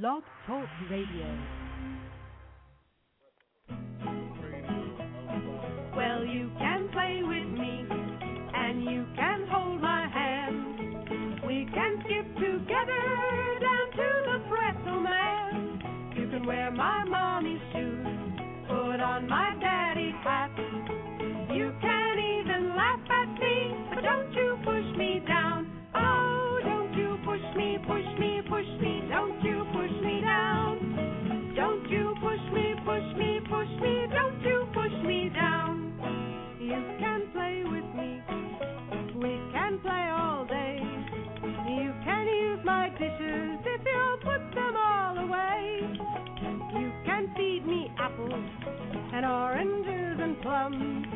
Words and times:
Blog 0.00 0.22
Talk 0.46 0.68
Radio. 0.88 1.71
Plums. 50.42 51.06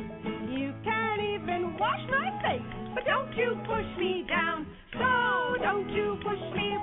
You 0.48 0.72
can't 0.84 1.20
even 1.20 1.76
wash 1.78 2.00
my 2.08 2.30
face, 2.42 2.62
but 2.94 3.04
don't 3.04 3.34
you 3.36 3.58
push 3.66 3.86
me 3.98 4.24
down. 4.28 4.66
So 4.94 5.62
don't 5.62 5.90
you 5.90 6.16
push 6.22 6.40
me, 6.54 6.75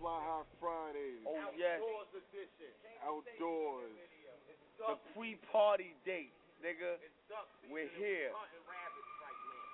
Fly 0.00 0.16
High 0.24 0.48
Fridays. 0.56 1.20
Oh 1.28 1.52
yes. 1.52 1.76
Outdoors. 3.04 3.92
The 4.80 4.96
pre-party 5.12 5.92
date, 6.08 6.32
nigga. 6.64 6.96
We're 7.68 7.92
here. 8.00 8.32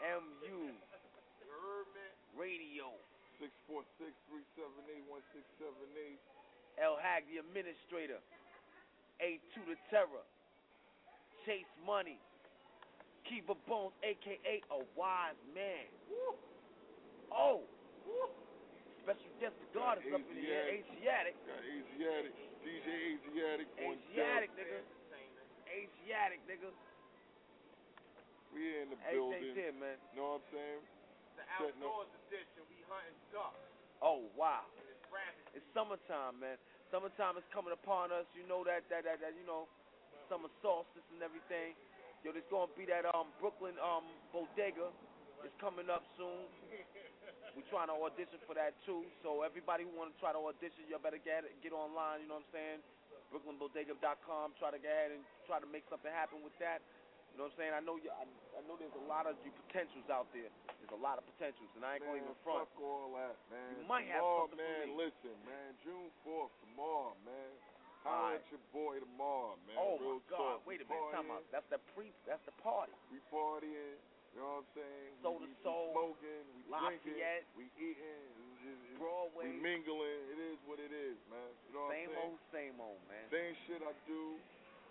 MU 0.02 0.74
Radio. 2.34 2.90
646-378-1678. 3.36 6.16
El 6.82 6.96
Hag, 6.96 7.28
the 7.30 7.36
administrator. 7.38 8.18
A2 9.22 9.62
the 9.68 9.76
terror. 9.90 10.24
Chase 11.44 11.68
Money. 11.86 12.18
Keeper 13.28 13.54
Bones, 13.68 13.92
aka 14.02 14.62
a 14.72 14.78
wise 14.98 15.36
man. 15.54 15.86
Oh. 17.30 17.60
Special 19.06 19.30
guest 19.38 19.54
regardless 19.70 20.02
up 20.10 20.18
in 20.26 20.34
here. 20.42 20.82
Asiatic. 20.82 21.38
Got 21.46 21.62
Asiatic. 21.62 22.34
DJ 22.66 22.88
Asiatic 23.22 23.68
Asiatic, 23.78 24.50
nigga. 24.58 24.82
Asiatic, 25.70 26.40
nigga. 26.50 26.70
We 28.50 28.82
in 28.82 28.90
the 28.90 28.98
Everything's 29.06 29.14
building. 29.14 29.54
here, 29.54 29.74
man. 29.78 29.96
Know 30.18 30.42
what 30.42 30.42
I'm 30.42 30.46
saying? 30.50 30.82
The 31.38 31.44
Setting 31.54 31.82
up- 31.86 31.86
outdoors 31.86 32.10
edition, 32.26 32.60
we 32.66 32.78
hunting 32.90 33.14
ducks 33.30 33.62
Oh, 34.02 34.26
wow. 34.34 34.66
it's. 34.74 35.62
It's 35.62 35.68
summertime, 35.72 36.40
man. 36.42 36.58
Summertime 36.90 37.38
is 37.38 37.46
coming 37.54 37.72
upon 37.72 38.10
us. 38.12 38.26
You 38.34 38.42
know 38.50 38.64
that 38.66 38.84
that 38.90 39.06
that, 39.06 39.22
that 39.22 39.32
you 39.38 39.46
know, 39.46 39.68
summer 40.28 40.50
solstice 40.60 41.06
and 41.14 41.22
everything. 41.22 41.78
Yo, 42.26 42.32
there's 42.34 42.44
gonna 42.50 42.68
be 42.76 42.84
that 42.90 43.06
um 43.14 43.30
Brooklyn 43.38 43.78
um 43.78 44.04
bodega. 44.34 44.90
It's 45.46 45.54
coming 45.62 45.86
up 45.88 46.02
soon. 46.18 46.50
We're 47.56 47.64
trying 47.72 47.88
to 47.88 47.96
audition 47.96 48.36
for 48.44 48.52
that 48.52 48.76
too. 48.84 49.00
So 49.24 49.40
everybody 49.40 49.88
who 49.88 49.92
want 49.96 50.12
to 50.12 50.16
try 50.20 50.36
to 50.36 50.40
audition, 50.44 50.84
you 50.92 51.00
better 51.00 51.16
get 51.18 51.48
get 51.64 51.72
online. 51.72 52.20
You 52.20 52.28
know 52.28 52.44
what 52.44 52.52
I'm 52.52 52.52
saying? 52.52 52.78
BrooklynBodega.com. 53.32 54.60
Try 54.60 54.70
to 54.76 54.78
get 54.78 54.92
ahead 54.92 55.10
and 55.16 55.24
try 55.48 55.58
to 55.58 55.66
make 55.66 55.88
something 55.88 56.12
happen 56.12 56.44
with 56.44 56.52
that. 56.60 56.84
You 57.32 57.40
know 57.40 57.48
what 57.48 57.56
I'm 57.56 57.60
saying? 57.60 57.72
I 57.76 57.80
know 57.80 57.96
you. 58.00 58.12
I, 58.12 58.24
I 58.56 58.60
know 58.68 58.76
there's 58.76 58.94
a 58.96 59.06
lot 59.08 59.24
of 59.28 59.36
you 59.44 59.52
potentials 59.68 60.04
out 60.12 60.28
there. 60.36 60.48
There's 60.80 60.92
a 60.92 61.00
lot 61.00 61.16
of 61.16 61.24
potentials, 61.36 61.68
and 61.76 61.84
I 61.84 61.96
ain't 61.96 62.04
gonna 62.04 62.20
even 62.20 62.36
front. 62.44 62.64
fuck 62.68 62.76
all 62.80 63.12
that, 63.16 63.36
man. 63.52 63.76
You 63.80 63.84
might 63.88 64.08
have 64.12 64.20
tomorrow, 64.24 64.48
something 64.48 64.60
for 64.60 64.72
man, 64.72 64.88
me. 64.88 65.00
listen, 65.00 65.34
man. 65.44 65.68
June 65.84 66.08
4th, 66.24 66.52
tomorrow, 66.64 67.12
man. 67.28 67.52
Holla 68.04 68.36
Alright. 68.36 68.40
at 68.40 68.46
your 68.54 68.62
boy 68.72 69.02
tomorrow, 69.02 69.58
man. 69.68 69.76
Oh 69.76 69.98
Real 70.00 70.22
my 70.22 70.32
God! 70.32 70.60
talk. 70.62 70.68
Wait 70.68 70.80
a 70.80 70.86
minute. 70.88 71.12
Time 71.12 71.28
out. 71.28 71.42
That's 71.52 71.66
the 71.68 71.80
pre. 71.92 72.08
That's 72.24 72.40
the 72.48 72.54
party. 72.64 72.94
We 73.12 73.18
partying. 73.28 73.98
You 74.36 74.44
know 74.44 74.60
what 74.60 74.68
I'm 74.68 74.76
saying? 74.76 75.10
Soul 75.24 75.40
we, 75.40 75.48
to 75.48 75.56
soul, 75.64 75.96
smoking. 75.96 76.44
We 76.52 76.68
drinking. 76.68 77.16
We 77.56 77.64
eating. 77.80 78.04
it's 78.36 78.60
just- 78.60 78.84
it's- 78.84 79.00
Broadway. 79.00 79.48
We 79.48 79.64
mingling. 79.64 80.20
It 80.28 80.40
is 80.52 80.58
what 80.68 80.76
it 80.76 80.92
is, 80.92 81.16
man. 81.32 81.40
You 81.72 81.80
know 81.80 81.88
what 81.88 81.96
Same 81.96 82.04
I'm 82.04 82.12
saying? 82.12 82.20
Same 82.20 82.20
old, 82.20 82.52
same 82.52 82.76
old, 82.84 83.00
man. 83.08 83.26
Same 83.32 83.54
shit 83.64 83.80
I 83.80 83.92
do 84.04 84.36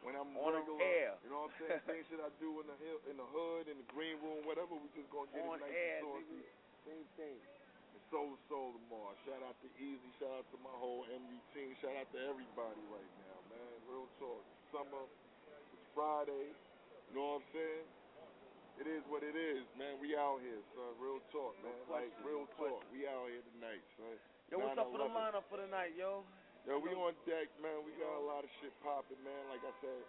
when 0.01 0.17
I'm 0.17 0.33
On 0.33 0.49
the 0.53 0.65
regular. 0.65 0.81
air. 0.81 1.13
You 1.21 1.29
know 1.29 1.45
what 1.45 1.53
I'm 1.53 1.61
saying? 1.61 1.81
Same 1.93 2.03
shit 2.09 2.21
I 2.25 2.29
do 2.41 2.49
in 2.61 2.65
the 2.73 2.77
hill, 2.81 2.99
in 3.05 3.15
the 3.21 3.27
hood, 3.29 3.69
in 3.69 3.77
the 3.77 3.87
green 3.93 4.17
room, 4.25 4.41
whatever. 4.49 4.73
We 4.77 4.89
just 4.97 5.09
gonna 5.13 5.29
get 5.29 5.45
On 5.45 5.61
it 5.61 5.65
nice 5.65 5.73
air, 5.77 5.97
and 6.01 6.09
saucy. 6.09 6.41
Same 6.89 7.05
thing. 7.17 7.37
And 7.37 8.01
soul 8.09 8.33
to 8.33 8.39
soul 8.49 8.73
tomorrow. 8.81 9.13
Shout 9.29 9.41
out 9.45 9.57
to 9.61 9.69
Easy. 9.77 10.09
Shout 10.21 10.41
out 10.41 10.45
to 10.53 10.57
my 10.65 10.73
whole 10.73 11.05
MU 11.05 11.37
team. 11.53 11.73
Shout 11.85 11.93
out 11.97 12.09
to 12.13 12.19
everybody 12.25 12.81
right 12.89 13.11
now, 13.29 13.37
man. 13.53 13.73
Real 13.89 14.09
talk. 14.17 14.41
Summer. 14.73 15.05
It's 15.05 15.85
Friday. 15.93 16.49
You 17.09 17.13
know 17.13 17.37
what 17.37 17.45
I'm 17.45 17.49
saying? 17.53 17.85
It 18.75 18.87
is 18.91 19.03
what 19.07 19.23
it 19.23 19.33
is, 19.39 19.63
man. 19.79 19.95
We 20.03 20.13
out 20.19 20.43
here, 20.43 20.59
son. 20.75 20.91
Real 20.99 21.23
talk, 21.31 21.55
No 21.63 21.71
man. 21.71 21.79
question, 21.87 22.11
like 22.11 22.27
real 22.27 22.43
no 22.43 22.55
talk. 22.59 22.79
We 22.91 23.07
out 23.07 23.31
here 23.31 23.43
tonight, 23.55 23.83
son. 23.95 24.15
Yo, 24.51 24.59
what's 24.61 24.77
up 24.77 24.91
for 24.91 24.99
the 24.99 25.09
9/11. 25.09 25.15
lineup 25.15 25.45
for 25.49 25.57
the 25.63 25.69
night, 25.71 25.93
yo? 25.95 26.27
Yo, 26.67 26.77
we 26.83 26.91
on 26.93 27.15
deck, 27.25 27.47
man. 27.63 27.81
We 27.87 27.95
got 27.95 28.11
a 28.19 28.25
lot 28.25 28.43
of 28.43 28.51
shit 28.59 28.73
popping, 28.83 29.21
man. 29.23 29.41
Like 29.49 29.63
I 29.63 29.73
said, 29.79 30.01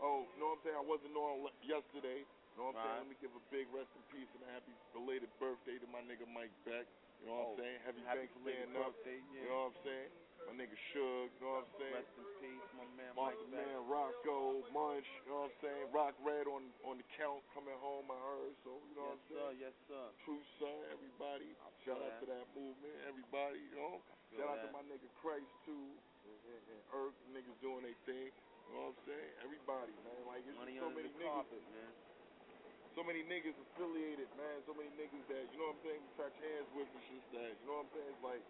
oh, 0.00 0.24
you 0.34 0.38
know 0.40 0.56
what 0.56 0.58
I'm 0.58 0.62
saying? 0.64 0.78
I 0.80 0.86
wasn't 0.86 1.14
on 1.14 1.50
yesterday. 1.62 2.24
You 2.24 2.56
know 2.56 2.70
what 2.70 2.78
I'm 2.80 2.86
saying? 2.86 2.98
Let 3.02 3.08
me 3.12 3.16
give 3.20 3.32
a 3.34 3.44
big 3.50 3.66
rest 3.74 3.90
in 3.98 4.02
peace 4.14 4.30
and 4.38 4.42
a 4.46 4.50
happy 4.54 4.72
belated 4.94 5.28
birthday 5.42 5.76
to 5.82 5.86
my 5.90 6.00
nigga 6.06 6.24
Mike 6.30 6.54
Beck. 6.64 6.86
You 7.20 7.26
know 7.28 7.34
what 7.34 7.42
I'm 7.44 7.54
Oh, 7.54 7.60
saying? 7.60 7.78
Heavy 7.82 8.02
Happy 8.06 8.18
bank 8.24 8.30
belated 8.40 8.70
stand 8.70 8.78
up. 8.78 8.94
birthday, 8.94 9.18
You 9.34 9.46
know 9.50 9.58
what 9.58 9.74
I'm 9.74 9.78
saying? 9.84 10.10
My 10.48 10.52
nigga 10.56 10.76
Suge. 10.92 11.32
You 11.40 11.42
know 11.42 11.58
what 11.58 11.66
I'm 11.66 11.72
saying? 11.80 11.94
Rest 11.96 12.14
in 12.20 12.28
peace, 12.40 12.68
my 12.76 12.86
man 12.94 13.12
Beck. 13.16 13.36
man 13.48 13.78
Rocco, 13.88 14.60
Munch. 14.70 15.08
You 15.24 15.32
know 15.32 15.48
what 15.48 15.52
I'm 15.52 15.56
saying? 15.64 15.84
Rock 15.90 16.14
Red 16.20 16.44
on 16.46 16.62
on 16.84 17.00
the 17.00 17.06
count 17.16 17.40
coming 17.56 17.76
home. 17.80 18.06
I 18.12 18.18
heard. 18.20 18.52
So 18.62 18.76
you 18.84 18.94
know 18.94 19.08
Yes, 19.08 19.16
what 19.16 19.18
I'm 19.18 19.24
sir. 19.24 19.34
saying? 19.34 19.56
Yes, 19.64 19.74
sir. 19.88 20.04
True 20.28 20.42
son, 20.60 20.78
everybody. 20.92 21.48
I 21.58 21.66
Shout 21.84 22.00
out 22.00 22.16
to 22.20 22.26
that 22.28 22.46
movement, 22.56 22.96
everybody. 23.08 23.60
You 23.60 23.76
know. 23.76 23.94
Shout 24.36 24.48
out 24.50 24.60
to 24.66 24.70
my 24.74 24.82
nigga 24.88 25.06
Christ 25.22 25.46
too, 25.62 25.86
and, 26.26 26.38
and, 26.50 26.62
and 26.74 27.12
niggas 27.36 27.58
doing 27.62 27.82
their 27.86 27.98
thing. 28.08 28.30
You 28.68 28.70
know 28.72 28.90
what 28.90 28.96
I'm 28.96 29.00
saying? 29.04 29.32
Everybody, 29.44 29.92
man. 30.02 30.20
Like 30.24 30.42
it's 30.48 30.56
Money 30.56 30.74
just 30.80 30.84
so 30.84 30.90
many 30.90 31.10
niggas, 31.12 31.28
carpet, 31.28 31.62
man. 31.70 31.90
so 32.96 33.00
many 33.04 33.22
niggas 33.28 33.56
affiliated, 33.60 34.28
man. 34.40 34.56
So 34.64 34.72
many 34.72 34.88
niggas 34.96 35.24
that 35.28 35.44
you 35.52 35.58
know 35.60 35.70
what 35.72 35.78
I'm 35.78 35.84
saying. 35.84 36.00
We 36.00 36.10
touch 36.16 36.36
hands 36.40 36.68
with 36.72 36.88
and 36.88 37.04
shit 37.08 37.24
that 37.36 37.52
you 37.60 37.66
know 37.68 37.84
what 37.84 37.86
I'm 37.86 37.92
saying. 37.94 38.10
It's 38.16 38.24
like 38.24 38.42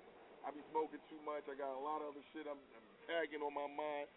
I 0.45 0.53
be 0.53 0.61
smoking 0.71 1.01
too 1.09 1.21
much. 1.25 1.49
I 1.49 1.57
got 1.57 1.73
a 1.73 1.81
lot 1.83 2.05
of 2.05 2.13
other 2.13 2.25
shit 2.37 2.45
I'm, 2.45 2.61
I'm 2.61 2.87
tagging 3.09 3.41
on 3.41 3.53
my 3.57 3.69
mind. 3.69 4.09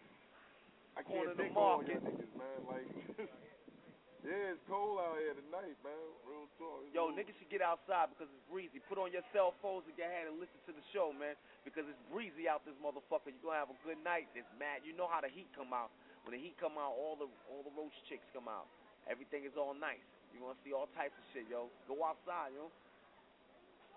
I 0.96 1.00
can't 1.00 1.32
think 1.38 1.54
of 1.54 1.56
all 1.56 1.80
y'all 1.80 2.04
niggas, 2.04 2.32
man. 2.36 2.58
Like, 2.68 2.88
yeah, 4.26 4.52
it's 4.52 4.60
cold 4.68 4.98
out 5.00 5.16
here 5.16 5.32
tonight, 5.32 5.78
man. 5.86 6.04
Real 6.26 6.44
talk. 6.60 6.84
It's 6.84 6.92
Yo, 6.92 7.08
cold. 7.08 7.16
niggas 7.16 7.32
should 7.38 7.48
get 7.48 7.62
outside 7.64 8.12
because 8.12 8.28
it's 8.28 8.44
breezy. 8.50 8.82
Put 8.90 8.98
on 9.00 9.08
your 9.14 9.24
cell 9.32 9.54
phones 9.62 9.86
and 9.88 9.94
get 9.96 10.10
ahead 10.10 10.28
and 10.28 10.36
listen 10.42 10.58
to 10.68 10.72
the 10.74 10.84
show, 10.92 11.14
man. 11.14 11.38
Because 11.64 11.86
it's 11.88 12.02
breezy 12.12 12.44
out 12.50 12.66
this 12.68 12.76
motherfucker. 12.82 13.30
You're 13.32 13.40
gonna 13.46 13.62
have 13.62 13.72
a 13.72 13.78
good 13.86 14.00
night. 14.04 14.26
It's 14.34 14.48
mad. 14.58 14.82
You 14.84 14.92
know 14.92 15.06
how 15.08 15.22
the 15.22 15.30
heat 15.30 15.48
come 15.54 15.70
out. 15.72 15.88
When 16.26 16.34
the 16.36 16.42
heat 16.42 16.58
come 16.60 16.76
out, 16.76 16.92
all 16.98 17.16
the 17.16 17.30
all 17.48 17.62
the 17.64 17.72
roach 17.72 17.94
chicks 18.10 18.26
come 18.36 18.50
out. 18.50 18.66
Everything 19.08 19.48
is 19.48 19.54
all 19.56 19.72
nice. 19.72 20.02
You 20.34 20.42
You 20.42 20.44
gonna 20.44 20.60
see 20.66 20.74
all 20.76 20.90
types 20.92 21.16
of 21.16 21.24
shit, 21.32 21.48
yo. 21.48 21.72
Go 21.88 22.04
outside, 22.04 22.52
yo. 22.52 22.68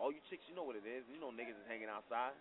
All 0.02 0.10
you 0.10 0.18
chicks, 0.34 0.42
you 0.50 0.58
know 0.58 0.66
what 0.66 0.74
it 0.74 0.82
is. 0.82 1.06
You 1.14 1.22
know 1.22 1.30
niggas 1.30 1.54
is 1.54 1.68
hanging 1.70 1.86
outside. 1.86 2.34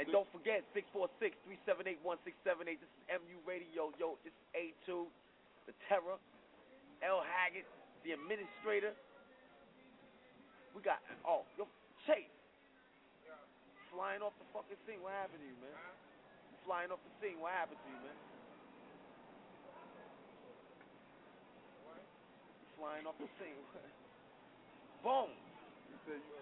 and 0.00 0.08
don't 0.08 0.24
forget, 0.32 0.64
646-378-1678. 0.72 2.80
This 2.80 2.88
is 2.88 3.04
MU 3.12 3.36
Radio. 3.44 3.92
Yo, 4.00 4.16
it's 4.24 4.40
A2, 4.56 5.04
the 5.68 5.76
Terror, 5.84 6.16
L. 7.04 7.20
Haggood, 7.20 7.68
the 8.08 8.16
administrator. 8.16 8.96
We 10.72 10.80
got, 10.80 11.04
oh, 11.28 11.44
yo, 11.60 11.68
Chase. 12.08 12.32
Flying 13.92 14.24
off 14.24 14.32
the 14.40 14.48
fucking 14.56 14.80
scene. 14.88 15.04
What 15.04 15.12
happened 15.12 15.44
to 15.44 15.48
you, 15.50 15.60
man? 15.60 15.76
Flying 16.64 16.88
off 16.88 17.04
the 17.04 17.12
scene. 17.20 17.36
What 17.36 17.52
happened 17.52 17.84
to 17.84 17.88
you, 17.92 18.00
man? 18.00 18.16
Flying 22.80 23.04
off 23.04 23.20
the 23.20 23.28
scene. 23.36 23.60
Boom. 25.00 25.32
You 25.88 25.96
said 26.04 26.20
you 26.20 26.36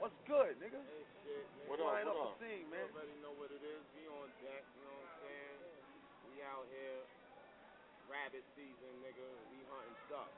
What's 0.00 0.16
good, 0.24 0.56
nigga? 0.64 0.80
Hey, 0.80 1.04
shit, 1.20 1.44
man. 1.60 1.68
What 1.68 1.80
up, 1.84 1.92
what 1.92 2.08
off 2.08 2.32
up? 2.32 2.40
the 2.40 2.48
scene, 2.48 2.64
man. 2.72 2.88
already 2.88 3.12
know 3.20 3.36
what 3.36 3.52
it 3.52 3.60
is. 3.60 3.84
We 3.92 4.08
on 4.08 4.32
deck, 4.40 4.64
you 4.64 4.80
know 4.80 4.96
what 4.96 5.12
I'm 5.12 5.20
saying? 5.20 5.56
We 6.24 6.34
out 6.40 6.64
here, 6.72 7.00
rabbit 8.08 8.44
season, 8.56 8.92
nigga. 9.04 9.28
We 9.52 9.60
hunting 9.68 9.98
stuff. 10.08 10.32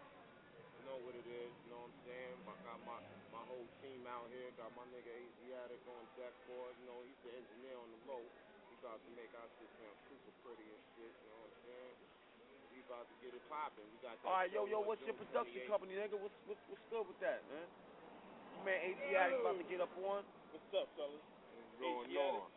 You 0.78 0.82
know 0.90 0.98
what 1.06 1.14
it 1.14 1.26
is, 1.30 1.50
you 1.62 1.70
know 1.70 1.86
what 1.86 1.94
I'm 1.94 2.02
saying? 2.10 2.36
I 2.42 2.54
got 2.66 2.78
my, 2.82 2.98
my 3.30 3.42
whole 3.46 3.70
team 3.86 4.02
out 4.10 4.26
here. 4.34 4.50
Got 4.58 4.74
my 4.74 4.86
nigga 4.90 5.10
Asiatic 5.10 5.82
on 5.94 6.02
deck 6.18 6.34
for 6.50 6.70
it. 6.70 6.74
You 6.82 6.90
know, 6.90 6.98
he's 7.06 7.22
the 7.22 7.38
engineer 7.38 7.78
on 7.78 7.86
the 7.86 8.00
low. 8.10 8.22
We 8.22 8.74
about 8.82 8.98
to 8.98 9.10
make 9.14 9.30
our 9.38 9.46
shit 9.62 9.70
sound 9.78 9.94
super 10.10 10.34
pretty 10.42 10.66
and 10.66 10.82
shit, 10.98 11.14
you 11.14 11.26
know 11.30 11.38
what 11.46 11.54
I'm 11.54 11.62
saying? 11.70 11.94
We 12.66 12.76
about 12.88 13.04
to 13.04 13.16
get 13.20 13.36
it 13.36 13.44
popping. 13.52 13.84
We 13.92 14.00
got 14.00 14.16
that 14.16 14.24
All 14.24 14.40
right, 14.40 14.48
yo, 14.48 14.64
yo, 14.64 14.80
on 14.80 14.88
what's 14.88 15.04
your 15.04 15.12
production 15.20 15.60
company, 15.68 15.92
nigga? 15.92 16.16
What's 16.16 16.32
what's 16.48 16.62
what's 16.72 16.80
good 16.88 17.04
with 17.04 17.20
that, 17.20 17.44
man? 17.52 17.68
My 18.64 18.72
man 18.72 18.80
Asiatic 18.96 19.36
about 19.44 19.60
to 19.60 19.66
get 19.68 19.84
up 19.84 19.92
on. 20.00 20.24
What's 20.56 20.72
up, 20.72 20.88
fellas? 20.96 21.20
What's 21.20 21.76
going 21.84 22.08
Asiatic. 22.08 22.40
on? 22.40 22.48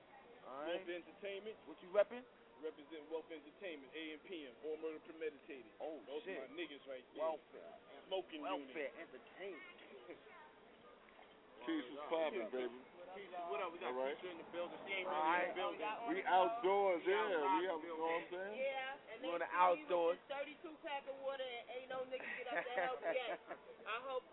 All 0.47 0.55
right. 0.63 0.79
Wealth 0.79 0.87
Entertainment, 0.89 1.55
What 1.67 1.77
you 1.83 1.89
repping? 1.91 2.23
represent 2.63 3.01
Wealth 3.09 3.25
Entertainment, 3.33 3.89
AM 3.97 4.21
PM, 4.29 4.53
all 4.63 4.77
murder 4.85 5.01
premeditated. 5.09 5.65
Oh 5.81 5.97
Those 6.05 6.21
shit. 6.23 6.37
are 6.37 6.45
my 6.45 6.53
niggas 6.55 6.83
right 6.87 7.01
there. 7.17 7.25
Welfare. 7.25 7.73
Smoking 8.07 8.41
Welfare 8.45 8.89
unit. 8.93 9.01
entertainment. 9.01 9.77
Keith 11.65 11.85
was 11.93 12.01
popping, 12.09 12.45
baby. 12.53 12.77
Keisha, 13.17 13.37
what 13.51 13.59
up? 13.59 13.73
We 13.75 13.77
got 13.83 13.91
All 13.93 14.01
right. 14.07 14.13
Keisha 14.17 14.29
in 14.33 14.37
the 14.39 14.47
building. 14.55 14.77
She 14.87 14.93
ain't 15.03 15.09
really 15.09 15.25
right. 15.25 15.41
in 15.41 15.49
the 15.51 15.57
building. 15.57 15.81
We 16.09 16.17
outdoors, 16.25 17.01
We 17.05 17.11
yeah. 17.11 17.27
We 17.27 17.65
out, 17.69 17.81
you 17.81 17.91
know 17.91 17.97
what 18.01 18.17
I'm 18.17 18.29
saying? 18.29 18.55
Yeah, 18.61 19.10
and 19.21 19.31
on 19.31 19.39
the 19.41 19.51
outdoors. 19.53 20.17
with 20.17 20.57
32 20.65 20.73
pack 20.85 21.05
of 21.07 21.17
water 21.21 21.45
and 21.45 21.63
ain't 21.77 21.89
no 21.93 22.01
nigga 22.09 22.25
get 22.37 22.47
up 22.49 22.61
to 22.65 22.73
help 22.81 22.99
yet. 23.13 23.37
I 23.85 23.97
hope 24.09 24.25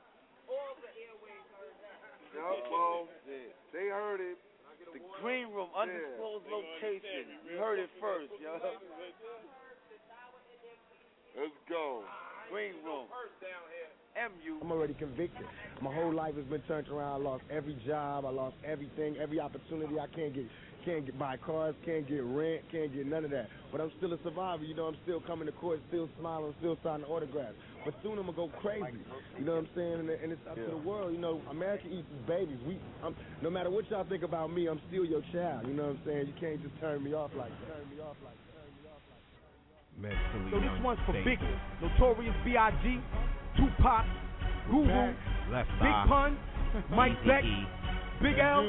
all 0.48 0.74
the 0.80 0.90
airways 0.96 1.44
heard 1.56 1.76
that. 1.84 1.98
Yup, 2.32 2.72
well, 2.72 3.08
they 3.72 3.86
heard 3.92 4.20
it. 4.20 4.36
The 4.92 5.00
green 5.20 5.52
room, 5.52 5.68
undisclosed 5.76 6.48
They 6.48 6.52
location. 6.54 7.28
understand 7.28 7.44
You 7.44 7.52
real 7.52 7.60
heard 7.60 7.78
it 7.84 7.90
quick. 8.00 8.30
first, 8.30 8.32
yo. 8.40 8.56
Let's 11.36 11.58
go. 11.68 12.02
Green 12.50 12.74
room. 12.84 13.06
MU. 14.18 14.58
I'm 14.62 14.72
already 14.72 14.94
convicted. 14.94 15.46
My 15.80 15.94
whole 15.94 16.12
life 16.12 16.34
has 16.34 16.44
been 16.46 16.62
turned 16.66 16.88
around. 16.88 17.20
I 17.20 17.24
lost 17.24 17.44
every 17.52 17.76
job. 17.86 18.24
I 18.24 18.30
lost 18.30 18.56
everything, 18.66 19.16
every 19.20 19.38
opportunity. 19.38 19.94
I 20.00 20.06
can't 20.08 20.34
get, 20.34 20.44
can't 20.88 21.04
get 21.04 21.18
buy 21.18 21.36
cars, 21.36 21.74
can't 21.84 22.08
get 22.08 22.24
rent, 22.24 22.64
can't 22.72 22.88
get 22.94 23.06
none 23.06 23.24
of 23.24 23.30
that. 23.30 23.48
But 23.70 23.82
I'm 23.82 23.92
still 23.98 24.14
a 24.14 24.18
survivor. 24.24 24.64
You 24.64 24.74
know, 24.74 24.86
I'm 24.86 24.96
still 25.04 25.20
coming 25.20 25.44
to 25.44 25.52
court, 25.52 25.80
still 25.88 26.08
smiling, 26.18 26.54
still 26.60 26.78
signing 26.82 27.04
autographs. 27.04 27.54
But 27.84 27.92
soon 28.02 28.18
I'm 28.18 28.24
gonna 28.24 28.36
go 28.36 28.48
crazy. 28.62 28.96
You 29.38 29.44
know 29.44 29.60
what 29.60 29.68
I'm 29.68 29.76
saying? 29.76 30.00
And, 30.00 30.08
and 30.08 30.32
it's 30.32 30.40
up 30.48 30.56
to 30.56 30.70
the 30.70 30.80
world. 30.80 31.12
You 31.12 31.20
know, 31.20 31.42
America 31.50 31.84
eats 31.86 32.08
its 32.08 32.24
babies. 32.26 32.56
We, 32.66 32.80
I'm, 33.04 33.14
no 33.42 33.50
matter 33.50 33.68
what 33.68 33.84
y'all 33.90 34.08
think 34.08 34.22
about 34.22 34.48
me, 34.48 34.66
I'm 34.68 34.80
still 34.88 35.04
your 35.04 35.20
child. 35.32 35.68
You 35.68 35.74
know 35.74 35.92
what 35.92 36.00
I'm 36.00 36.00
saying? 36.06 36.26
You 36.26 36.34
can't 36.40 36.62
just 36.62 36.72
turn 36.80 37.04
me 37.04 37.12
off 37.12 37.30
like 37.36 37.52
that. 37.52 37.76
Turn 37.76 37.84
me 37.92 38.00
off 38.00 38.16
like 38.24 38.32
that. 38.32 38.56
Turn 38.56 38.72
me 38.72 38.88
off 38.88 39.04
like 39.12 39.20
that. 39.28 40.40
Mentally 40.40 40.50
So 40.52 40.60
this 40.64 40.76
one's 40.82 41.00
for 41.04 41.12
Big. 41.20 41.38
Notorious 41.84 42.36
B.I.G., 42.44 43.00
Tupac, 43.60 44.04
Guru, 44.70 45.12
Big. 45.52 45.96
Pun, 46.08 46.38
Mike 46.90 47.18
Beck. 47.26 47.44
Big 48.20 48.34
L, 48.40 48.66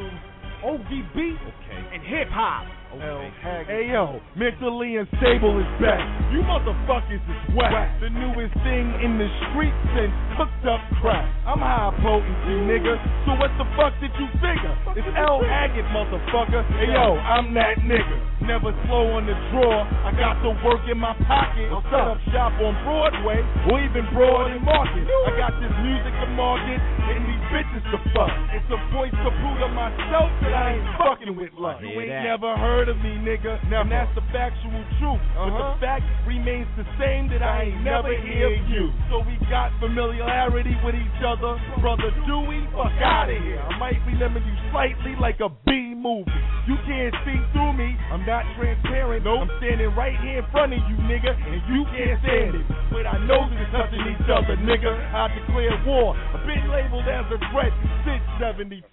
ODB, 0.63 1.37
Okay. 1.39 1.95
and 1.95 2.03
Hip 2.03 2.29
Hop. 2.29 2.65
Okay. 2.89 3.63
Hey 3.67 3.89
yo, 3.93 4.19
mentally 4.35 4.97
unstable 4.97 5.59
is 5.61 5.69
back. 5.79 6.01
You 6.33 6.41
motherfuckers 6.41 7.21
is 7.21 7.55
whack. 7.55 7.99
The 8.01 8.09
newest 8.09 8.53
thing 8.65 8.85
in 9.05 9.17
the 9.21 9.29
streets 9.49 9.77
and 9.93 10.11
hooked 10.35 10.65
up 10.65 10.81
crack. 10.99 11.29
I'm 11.45 11.59
high 11.61 11.93
potency, 12.01 12.55
nigga. 12.65 12.97
So 13.29 13.37
what 13.37 13.51
the 13.61 13.65
fuck 13.77 13.93
did 14.01 14.09
you 14.17 14.25
figure? 14.41 14.73
It's 14.97 15.07
L 15.15 15.39
Haggood, 15.45 15.85
motherfucker. 15.93 16.65
Hey 16.81 16.91
yo, 16.91 17.13
I'm 17.21 17.53
that 17.53 17.77
nigga. 17.85 18.17
Never 18.49 18.73
slow 18.89 19.13
on 19.13 19.29
the 19.29 19.37
draw. 19.53 19.85
I 19.85 20.09
got 20.17 20.41
the 20.41 20.49
work 20.65 20.81
in 20.89 20.97
my 20.97 21.13
pocket. 21.29 21.69
I'll 21.69 21.85
set 21.85 22.01
up 22.01 22.17
shop 22.33 22.57
on 22.57 22.73
Broadway 22.81 23.45
or 23.69 23.77
even 23.77 24.09
Broad 24.09 24.49
and 24.49 24.65
Market. 24.65 25.05
I 25.05 25.37
got 25.37 25.53
this 25.61 25.69
music 25.85 26.09
to 26.17 26.27
market 26.33 26.81
and 26.81 27.29
these 27.29 27.43
bitches 27.53 27.85
to 27.93 28.01
fuck. 28.09 28.33
It's 28.57 28.65
a 28.73 28.81
voice 28.89 29.13
to 29.13 29.29
prove 29.37 29.61
to 29.61 29.69
myself 29.69 30.33
that 30.41 30.49
I 30.49 30.81
ain't 30.81 30.89
fucking 30.97 31.33
with 31.37 31.53
luck. 31.61 31.77
You 31.85 31.93
ain't 32.01 32.25
never 32.25 32.57
heard 32.57 32.89
of 32.89 32.97
me, 33.05 33.21
nigga. 33.21 33.61
Now 33.69 33.85
that's 33.85 34.09
the 34.17 34.25
factual 34.33 34.81
truth. 34.97 35.21
But 35.37 35.53
the 35.53 35.69
fact 35.77 36.09
remains 36.25 36.65
the 36.73 36.89
same 36.97 37.29
that 37.29 37.45
I 37.45 37.69
ain't 37.69 37.85
never 37.85 38.17
hear 38.17 38.49
you. 38.65 38.89
So 39.13 39.21
we 39.21 39.37
got 39.45 39.69
familiarity 39.77 40.73
with 40.81 40.97
each 40.97 41.21
other. 41.21 41.53
Brother 41.85 42.09
Dewey, 42.25 42.65
fuck 42.73 42.97
out 42.97 43.29
of 43.29 43.37
here. 43.45 43.61
I 43.61 43.77
might 43.77 44.01
be 44.09 44.17
limiting 44.17 44.49
you 44.49 44.57
slightly 44.73 45.13
like 45.21 45.37
a 45.37 45.53
B 45.69 45.93
movie. 45.93 46.33
You 46.65 46.77
can't 46.85 47.13
see 47.25 47.37
through 47.53 47.73
me. 47.73 47.97
I'm 48.09 48.25
not 48.25 48.38
transparent. 48.55 49.25
I'm 49.25 49.49
standing 49.57 49.91
right 49.95 50.15
here 50.21 50.39
in 50.39 50.47
front 50.51 50.73
of 50.73 50.79
you, 50.85 50.95
nigga. 51.07 51.31
And 51.31 51.59
you 51.71 51.83
can't 51.91 52.19
stand 52.21 52.55
it. 52.55 52.65
But 52.91 53.05
I 53.07 53.17
know 53.25 53.47
we're 53.47 53.71
touching 53.71 54.03
each 54.07 54.27
other, 54.29 54.55
nigga. 54.63 54.89
I 54.89 55.27
declare 55.33 55.75
war. 55.85 56.15
I've 56.15 56.45
been 56.45 56.69
labeled 56.69 57.07
as 57.07 57.25
a 57.31 57.39
threat 57.51 57.73
since 58.05 58.23
74. 58.39 58.83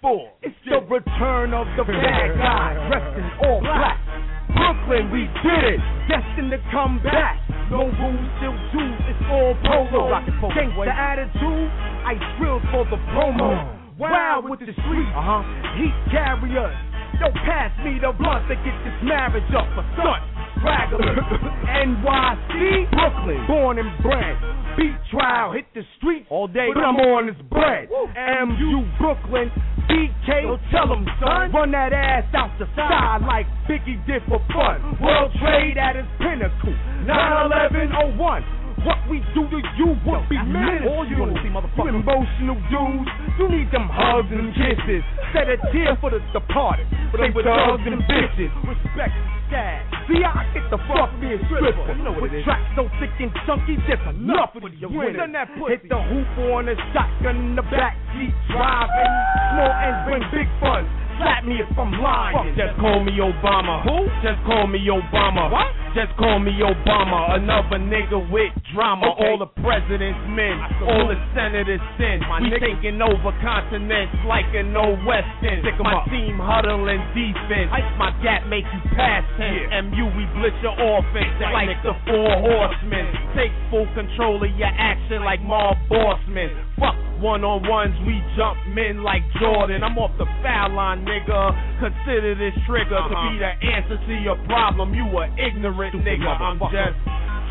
It's 0.43 0.55
the 0.67 0.81
return 0.85 1.53
of 1.53 1.67
the 1.77 1.83
bad 1.83 2.37
guy, 2.37 2.75
dressed 2.87 3.17
in 3.17 3.27
all 3.45 3.61
black. 3.61 3.99
Brooklyn, 4.53 5.11
we 5.11 5.27
did 5.43 5.63
it. 5.75 5.81
Destined 6.09 6.51
to 6.51 6.59
come 6.71 6.99
back. 7.03 7.37
No 7.69 7.91
rules, 7.91 8.27
still 8.39 8.55
Jews. 8.71 8.99
It's 9.11 9.23
all 9.27 9.53
polo. 9.63 10.07
Gangsta 10.55 10.87
attitude. 10.87 11.67
I 12.07 12.15
drilled 12.39 12.63
for 12.71 12.85
the 12.89 12.97
promo. 13.11 13.75
Wild 13.99 14.49
with 14.49 14.59
the 14.59 14.71
street. 14.71 15.09
Uh-huh. 15.11 15.41
Heat 15.75 15.95
carriers. 16.11 16.86
Yo, 17.19 17.31
pass 17.45 17.73
me 17.83 17.97
the 17.99 18.13
blunt 18.13 18.45
to 18.47 18.55
get 18.61 18.77
this 18.85 18.97
marriage 19.01 19.49
up 19.57 19.65
for 19.73 19.85
son. 19.97 20.21
Stragglers. 20.61 21.17
NYC. 21.65 22.89
Brooklyn. 22.93 23.41
Born 23.47 23.79
and 23.79 23.89
bred. 24.03 24.37
Beat 24.77 24.97
trial. 25.09 25.53
Hit 25.53 25.65
the 25.73 25.81
streets 25.97 26.27
all 26.29 26.47
day. 26.47 26.69
But 26.73 26.85
I'm 26.85 26.95
on 26.97 27.27
this 27.27 27.41
bread. 27.49 27.89
MU 27.89 28.85
Brooklyn. 29.01 29.49
BK, 29.89 30.43
so 30.43 30.59
tell 30.69 30.91
'em, 30.91 31.07
son. 31.19 31.51
Run 31.53 31.71
that 31.71 31.93
ass 31.93 32.27
out 32.35 32.51
the 32.59 32.67
side 32.75 33.21
like 33.25 33.47
Biggie 33.69 33.97
did 34.05 34.21
for 34.27 34.37
fun. 34.53 34.81
Mm-hmm. 34.83 35.03
World 35.03 35.31
trade 35.39 35.77
at 35.77 35.95
its 35.95 36.07
pinnacle. 36.19 36.75
9-11-01. 37.07 38.43
What 38.87 39.03
we 39.11 39.19
do 39.35 39.43
to 39.51 39.59
you 39.75 39.99
would 40.07 40.23
be 40.31 40.39
minuscule. 40.39 41.11
You 41.11 41.91
emotional 41.91 42.55
dudes, 42.71 43.11
you 43.35 43.45
need 43.51 43.67
them 43.75 43.91
hugs 43.91 44.31
and 44.31 44.55
kisses. 44.55 45.03
Set 45.35 45.51
a 45.51 45.59
tear 45.75 45.99
for 45.99 46.07
the 46.07 46.23
departed. 46.31 46.87
But 47.11 47.19
they 47.19 47.35
were 47.35 47.43
thugs 47.43 47.83
and 47.83 47.99
bitches. 48.07 48.47
Respect 48.63 49.11
sad. 49.51 49.83
See, 50.07 50.23
I 50.23 50.47
get 50.55 50.71
the 50.71 50.79
fuck 50.87 51.11
a 51.19 51.35
stripper. 51.51 51.99
You 51.99 52.03
know 52.03 52.15
what 52.15 52.31
it 52.31 52.39
is. 52.39 52.45
Tracks 52.47 52.63
so 52.75 52.87
thick 52.99 53.11
and 53.19 53.31
chunky, 53.43 53.75
just 53.87 54.03
enough 54.07 54.55
for 54.55 54.63
the 54.63 54.71
winners. 54.87 55.19
Hit 55.67 55.87
the 55.91 55.99
hoop 55.99 56.31
on 56.55 56.71
a 56.71 56.75
shotgun 56.95 57.35
in 57.35 57.55
the 57.59 57.65
backseat 57.67 58.31
driving. 58.51 59.13
Small 59.51 59.73
ends 59.83 59.99
bring 60.07 60.23
big 60.31 60.47
fun. 60.63 60.87
Slap 61.17 61.43
me 61.43 61.59
if 61.59 61.67
I'm 61.75 61.91
lying. 61.97 62.55
Just 62.55 62.77
call 62.79 63.03
me 63.03 63.17
Obama. 63.17 63.83
Who? 63.83 64.05
Just 64.21 64.39
call 64.45 64.67
me 64.67 64.79
Obama. 64.87 65.49
What? 65.49 65.73
Just 65.97 66.13
call 66.13 66.37
me 66.37 66.53
Obama. 66.61 67.41
Another 67.41 67.81
nigga 67.81 68.21
with 68.29 68.53
drama. 68.69 69.17
All 69.17 69.41
the 69.41 69.49
president's 69.65 70.21
men. 70.29 70.53
All 70.85 71.09
the 71.09 71.17
senators 71.33 71.81
sin. 71.97 72.21
we 72.37 72.53
taking 72.61 73.01
over 73.01 73.33
continents 73.41 74.13
like 74.29 74.45
an 74.53 74.77
old 74.77 75.01
western. 75.09 75.65
My 75.81 76.05
team 76.05 76.37
huddling 76.37 77.01
defense. 77.17 77.73
My 77.97 78.13
gap 78.21 78.45
make 78.45 78.69
you 78.69 78.81
pass 78.93 79.25
him. 79.41 79.89
MU 79.89 80.05
we 80.13 80.29
blitz 80.37 80.61
your 80.61 80.77
offense 80.77 81.33
like 81.49 81.73
the 81.81 81.97
four 82.05 82.29
horsemen. 82.45 83.09
Take 83.33 83.49
full 83.73 83.89
control 83.97 84.37
of 84.37 84.53
your 84.53 84.69
action 84.69 85.25
like 85.25 85.41
Marv 85.41 85.81
Bossman. 85.89 86.53
Fuck 86.77 86.93
one 87.21 87.43
on 87.43 87.65
ones, 87.65 87.97
we 88.05 88.21
jump 88.37 88.57
men 88.73 89.01
like 89.01 89.25
Jordan. 89.41 89.81
I'm 89.81 89.97
off 89.97 90.13
the 90.17 90.29
foul 90.45 90.73
line, 90.73 91.01
nigga. 91.01 91.49
Consider 91.81 92.37
this 92.37 92.53
trigger 92.69 92.97
to 92.97 93.15
be 93.29 93.41
the 93.41 93.51
answer 93.57 93.97
to 93.97 94.13
your 94.21 94.37
problem. 94.45 94.93
You 94.93 95.05
a 95.17 95.25
ignorant 95.37 95.86
nigga. 95.95 96.27
I'm 96.27 96.59
just 96.71 96.97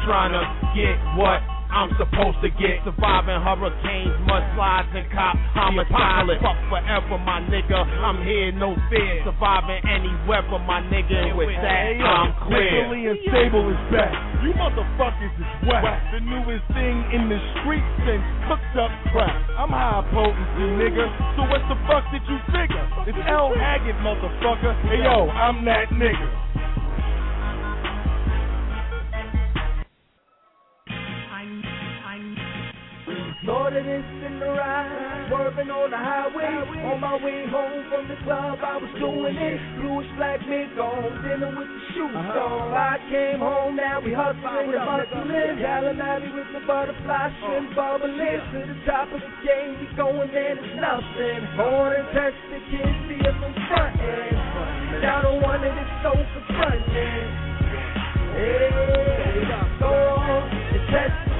trying 0.05 0.33
to 0.33 0.45
get 0.77 0.97
what 1.17 1.41
I'm 1.67 1.91
supposed 1.99 2.39
to 2.41 2.51
get. 2.57 2.81
Surviving 2.87 3.43
hurricanes, 3.43 4.15
mudslides, 4.25 4.93
and 4.97 5.07
cop 5.13 5.37
homicides. 5.53 6.41
Fuck 6.41 6.57
forever, 6.71 7.19
my 7.21 7.43
nigga. 7.51 7.77
I'm 7.77 8.23
here, 8.23 8.55
no 8.55 8.79
fear. 8.89 9.27
Surviving 9.27 9.83
any 9.85 10.15
weather, 10.25 10.63
my 10.63 10.81
nigga. 10.87 11.35
And 11.35 11.37
with 11.37 11.53
that, 11.59 12.01
I'm 12.01 12.33
clear. 12.47 12.87
Mentally 12.87 13.11
unstable 13.11 13.67
is 13.69 13.83
back. 13.93 14.15
You 14.41 14.55
motherfuckers 14.55 15.35
is 15.37 15.51
whack. 15.67 15.85
The 16.15 16.23
newest 16.23 16.65
thing 16.71 16.97
in 17.13 17.29
the 17.29 17.41
street 17.59 17.85
since 18.07 18.25
cooked 18.47 18.77
up 18.79 18.93
crack. 19.11 19.37
I'm 19.59 19.69
high 19.75 20.07
potency, 20.15 20.65
nigga. 20.81 21.05
So 21.35 21.45
what 21.51 21.67
the 21.67 21.77
fuck 21.91 22.07
did 22.15 22.23
you 22.31 22.39
figure? 22.55 22.87
It's 23.11 23.19
L 23.27 23.51
Haggood, 23.53 23.99
motherfucker. 24.07 24.73
Hey 24.87 25.03
yo, 25.03 25.29
I'm 25.29 25.65
that 25.67 25.91
nigga. 25.91 26.46
Lord, 33.47 33.79
it 33.79 33.87
is 33.87 34.03
in 34.27 34.43
the 34.43 34.51
ride, 34.51 35.31
swerving 35.31 35.71
on 35.71 35.95
the 35.95 35.97
highway. 36.03 36.51
On 36.91 36.99
my 36.99 37.15
way 37.23 37.47
home 37.47 37.87
from 37.87 38.11
the 38.11 38.19
club, 38.27 38.59
I 38.59 38.75
was 38.75 38.91
doing 38.99 39.39
it. 39.39 39.63
Bluish 39.79 40.11
black 40.19 40.43
mink 40.51 40.75
on, 40.75 41.15
dinner 41.23 41.55
with 41.55 41.71
the 41.71 41.83
shoes 41.95 42.11
uh-huh. 42.11 42.43
on. 42.43 42.75
I 42.75 42.99
came 43.07 43.39
home, 43.39 43.79
now 43.79 44.03
we 44.03 44.11
hustling 44.11 44.75
and 44.75 44.83
hustling. 44.83 45.63
Gallon 45.63 46.03
Alley 46.03 46.27
with 46.35 46.51
the 46.59 46.67
butterfly 46.67 47.31
shrimp 47.39 47.71
bubbling. 47.79 48.19
To 48.51 48.59
the 48.67 48.79
top 48.83 49.15
of 49.15 49.23
the 49.23 49.33
game, 49.47 49.79
we 49.79 49.87
going 49.95 50.27
and 50.27 50.59
it's 50.59 50.75
nothing. 50.83 51.39
Born 51.55 52.03
and 52.03 52.11
test 52.11 52.35
the 52.51 52.59
kids, 52.67 52.99
see 53.07 53.23
us 53.31 53.37
from 53.39 53.55
front 53.71 53.95
end. 54.03 55.07
Down 55.07 55.23
on 55.23 55.39
one 55.39 55.63
of 55.63 55.71
the 55.71 55.87
so 56.03 56.19
confronting. 56.19 57.31
Hey, 58.35 58.75
go 59.79 59.95
on 60.19 60.51
and 60.51 60.83
test 60.91 61.36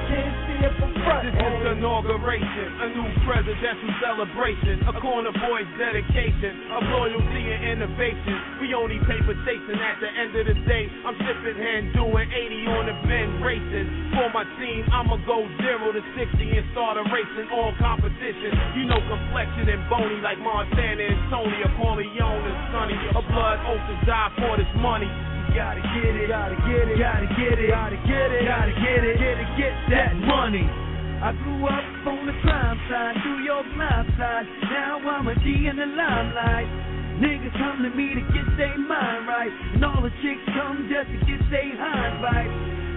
front 1.03 1.27
This 1.27 1.35
is 1.35 1.65
inauguration, 1.77 2.67
a 2.81 2.87
new 2.95 3.09
presidential 3.27 3.91
celebration, 3.99 4.81
a 4.87 4.93
corner 5.01 5.33
boy's 5.35 5.69
dedication 5.77 6.71
of 6.73 6.81
loyalty 6.89 7.43
and 7.51 7.77
innovation. 7.77 8.63
We 8.63 8.73
only 8.73 8.97
paper 9.05 9.35
chasing 9.43 9.77
at 9.77 9.97
the 9.99 10.09
end 10.09 10.31
of 10.33 10.45
the 10.47 10.57
day. 10.65 10.87
I'm 11.05 11.17
sipping 11.19 11.59
hand 11.59 11.93
doing 11.93 12.27
80 12.31 12.73
on 12.73 12.83
the 12.87 12.95
bend 13.05 13.43
racing. 13.43 13.87
For 14.15 14.31
my 14.31 14.45
team, 14.57 14.87
I'ma 14.89 15.19
go 15.27 15.43
zero 15.61 15.91
to 15.91 16.01
60 16.15 16.39
and 16.39 16.65
start 16.71 16.97
a 16.97 17.03
racing 17.11 17.51
all 17.53 17.75
competition. 17.77 18.55
You 18.79 18.89
know 18.89 19.01
complexion 19.05 19.67
and 19.67 19.83
bony 19.91 20.23
like 20.23 20.39
Montana 20.39 21.03
and 21.03 21.21
Tony, 21.29 21.59
a 21.61 21.69
Corleone 21.77 22.43
and 22.47 22.59
Sonny. 22.71 22.97
A 23.13 23.21
blood 23.27 23.59
oath 23.67 23.83
to 23.91 23.95
die 24.07 24.31
for 24.39 24.55
this 24.55 24.71
money. 24.79 25.09
Gotta 25.51 25.81
get 25.81 26.13
it, 26.13 26.27
gotta 26.29 26.55
get 26.67 26.85
it, 26.85 26.99
gotta 26.99 27.27
get 27.33 27.55
it, 27.57 27.69
gotta 27.69 27.97
get 28.05 28.29
it, 28.29 28.43
gotta 28.45 28.73
get 28.77 29.01
it, 29.03 29.15
get 29.17 29.35
it, 29.41 29.49
get 29.57 29.73
that 29.89 30.13
money. 30.15 30.86
I 31.27 31.35
grew 31.43 31.59
up 31.67 32.07
on 32.07 32.23
the 32.23 32.31
crime 32.39 32.79
side, 32.87 33.19
New 33.19 33.43
York 33.43 33.67
life 33.75 34.07
side. 34.15 34.47
Now 34.71 34.95
I'm 35.11 35.27
a 35.27 35.35
D 35.35 35.67
in 35.67 35.75
the 35.75 35.83
limelight. 35.83 36.71
Niggas 37.19 37.51
come 37.51 37.83
to 37.83 37.91
me 37.91 38.15
to 38.15 38.23
get 38.31 38.47
their 38.55 38.79
mind 38.79 39.27
right, 39.27 39.51
and 39.75 39.83
all 39.83 39.99
the 39.99 40.13
chicks 40.23 40.39
come 40.55 40.87
just 40.87 41.11
to 41.11 41.19
get 41.27 41.43
their 41.51 41.75
hind 41.75 42.23
right. 42.23 42.47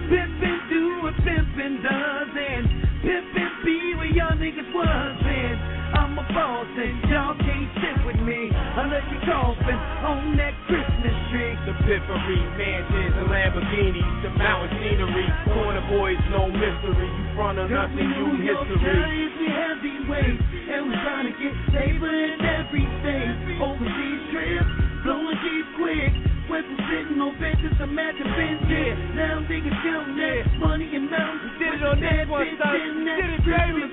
Pimpin' 0.07 0.63
do 0.71 1.03
what 1.03 1.15
pimpin' 1.27 1.83
does, 1.83 2.31
and 2.31 2.71
pimpin' 3.03 3.51
be 3.67 3.99
where 3.99 4.15
y'all 4.15 4.39
niggas 4.39 4.71
was, 4.79 5.15
and 5.27 5.80
I'm 5.93 6.17
a 6.17 6.25
boss, 6.31 6.71
and 6.77 6.95
y'all 7.11 7.35
can't 7.35 7.69
sit 7.83 7.97
with 8.07 8.19
me 8.23 8.47
unless 8.51 9.03
you 9.11 9.19
coffin 9.27 9.79
on 10.07 10.37
that 10.37 10.55
Christmas 10.67 11.15
tree. 11.31 11.53
The 11.67 11.75
Piffery, 11.83 12.39
mansions, 12.55 13.13
the 13.19 13.25
Lamborghinis, 13.27 14.11
the 14.23 14.31
mountain 14.39 14.71
scenery, 14.79 15.27
corner 15.51 15.83
boys, 15.91 16.19
no 16.31 16.47
mystery. 16.47 17.07
You 17.11 17.25
front 17.35 17.59
of 17.59 17.69
nothing, 17.69 18.07
you 18.07 18.27
history. 18.39 18.79
Giants, 18.79 19.35
we 19.39 19.47
heavyweights, 19.51 20.43
and 20.71 20.79
we're 20.87 21.03
trying 21.03 21.27
to 21.27 21.35
get 21.35 21.53
labor 21.75 22.07
and 22.07 22.39
everything. 22.39 23.59
Overseas 23.59 24.21
trips, 24.31 24.71
blowing 25.03 25.39
deep 25.43 25.67
quick. 25.75 26.13
From 26.51 26.67
sitting 26.91 27.15
on 27.23 27.31
benches 27.39 27.79
matching 27.79 28.27
bench, 28.35 28.59
yeah. 28.67 28.91
Now 29.15 29.39
niggas 29.47 29.71
counting 29.87 30.19
that 30.19 30.43
money 30.59 30.83
and 30.99 31.07
mountains. 31.07 31.55
Did 31.55 31.79
it 31.79 31.83
on 31.87 31.95
this 31.95 32.27
one, 32.27 32.43
son. 32.59 32.75
Did 33.07 33.39
it, 33.39 33.43
baby. 33.47 33.87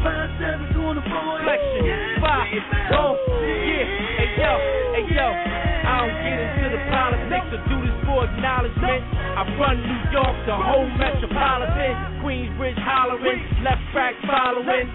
Five 0.00 0.32
sevens 0.40 0.80
on 0.80 0.96
the 0.96 1.04
board. 1.04 1.44
Flexion, 1.44 2.24
five, 2.24 2.56
oh, 2.96 3.20
yeah. 3.44 3.84
Hey 4.16 4.32
yo, 4.32 4.52
hey 4.96 5.06
yo. 5.12 5.28
I 5.28 5.92
don't 6.00 6.16
get 6.24 6.40
into 6.40 6.66
the 6.72 6.80
politics 6.88 7.48
or 7.52 7.60
do 7.68 7.76
this 7.84 7.96
for 8.08 8.24
acknowledgement. 8.24 9.04
I 9.36 9.44
run 9.60 9.76
New 9.84 10.00
York, 10.08 10.36
the 10.48 10.56
whole 10.56 10.88
metropolitan. 10.96 12.24
Queensbridge 12.24 12.80
hollering, 12.80 13.44
left 13.60 13.84
crack 13.92 14.16
following. 14.24 14.88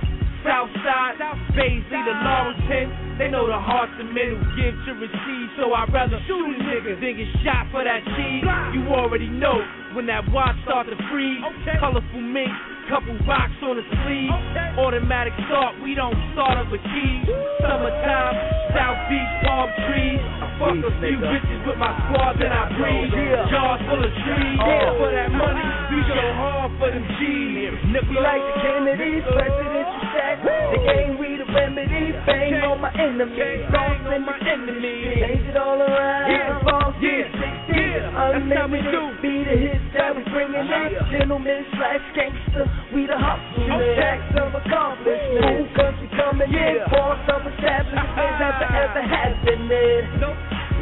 South 0.46 0.70
side, 0.86 1.18
Baisley 1.58 2.02
to 2.06 2.14
Laurelton. 2.22 3.18
They 3.18 3.28
know 3.34 3.48
the 3.50 3.58
heart's 3.58 3.98
the 3.98 4.06
middle, 4.06 4.38
give 4.54 4.78
to 4.86 4.94
receive. 5.02 5.48
So 5.58 5.74
I'd 5.74 5.90
rather 5.90 6.22
shoot 6.30 6.46
a 6.46 6.54
nigga 6.62 7.02
than 7.02 7.18
get 7.18 7.30
shot 7.42 7.66
for 7.74 7.82
that 7.82 8.06
cheese. 8.14 8.46
You 8.78 8.86
already 8.94 9.28
know 9.28 9.58
when 9.98 10.06
that 10.06 10.30
watch 10.30 10.54
start 10.64 10.86
to 10.86 10.98
freeze. 11.10 11.42
Colorful 11.82 12.22
mink, 12.22 12.54
couple 12.90 13.18
rocks 13.26 13.58
on 13.66 13.78
the 13.78 13.86
sleeve. 14.06 14.34
Automatic 14.78 15.34
start, 15.50 15.80
we 15.82 15.96
don't 15.96 16.16
start 16.34 16.60
up 16.62 16.70
with 16.70 16.84
keys. 16.84 17.26
Summertime, 17.64 18.36
South 18.76 19.00
Beach 19.10 19.34
palm 19.42 19.70
trees. 19.90 20.22
I 20.22 20.46
fuck 20.60 20.78
a 20.84 20.92
few 21.02 21.18
bitches 21.18 21.62
with 21.66 21.80
my 21.82 21.92
squad, 22.06 22.38
then 22.38 22.52
I 22.54 22.70
breathe. 22.78 23.10
Jars 23.50 23.82
full 23.90 24.04
of 24.04 24.14
trees. 24.22 24.60
Oh. 24.62 24.70
Yeah. 24.70 25.00
For 25.00 25.10
that 25.12 25.32
money, 25.34 25.66
we 25.92 26.00
go 26.06 26.20
hard 26.38 26.72
for 26.78 26.90
them 26.92 27.06
G's. 27.18 27.74
We 28.06 28.18
like 28.22 28.44
the 28.44 28.54
Kennedys, 28.62 29.26
presidential 29.26 30.02
stack. 30.14 30.38
The 30.46 30.80
game 30.86 31.18
we 31.18 31.42
the 31.42 31.48
remedy. 31.50 32.14
Bang 32.28 32.54
on 32.70 32.82
my 32.82 32.92
enemies, 32.94 33.66
cross 33.72 33.98
in 34.14 34.22
my 34.26 34.38
enemies. 34.46 35.26
Change 35.26 35.50
it 35.50 35.58
all 35.58 35.82
around. 35.82 36.32
Yeah, 36.32 36.62
yeah, 37.02 37.65
yeah. 38.02 38.36
That's 38.36 38.52
how 38.52 38.68
we 38.68 38.80
do. 38.84 39.02
Be 39.22 39.44
the 39.48 39.56
hits 39.56 39.88
that 39.96 40.12
we 40.16 40.24
bringing 40.32 40.68
in. 40.68 40.90
Gentlemen 41.12 41.66
slash 41.76 42.04
gangster, 42.16 42.66
we 42.94 43.08
the 43.08 43.18
hustlers. 43.18 43.72
Okay. 43.72 43.96
Stacks 43.96 44.36
of 44.40 44.52
accomplishments. 44.56 45.42
Whole 45.46 45.70
country 45.76 46.10
coming 46.16 46.52
in. 46.52 46.84
Yeah. 46.84 46.92
Boss 46.92 47.24
of 47.32 47.42
establishments 47.48 48.42
ever 48.46 48.68
ever 48.70 49.04
happening. 49.04 50.04
Nope. 50.20 50.36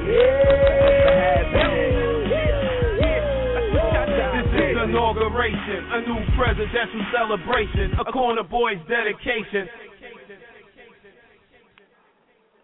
Yeah. 0.10 1.24
This 4.34 4.50
is 4.60 4.78
inauguration, 4.86 5.82
a 5.94 6.00
new 6.06 6.22
presidential 6.38 7.04
celebration, 7.14 7.94
a 8.00 8.06
corner 8.12 8.44
boy's 8.44 8.78
dedication. 8.90 9.70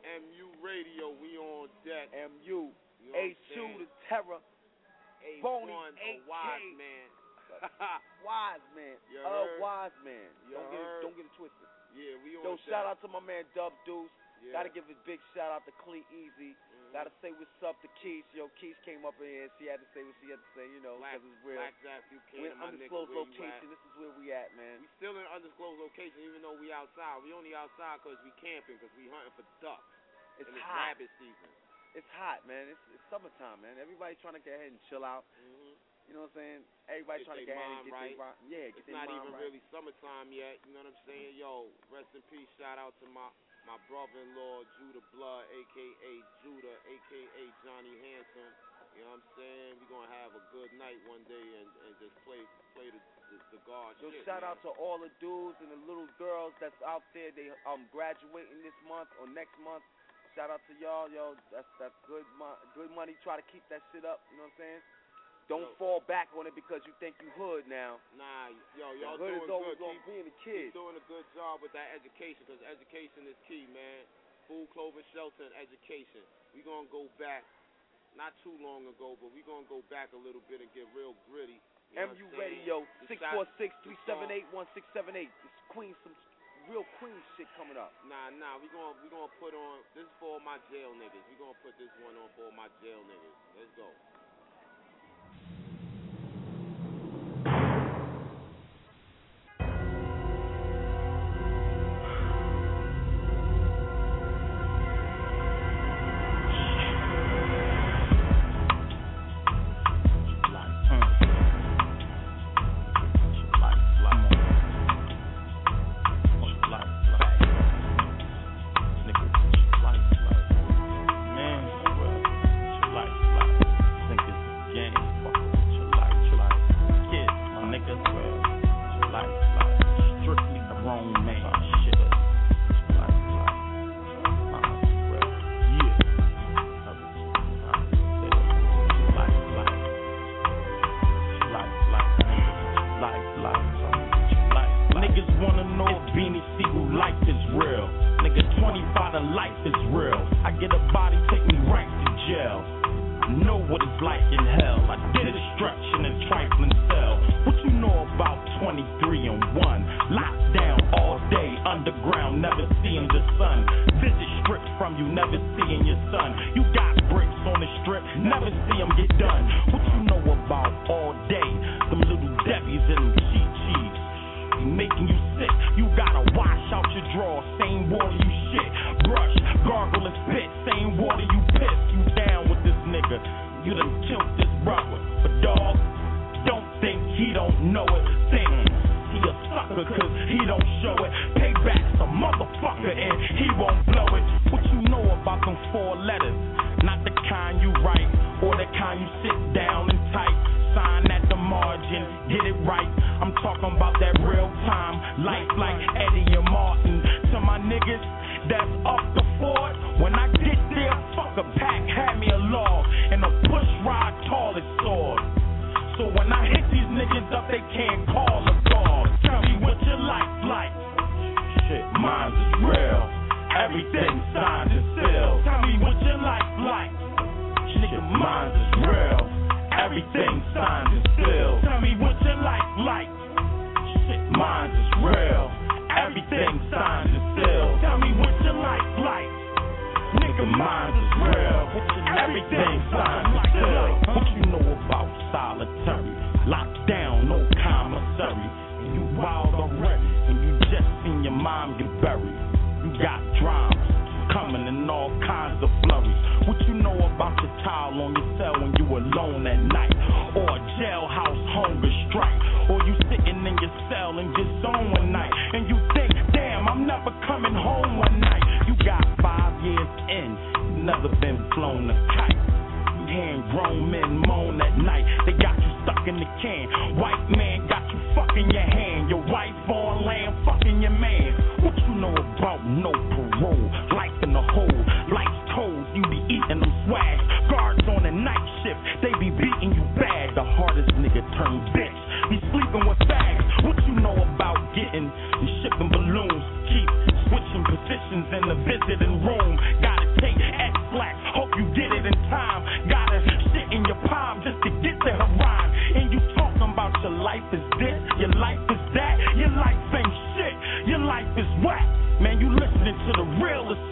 MU 0.05 0.45
Radio, 0.61 1.13
we 1.21 1.37
on 1.37 1.69
deck. 1.85 2.09
MU, 2.13 2.69
You 3.01 3.13
terror, 4.09 4.41
A1, 5.21 5.93
a 5.95 6.25
8K. 6.25 6.27
wise 6.27 6.71
man. 6.75 7.07
wise 8.25 8.61
man, 8.77 8.95
You 9.09 9.19
a 9.25 9.57
wise 9.57 9.95
man. 10.05 10.29
You 10.47 10.53
don't 10.57 10.69
get 10.69 10.79
it, 10.81 11.01
don't 11.01 11.15
get 11.17 11.25
it 11.25 11.33
twisted. 11.37 11.67
yeah, 11.97 12.13
we 12.21 12.37
on 12.37 12.45
Yo, 12.45 12.51
shout 12.69 12.85
out 12.85 13.01
to 13.01 13.09
my 13.09 13.21
man 13.21 13.45
Dub 13.57 13.73
Deuce. 13.89 14.11
Yeah. 14.39 14.55
Gotta 14.55 14.71
give 14.71 14.87
a 14.87 14.95
big 15.03 15.19
shout 15.35 15.51
out 15.51 15.67
to 15.67 15.73
Clee 15.83 16.05
Easy. 16.15 16.55
Mhm. 16.55 16.95
Gotta 16.95 17.11
say 17.19 17.35
what's 17.35 17.51
up 17.59 17.75
to 17.83 17.89
Keys. 17.99 18.23
Yo, 18.31 18.47
Keys 18.61 18.77
came 18.87 19.03
up 19.03 19.17
in 19.19 19.27
here 19.27 19.43
and 19.49 19.53
she 19.59 19.67
had 19.67 19.83
to 19.83 19.89
say 19.91 19.99
what 20.07 20.15
she 20.23 20.31
had 20.31 20.39
to 20.39 20.49
say, 20.55 20.63
you 20.71 20.79
know, 20.79 20.95
because 20.95 21.19
it's 21.27 21.43
real. 21.43 21.59
Black 21.59 21.75
Zap, 21.83 22.01
you 22.07 22.19
We're 22.39 22.53
in 22.53 22.57
my 22.57 22.71
nigga, 22.71 22.87
undisclosed 22.87 23.11
location. 23.11 23.65
This 23.67 23.83
is 23.83 23.93
where 23.99 24.13
we 24.15 24.31
at, 24.31 24.55
man. 24.55 24.79
We 24.79 24.87
still 24.95 25.11
in 25.19 25.25
undisclosed 25.27 25.79
location, 25.83 26.23
even 26.23 26.39
though 26.39 26.55
we 26.55 26.71
outside. 26.71 27.19
We 27.27 27.35
only 27.35 27.51
outside 27.51 27.99
because 27.99 28.15
we 28.23 28.31
camping, 28.39 28.79
because 28.79 28.93
we 28.95 29.11
hunting 29.11 29.35
for 29.35 29.43
ducks. 29.59 29.83
It's 30.39 30.47
and 30.47 30.55
it's 30.55 30.63
hot. 30.63 30.95
rabbit 30.95 31.11
season. 31.19 31.51
It's 31.97 32.07
hot, 32.13 32.45
man. 32.45 32.69
It's, 32.69 32.81
it's 32.93 33.03
summertime, 33.09 33.59
man. 33.65 33.77
Everybody's 33.81 34.21
trying 34.21 34.37
to 34.37 34.43
get 34.43 34.57
ahead 34.61 34.71
and 34.71 34.81
chill 34.89 35.01
out. 35.01 35.25
Mm-hmm. 35.41 35.73
You 36.09 36.17
know 36.17 36.25
what 36.25 36.33
I'm 36.33 36.41
saying? 36.41 36.61
Everybody's 36.89 37.21
Get 37.21 37.29
trying 37.29 37.41
to 37.45 37.49
get 37.49 37.57
ahead 37.57 37.69
and 37.69 37.85
get 37.85 37.93
right. 37.93 38.17
their. 38.17 38.33
Yeah, 38.49 38.65
get 38.73 38.81
It's 38.81 38.87
their 38.89 38.97
not 38.97 39.09
even 39.13 39.29
right. 39.29 39.41
really 39.45 39.61
summertime 39.69 40.33
yet. 40.33 40.57
You 40.65 40.73
know 40.73 40.81
what 40.81 40.89
I'm 40.89 41.01
saying? 41.05 41.37
Yo, 41.37 41.69
rest 41.93 42.09
in 42.17 42.25
peace. 42.33 42.49
Shout 42.57 42.81
out 42.81 42.97
to 43.01 43.05
my 43.13 43.29
my 43.69 43.77
brother-in-law 43.85 44.65
Judah 44.81 45.05
Blood, 45.13 45.45
aka 45.53 46.13
Judah, 46.41 46.77
aka 46.89 47.43
Johnny 47.61 47.93
Handsome. 48.01 48.53
You 48.97 49.05
know 49.05 49.13
what 49.13 49.21
I'm 49.21 49.29
saying? 49.37 49.71
We're 49.85 49.91
gonna 50.01 50.13
have 50.17 50.33
a 50.33 50.41
good 50.49 50.73
night 50.81 50.97
one 51.05 51.21
day 51.29 51.45
and, 51.61 51.69
and 51.85 51.93
just 52.01 52.17
play 52.25 52.41
play 52.73 52.89
the 52.89 52.97
the, 53.29 53.37
the 53.53 53.61
God 53.69 53.93
Yo, 54.01 54.09
shit. 54.09 54.25
shout 54.25 54.41
man. 54.41 54.57
out 54.57 54.59
to 54.65 54.73
all 54.81 54.97
the 54.97 55.13
dudes 55.21 55.61
and 55.61 55.69
the 55.69 55.77
little 55.85 56.09
girls 56.17 56.57
that's 56.57 56.73
out 56.81 57.05
there. 57.13 57.29
They 57.29 57.53
um 57.69 57.85
graduating 57.93 58.65
this 58.65 58.73
month 58.89 59.13
or 59.21 59.29
next 59.29 59.53
month. 59.61 59.85
Shout 60.39 60.55
out 60.55 60.63
to 60.71 60.75
y'all, 60.79 61.11
yo. 61.11 61.35
That's 61.51 61.67
that's 61.83 61.99
good, 62.07 62.23
mo- 62.39 62.55
good 62.71 62.87
money. 62.95 63.11
Try 63.27 63.35
to 63.35 63.43
keep 63.51 63.59
that 63.67 63.83
shit 63.91 64.07
up. 64.07 64.23
You 64.31 64.39
know 64.39 64.47
what 64.47 64.55
I'm 64.55 64.63
saying? 64.63 64.81
Don't 65.51 65.67
yo. 65.67 65.75
fall 65.75 65.99
back 66.07 66.31
on 66.31 66.47
it 66.47 66.55
because 66.55 66.79
you 66.87 66.95
think 67.03 67.19
you 67.19 67.27
hood 67.35 67.67
now. 67.67 67.99
Nah, 68.15 68.47
yo, 68.79 68.95
y'all 69.03 69.19
hood 69.19 69.35
doing 69.35 69.43
is 69.43 69.51
always 69.51 69.75
good. 69.75 69.99
keep, 69.99 70.07
being 70.07 70.27
a 70.31 70.35
kid. 70.39 70.71
Keep 70.71 70.79
doing 70.79 70.95
a 70.95 71.03
good 71.11 71.27
job 71.35 71.59
with 71.59 71.75
that 71.75 71.91
education 71.91 72.39
because 72.47 72.63
education 72.71 73.27
is 73.27 73.35
key, 73.51 73.67
man. 73.75 74.07
Food, 74.47 74.71
clothing, 74.71 75.03
shelter, 75.11 75.43
and 75.43 75.51
education. 75.59 76.23
We 76.55 76.63
gonna 76.63 76.87
go 76.87 77.11
back, 77.19 77.43
not 78.15 78.31
too 78.39 78.55
long 78.63 78.87
ago, 78.87 79.19
but 79.19 79.35
we 79.35 79.43
gonna 79.43 79.67
go 79.67 79.83
back 79.91 80.15
a 80.15 80.21
little 80.23 80.39
bit 80.47 80.63
and 80.63 80.71
get 80.71 80.87
real 80.95 81.19
gritty. 81.27 81.59
You 81.91 81.99
know 81.99 82.15
MU 82.15 82.31
Radio, 82.39 82.87
six 83.11 83.19
four 83.35 83.43
six 83.59 83.75
three 83.83 83.99
seven 84.07 84.31
eight 84.31 84.47
one 84.55 84.71
six 84.71 84.87
seven 84.95 85.19
eight. 85.19 85.35
It's 85.43 85.59
Queen 85.67 85.91
some 85.99 86.15
real 86.69 86.85
queen 87.01 87.17
shit 87.33 87.49
coming 87.57 87.75
up. 87.75 87.89
Nah, 88.05 88.29
nah, 88.37 88.61
we 88.61 88.69
gonna 88.69 88.93
we 89.01 89.09
gonna 89.09 89.33
put 89.41 89.57
on 89.57 89.81
this 89.97 90.05
for 90.21 90.37
all 90.37 90.43
my 90.45 90.61
jail 90.69 90.93
niggas. 90.93 91.25
We 91.33 91.35
gonna 91.41 91.57
put 91.65 91.73
this 91.81 91.89
one 92.05 92.13
on 92.13 92.29
for 92.37 92.45
all 92.45 92.55
my 92.55 92.69
jail 92.85 93.01
niggas. 93.09 93.37
Let's 93.57 93.73
go. 93.73 93.89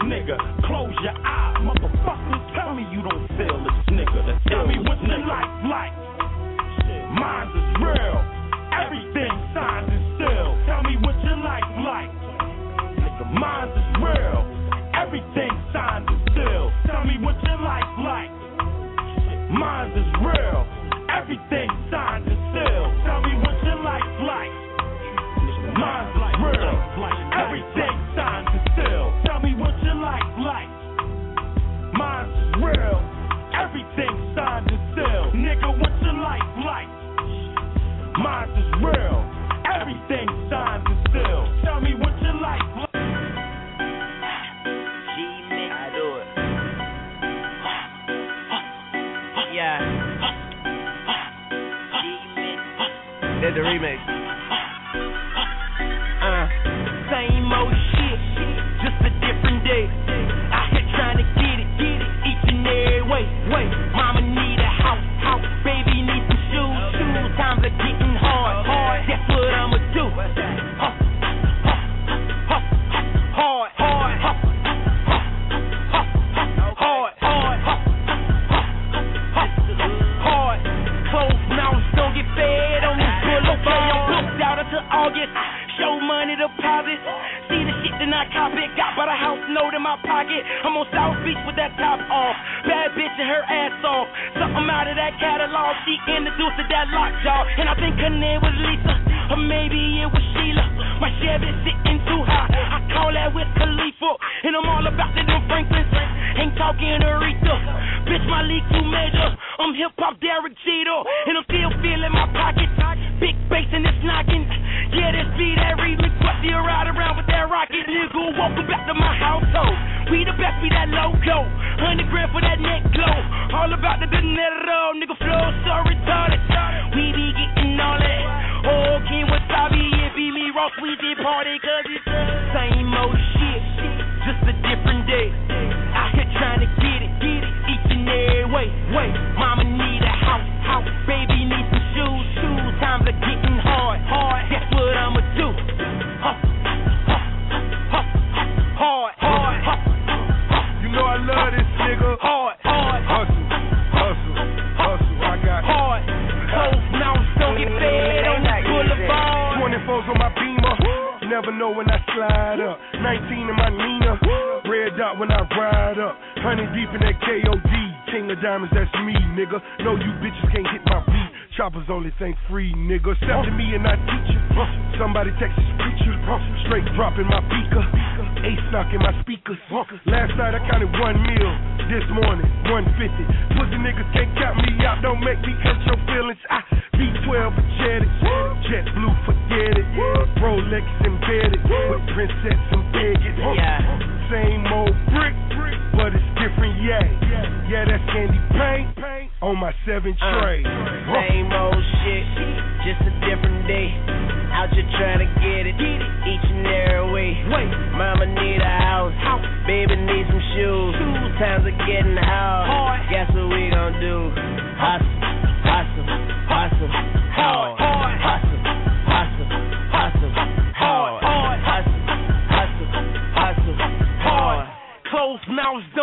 nigga. 0.04 0.36
Close 0.66 0.94
your 1.02 1.16
eyes, 1.24 1.56
motherfucker. 1.64 2.38
Tell 2.54 2.74
me 2.74 2.86
you 2.92 3.02
don't 3.02 3.26
feel 3.34 3.56
this 3.64 3.78
nigga. 3.94 4.38
Tell 4.48 4.66
me 4.66 4.78
what's 4.84 5.02
your 5.02 5.24
life 5.26 5.52
like. 5.66 5.94
Mine's 7.08 7.54
is 7.56 7.68
real. 7.82 8.18
Everything 8.74 9.32
signed 9.54 9.90
and 9.90 10.04
still. 10.14 10.50
Tell 10.68 10.82
me 10.82 10.94
what 11.02 11.16
your 11.24 11.40
life 11.40 11.70
like. 11.82 12.10
Nigga, 13.00 13.26
mine's 13.32 13.72
is 13.74 13.90
real. 13.98 14.44
Everything 14.94 15.52
signed 15.72 16.06
and 16.08 16.20
still. 16.30 16.70
Tell 16.86 17.04
me 17.04 17.16
what 17.24 17.36
your 17.42 17.58
life 17.58 17.92
like. 18.04 18.30
Mine's 19.50 19.96
is 19.96 20.10
real. 20.20 20.60
Everything 21.08 21.68
signed 21.90 22.28
and 22.28 22.40
still. 22.52 22.86
Tell 23.08 23.20
me 23.24 23.34
what 23.40 23.56
your 23.64 23.80
life 23.82 24.12
like. 24.22 24.52
Mine's 25.74 26.14
like 26.20 26.36
real. 26.38 27.27
then 40.08 40.26
signs 40.48 40.84
and 40.88 40.98
still. 41.10 41.44
Tell 41.64 41.80
me 41.80 41.94
what 41.94 42.16
you 42.22 42.40
like. 42.40 42.62
Yeah. 49.52 49.80
G 52.00 52.02
mix. 52.36 52.62
Did 53.42 53.54
the 53.54 53.60
remix. 53.60 54.17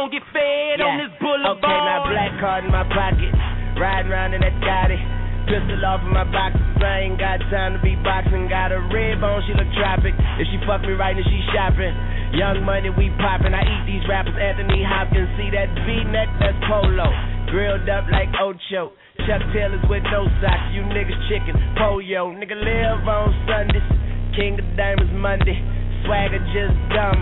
Get 0.09 0.23
fed 0.33 0.81
on 0.81 0.97
this 1.01 1.13
boulevard. 1.21 1.61
Okay, 1.61 1.79
my 1.85 1.99
black 2.09 2.33
card 2.41 2.61
in 2.65 2.71
my 2.71 2.85
pocket. 2.89 3.31
Riding 3.79 4.11
around 4.11 4.31
in 4.33 4.41
that 4.41 4.55
Gotti. 4.63 4.97
Pistol 5.45 5.77
off 5.85 6.01
of 6.01 6.09
my 6.09 6.25
box. 6.25 6.57
I 6.81 7.05
ain't 7.05 7.21
got 7.21 7.37
time 7.53 7.77
to 7.77 7.81
be 7.81 7.93
boxing. 8.01 8.49
Got 8.49 8.73
a 8.73 8.81
red 8.89 9.21
bone, 9.21 9.45
she 9.45 9.53
look 9.53 9.69
tropic. 9.77 10.17
If 10.41 10.49
she 10.49 10.57
fuck 10.65 10.81
me 10.81 10.97
right, 10.97 11.13
then 11.13 11.25
she 11.25 11.37
shopping. 11.53 11.93
Young 12.33 12.65
money, 12.65 12.89
we 12.89 13.13
poppin'. 13.21 13.53
I 13.53 13.61
eat 13.61 13.83
these 13.85 14.05
rappers, 14.09 14.33
Anthony 14.33 14.81
Hopkins. 14.81 15.29
See 15.37 15.53
that 15.53 15.69
V-neck, 15.85 16.29
that's 16.41 16.57
polo. 16.65 17.07
Grilled 17.53 17.85
up 17.89 18.09
like 18.09 18.33
Ocho. 18.41 18.91
Chuck 19.29 19.41
Taylors 19.53 19.81
with 19.85 20.03
no 20.09 20.25
socks. 20.41 20.73
You 20.73 20.81
niggas 20.81 21.17
chicken, 21.29 21.55
pollo. 21.77 22.33
Nigga 22.33 22.57
live 22.57 23.05
on 23.05 23.29
Sundays. 23.45 23.85
King 24.33 24.57
of 24.57 24.67
Diamonds 24.75 25.13
Monday. 25.13 25.61
Swagger 26.03 26.41
just 26.53 26.75
dumb. 26.89 27.21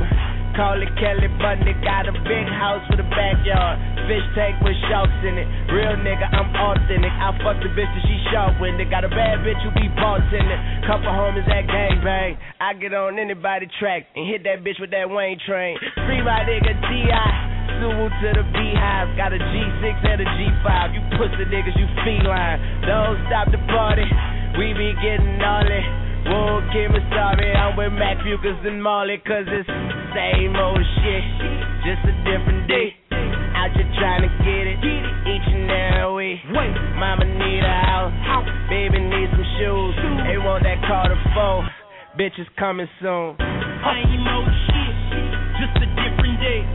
Call 0.54 0.78
it 0.78 0.94
Kelly 1.02 1.30
Bundy. 1.42 1.74
Got 1.82 2.06
a 2.06 2.14
big 2.14 2.46
house 2.46 2.86
with 2.86 3.02
a 3.02 3.10
backyard. 3.10 3.82
Fish 4.06 4.22
tank 4.38 4.62
with 4.62 4.78
sharks 4.86 5.18
in 5.26 5.34
it. 5.42 5.50
Real 5.74 5.98
nigga, 5.98 6.30
I'm 6.30 6.54
authentic. 6.54 7.10
I 7.10 7.34
fuck 7.42 7.58
the 7.58 7.74
bitch 7.74 7.90
that 7.90 8.04
she 8.06 8.18
sharp 8.30 8.62
with 8.62 8.78
it. 8.78 8.86
Got 8.94 9.02
a 9.02 9.10
bad 9.10 9.42
bitch 9.42 9.58
who 9.66 9.74
be 9.74 9.90
bartending. 9.98 10.62
Couple 10.86 11.10
homies 11.10 11.50
at 11.50 11.66
gangbang. 11.66 12.38
I 12.62 12.78
get 12.78 12.94
on 12.94 13.18
anybody 13.18 13.66
track 13.82 14.06
and 14.14 14.30
hit 14.30 14.46
that 14.46 14.62
bitch 14.62 14.78
with 14.78 14.94
that 14.94 15.10
Wayne 15.10 15.42
train. 15.42 15.74
Free 16.06 16.22
my 16.22 16.46
nigga 16.46 16.78
D.I. 16.86 17.54
Sue 17.82 17.90
to 17.90 18.30
the 18.38 18.46
beehive. 18.54 19.18
Got 19.18 19.34
a 19.34 19.42
G6 19.42 19.86
and 20.06 20.22
a 20.22 20.28
G5. 20.38 20.70
You 20.94 21.02
pussy 21.18 21.50
niggas, 21.50 21.74
you 21.82 21.90
feline. 22.06 22.62
Don't 22.86 23.18
stop 23.26 23.50
the 23.50 23.58
party. 23.74 24.06
We 24.62 24.78
be 24.78 24.94
getting 25.02 25.42
all 25.42 25.66
it. 25.66 26.03
Whoa, 26.26 26.62
Kim 26.72 26.94
sorry. 27.12 27.52
I'm 27.54 27.76
with 27.76 27.94
Mac 27.94 28.18
Fucus 28.24 28.60
and 28.66 28.82
Marley, 28.82 29.18
cause 29.26 29.46
it's 29.48 29.68
the 29.68 29.92
same 30.16 30.56
old 30.56 30.80
shit. 31.04 31.24
Just 31.84 32.04
a 32.08 32.16
different 32.24 32.68
day. 32.68 32.96
Out 33.56 33.72
here 33.76 33.90
trying 34.00 34.24
to 34.24 34.32
get 34.42 34.66
it. 34.72 34.80
Each 34.80 35.48
and 35.48 35.70
every 35.70 36.42
way. 36.52 36.70
Mama 36.96 37.26
need 37.26 37.64
a 37.64 37.78
house. 37.88 38.14
Baby 38.70 39.00
need 39.00 39.30
some 39.32 39.48
shoes. 39.60 39.96
They 40.28 40.38
want 40.40 40.64
that 40.64 40.80
car 40.88 41.08
Carter 41.08 41.20
4. 41.36 42.20
Bitches 42.20 42.48
coming 42.58 42.88
soon. 43.02 43.36
Same 43.38 44.26
old 44.32 44.50
shit. 44.68 44.96
Just 45.60 45.76
a 45.84 45.88
different 45.94 46.40
day. 46.40 46.73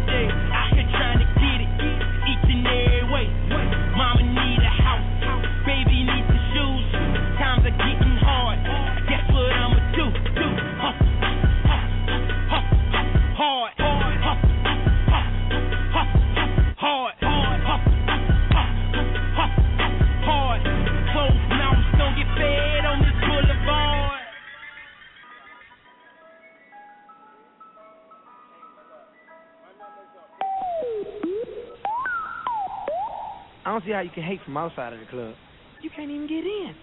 I 33.69 33.73
don't 33.73 33.85
see 33.85 33.93
how 33.93 34.01
you 34.01 34.09
can 34.09 34.23
hate 34.23 34.41
from 34.47 34.57
outside 34.57 34.95
of 34.95 34.99
the 34.99 35.05
club. 35.05 35.35
You 35.83 35.91
can't 35.95 36.11
even 36.11 36.27
get 36.27 36.43
in. 36.43 36.75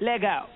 Leg 0.00 0.24
out. 0.24 0.48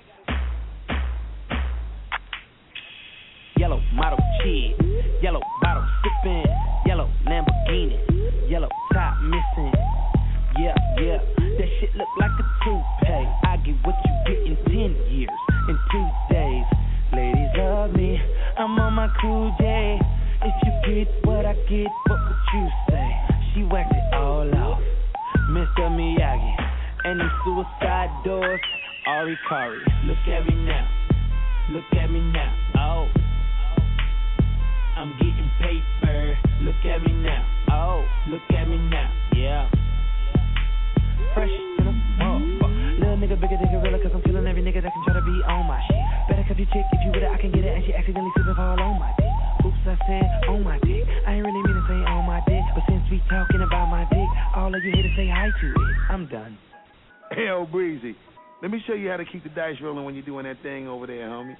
Yellow 3.56 3.80
model 3.94 4.18
cheese, 4.42 4.74
yellow 5.22 5.40
bottle 5.62 5.86
sipping, 6.02 6.44
yellow 6.86 7.08
Lamborghini, 7.24 8.50
yellow 8.50 8.68
top 8.92 9.14
missing. 9.22 9.72
Yeah, 10.58 10.74
yeah, 10.98 11.18
that 11.38 11.68
shit 11.78 11.94
look 11.94 12.08
like 12.18 12.32
a 12.32 12.64
toupee. 12.64 13.28
I 13.44 13.58
get 13.64 13.76
what 13.86 13.94
you 14.04 14.12
get 14.26 14.38
in 14.44 14.56
ten 14.64 15.12
years, 15.12 15.30
in 15.68 15.78
two 15.92 16.10
days. 16.34 16.64
Ladies 17.12 17.50
love 17.56 17.92
me, 17.92 18.20
I'm 18.58 18.76
on 18.76 18.92
my 18.94 19.08
cool 19.20 19.54
day. 19.60 20.00
If 20.42 20.54
you 20.64 21.04
get 21.04 21.24
what 21.24 21.46
I 21.46 21.54
get, 21.68 21.86
what 22.08 22.18
would 22.18 22.54
you 22.54 22.68
say? 22.88 23.19
She 23.60 23.66
whacked 23.66 23.92
it 23.92 24.14
all 24.14 24.48
off, 24.56 24.80
Mr. 25.52 25.92
Miyagi, 25.92 26.54
and 27.04 27.20
the 27.20 27.28
suicide 27.44 28.08
doors. 28.24 28.58
Ari 29.06 29.38
Kari, 29.46 29.76
look 30.06 30.16
at 30.32 30.48
me 30.48 30.64
now, 30.64 30.88
look 31.68 31.84
at 31.92 32.10
me 32.10 32.20
now. 32.32 32.56
Oh. 32.80 33.08
I'm 34.96 35.12
getting 35.20 35.50
paper. 35.60 36.38
Look 36.62 36.80
at 36.88 37.02
me 37.04 37.12
now. 37.20 37.44
Oh, 37.70 38.04
look 38.28 38.40
at 38.48 38.66
me 38.66 38.78
now. 38.88 39.12
Yeah. 39.36 39.68
Fresh 41.34 41.52
to 41.52 41.84
the 41.84 41.92
motherfucker. 42.16 43.00
Little 43.00 43.16
nigga 43.16 43.40
bigger 43.40 43.56
than 43.60 43.68
gorilla, 43.76 43.96
cause 44.00 44.12
I'm 44.14 44.22
killing 44.22 44.46
every 44.46 44.62
nigga 44.62 44.80
that 44.80 44.92
can 44.92 45.04
try 45.04 45.14
to 45.20 45.24
be 45.24 45.36
on 45.44 45.66
my 45.68 45.80
shit. 45.84 46.00
Better 46.28 46.44
keep 46.48 46.64
your 46.64 46.68
chick, 46.72 46.84
if 46.92 47.00
you 47.04 47.12
with 47.12 47.24
it, 47.24 47.28
I 47.28 47.36
can 47.36 47.52
get 47.52 47.64
it. 47.64 47.76
And 47.76 47.84
she 47.84 47.92
accidentally 47.92 48.32
slipped 48.36 48.48
and 48.48 48.56
fall 48.56 48.80
on 48.80 49.00
my 49.00 49.12
dick. 49.20 49.28
Oops, 49.64 49.84
I 49.84 49.96
said 50.08 50.48
on 50.48 50.64
my 50.64 50.80
dick. 50.80 51.04
I 51.28 51.36
ain't 51.36 51.44
really 51.44 51.60
dick, 53.20 53.28
but 53.28 53.36
since 53.36 53.48
we 53.52 53.58
talking 53.58 53.62
about 53.62 53.86
my 53.86 54.04
dick, 54.10 54.28
all 54.56 54.74
of 54.74 54.82
you 54.84 54.92
here 54.92 55.02
to 55.02 55.12
say 55.16 55.28
hi 55.28 55.48
to 55.60 55.66
it. 55.68 55.96
I'm 56.10 56.26
done. 56.28 56.58
Hell, 57.30 57.66
Breezy. 57.66 58.16
Let 58.62 58.70
me 58.70 58.82
show 58.86 58.94
you 58.94 59.08
how 59.08 59.16
to 59.16 59.24
keep 59.24 59.42
the 59.42 59.48
dice 59.50 59.76
rolling 59.82 60.04
when 60.04 60.14
you're 60.14 60.24
doing 60.24 60.44
that 60.44 60.62
thing 60.62 60.88
over 60.88 61.06
there, 61.06 61.28
homie. 61.28 61.56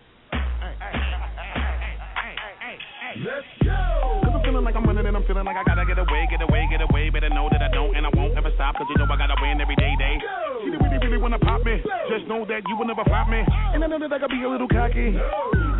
Let's 3.10 3.42
go! 3.66 4.22
Cause 4.22 4.32
I'm 4.34 4.42
feeling 4.46 4.64
like 4.64 4.76
I'm 4.76 4.84
running 4.86 5.04
and 5.04 5.16
I'm 5.16 5.26
feeling 5.26 5.44
like 5.44 5.56
I 5.56 5.64
gotta 5.64 5.84
get 5.84 5.98
away, 5.98 6.28
get 6.30 6.42
away, 6.42 6.68
get 6.70 6.80
away. 6.80 7.10
Better 7.10 7.28
know 7.28 7.48
that 7.50 7.60
I 7.60 7.68
don't 7.74 7.96
and 7.96 8.06
I 8.06 8.10
won't 8.14 8.38
ever 8.38 8.50
stop. 8.54 8.76
Cause 8.76 8.86
you 8.88 8.96
know 9.02 9.10
I 9.10 9.16
gotta 9.18 9.34
win 9.42 9.60
every 9.60 9.74
day, 9.74 9.92
day. 9.98 10.16
She 10.62 10.70
really, 10.70 10.98
really 11.02 11.18
wanna 11.18 11.38
pop 11.38 11.64
me. 11.64 11.82
Just 12.08 12.28
know 12.28 12.46
that 12.46 12.62
you 12.68 12.76
will 12.76 12.86
never 12.86 13.02
flop 13.04 13.28
me. 13.28 13.42
And 13.74 13.82
I 13.82 13.86
know 13.88 13.98
that 13.98 14.12
I 14.12 14.18
gotta 14.18 14.30
be 14.30 14.44
a 14.44 14.48
little 14.48 14.68
cocky. 14.68 15.18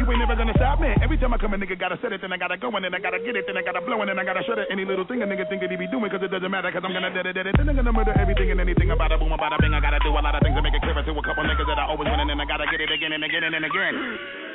You 0.00 0.08
ain't 0.08 0.16
never 0.16 0.32
gonna 0.32 0.56
stop 0.56 0.80
me. 0.80 0.88
Every 1.04 1.20
time 1.20 1.36
I 1.36 1.36
come, 1.36 1.52
a 1.52 1.60
nigga 1.60 1.76
gotta 1.76 2.00
set 2.00 2.08
it, 2.08 2.24
then 2.24 2.32
I 2.32 2.40
gotta 2.40 2.56
go, 2.56 2.72
and 2.72 2.80
then 2.80 2.96
I 2.96 3.00
gotta 3.04 3.20
get 3.20 3.36
it, 3.36 3.44
then 3.44 3.60
I 3.60 3.60
gotta 3.60 3.84
blow, 3.84 4.00
and 4.00 4.08
then 4.08 4.16
I 4.16 4.24
gotta 4.24 4.40
shut 4.48 4.56
it. 4.56 4.72
Any 4.72 4.88
little 4.88 5.04
thing 5.04 5.20
a 5.20 5.28
nigga 5.28 5.44
think 5.52 5.60
that 5.60 5.68
he 5.68 5.76
be 5.76 5.92
doing, 5.92 6.08
cause 6.08 6.24
it 6.24 6.32
doesn't 6.32 6.48
matter, 6.48 6.72
cause 6.72 6.80
I'm 6.80 6.96
gonna 6.96 7.12
dead 7.12 7.28
it, 7.28 7.36
dead 7.36 7.52
it. 7.52 7.54
Then 7.60 7.68
I'm 7.68 7.76
gonna 7.76 7.92
murder 7.92 8.16
everything 8.16 8.48
and 8.48 8.64
anything 8.64 8.88
about 8.96 9.12
it, 9.12 9.20
boom, 9.20 9.36
about 9.36 9.52
it, 9.52 9.60
bing. 9.60 9.76
I 9.76 9.80
gotta 9.84 10.00
do 10.00 10.08
a 10.08 10.24
lot 10.24 10.32
of 10.32 10.40
things 10.40 10.56
to 10.56 10.62
make 10.64 10.72
it 10.72 10.80
clearer 10.80 11.04
to 11.04 11.12
a 11.12 11.20
couple 11.20 11.44
niggas 11.44 11.68
that 11.68 11.76
I 11.76 11.84
always 11.84 12.08
win, 12.08 12.16
and 12.16 12.32
then 12.32 12.40
I 12.40 12.48
gotta 12.48 12.64
get 12.72 12.80
it 12.80 12.88
again 12.88 13.12
and 13.12 13.20
again 13.20 13.44
and 13.44 13.60
again. 13.60 14.49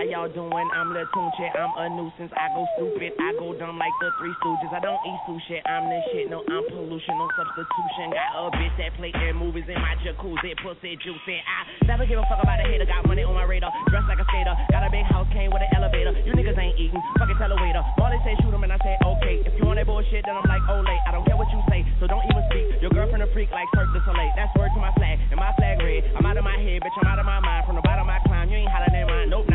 How 0.00 0.08
y'all 0.08 0.32
doing? 0.32 0.64
I'm 0.72 0.96
Lil 0.96 1.04
Tunechi. 1.12 1.44
I'm 1.52 1.76
a 1.76 1.84
nuisance. 1.92 2.32
I 2.32 2.48
go 2.56 2.64
stupid. 2.72 3.12
I 3.20 3.36
go 3.36 3.52
dumb 3.52 3.76
like 3.76 3.92
the 4.00 4.08
Three 4.16 4.32
Stooges. 4.40 4.72
I 4.72 4.80
don't 4.80 4.96
eat 5.04 5.20
sushi. 5.28 5.60
I'm 5.68 5.92
the 5.92 6.00
shit. 6.08 6.32
No, 6.32 6.40
I'm 6.40 6.64
pollution. 6.72 7.20
No 7.20 7.28
substitution. 7.36 8.08
Got 8.08 8.32
a 8.32 8.48
bitch 8.56 8.72
that 8.80 8.96
play 8.96 9.12
in 9.12 9.36
movies 9.36 9.68
in 9.68 9.76
my 9.76 10.00
jacuzzi. 10.00 10.56
Pussy 10.64 10.96
juicy. 11.04 11.36
I 11.44 11.84
never 11.84 12.08
give 12.08 12.16
a 12.16 12.24
fuck 12.32 12.40
about 12.40 12.64
a 12.64 12.64
hater. 12.64 12.88
Got 12.88 13.04
money 13.12 13.28
on 13.28 13.36
my 13.36 13.44
radar. 13.44 13.68
Dressed 13.92 14.08
like 14.08 14.16
a 14.16 14.24
skater. 14.32 14.56
Got 14.72 14.88
a 14.88 14.90
big 14.90 15.04
house. 15.04 15.28
Came 15.36 15.52
with 15.52 15.68
an 15.68 15.68
elevator. 15.76 16.16
You 16.24 16.32
niggas 16.32 16.56
ain't 16.56 16.80
eating. 16.80 17.04
Fucking 17.20 17.36
tell 17.36 17.52
a 17.52 17.60
waiter. 17.60 17.84
Molly 18.00 18.16
say 18.24 18.40
shoot 18.40 18.56
him 18.56 18.64
and 18.64 18.72
I 18.72 18.80
say 18.80 18.96
okay. 19.04 19.44
If 19.44 19.52
you 19.60 19.68
want 19.68 19.76
that 19.76 19.84
bullshit, 19.84 20.24
then 20.24 20.32
I'm 20.32 20.48
like, 20.48 20.64
late. 20.64 21.04
I 21.04 21.12
don't 21.12 21.28
care 21.28 21.36
what 21.36 21.52
you 21.52 21.60
say. 21.68 21.84
So 22.00 22.08
don't 22.08 22.24
even 22.24 22.40
speak. 22.48 22.80
Your 22.80 22.88
girlfriend 22.88 23.20
a 23.20 23.28
freak 23.36 23.52
like 23.52 23.68
Cirque 23.76 23.92
du 23.92 24.00
Soleil. 24.08 24.32
That's 24.32 24.48
word 24.56 24.72
to 24.72 24.80
my 24.80 24.96
flag. 24.96 25.20
And 25.28 25.36
my 25.36 25.52
flag 25.60 25.76
red. 25.84 26.08
I'm 26.16 26.24
out 26.24 26.40
of 26.40 26.44
my 26.48 26.56
head, 26.56 26.80
bitch. 26.80 26.96
I'm 26.96 27.04
out 27.04 27.20
of 27.20 27.28
my 27.28 27.44
mind. 27.44 27.68
From 27.68 27.76
the 27.76 27.84
bottom 27.84 28.08
I 28.08 28.16
climb. 28.24 28.48
You 28.48 28.64
ain't 28.64 28.72
hotter 28.72 28.88
than 28.88 29.04
mine. 29.04 29.28
Nope, 29.28 29.49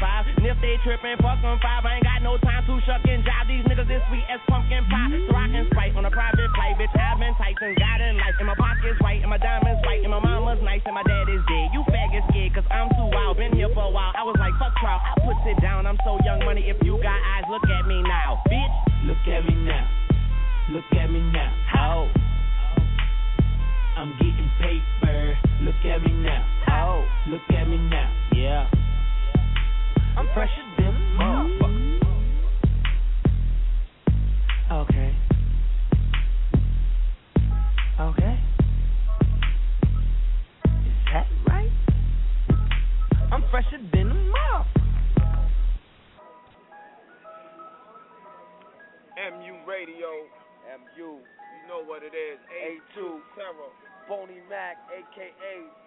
five. 0.00 0.24
And 0.24 0.42
if 0.48 0.56
they 0.64 0.80
tripping, 0.82 1.20
fuck 1.20 1.38
them 1.44 1.60
five. 1.60 1.84
I 1.84 2.00
ain't 2.00 2.08
got 2.08 2.24
no 2.24 2.40
time 2.40 2.64
to 2.64 2.74
shuck 2.88 3.04
and 3.04 3.20
jive. 3.22 3.46
These 3.46 3.64
niggas 3.68 3.86
is 3.92 4.02
sweet 4.08 4.24
as 4.32 4.40
pumpkin 4.48 4.82
pie. 4.88 5.12
So 5.28 5.36
I 5.36 5.46
can 5.52 5.68
sprite 5.70 5.94
on 5.94 6.08
a 6.08 6.10
private 6.10 6.48
flight. 6.56 6.74
Bitch, 6.80 6.90
I've 6.96 7.20
been 7.20 7.36
Tyson. 7.36 7.76
God 7.76 8.00
in 8.00 8.16
life. 8.16 8.36
And 8.40 8.48
my 8.48 8.56
pocket's 8.56 8.98
white. 9.04 9.20
And 9.20 9.30
my 9.30 9.38
diamonds 9.38 9.84
white. 9.84 10.00
And 10.00 10.10
my 10.10 10.18
mama's 10.18 10.58
nice. 10.64 10.80
And 10.88 10.96
my 10.96 11.04
dad 11.04 11.28
is 11.28 11.44
dead. 11.44 11.66
You 11.76 11.84
faggot 11.92 12.24
scared. 12.32 12.56
Cause 12.56 12.66
I'm 12.72 12.88
too 12.96 13.08
wild. 13.12 13.36
Been 13.36 13.52
here 13.52 13.70
for 13.76 13.84
a 13.86 13.92
while. 13.92 14.10
I 14.16 14.24
was 14.24 14.34
like, 14.40 14.56
fuck 14.56 14.72
trial. 14.80 14.98
I 14.98 15.12
put 15.20 15.36
it 15.44 15.60
down. 15.60 15.84
I'm 15.84 16.00
so 16.02 16.16
young 16.24 16.40
money. 16.48 16.64
If 16.72 16.80
you 16.82 16.96
got 17.04 17.20
eyes, 17.20 17.44
look 17.52 17.68
at 17.68 17.84
me 17.84 18.00
now. 18.00 18.40
Bitch, 18.48 18.74
look 19.04 19.22
at 19.28 19.44
me 19.44 19.54
now. 19.68 19.84
Look 20.72 20.88
at 20.96 21.08
me 21.12 21.20
now. 21.30 21.52
Oh. 21.76 22.08
I'm 24.00 24.16
getting 24.16 24.48
paper. 24.64 25.36
Look 25.60 25.82
at 25.84 26.00
me 26.00 26.12
now. 26.24 26.42
Oh. 26.72 27.04
Look 27.28 27.44
at 27.52 27.68
me 27.68 27.76
now. 27.76 28.08
Yeah. 28.32 28.79
I'm 30.20 30.28
fresher 30.34 30.66
than 30.76 30.92
motherfucker. 31.16 32.00
Okay. 34.70 35.16
Okay. 37.98 38.38
Is 40.66 40.98
that 41.10 41.26
right? 41.48 41.70
I'm 43.32 43.42
fresher 43.50 43.80
than 43.94 44.10
a 44.10 44.14
motherfucker. 44.14 45.48
MU 49.16 49.54
Radio. 49.66 50.28
MU. 50.68 51.16
You 51.16 51.66
know 51.66 51.82
what 51.82 52.02
it 52.02 52.12
is. 52.12 52.38
A2. 52.60 53.20
Terror. 53.36 53.72
Boney 54.06 54.42
Mac, 54.50 54.76
aka 54.92 55.30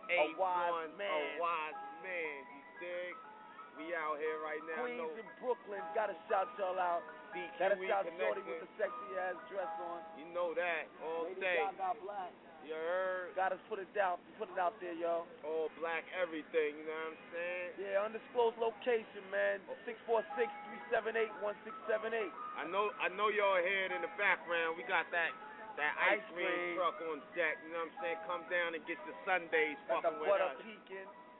A 0.09 0.15
a 0.15 0.39
wise 0.39 0.89
man. 0.97 1.07
A 1.07 1.39
wise 1.39 1.77
man. 2.01 2.41
You 2.49 2.63
dig? 2.81 3.32
We 3.73 3.89
out 3.97 4.21
here 4.21 4.37
right 4.45 4.61
now. 4.69 4.85
Queens 4.85 5.01
no 5.01 5.09
in 5.17 5.27
Brooklyn, 5.41 5.81
gotta 5.97 6.13
shout 6.29 6.49
y'all 6.61 6.77
out. 6.77 7.01
DQ 7.33 7.49
Gotta 7.57 7.77
shout 7.89 8.05
Shorty 8.05 8.45
with 8.45 8.61
the 8.61 8.69
sexy 8.77 9.09
ass 9.17 9.37
dress 9.49 9.73
on. 9.81 10.05
You 10.21 10.29
know 10.29 10.53
that. 10.53 10.85
All 11.01 11.25
Lady 11.25 11.41
day. 11.41 11.57
Gaga 11.73 11.97
black. 12.05 12.29
You 12.63 12.77
heard? 12.77 13.35
Gotta 13.35 13.59
put 13.67 13.81
it 13.81 13.91
down, 13.91 14.21
put 14.39 14.47
it 14.47 14.55
out 14.55 14.77
there, 14.79 14.95
yo. 14.95 15.27
All 15.43 15.67
black 15.81 16.07
everything. 16.15 16.79
You 16.79 16.85
know 16.87 16.95
what 16.95 17.17
I'm 17.17 17.19
saying? 17.35 17.69
Yeah, 17.75 18.05
undisclosed 18.07 18.55
location, 18.55 19.25
man. 19.33 19.59
Oh. 19.67 19.75
Six 19.83 19.97
four 20.07 20.23
six 20.39 20.47
three 20.69 20.81
seven 20.87 21.17
eight 21.19 21.33
one 21.43 21.57
six 21.67 21.75
seven 21.89 22.15
eight. 22.15 22.31
I 22.55 22.69
know. 22.69 22.93
I 23.01 23.11
know 23.11 23.27
y'all 23.33 23.59
hear 23.59 23.89
it 23.89 23.91
in 23.91 24.05
the 24.05 24.13
background. 24.15 24.79
We 24.79 24.85
got 24.87 25.09
that. 25.11 25.33
That 25.73 25.97
ice, 25.97 26.21
Ice 26.21 26.37
cream 26.37 26.45
cream. 26.45 26.77
truck 26.77 27.01
on 27.01 27.17
deck, 27.33 27.57
you 27.65 27.73
know 27.73 27.81
what 27.81 27.89
I'm 27.89 28.05
saying? 28.05 28.19
Come 28.29 28.43
down 28.45 28.77
and 28.77 28.85
get 28.85 29.01
your 29.09 29.17
Sundays 29.25 29.73
Got 29.89 30.05
the 30.05 30.13
fucking 30.13 30.21
with 30.21 30.29
butter 30.29 30.53
us. 30.53 30.61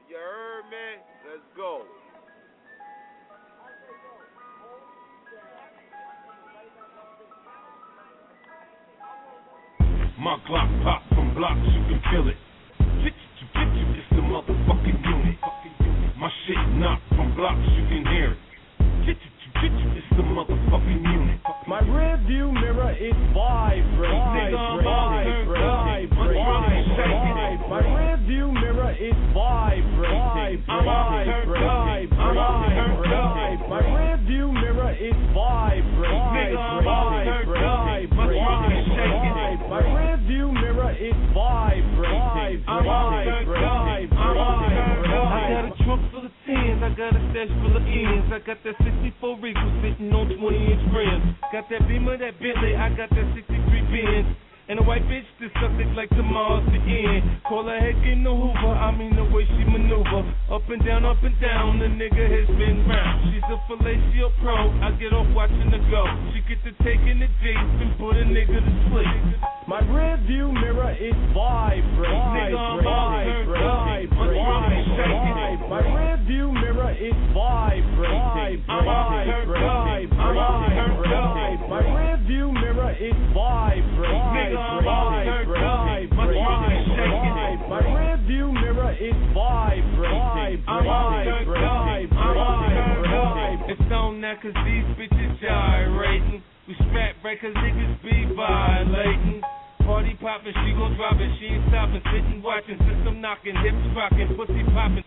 You 0.10 0.18
heard 0.18 0.66
me? 0.74 0.88
Let's 1.30 1.46
go. 1.54 1.86
My 10.20 10.38
Glock 10.48 10.70
pop 10.84 11.02
from 11.10 11.34
blocks, 11.34 11.58
you 11.74 11.82
can 11.90 12.00
feel 12.14 12.30
it. 12.30 12.38
Get 13.02 13.18
you, 13.18 13.46
get 13.50 13.66
you, 13.74 13.86
it's 13.98 14.10
the 14.12 14.22
motherfucking 14.22 15.02
unit. 15.02 15.38
My 16.22 16.30
shit 16.46 16.62
knock 16.78 17.02
from 17.10 17.34
blocks, 17.36 17.66
you 17.74 17.84
can 17.90 18.06
hear 18.14 18.32
it. 18.32 18.38
Get 19.10 19.18
you, 19.18 19.32
get 19.58 19.74
you, 19.74 19.90
it's 19.98 20.06
the 20.14 20.22
motherfucking 20.22 21.02
unit. 21.02 21.42
My 21.68 21.82
rear 21.90 22.22
view 22.28 22.52
mirror 22.54 22.94
is 22.94 23.18
vibrating. 23.34 24.14
Nigga, 24.14 24.54
I'm 24.54 24.86
all 24.86 25.18
Vibrating. 25.18 26.14
Vibrating. 26.14 26.46
I'm 26.46 26.70
shaking 26.94 27.38
it. 27.42 27.58
Vibrating. 27.66 27.74
My 27.74 27.82
rear 27.82 28.18
view 28.22 28.52
mirror 28.54 28.94
is 28.94 29.18
vibrating. 29.34 30.64
I'm 30.70 30.88
all 30.94 31.26
turned 31.26 31.58
up. 31.58 31.82
Vibrating. 31.90 32.20
I'm 32.22 32.38
all 32.38 32.70
turned 32.70 33.14
up. 33.14 33.34
Vibrating. 33.34 33.70
My 33.70 33.82
rear 33.82 34.18
view 34.30 34.52
mirror 34.54 34.94
is 34.94 35.18
vibrating. 35.34 36.22
Nigga, 36.38 36.62
I'm 36.62 36.86
all 36.86 37.18
turned 37.18 37.50
up. 37.50 37.50
My 37.50 37.50
Vibrating. 37.50 37.93
My 39.74 39.82
rear 39.82 40.18
view 40.30 40.52
mirror 40.52 40.94
is 40.94 41.18
vibrating. 41.34 42.62
I'm 42.70 42.86
all. 42.86 43.10
I'm 43.10 44.38
all 44.38 44.70
turned. 44.70 45.02
I 45.02 45.50
got 45.50 45.66
a 45.66 45.84
trunk 45.84 46.12
full 46.14 46.26
of 46.28 46.32
tens, 46.46 46.78
I 46.86 46.94
got 46.94 47.18
a 47.18 47.22
stash 47.34 47.50
full 47.58 47.74
of 47.74 47.82
ends. 47.82 48.30
I 48.30 48.38
got 48.46 48.62
that 48.70 48.78
64 48.86 49.40
Regal 49.42 49.66
sitting 49.82 50.14
on 50.14 50.30
20 50.30 50.38
inch 50.38 50.86
rims. 50.94 51.26
Got 51.50 51.66
that 51.74 51.88
Beamer, 51.90 52.22
that 52.22 52.38
Bentley, 52.38 52.78
I 52.78 52.94
got 52.94 53.10
that 53.18 53.26
63 53.34 53.50
Benz. 53.90 54.38
And 54.70 54.80
a 54.80 54.84
white 54.84 55.04
bitch 55.12 55.28
that 55.44 55.52
suck 55.60 55.76
it 55.76 55.92
like 55.92 56.08
tomorrow's 56.16 56.64
the 56.72 56.80
end. 56.80 57.44
Call 57.44 57.68
her 57.68 57.76
head 57.76 58.00
in 58.08 58.24
the 58.24 58.32
Hoover, 58.32 58.72
I 58.72 58.96
mean 58.96 59.12
the 59.12 59.28
way 59.28 59.44
she 59.44 59.64
maneuver. 59.68 60.24
Up 60.48 60.64
and 60.72 60.80
down, 60.88 61.04
up 61.04 61.20
and 61.20 61.36
down, 61.44 61.84
the 61.84 61.92
nigga 61.92 62.24
has 62.32 62.48
been 62.56 62.88
round. 62.88 63.28
She's 63.28 63.44
a 63.52 63.60
fellatio 63.68 64.32
pro, 64.40 64.56
I 64.80 64.96
get 64.96 65.12
off 65.12 65.28
watching 65.36 65.68
her 65.68 65.84
go. 65.92 66.08
She 66.32 66.40
get 66.48 66.64
to 66.64 66.72
taking 66.80 67.20
the 67.20 67.28
dates 67.44 67.76
and 67.84 67.92
put 68.00 68.16
a 68.16 68.24
nigga 68.24 68.64
to 68.64 68.74
sleep. 68.88 69.36
My 69.68 69.84
rear 69.84 70.16
view 70.24 70.48
mirror 70.56 70.96
is 70.96 71.18
vibrating. 71.36 72.24
Nigga, 72.32 72.56
I'm 72.56 72.88
all. 72.88 73.20
Vibrating. 73.20 74.16
My 74.16 74.32
squad 74.32 74.72
is 74.80 74.88
shaking 74.96 75.38
it. 75.44 75.60
My 75.68 75.82
rear 75.92 76.16
view 76.24 76.48
mirror 76.56 76.96
is 76.96 77.20
vibrating. 77.36 78.64
I'm 78.72 78.88
all 78.88 79.12
turned. 79.28 80.08
I'm 80.16 80.38
all 80.40 80.64
turned 80.72 81.93
up. 84.14 84.14
My 84.14 84.14
rear 84.14 84.14
view 84.14 84.14
mirror 84.14 84.14
is 84.14 84.14
vibrating. 84.14 84.22
Nigga, 84.34 84.58
I'm 84.58 85.26
turned 85.26 85.58
up. 85.64 86.14
My 86.14 86.26
squad 86.30 86.72
is 86.72 86.86
shaking 86.94 87.38
it. 87.42 87.60
My 87.70 87.82
rear 87.82 88.18
view 88.28 88.48
mirror 88.52 88.94
is 88.94 89.18
vibrating. 89.34 90.64
I'm 90.68 90.88
all 90.88 91.12
turned 91.24 91.50
up. 91.50 91.90
I'm 92.14 92.38
all 92.38 92.64
up. 92.64 93.70
It's 93.70 93.92
on 93.92 94.22
now, 94.22 94.36
cause 94.42 94.54
these 94.66 94.86
bitches 95.00 95.40
gyrating. 95.42 96.44
We 96.68 96.76
smack 96.76 97.16
cause 97.24 97.54
niggas 97.56 98.04
be 98.04 98.34
violating. 98.36 99.42
Party 99.86 100.16
poppin', 100.22 100.54
she 100.64 100.72
gon' 100.80 100.96
drop 100.96 101.20
it, 101.20 101.28
she 101.40 101.48
ain't 101.48 101.68
stopping, 101.68 102.02
sitting 102.08 102.42
watching, 102.42 102.80
system 102.88 103.20
knockin', 103.20 103.56
hips 103.58 103.84
rockin', 103.92 104.32
pussy 104.38 104.64
poppin'. 104.72 105.04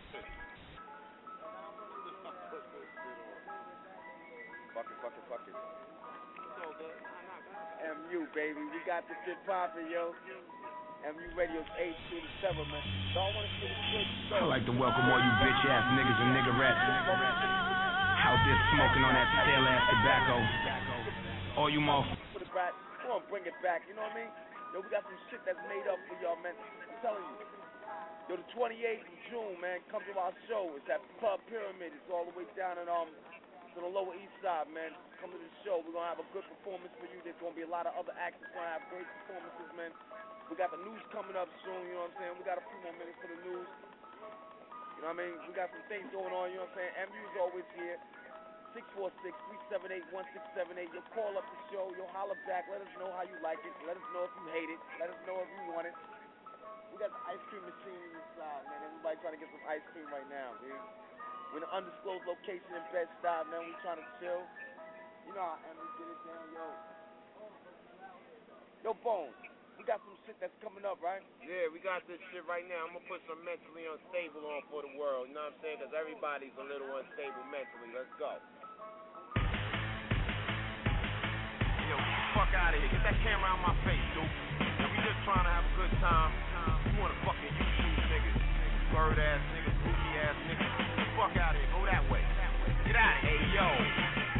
Baby. 8.34 8.60
We 8.72 8.78
got 8.86 9.06
this 9.06 9.18
shit 9.26 9.38
poppin', 9.46 9.90
yo. 9.90 10.14
MU 11.06 11.28
Radio's 11.38 11.68
8 11.78 11.92
through 12.10 12.22
the 12.24 12.32
7, 12.42 12.58
man. 12.66 12.82
So 13.14 13.22
I 13.22 13.28
wanna 13.30 13.52
see 13.62 13.68
the 13.70 13.78
show. 14.26 14.42
I'd 14.42 14.50
like 14.50 14.66
to 14.66 14.74
welcome 14.74 15.06
all 15.06 15.22
you 15.22 15.32
bitch 15.38 15.62
ass 15.70 15.86
niggas 15.94 16.18
and 16.18 16.30
niggerettes 16.34 16.82
out 18.26 18.42
there 18.42 18.58
smoking 18.74 19.06
on 19.06 19.14
that 19.14 19.28
stale 19.38 19.66
ass 19.70 19.84
tobacco. 19.86 20.36
All 21.62 21.70
you 21.70 21.78
motherfuckers. 21.78 22.18
Put 22.34 22.42
it 22.42 22.50
back. 22.50 22.74
Come 23.06 23.10
on, 23.16 23.22
bring 23.30 23.46
it 23.46 23.54
back. 23.62 23.86
You 23.86 23.94
know 23.94 24.02
what 24.02 24.18
I 24.18 24.26
mean? 24.26 24.30
Yo, 24.74 24.82
we 24.82 24.88
got 24.90 25.06
some 25.06 25.20
shit 25.30 25.40
that's 25.46 25.62
made 25.70 25.86
up 25.86 26.00
for 26.10 26.18
y'all, 26.18 26.34
man. 26.42 26.58
I'm 26.58 26.98
telling 27.06 27.22
you. 27.22 27.46
Yo, 28.26 28.34
the 28.42 28.48
28th 28.50 29.06
of 29.06 29.18
June, 29.30 29.54
man, 29.62 29.78
come 29.94 30.02
to 30.02 30.14
our 30.18 30.34
show. 30.50 30.74
It's 30.74 30.90
at 30.90 30.98
Club 31.22 31.38
Pyramid. 31.46 31.94
It's 31.94 32.10
all 32.10 32.26
the 32.26 32.34
way 32.34 32.50
down 32.58 32.82
in 32.82 32.90
um 32.90 33.06
to 33.76 33.84
the 33.84 33.92
Lower 33.92 34.16
East 34.16 34.32
Side, 34.40 34.72
man. 34.72 34.96
Come 35.20 35.28
to 35.28 35.36
the 35.36 35.52
show. 35.60 35.84
We're 35.84 35.92
gonna 35.92 36.08
have 36.08 36.16
a 36.16 36.24
good 36.32 36.48
performance 36.48 36.96
for 36.96 37.04
you. 37.12 37.20
There's 37.20 37.36
gonna 37.44 37.52
be 37.52 37.68
a 37.68 37.70
lot 37.72 37.84
of 37.84 37.92
other 37.92 38.16
acts 38.16 38.40
that's 38.40 38.48
gonna 38.56 38.72
have 38.72 38.80
great 38.88 39.04
performances, 39.20 39.68
man. 39.76 39.92
We 40.48 40.56
got 40.56 40.72
the 40.72 40.80
news 40.80 41.04
coming 41.12 41.36
up 41.36 41.52
soon. 41.60 41.84
You 41.84 42.00
know 42.00 42.08
what 42.08 42.16
I'm 42.16 42.24
saying? 42.24 42.40
We 42.40 42.48
got 42.48 42.56
a 42.56 42.64
few 42.64 42.80
more 42.80 42.96
minutes 42.96 43.20
for 43.20 43.28
the 43.28 43.36
news. 43.44 43.68
You 44.96 45.04
know 45.04 45.12
what 45.12 45.20
I 45.20 45.28
mean? 45.28 45.36
We 45.44 45.52
got 45.52 45.68
some 45.76 45.84
things 45.92 46.08
going 46.08 46.32
on. 46.32 46.56
You 46.56 46.56
know 46.56 46.64
what 46.64 46.72
I'm 46.72 46.88
saying? 46.88 47.12
MU's 47.12 47.36
always 47.36 47.68
here. 47.76 48.00
646-378-1678. 48.72 50.96
You'll 50.96 51.12
call 51.12 51.36
up 51.36 51.44
the 51.44 51.60
show. 51.68 51.92
You'll 51.92 52.08
holler 52.16 52.40
back. 52.48 52.64
Let 52.72 52.80
us 52.80 52.88
know 52.96 53.12
how 53.12 53.28
you 53.28 53.36
like 53.44 53.60
it. 53.60 53.76
Let 53.84 54.00
us 54.00 54.06
know 54.16 54.24
if 54.24 54.32
you 54.40 54.48
hate 54.56 54.72
it. 54.72 54.80
Let 54.96 55.12
us 55.12 55.20
know 55.28 55.36
if 55.44 55.52
you 55.52 55.76
want 55.76 55.84
it. 55.84 55.92
We 56.92 56.96
got 56.96 57.12
the 57.12 57.20
ice 57.28 57.44
cream 57.52 57.60
machine 57.60 58.08
inside, 58.08 58.64
man. 58.72 58.88
Everybody 58.88 59.20
trying 59.20 59.36
to 59.36 59.40
get 59.44 59.52
some 59.52 59.60
ice 59.68 59.84
cream 59.92 60.08
right 60.08 60.24
now, 60.32 60.56
dude. 60.64 60.80
We're 61.52 61.62
in 61.62 61.68
an 61.68 61.72
undisclosed 61.72 62.26
location 62.26 62.68
in 62.74 62.84
Bed-Stuy, 62.92 63.40
man. 63.48 63.62
We 63.64 63.72
trying 63.80 64.02
to 64.02 64.08
chill. 64.20 64.42
You 65.26 65.34
know 65.34 65.42
how 65.42 65.58
Emily 65.66 65.90
get 65.98 66.06
it 66.06 66.20
down, 66.26 66.46
yo. 66.54 66.66
Yo, 68.84 68.94
Bones, 69.02 69.34
we 69.74 69.82
got 69.82 69.98
some 70.06 70.14
shit 70.22 70.38
that's 70.38 70.54
coming 70.62 70.86
up, 70.86 71.02
right? 71.02 71.18
Yeah, 71.42 71.66
we 71.74 71.82
got 71.82 72.06
this 72.06 72.22
shit 72.30 72.46
right 72.46 72.62
now. 72.70 72.86
I'm 72.86 72.94
gonna 72.94 73.10
put 73.10 73.18
some 73.26 73.42
mentally 73.42 73.90
unstable 73.90 74.46
on 74.46 74.62
for 74.70 74.86
the 74.86 74.92
world. 74.94 75.26
You 75.26 75.34
know 75.34 75.50
what 75.50 75.58
I'm 75.58 75.62
saying? 75.66 75.82
Because 75.82 75.90
everybody's 75.98 76.54
a 76.54 76.66
little 76.66 76.86
unstable 76.94 77.42
mentally. 77.50 77.90
Let's 77.90 78.12
go. 78.20 78.38
Yo, 81.90 81.96
fuck 82.38 82.54
out 82.54 82.74
of 82.74 82.78
here. 82.78 82.90
Get 82.94 83.02
that 83.02 83.18
camera 83.26 83.50
out 83.50 83.58
my 83.66 83.74
face, 83.82 84.06
dude. 84.14 84.22
And 84.22 84.86
we 84.94 84.98
just 85.02 85.18
trying 85.26 85.42
to 85.42 85.50
have 85.50 85.66
a 85.66 85.74
good 85.74 85.94
time. 85.98 86.30
You 86.94 87.02
wanna 87.02 87.18
fucking 87.26 87.50
YouTube 87.50 87.98
niggas. 88.06 88.38
Bird 88.94 89.18
ass 89.18 89.42
niggas, 89.50 89.74
groovy 89.82 90.12
ass 90.22 90.38
niggas. 90.46 90.85
Fuck 91.16 91.32
out 91.40 91.56
of 91.56 91.60
here. 91.60 91.72
Go 91.72 91.80
that 91.88 92.04
way. 92.12 92.20
Get 92.84 92.92
out 92.92 93.16
of 93.16 93.24
here. 93.24 93.40
Hey, 93.40 93.56
yo. 93.56 93.68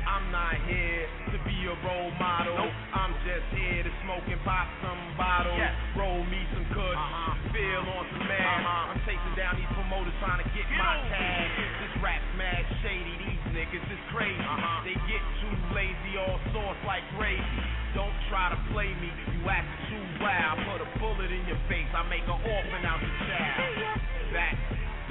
I'm 0.07 0.29
not 0.31 0.55
here 0.69 1.09
to 1.35 1.37
be 1.45 1.57
a 1.67 1.77
role 1.83 2.13
model. 2.21 2.57
Nope. 2.57 2.73
I'm 2.95 3.13
just 3.27 3.49
here 3.53 3.83
to 3.83 3.93
smoke 4.07 4.23
and 4.29 4.39
pop 4.45 4.69
some 4.85 5.01
bottles. 5.19 5.57
Yes. 5.57 5.73
Roll 5.99 6.23
me 6.29 6.41
some 6.53 6.69
kush. 6.71 6.97
Uh-huh. 7.01 7.33
Feel 7.51 7.85
on 7.85 8.05
some 8.13 8.29
mad. 8.29 8.61
Uh-huh. 8.61 8.93
I'm 8.93 9.01
chasing 9.03 9.35
down 9.35 9.57
these 9.59 9.73
promoters 9.73 10.15
trying 10.21 10.41
to 10.45 10.49
get 10.53 10.69
get 10.69 10.79
my 10.79 11.01
tag. 11.11 11.49
This 11.81 11.95
rap's 12.05 12.33
mad 12.37 12.63
shady. 12.85 13.15
These 13.25 13.45
niggas 13.57 13.87
is 13.89 14.03
crazy. 14.15 14.37
Uh-huh. 14.37 14.85
They 14.85 14.97
get 15.09 15.23
too 15.43 15.55
lazy, 15.75 16.13
all 16.21 16.39
sauce 16.55 16.81
like 16.87 17.05
crazy. 17.19 17.45
Don't 17.97 18.15
try 18.29 18.53
to 18.53 18.59
play 18.71 18.93
me. 19.01 19.09
You 19.33 19.49
act 19.49 19.69
too 19.89 20.05
wild. 20.21 20.61
Put 20.69 20.81
a 20.85 20.89
bullet 21.01 21.33
in 21.33 21.43
your 21.49 21.61
face. 21.67 21.89
I 21.97 22.05
make 22.07 22.25
an 22.29 22.37
orphan 22.37 22.83
out 22.85 23.01
the 23.01 23.13
child. 23.27 23.75
Back, 24.33 24.55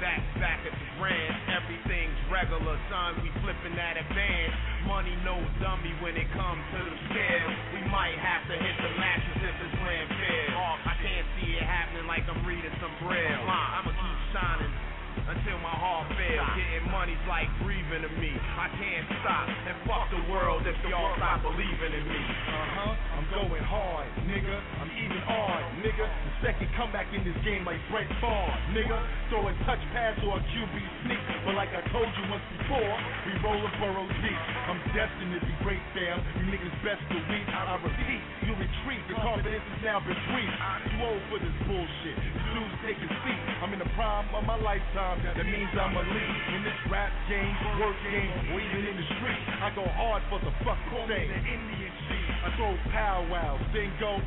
back, 0.00 0.20
back 0.40 0.60
at 0.64 0.72
the 0.72 0.88
ranch. 1.00 1.36
Everything's 1.52 2.18
regular, 2.28 2.76
son. 2.92 3.20
We 3.24 3.32
flipping 3.40 3.76
that 3.76 3.96
advance. 3.96 4.54
Money 4.84 5.16
no 5.24 5.40
dummy 5.60 5.92
when 6.04 6.16
it 6.16 6.28
comes 6.36 6.62
to 6.76 6.80
the 6.84 6.96
scale. 7.10 7.48
We 7.74 7.82
might 7.88 8.16
have 8.20 8.44
to 8.48 8.54
hit 8.56 8.76
the 8.80 8.92
mattress 9.00 9.40
if 9.40 9.56
it's 9.56 9.76
grand 9.80 10.08
fair. 10.16 10.46
I 10.56 10.94
can't 11.02 11.28
see 11.40 11.56
it 11.56 11.64
happening 11.64 12.06
like 12.06 12.24
I'm 12.28 12.44
reading 12.46 12.72
some 12.80 12.92
braille. 13.02 13.44
I'ma 13.46 13.90
keep 13.90 14.18
shining 14.32 14.85
until 15.26 15.58
my 15.58 15.74
heart 15.74 16.06
fails. 16.14 16.46
Getting 16.54 16.86
money's 16.90 17.20
like 17.26 17.50
breathing 17.62 18.06
to 18.06 18.10
me. 18.22 18.30
I 18.34 18.70
can't 18.78 19.06
stop. 19.22 19.46
And 19.50 19.76
fuck 19.86 20.06
the 20.14 20.22
world 20.30 20.62
if 20.66 20.78
y'all 20.86 21.10
stop 21.18 21.42
believing 21.42 21.92
in 21.92 22.04
me. 22.06 22.22
Uh 22.22 22.66
huh. 22.78 22.92
I'm 23.18 23.26
going 23.34 23.64
hard, 23.66 24.06
nigga. 24.30 24.56
I'm 24.78 24.90
even 24.94 25.20
on, 25.26 25.60
nigga. 25.82 26.06
The 26.06 26.32
second 26.46 26.68
comeback 26.78 27.10
in 27.10 27.26
this 27.26 27.36
game 27.42 27.66
like 27.66 27.82
Brett 27.90 28.06
Favre, 28.22 28.54
nigga. 28.70 28.98
Throw 29.30 29.42
a 29.50 29.52
touch 29.66 29.82
pass 29.90 30.14
or 30.22 30.38
a 30.38 30.42
QB 30.54 30.74
sneak. 31.06 31.22
But 31.42 31.58
like 31.58 31.74
I 31.74 31.82
told 31.90 32.06
you 32.06 32.24
once 32.30 32.46
before, 32.62 32.94
we 33.26 33.32
roll 33.42 33.58
a 33.58 33.70
burrow 33.82 34.06
deep. 34.22 34.40
I'm 34.70 34.78
destined 34.94 35.34
to 35.34 35.40
be 35.42 35.54
great, 35.66 35.82
fam. 35.90 36.22
You 36.38 36.54
niggas 36.54 36.76
best 36.86 37.02
to 37.10 37.18
weep. 37.26 37.46
I 37.50 37.74
repeat, 37.82 38.22
you 38.46 38.54
retreat. 38.54 39.02
Your 39.10 39.18
confidence 39.18 39.64
is 39.74 39.80
now 39.82 39.98
between. 39.98 40.50
Too 40.86 41.02
old 41.02 41.22
for 41.28 41.38
this 41.42 41.56
bullshit. 41.66 42.16
Dudes 42.54 42.76
take 42.86 42.98
a 43.02 43.10
seat. 43.26 43.40
I'm 43.58 43.72
in 43.74 43.80
the 43.82 43.90
prime 43.98 44.30
of 44.34 44.44
my 44.46 44.54
lifetime. 44.60 45.15
That 45.22 45.46
means 45.46 45.70
I'm 45.76 45.96
a 45.96 46.04
lead 46.04 46.36
in 46.56 46.64
this 46.64 46.80
rap 46.90 47.12
game, 47.28 47.54
work 47.80 47.96
game, 48.04 48.52
or 48.52 48.60
even 48.60 48.82
in 48.84 48.96
the 48.96 49.06
street. 49.16 49.42
I 49.62 49.72
go 49.74 49.84
hard 49.96 50.22
for 50.28 50.40
the 50.40 50.52
fucking 50.64 51.08
thing. 51.08 51.28
I 51.30 52.48
throw 52.56 52.76
powwows, 52.92 53.60
then 53.72 53.92
go 54.00 54.20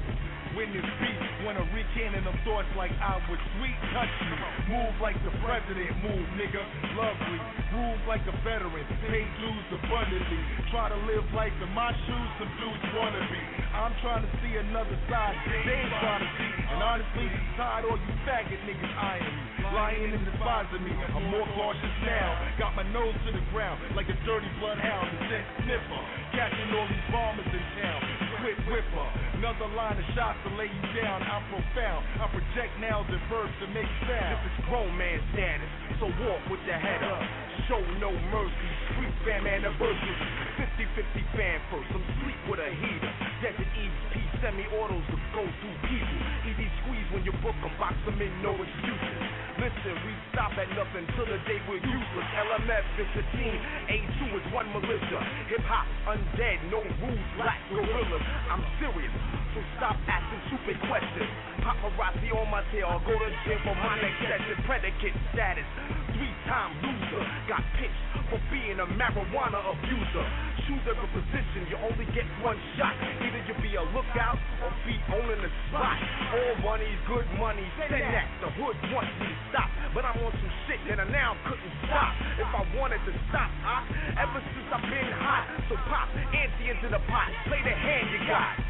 win 0.55 0.73
this 0.73 0.85
beat. 1.01 1.19
Wanna 1.45 1.65
recannon 1.73 2.23
them 2.23 2.37
thoughts 2.45 2.69
like 2.75 2.91
I 2.99 3.17
was 3.29 3.39
sweet, 3.57 3.77
touch 3.93 4.13
me. 4.25 4.37
Move 4.69 4.93
like 5.01 5.17
the 5.25 5.33
president, 5.43 5.91
move 6.03 6.25
nigga, 6.35 6.61
lovely. 6.95 7.39
Move 7.73 7.99
like 8.07 8.23
a 8.27 8.35
veteran, 8.41 8.85
pay 9.07 9.25
dues 9.39 9.67
abundantly. 9.75 10.41
Try 10.71 10.89
to 10.89 10.99
live 11.09 11.25
life 11.33 11.55
in 11.61 11.71
my 11.73 11.91
shoes, 12.05 12.29
some 12.39 12.51
dudes 12.59 12.85
wanna 12.95 13.23
be. 13.29 13.43
I'm 13.73 13.93
trying 14.01 14.25
to 14.25 14.31
see 14.41 14.53
another 14.57 14.97
side, 15.07 15.37
they 15.45 15.85
ain't 15.85 15.93
trying 16.01 16.23
to 16.25 16.31
see. 16.37 16.51
And 16.73 16.79
honestly, 16.81 17.27
tired 17.55 17.85
all 17.85 17.97
you 17.97 18.13
faggot 18.25 18.59
niggas 18.65 18.93
eyeing 18.97 19.35
me. 19.35 19.49
Lying 19.69 20.11
and 20.17 20.25
despising 20.25 20.81
me, 20.81 20.93
I'm 21.13 21.29
more 21.29 21.45
cautious 21.53 21.95
now. 22.01 22.33
Got 22.57 22.73
my 22.73 22.83
nose 22.89 23.13
to 23.27 23.31
the 23.31 23.43
ground 23.53 23.77
like 23.93 24.09
a 24.09 24.17
dirty 24.25 24.49
bloodhound, 24.57 25.07
scent 25.29 25.45
sniffer. 25.61 26.01
Catching 26.33 26.73
all 26.73 26.87
these 26.89 27.07
bombers 27.13 27.45
in 27.53 27.63
town. 27.77 28.01
Quick 28.39 28.55
whipper, 28.71 29.07
another 29.35 29.67
line 29.75 29.99
of 29.99 30.07
shots 30.15 30.38
to 30.45 30.49
lay 30.55 30.71
you 30.71 30.85
down. 30.95 31.19
I'm 31.23 31.43
profound. 31.51 32.01
I 32.19 32.25
project 32.31 32.71
nails 32.79 33.07
and 33.11 33.21
verbs 33.27 33.51
to 33.59 33.67
make 33.75 33.89
sound. 34.07 34.39
This 34.45 34.55
is 34.55 34.65
grown 34.71 34.91
man 34.95 35.19
status, 35.35 35.71
so 35.99 36.05
walk 36.23 36.41
with 36.47 36.63
your 36.63 36.79
head 36.79 37.03
up. 37.03 37.23
Show 37.67 37.81
no 37.99 38.09
mercy, 38.33 38.69
street 38.89 39.15
fam 39.27 39.45
anniversary. 39.45 40.17
50-50 40.57 41.37
fan 41.37 41.57
first, 41.69 41.89
I'm 41.91 42.03
sleep 42.23 42.39
with 42.49 42.63
a 42.63 42.71
heater. 42.71 43.13
Desert 43.43 43.71
East 43.77 43.99
P 44.15 44.19
semi-autos 44.41 45.05
to 45.11 45.17
go 45.35 45.43
through 45.43 45.77
people. 45.85 46.19
ED 46.47 46.61
squeeze 46.83 47.07
when 47.11 47.23
you 47.27 47.33
book 47.43 47.55
them, 47.61 47.71
box 47.77 47.93
them 48.07 48.17
in, 48.17 48.31
no 48.41 48.55
excuses. 48.55 49.19
Listen, 49.59 49.93
we 50.07 50.13
stop 50.31 50.55
at 50.55 50.71
nothing 50.73 51.03
till 51.13 51.27
the 51.27 51.37
day 51.43 51.59
we're 51.67 51.83
useless. 51.83 52.27
LMF 52.39 52.85
is 52.95 53.11
a 53.19 53.25
team, 53.35 53.57
A2 53.91 54.19
is 54.39 54.45
one 54.55 54.67
militia. 54.71 55.19
Hip 55.51 55.63
hop 55.67 55.85
undead, 56.07 56.57
no 56.71 56.79
rules, 56.79 57.27
black 57.35 57.59
gorillas. 57.69 58.25
I'm 58.49 58.63
serious, 58.79 59.13
so 59.53 59.59
stop 59.77 59.99
asking 60.29 60.41
stupid 60.49 60.77
questions. 60.85 61.29
Paparazzi 61.65 62.29
on 62.37 62.49
my 62.53 62.61
tail, 62.69 62.87
I'll 62.87 63.01
go 63.01 63.17
to 63.17 63.29
jail 63.45 63.57
for 63.65 63.75
my 63.75 63.97
next 63.97 64.21
session. 64.21 64.55
Predicate 64.65 65.17
status, 65.33 65.65
three 66.13 66.33
time 66.45 66.77
loser. 66.85 67.23
Got 67.49 67.65
pitched 67.81 68.05
for 68.29 68.37
being 68.53 68.77
a 68.77 68.87
marijuana 68.93 69.57
abuser. 69.57 70.25
Choose 70.69 70.85
every 70.85 71.09
position, 71.09 71.65
you 71.65 71.77
only 71.81 72.05
get 72.13 72.29
one 72.45 72.57
shot. 72.77 72.93
Either 73.25 73.41
you 73.49 73.57
be 73.61 73.73
a 73.73 73.85
lookout 73.89 74.37
or 74.61 74.69
be 74.85 74.93
owning 75.09 75.41
the 75.41 75.49
spot. 75.69 75.97
All 75.97 76.53
money's 76.61 77.01
good 77.09 77.25
money, 77.41 77.65
send 77.81 77.97
that. 77.97 78.29
The 78.45 78.49
hood 78.53 78.77
wants 78.93 79.13
me 79.17 79.33
to 79.33 79.39
stop, 79.49 79.69
but 79.97 80.05
I'm 80.05 80.17
on 80.21 80.29
some 80.29 80.53
shit 80.69 80.77
that 80.93 81.01
I 81.01 81.09
now 81.09 81.33
couldn't 81.49 81.73
stop. 81.89 82.13
If 82.37 82.49
I 82.53 82.63
wanted 82.77 83.01
to 83.01 83.13
stop, 83.33 83.49
I, 83.65 83.81
ever 84.21 84.39
since 84.53 84.69
I've 84.69 84.85
been 84.85 85.09
hot. 85.17 85.43
So 85.69 85.75
pop, 85.89 86.05
ante 86.13 86.69
into 86.69 86.87
the 86.93 87.01
pot, 87.09 87.33
play 87.49 87.65
the 87.65 87.73
hand 87.73 88.05
you 88.13 88.21
got. 88.29 88.69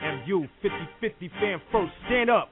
MU 0.00 0.48
50-50 0.64 1.28
fan 1.36 1.60
first, 1.68 1.92
stand 2.08 2.32
up. 2.32 2.48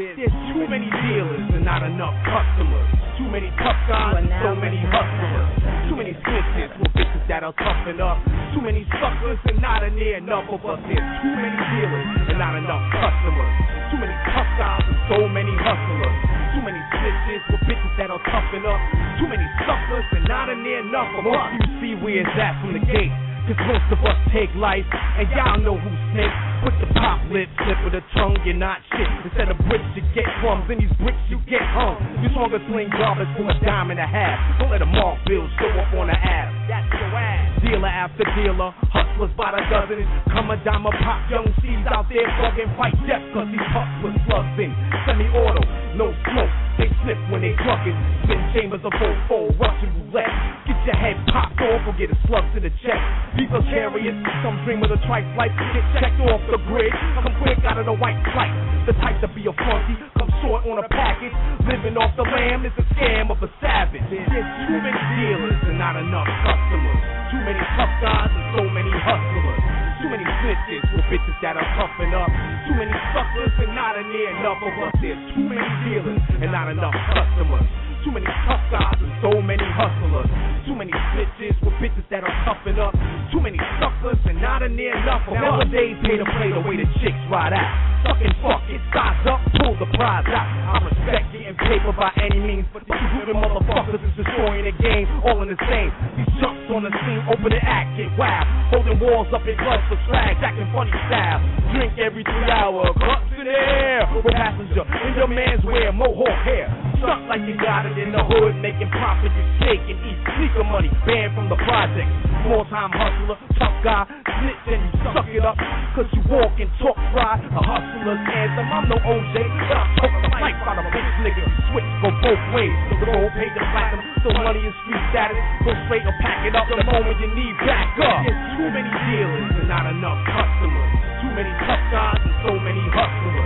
There's, 0.00 0.16
too 0.16 0.64
many 0.64 0.88
dealers 0.88 1.44
and 1.52 1.66
not 1.66 1.82
enough 1.84 2.14
customers. 2.24 2.88
Too 3.20 3.28
many 3.28 3.52
tough 3.60 3.76
guys 3.84 4.16
and 4.16 4.30
so 4.40 4.54
many 4.56 4.80
hustlers. 4.80 5.50
Too 5.90 5.96
many 5.98 6.14
snitches 6.24 6.72
with 6.80 6.88
bitches 6.96 7.20
that'll 7.28 7.52
toughen 7.52 8.00
up. 8.00 8.16
Too 8.54 8.62
many 8.64 8.86
suckers 8.96 9.36
and 9.44 9.60
not 9.60 9.84
a 9.84 9.90
near 9.92 10.16
enough 10.16 10.48
of 10.48 10.64
us. 10.64 10.80
There's 10.88 11.08
too 11.20 11.34
many 11.36 11.58
dealers 11.76 12.08
and 12.32 12.38
not 12.40 12.56
enough 12.56 12.84
customers. 12.94 13.52
Too 13.92 13.98
many 14.00 14.16
tough 14.32 14.50
guys 14.56 14.86
and 14.88 15.00
so 15.10 15.18
many 15.28 15.52
hustlers. 15.52 16.16
Too 16.56 16.62
many 16.64 16.80
snitches 16.96 17.42
with 17.52 17.62
bitches 17.68 17.92
that'll 18.00 18.22
toughen 18.24 18.64
up. 18.64 18.80
Too 19.20 19.28
many 19.28 19.44
suckers 19.68 20.06
and 20.16 20.24
not 20.30 20.48
a 20.48 20.56
near 20.56 20.80
enough 20.80 21.12
of 21.18 21.28
us. 21.28 21.50
You 21.60 21.68
see 21.82 21.92
where 22.00 22.24
it's 22.24 22.38
at 22.40 22.56
from 22.64 22.72
the 22.72 22.80
gate. 22.88 23.27
Cause 23.48 23.56
most 23.64 23.88
of 23.96 24.04
us 24.04 24.18
take 24.28 24.52
life, 24.60 24.84
and 24.92 25.24
y'all 25.32 25.56
know 25.56 25.80
who's 25.80 26.00
snake. 26.12 26.36
Put 26.60 26.76
the 26.84 26.88
pop 27.00 27.16
lip, 27.32 27.48
slip 27.64 27.80
of 27.80 27.96
the 27.96 28.04
tongue, 28.12 28.36
you're 28.44 28.52
not 28.52 28.76
shit. 28.92 29.08
Instead 29.24 29.48
of 29.48 29.56
bricks, 29.64 29.88
you 29.96 30.04
get 30.12 30.28
crumbs, 30.44 30.68
and 30.68 30.76
these 30.76 30.92
bricks 31.00 31.16
you 31.32 31.40
get 31.48 31.64
hung. 31.72 31.96
You 32.20 32.28
stronger 32.36 32.60
sling 32.68 32.92
garbage 32.92 33.32
for 33.40 33.48
a 33.48 33.56
dime 33.64 33.88
and 33.88 33.96
a 33.96 34.04
half. 34.04 34.36
Don't 34.60 34.68
let 34.68 34.84
a 34.84 34.90
mark 34.92 35.16
bill 35.24 35.48
show 35.56 35.72
up 35.80 35.96
on 35.96 36.12
the 36.12 36.18
ass. 36.20 36.52
That's 36.68 36.92
your 36.92 37.08
ass. 37.16 37.64
Dealer 37.64 37.88
after 37.88 38.28
dealer, 38.36 38.68
hustlers 38.92 39.32
by 39.32 39.56
the 39.56 39.64
dozen. 39.72 40.04
Come 40.28 40.52
a 40.52 40.60
dime 40.60 40.84
a 40.84 40.92
pop, 41.00 41.24
young 41.32 41.48
C's 41.64 41.88
out 41.88 42.04
there 42.12 42.28
bugging, 42.36 42.68
fight 42.76 42.92
death, 43.08 43.24
cause 43.32 43.48
these 43.48 43.64
hustlers 43.72 44.12
slugs 44.28 44.60
in. 44.60 44.76
Semi-auto, 45.08 45.64
no 45.98 46.14
smoke. 46.30 46.54
They 46.78 46.86
slip 47.02 47.18
when 47.34 47.42
they 47.42 47.58
clucking. 47.58 47.98
Spin 48.22 48.38
chambers 48.54 48.80
of 48.86 48.94
4-4, 48.94 49.58
Russian 49.58 49.90
roulette. 49.98 50.30
Get 50.62 50.78
your 50.86 50.94
head 50.94 51.18
popped 51.26 51.58
off 51.58 51.82
or 51.90 51.94
get 51.98 52.14
a 52.14 52.18
slug 52.30 52.46
to 52.54 52.62
the 52.62 52.70
chest. 52.86 53.02
People 53.34 53.58
chariots, 53.66 54.22
some 54.46 54.62
dream 54.62 54.78
of 54.86 54.94
the 54.94 55.00
trife 55.10 55.26
life. 55.34 55.50
Get 55.74 55.82
checked 55.98 56.22
off 56.22 56.38
the 56.46 56.62
grid. 56.70 56.94
Come 57.18 57.26
quick 57.42 57.58
out 57.66 57.82
of 57.82 57.90
the 57.90 57.98
white 57.98 58.16
flight. 58.30 58.54
The 58.86 58.94
type 59.02 59.18
to 59.26 59.28
be 59.34 59.50
a 59.50 59.54
funky, 59.58 59.98
come 60.14 60.30
short 60.40 60.62
on 60.70 60.78
a 60.78 60.86
package. 60.86 61.34
Living 61.66 61.98
off 61.98 62.14
the 62.14 62.22
lamb 62.22 62.62
is 62.62 62.72
a 62.78 62.86
scam 62.94 63.34
of 63.34 63.42
a 63.42 63.50
savage. 63.58 64.06
There's 64.06 64.22
too 64.70 64.78
many 64.78 65.02
dealers 65.18 65.58
and 65.66 65.82
not 65.82 65.98
enough 65.98 66.30
customers. 66.46 67.00
Too 67.34 67.42
many 67.42 67.62
tough 67.74 67.94
guys 67.98 68.30
and 68.30 68.46
so 68.54 68.62
many 68.70 68.94
hustlers. 69.02 69.77
Too 69.98 70.08
many 70.08 70.22
snitches 70.22 70.86
with 70.94 71.04
bitches 71.10 71.34
that 71.42 71.58
are 71.58 71.68
puffing 71.74 72.14
up. 72.14 72.30
Too 72.70 72.74
many 72.78 72.94
suckers 73.10 73.50
and 73.58 73.74
not 73.74 73.98
a 73.98 74.02
near 74.06 74.30
enough 74.30 74.62
of 74.62 74.70
us. 74.86 74.94
There's 75.02 75.18
too 75.34 75.42
many 75.42 75.66
dealers 75.90 76.22
and 76.38 76.52
not 76.52 76.70
enough 76.70 76.94
customers. 77.10 77.66
Too 78.04 78.12
many 78.14 78.26
tough 78.46 78.62
guys 78.70 78.98
and 79.02 79.12
so 79.20 79.42
many 79.42 79.64
hustlers. 79.74 80.30
Too 80.64 80.76
many 80.76 80.92
snitches 80.92 81.56
with 81.64 81.74
bitches 81.82 82.06
that 82.10 82.22
are 82.22 82.34
toughen 82.46 82.78
up. 82.78 82.94
Too 83.34 83.40
many 83.40 83.58
suckers 83.80 84.20
and 84.24 84.40
not 84.40 84.62
a 84.62 84.68
near 84.68 84.94
enough 84.94 85.26
of 85.26 85.34
us. 85.34 85.42
Nowadays, 85.42 85.96
pay 86.06 86.16
to 86.16 86.26
play 86.38 86.50
the 86.54 86.62
way 86.62 86.78
the 86.78 86.86
chicks 87.02 87.18
ride 87.28 87.52
out. 87.52 87.68
Sucking 88.06 88.34
fuck 88.38 88.62
it, 88.70 88.78
size 88.94 89.26
up, 89.26 89.42
pull 89.58 89.74
the 89.82 89.90
prize 89.98 90.28
out. 90.30 90.46
I 90.46 90.78
respect 90.86 91.34
getting 91.34 91.58
paper 91.58 91.90
by 91.90 92.14
any 92.22 92.38
means, 92.38 92.70
but 92.70 92.86
these 92.86 93.02
stupid 93.10 93.34
motherfuckers 93.34 93.98
is 93.98 94.14
destroying 94.14 94.70
the 94.70 94.76
game, 94.78 95.10
all 95.26 95.42
in 95.42 95.50
the 95.50 95.58
same. 95.66 95.90
These 96.14 96.30
chumps 96.38 96.70
on 96.70 96.86
the 96.86 96.94
scene, 96.94 97.20
open 97.26 97.50
the 97.50 97.58
act, 97.58 97.98
get 97.98 98.14
wild. 98.14 98.46
Holding 98.70 99.02
walls 99.02 99.26
up 99.34 99.42
in 99.48 99.58
gloves 99.58 99.82
for 99.90 99.98
swag, 100.06 100.38
acting 100.38 100.70
funny 100.70 100.94
style. 101.10 101.42
Drink 101.74 101.98
every 101.98 102.22
three 102.22 102.50
hour, 102.52 102.86
cups 102.94 103.34
in 103.34 103.50
the 103.50 103.56
air. 103.56 104.06
With 104.14 104.30
passenger 104.30 104.86
in 104.86 105.12
your 105.18 105.28
man's 105.28 105.64
wear, 105.66 105.90
mohawk 105.90 106.38
hair. 106.46 106.70
Stuck 107.02 107.24
like 107.26 107.42
you 107.48 107.58
got 107.58 107.87
in 107.96 108.12
the 108.12 108.20
hood, 108.20 108.58
making 108.60 108.90
profit, 108.92 109.32
you 109.32 109.44
taking. 109.62 109.96
and 109.96 110.10
eat 110.10 110.18
sneaker 110.36 110.66
money, 110.66 110.90
banned 111.08 111.32
from 111.32 111.48
the 111.48 111.56
project. 111.64 112.10
Small 112.44 112.66
time 112.68 112.92
hustler, 112.92 113.38
tough 113.56 113.76
guy, 113.80 114.04
snitch 114.04 114.66
and 114.68 114.82
you 114.84 114.92
suck 115.00 115.24
it 115.30 115.44
up. 115.46 115.56
Cause 115.96 116.08
you 116.12 116.20
walk 116.28 116.52
and 116.60 116.68
talk 116.82 116.98
right, 117.14 117.40
a 117.40 117.60
hustler's 117.62 118.20
anthem. 118.28 118.66
I'm 118.68 118.84
no 118.90 118.98
OJ, 118.98 119.36
but 119.40 119.78
I 119.78 119.84
talk 119.96 120.12
the 120.12 120.30
life 120.36 120.60
out 120.68 120.76
of 120.82 120.86
bitch 120.92 121.12
nigga. 121.24 121.44
Switch, 121.72 121.88
go 122.04 122.08
both 122.20 122.42
ways. 122.52 122.74
The 122.92 122.96
gold 123.08 123.30
paid 123.38 123.52
the 123.54 123.64
platinum, 123.72 124.04
so 124.26 124.28
money 124.36 124.60
is 124.66 124.74
street 124.84 125.04
status. 125.14 125.38
Go 125.62 125.72
straight 125.86 126.04
or 126.04 126.16
pack 126.20 126.44
it 126.44 126.52
up 126.58 126.66
the 126.66 126.82
moment 126.82 127.16
you 127.22 127.30
need 127.32 127.54
back 127.62 127.94
up. 128.02 128.26
There's 128.26 128.42
too 128.58 128.68
many 128.74 128.90
dealers 128.90 129.54
and 129.54 129.68
not 129.70 129.86
enough 129.88 130.20
customers. 130.26 130.90
Too 131.22 131.32
many 131.32 131.52
tough 131.62 131.84
guys 131.94 132.20
and 132.26 132.34
so 132.42 132.52
many 132.58 132.82
hustlers. 132.90 133.37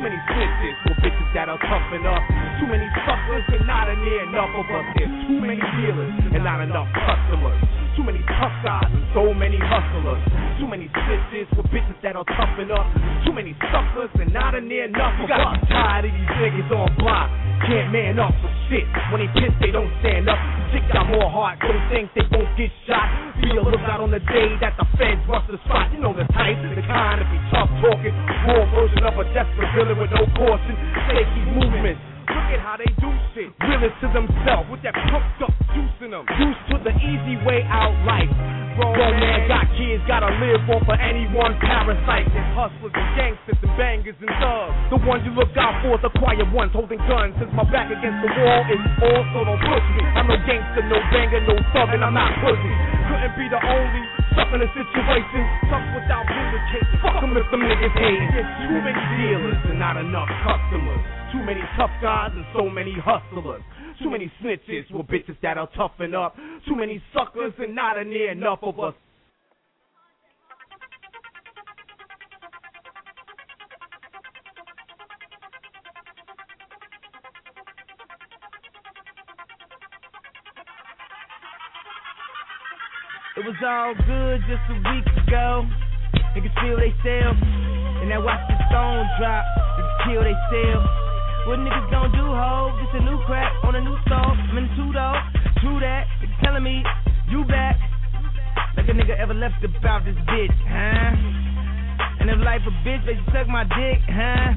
Too 0.00 0.08
many 0.08 0.16
snitches 0.32 0.76
for 0.80 0.94
bitches 1.04 1.28
that 1.34 1.50
are 1.50 1.60
toughen 1.60 2.06
up. 2.08 2.24
Too 2.56 2.72
many 2.72 2.88
suckers 3.04 3.44
and 3.52 3.66
not 3.66 3.84
a 3.84 3.96
near 3.96 4.22
enough 4.24 4.48
of 4.56 4.64
us. 4.64 4.86
There's 4.96 5.12
too 5.28 5.44
many 5.44 5.60
dealers 5.76 6.16
and 6.32 6.42
not 6.42 6.64
enough 6.64 6.88
customers. 6.96 7.79
Too 7.96 8.04
many 8.06 8.22
tough 8.38 8.54
guys 8.62 8.86
and 8.86 9.04
so 9.12 9.34
many 9.34 9.58
hustlers. 9.58 10.22
Too 10.62 10.68
many 10.70 10.86
snitches 10.88 11.50
for 11.54 11.66
bitches 11.68 11.98
that 12.02 12.14
are 12.14 12.24
toughen 12.24 12.70
up. 12.70 12.86
Too 13.26 13.32
many 13.34 13.56
suckers 13.72 14.10
and 14.14 14.32
not 14.32 14.54
a 14.54 14.60
near 14.60 14.86
enough 14.86 15.18
of 15.18 15.30
us. 15.30 15.58
Tired 15.68 16.06
of 16.06 16.12
these 16.12 16.32
niggas 16.38 16.70
on 16.70 16.88
block. 16.96 17.28
Can't 17.66 17.92
man 17.92 18.18
up 18.18 18.32
for 18.40 18.48
shit. 18.70 18.86
When 19.12 19.20
they 19.20 19.30
piss, 19.36 19.52
they 19.60 19.70
don't 19.74 19.90
stand 20.00 20.30
up. 20.30 20.38
Chicks 20.72 20.86
got 20.94 21.10
more 21.10 21.28
heart, 21.28 21.58
don't 21.60 21.82
think 21.90 22.08
they 22.14 22.24
won't 22.30 22.48
get 22.56 22.70
shot. 22.86 23.10
Be 23.42 23.58
a 23.58 23.62
lookout 23.62 24.00
on 24.00 24.14
the 24.14 24.22
day 24.22 24.54
that 24.62 24.78
the 24.78 24.86
feds 24.96 25.20
bust 25.26 25.50
the 25.50 25.58
spot. 25.66 25.92
You 25.92 26.00
know 26.00 26.14
the 26.14 26.24
type, 26.32 26.56
the 26.56 26.84
kind 26.86 27.20
to 27.20 27.26
be 27.26 27.38
tough 27.50 27.68
talking. 27.82 28.14
Raw 28.46 28.64
version 28.70 29.02
of 29.04 29.18
a 29.18 29.24
desperate 29.34 29.70
villain 29.76 29.98
with 29.98 30.14
no 30.14 30.24
caution. 30.38 30.74
Shaky 31.10 31.42
movements. 31.52 32.09
At 32.50 32.58
how 32.58 32.74
they 32.74 32.90
do 32.98 33.10
shit. 33.30 33.54
Realist 33.62 33.94
to 34.02 34.10
themselves 34.10 34.66
with 34.74 34.82
that 34.82 34.90
pumped 35.06 35.38
up 35.38 35.54
juice 35.70 35.98
in 36.02 36.10
them. 36.10 36.26
Used 36.34 36.64
to 36.74 36.82
the 36.82 36.90
easy 36.98 37.38
way 37.46 37.62
out 37.70 37.94
life. 38.02 38.26
Grown 38.74 39.14
man 39.22 39.46
got 39.46 39.70
kids, 39.78 40.02
gotta 40.10 40.34
live 40.42 40.66
off 40.66 40.82
of 40.82 40.98
any 40.98 41.30
one 41.30 41.54
parasite. 41.62 42.26
There's 42.32 42.50
hustlers 42.58 42.90
and 42.90 43.08
gangsters 43.14 43.60
and 43.60 43.74
bangers 43.78 44.18
and 44.18 44.32
thugs. 44.42 44.74
The 44.90 44.98
ones 45.06 45.22
you 45.22 45.30
look 45.36 45.54
out 45.54 45.78
for 45.84 45.94
is 45.94 46.02
the 46.02 46.10
quiet 46.18 46.48
ones 46.50 46.74
holding 46.74 46.98
guns. 47.06 47.38
Since 47.38 47.54
my 47.54 47.62
back 47.70 47.86
against 47.86 48.18
the 48.18 48.30
wall 48.34 48.62
is 48.66 48.82
all, 48.98 49.22
so 49.30 49.38
don't 49.46 49.62
push 49.62 49.86
me. 49.94 50.02
I'm 50.16 50.26
no 50.26 50.38
gangster, 50.42 50.82
no 50.90 50.98
banger, 51.14 51.42
no 51.46 51.54
thug, 51.70 51.94
and 51.94 52.02
I'm 52.02 52.14
not 52.18 52.34
pussy. 52.42 52.72
Couldn't 53.06 53.34
be 53.38 53.46
the 53.46 53.60
only 53.62 54.02
stuck 54.34 54.50
in 54.54 54.64
a 54.64 54.70
situation. 54.74 55.40
Stuck 55.70 55.84
without 55.94 56.26
vindication. 56.26 56.98
Fuck 56.98 57.20
them 57.20 57.36
if 57.36 57.46
them 57.54 57.62
niggas 57.62 57.94
hate. 57.94 58.22
There's 58.34 58.50
too 58.64 58.74
many 58.80 59.02
dealers 59.22 59.60
and 59.70 59.78
not 59.78 60.00
enough 60.02 60.30
customers. 60.42 61.19
Too 61.32 61.42
many 61.44 61.60
tough 61.76 61.90
guys 62.02 62.30
and 62.34 62.44
so 62.56 62.68
many 62.68 62.94
hustlers. 62.98 63.62
Too 64.02 64.10
many 64.10 64.32
snitches 64.42 64.90
with 64.90 65.06
bitches 65.06 65.36
that 65.42 65.58
are 65.58 65.68
toughen 65.76 66.14
up. 66.14 66.34
Too 66.66 66.74
many 66.74 67.00
suckers 67.14 67.52
and 67.58 67.74
not 67.74 67.98
a 67.98 68.04
near 68.04 68.32
enough 68.32 68.58
of 68.62 68.80
us. 68.80 68.94
It 83.36 83.46
was 83.46 83.56
all 83.64 83.94
good 83.94 84.40
just 84.48 84.60
a 84.68 84.74
week 84.74 85.06
ago. 85.26 85.64
Niggas 86.36 86.54
feel 86.60 86.76
they 86.76 86.92
sell. 87.04 87.32
And 88.00 88.08
now 88.08 88.24
watch 88.24 88.40
the 88.48 88.56
stone 88.68 89.06
drop. 89.18 89.44
Niggas 89.78 90.04
kill 90.04 90.24
they 90.24 90.34
sell. 90.50 90.99
What 91.48 91.58
niggas 91.58 91.90
don't 91.90 92.12
do, 92.12 92.24
ho? 92.24 92.72
Just 92.84 93.00
a 93.00 93.02
new 93.04 93.18
crack 93.24 93.52
on 93.64 93.74
a 93.74 93.80
new 93.80 93.96
stove. 94.06 94.36
I'm 94.36 94.58
in 94.58 94.68
two 94.76 94.92
though. 94.92 95.16
True 95.64 95.80
that. 95.80 96.04
Niggas 96.20 96.40
telling 96.44 96.62
me 96.62 96.84
you 97.30 97.44
back. 97.44 97.80
Like 98.76 98.88
a 98.88 98.92
nigga 98.92 99.18
ever 99.18 99.34
left 99.34 99.64
about 99.64 100.04
this 100.04 100.16
bitch, 100.28 100.56
huh? 100.68 101.16
And 102.20 102.28
if 102.28 102.38
life 102.44 102.60
a 102.68 102.72
bitch, 102.86 103.04
they 103.06 103.16
suck 103.32 103.48
my 103.48 103.64
dick, 103.64 104.00
huh? 104.04 104.52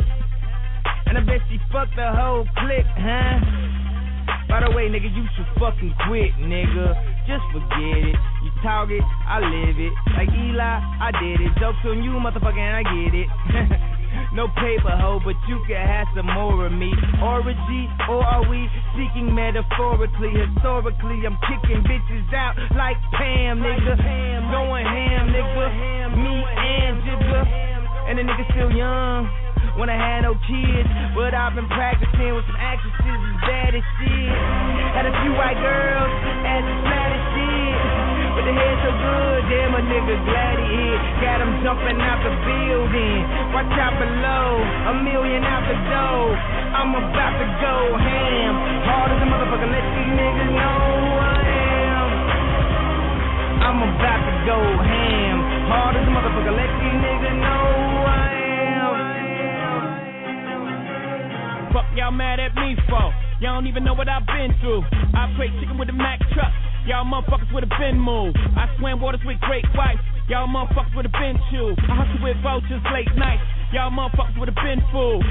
And 1.08 1.18
I 1.18 1.22
bet 1.22 1.40
she 1.50 1.58
fucked 1.72 1.96
the 1.96 2.12
whole 2.12 2.46
clique, 2.60 2.90
huh? 3.00 3.40
By 4.50 4.60
the 4.62 4.76
way, 4.76 4.92
nigga, 4.92 5.08
you 5.08 5.26
should 5.36 5.48
fucking 5.60 5.94
quit, 6.06 6.36
nigga. 6.40 6.94
Just 7.26 7.44
forget 7.56 8.12
it. 8.12 8.18
You 8.44 8.52
talk 8.62 8.90
it, 8.92 9.04
I 9.28 9.40
live 9.40 9.80
it. 9.80 9.94
Like 10.14 10.30
Eli, 10.30 10.62
I 11.00 11.12
did 11.20 11.42
it. 11.42 11.52
Jokes 11.60 11.80
on 11.86 12.04
you, 12.04 12.12
motherfucker, 12.20 12.60
and 12.60 12.76
I 12.76 12.84
get 12.84 13.14
it. 13.16 13.90
no 14.34 14.50
paper 14.58 14.90
hoe, 14.90 15.22
but 15.22 15.38
you 15.48 15.62
can 15.70 15.78
have 15.78 16.10
some 16.18 16.26
more 16.26 16.66
of 16.66 16.74
me. 16.74 16.90
Orgy, 17.22 17.86
or 18.10 18.26
are 18.26 18.42
we 18.50 18.66
seeking 18.98 19.30
metaphorically? 19.30 20.34
Historically, 20.34 21.22
I'm 21.22 21.38
kicking 21.46 21.86
bitches 21.86 22.34
out 22.34 22.58
like 22.74 22.98
Pam, 23.14 23.62
nigga. 23.62 23.94
Going 24.50 24.86
ham, 24.86 25.30
nigga. 25.30 26.18
Me 26.18 26.34
and 26.34 26.98
Jigga. 27.06 27.42
And 28.10 28.18
the 28.18 28.24
nigga 28.26 28.46
still 28.52 28.72
young. 28.74 29.30
When 29.78 29.90
I 29.90 29.98
had 29.98 30.22
no 30.22 30.38
kids, 30.46 30.90
but 31.18 31.34
I've 31.34 31.56
been 31.58 31.70
practicing 31.70 32.34
with 32.38 32.46
some 32.46 32.58
actresses 32.62 33.02
as 33.02 33.38
bad 33.42 33.74
as 33.74 33.86
shit. 33.98 34.34
Had 34.94 35.06
a 35.10 35.14
few 35.26 35.34
white 35.34 35.58
girls, 35.58 36.14
and 36.46 36.62
some 36.62 36.82
flat 36.86 37.10
as 37.10 37.33
But 38.44 38.52
the 38.52 38.60
head 38.60 38.76
so 38.84 38.91
good, 38.91 39.41
damn 39.48 39.72
a 39.72 39.80
nigga 39.88 40.20
glad 40.28 40.60
he 40.60 40.68
hit. 40.68 41.00
Got 41.24 41.39
him 41.39 41.64
jumping 41.64 41.96
out 41.96 42.20
the 42.28 42.36
building. 42.44 43.24
Watch 43.56 43.72
out 43.80 43.96
below, 43.96 44.60
a 44.91 45.00
million 45.00 45.48
out 45.48 45.64
the 45.64 45.80
door. 45.88 46.36
I'm 46.76 46.91
about 46.91 47.39
to 47.39 47.48
go 47.64 47.96
ham. 47.96 48.84
Hard 48.84 49.16
as 49.16 49.24
a 49.24 49.28
motherfucker, 49.32 49.72
let 49.72 49.88
these 49.96 50.12
niggas 50.20 50.52
know 50.60 50.76
who 50.76 51.24
I 51.24 51.39
am. 51.88 52.08
I'm 53.64 53.80
about 53.80 54.22
to 54.28 54.36
go 54.44 54.60
ham. 54.91 55.38
Hard 55.72 55.96
as 55.96 56.04
a 56.04 56.12
motherfucker, 56.12 56.52
let 56.52 56.68
these 56.84 57.00
niggas 57.00 57.39
know 57.48 57.64
who 57.64 57.96
I 58.12 58.28
am. 58.76 58.91
Fuck 61.72 61.88
y'all 61.96 62.12
mad 62.12 62.44
at 62.44 62.52
me 62.60 62.76
for? 62.91 63.08
Y'all 63.39 63.56
don't 63.56 63.72
even 63.72 63.88
know 63.88 63.96
what 63.96 64.12
I've 64.12 64.28
been 64.28 64.52
through. 64.60 64.84
I 65.16 65.32
play 65.39 65.48
chicken 65.64 65.80
with 65.80 65.88
a 65.88 65.96
Mack 65.96 66.20
truck. 66.36 66.52
Y'all 66.86 67.06
motherfuckers 67.06 67.48
would 67.54 67.64
have 67.64 67.80
been 67.80 67.98
moved. 67.98 68.38
I 68.58 68.68
swam 68.78 69.00
waters 69.00 69.22
with 69.26 69.40
great 69.40 69.64
whites. 69.74 70.04
Y'all 70.28 70.48
motherfuckers 70.48 70.96
would 70.96 71.06
have 71.06 71.16
been 71.16 71.40
chewed. 71.50 71.80
I 71.80 71.96
hustle 71.96 72.20
with 72.22 72.36
vultures 72.44 72.84
late 72.92 73.08
nights. 73.16 73.44
Y'all 73.72 73.90
motherfuckers 73.90 74.38
would 74.38 74.50
have 74.52 74.60
been 74.60 74.84
fooled. 74.92 75.24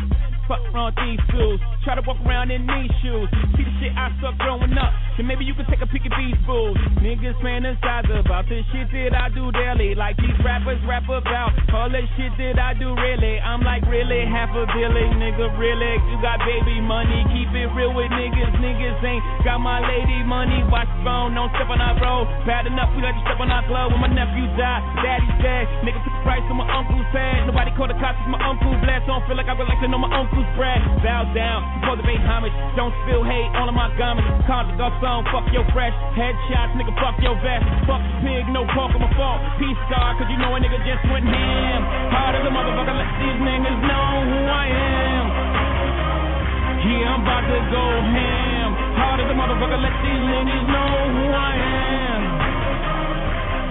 Fuck 0.52 0.68
with 0.68 0.92
these 1.00 1.22
fools. 1.32 1.60
try 1.80 1.96
to 1.96 2.04
walk 2.04 2.20
around 2.28 2.52
in 2.52 2.68
these 2.68 2.92
shoes. 3.00 3.24
See 3.56 3.64
the 3.64 3.72
shit 3.80 3.92
I 3.96 4.12
suck 4.20 4.36
growing 4.36 4.76
up, 4.76 4.92
then 5.16 5.24
maybe 5.24 5.48
you 5.48 5.56
can 5.56 5.64
take 5.64 5.80
a 5.80 5.88
peek 5.88 6.04
at 6.04 6.12
these 6.12 6.36
fools. 6.44 6.76
Niggas 7.00 7.40
fantasize 7.40 8.04
about 8.12 8.44
the 8.52 8.60
shit 8.68 8.92
that 8.92 9.16
I 9.16 9.32
do 9.32 9.48
daily, 9.48 9.96
like 9.96 10.20
these 10.20 10.36
rappers 10.44 10.76
rap 10.84 11.08
about 11.08 11.56
all 11.72 11.88
the 11.88 12.04
shit 12.20 12.36
that 12.36 12.60
I 12.60 12.76
do 12.76 12.92
really. 12.92 13.40
I'm 13.40 13.64
like 13.64 13.80
really 13.88 14.28
half 14.28 14.52
a 14.52 14.68
billion, 14.76 15.16
nigga, 15.16 15.56
really. 15.56 15.96
You 16.12 16.20
got 16.20 16.36
baby 16.44 16.84
money, 16.84 17.24
keep 17.32 17.48
it 17.56 17.72
real 17.72 17.96
with 17.96 18.12
niggas. 18.12 18.52
Niggas 18.60 19.00
ain't 19.00 19.24
got 19.48 19.56
my 19.56 19.80
lady 19.80 20.20
money. 20.20 20.60
Watch 20.68 20.92
the 20.92 21.00
phone, 21.00 21.32
don't 21.32 21.48
step 21.56 21.72
on 21.72 21.80
our 21.80 21.96
road. 21.96 22.28
Bad 22.44 22.68
enough, 22.68 22.92
we 22.92 23.00
let 23.00 23.16
you 23.16 23.24
step 23.24 23.40
on 23.40 23.48
our 23.48 23.64
glove 23.72 23.88
when 23.96 24.04
my 24.04 24.12
nephew 24.12 24.44
died. 24.60 24.84
Daddy's 25.00 25.32
dead, 25.40 25.64
nigga 25.80 25.96
took 26.04 26.12
the 26.12 26.22
price 26.28 26.44
on 26.52 26.60
my 26.60 26.68
uncle's 26.68 27.08
head. 27.16 27.48
Nobody 27.48 27.72
called 27.72 27.88
the 27.88 27.96
cops, 27.96 28.20
my 28.28 28.36
uncle 28.44 28.76
blessed. 28.84 29.08
Don't 29.08 29.24
feel 29.24 29.40
like 29.40 29.48
I 29.48 29.56
would 29.56 29.66
like 29.66 29.80
to 29.80 29.88
know 29.88 29.98
my 29.98 30.12
uncle's 30.42 30.56
bread. 30.58 30.80
Bow 31.02 31.22
down, 31.34 31.62
cultivate 31.86 32.20
homage. 32.26 32.52
Don't 32.74 32.92
spill 33.04 33.22
hate 33.22 33.50
of 33.54 33.74
my 33.74 33.88
garments. 33.96 34.28
Call 34.46 34.66
the 34.66 34.74
song, 35.00 35.24
fuck 35.30 35.46
your 35.54 35.64
fresh. 35.72 35.94
Headshots, 36.18 36.74
nigga, 36.74 36.92
fuck 36.98 37.16
your 37.22 37.38
vest. 37.40 37.64
Fuck 37.86 38.02
the 38.02 38.14
pig, 38.26 38.44
no 38.50 38.66
pork 38.74 38.92
on 38.94 39.00
my 39.00 39.10
fault. 39.14 39.40
Peace 39.58 39.78
star, 39.86 40.18
cause 40.18 40.28
you 40.28 40.38
know 40.38 40.54
a 40.54 40.58
nigga 40.58 40.78
just 40.82 41.02
went 41.10 41.24
ham. 41.24 41.80
Hard 42.10 42.34
as 42.36 42.44
a 42.44 42.52
motherfucker, 42.52 42.94
let 42.94 43.10
these 43.22 43.38
niggas 43.38 43.80
know 43.86 44.08
who 44.26 44.40
I 44.50 44.66
am. 44.66 45.24
Yeah, 46.82 47.14
I'm 47.14 47.22
about 47.22 47.44
to 47.46 47.58
go 47.70 47.86
ham. 48.12 48.68
Hard 48.98 49.18
as 49.22 49.28
a 49.30 49.36
motherfucker, 49.38 49.78
let 49.78 49.94
these 50.02 50.22
niggas 50.26 50.64
know 50.68 50.92
who 51.16 51.24
I 51.30 51.52
am. 51.54 52.20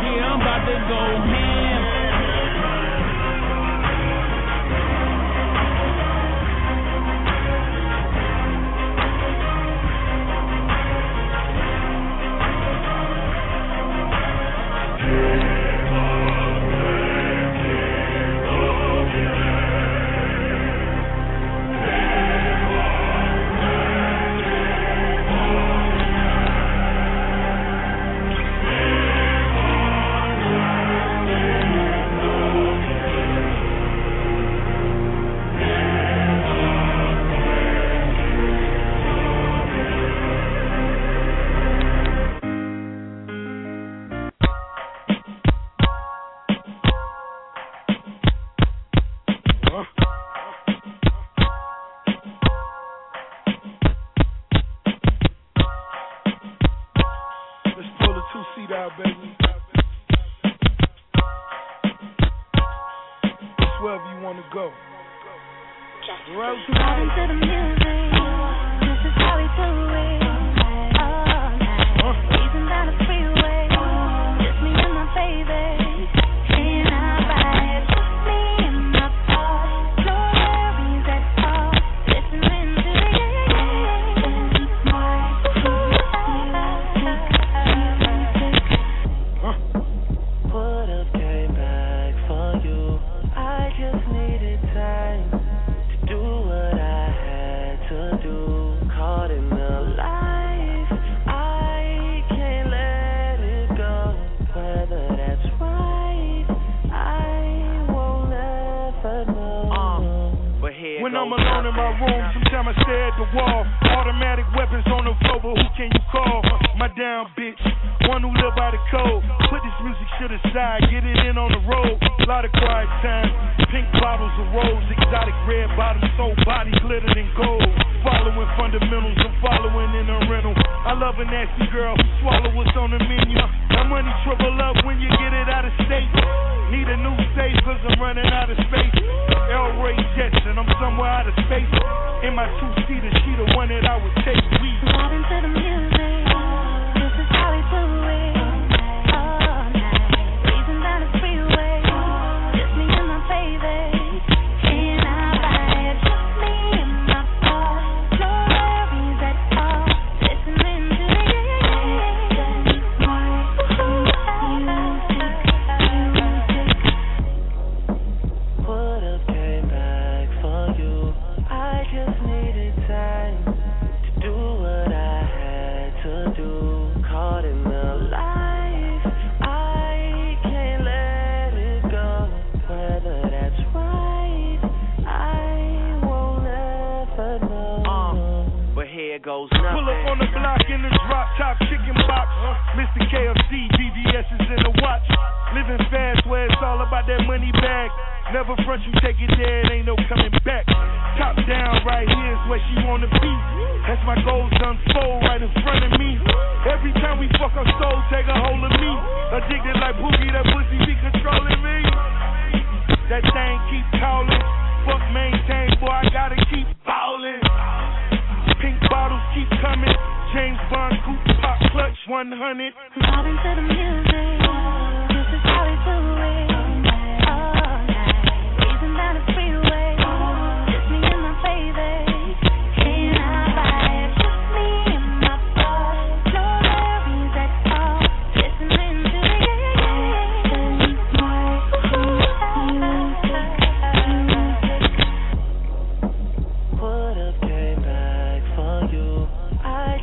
Yeah, 0.02 0.30
I'm 0.32 0.40
about 0.40 0.64
to 0.66 0.76
go 0.88 1.02
ham. 1.30 1.81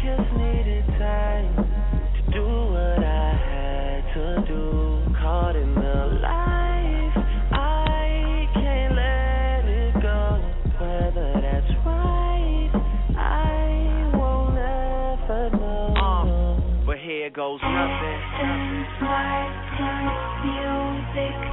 just 0.04 0.32
needed 0.34 0.86
time 0.98 1.56
to 1.56 2.30
do 2.32 2.44
what 2.70 3.02
I 3.02 3.34
had 3.34 4.14
to 4.14 4.46
do. 4.46 5.02
Caught 5.20 5.56
in 5.56 5.74
the 5.74 6.20
life, 6.22 7.16
I 7.50 8.46
can't 8.54 8.94
let 8.94 9.64
it 9.66 9.94
go. 10.00 10.38
Whether 10.78 11.40
that's 11.42 11.72
right, 11.84 12.70
I 13.18 14.10
won't 14.14 14.56
ever 14.56 15.50
know. 15.56 15.94
Uh, 15.98 16.86
but 16.86 16.98
here 16.98 17.30
goes 17.30 17.58
nothing. 17.62 17.74
nothing. 17.74 18.18
This 18.38 18.86
is 18.86 19.02
my 19.02 19.50
kind 19.78 20.28
music. 20.46 21.47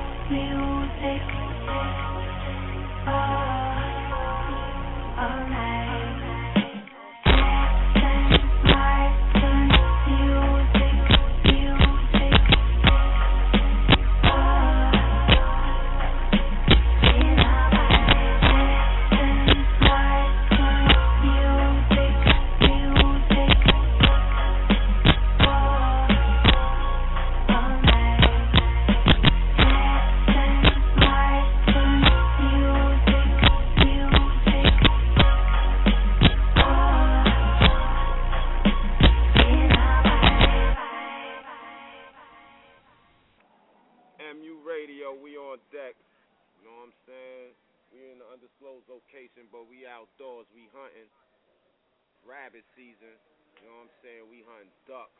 Rabbit 52.45 52.61
season. 52.77 53.17
You 53.57 53.65
know 53.65 53.81
what 53.81 53.89
I'm 53.89 53.95
saying? 54.05 54.23
We 54.29 54.45
hunting 54.45 54.69
ducks. 54.85 55.17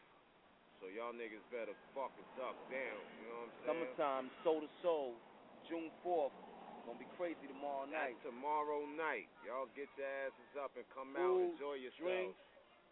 So 0.78 0.86
y'all 0.94 1.10
niggas 1.10 1.42
better 1.50 1.74
fucking 1.98 2.30
duck 2.38 2.54
down. 2.70 3.02
You 3.18 3.26
know 3.26 3.50
what 3.50 3.50
I'm 3.50 3.54
saying? 3.58 3.66
Summertime, 3.98 4.26
soul 4.46 4.62
to 4.62 4.70
soul, 4.86 5.18
June 5.66 5.90
4th. 6.06 6.38
Gonna 6.86 7.02
be 7.02 7.10
crazy 7.18 7.50
tomorrow 7.50 7.90
night. 7.90 8.14
That's 8.22 8.30
tomorrow 8.30 8.86
night. 8.94 9.26
Y'all 9.42 9.66
get 9.74 9.90
your 9.98 10.06
asses 10.06 10.54
up 10.54 10.70
and 10.78 10.86
come 10.94 11.18
out. 11.18 11.58
Enjoy 11.58 11.82
yourselves. 11.82 11.98
drinks, 11.98 12.38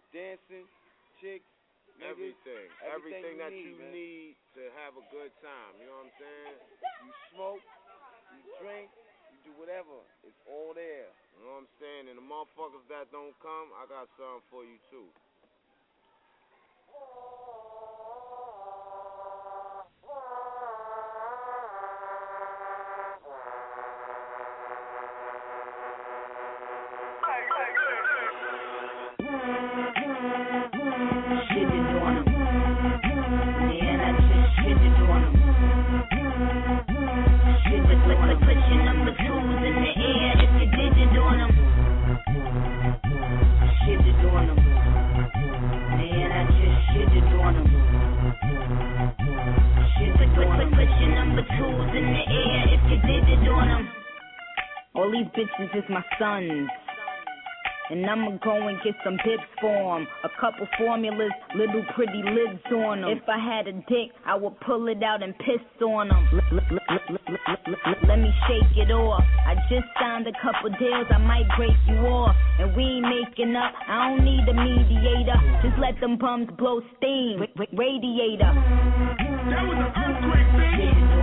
dancing, 0.09 0.65
chicks, 1.21 1.45
niggas, 2.01 2.33
Everything. 2.33 2.67
everything 2.89 3.37
that 3.37 3.53
you 3.53 3.77
you 3.77 3.85
man. 3.85 3.93
need 3.93 4.33
to 4.57 4.65
have 4.81 4.97
a 4.97 5.05
good 5.13 5.29
time. 5.45 5.77
You 5.77 5.93
know 5.93 6.01
what 6.01 6.09
I'm 6.09 6.17
saying? 6.17 6.57
You 7.05 7.09
smoke, 7.37 7.61
you 8.33 8.41
drink, 8.65 8.89
you 9.29 9.37
do 9.45 9.53
whatever. 9.61 10.01
It's 10.25 10.41
all 10.49 10.73
there. 10.73 11.13
You 11.37 11.45
know 11.45 11.57
what 11.59 11.65
I'm 11.65 11.73
saying? 11.81 12.05
And 12.09 12.17
the 12.17 12.25
motherfuckers 12.25 12.85
that 12.89 13.11
don't 13.11 13.35
come, 13.41 13.73
I 13.77 13.87
got 13.89 14.07
something 14.17 14.45
for 14.51 14.63
you 14.63 14.77
too. 14.91 15.07
All 55.03 55.11
these 55.11 55.27
bitches 55.35 55.75
is 55.75 55.83
my 55.89 56.01
sons. 56.17 56.69
And 57.91 58.09
I'ma 58.09 58.37
go 58.41 58.55
and 58.55 58.79
get 58.85 58.95
some 59.03 59.17
bibs 59.25 59.43
for 59.59 59.97
'em. 59.97 60.07
A 60.23 60.29
couple 60.39 60.65
formulas, 60.77 61.33
little 61.55 61.83
pretty 61.93 62.23
lids 62.23 62.63
on 62.71 63.03
'em. 63.03 63.09
If 63.09 63.27
I 63.27 63.37
had 63.37 63.67
a 63.67 63.73
dick, 63.73 64.11
I 64.25 64.35
would 64.35 64.57
pull 64.61 64.87
it 64.87 65.03
out 65.03 65.21
and 65.21 65.37
piss 65.39 65.59
on 65.81 66.09
'em. 66.09 66.41
Let 68.07 68.19
me 68.19 68.31
shake 68.47 68.77
it 68.77 68.91
off. 68.91 69.25
I 69.45 69.55
just 69.69 69.87
signed 69.99 70.25
a 70.27 70.31
couple 70.41 70.69
deals, 70.69 71.07
I 71.11 71.17
might 71.17 71.49
break 71.57 71.75
you 71.85 71.99
off. 72.07 72.33
And 72.59 72.73
we 72.73 72.85
ain't 72.85 73.09
making 73.09 73.57
up, 73.57 73.73
I 73.85 74.07
don't 74.07 74.23
need 74.23 74.47
a 74.47 74.53
mediator. 74.53 75.37
Just 75.63 75.77
let 75.79 75.99
them 75.99 76.15
bums 76.15 76.49
blow 76.51 76.81
steam. 76.95 77.41
Ra- 77.41 77.47
ra- 77.57 77.65
Radiator. 77.73 78.53
That 79.51 79.67
was 79.67 79.77
an 79.77 79.91
earthquake, 79.99 80.47
bitch. 80.79 81.22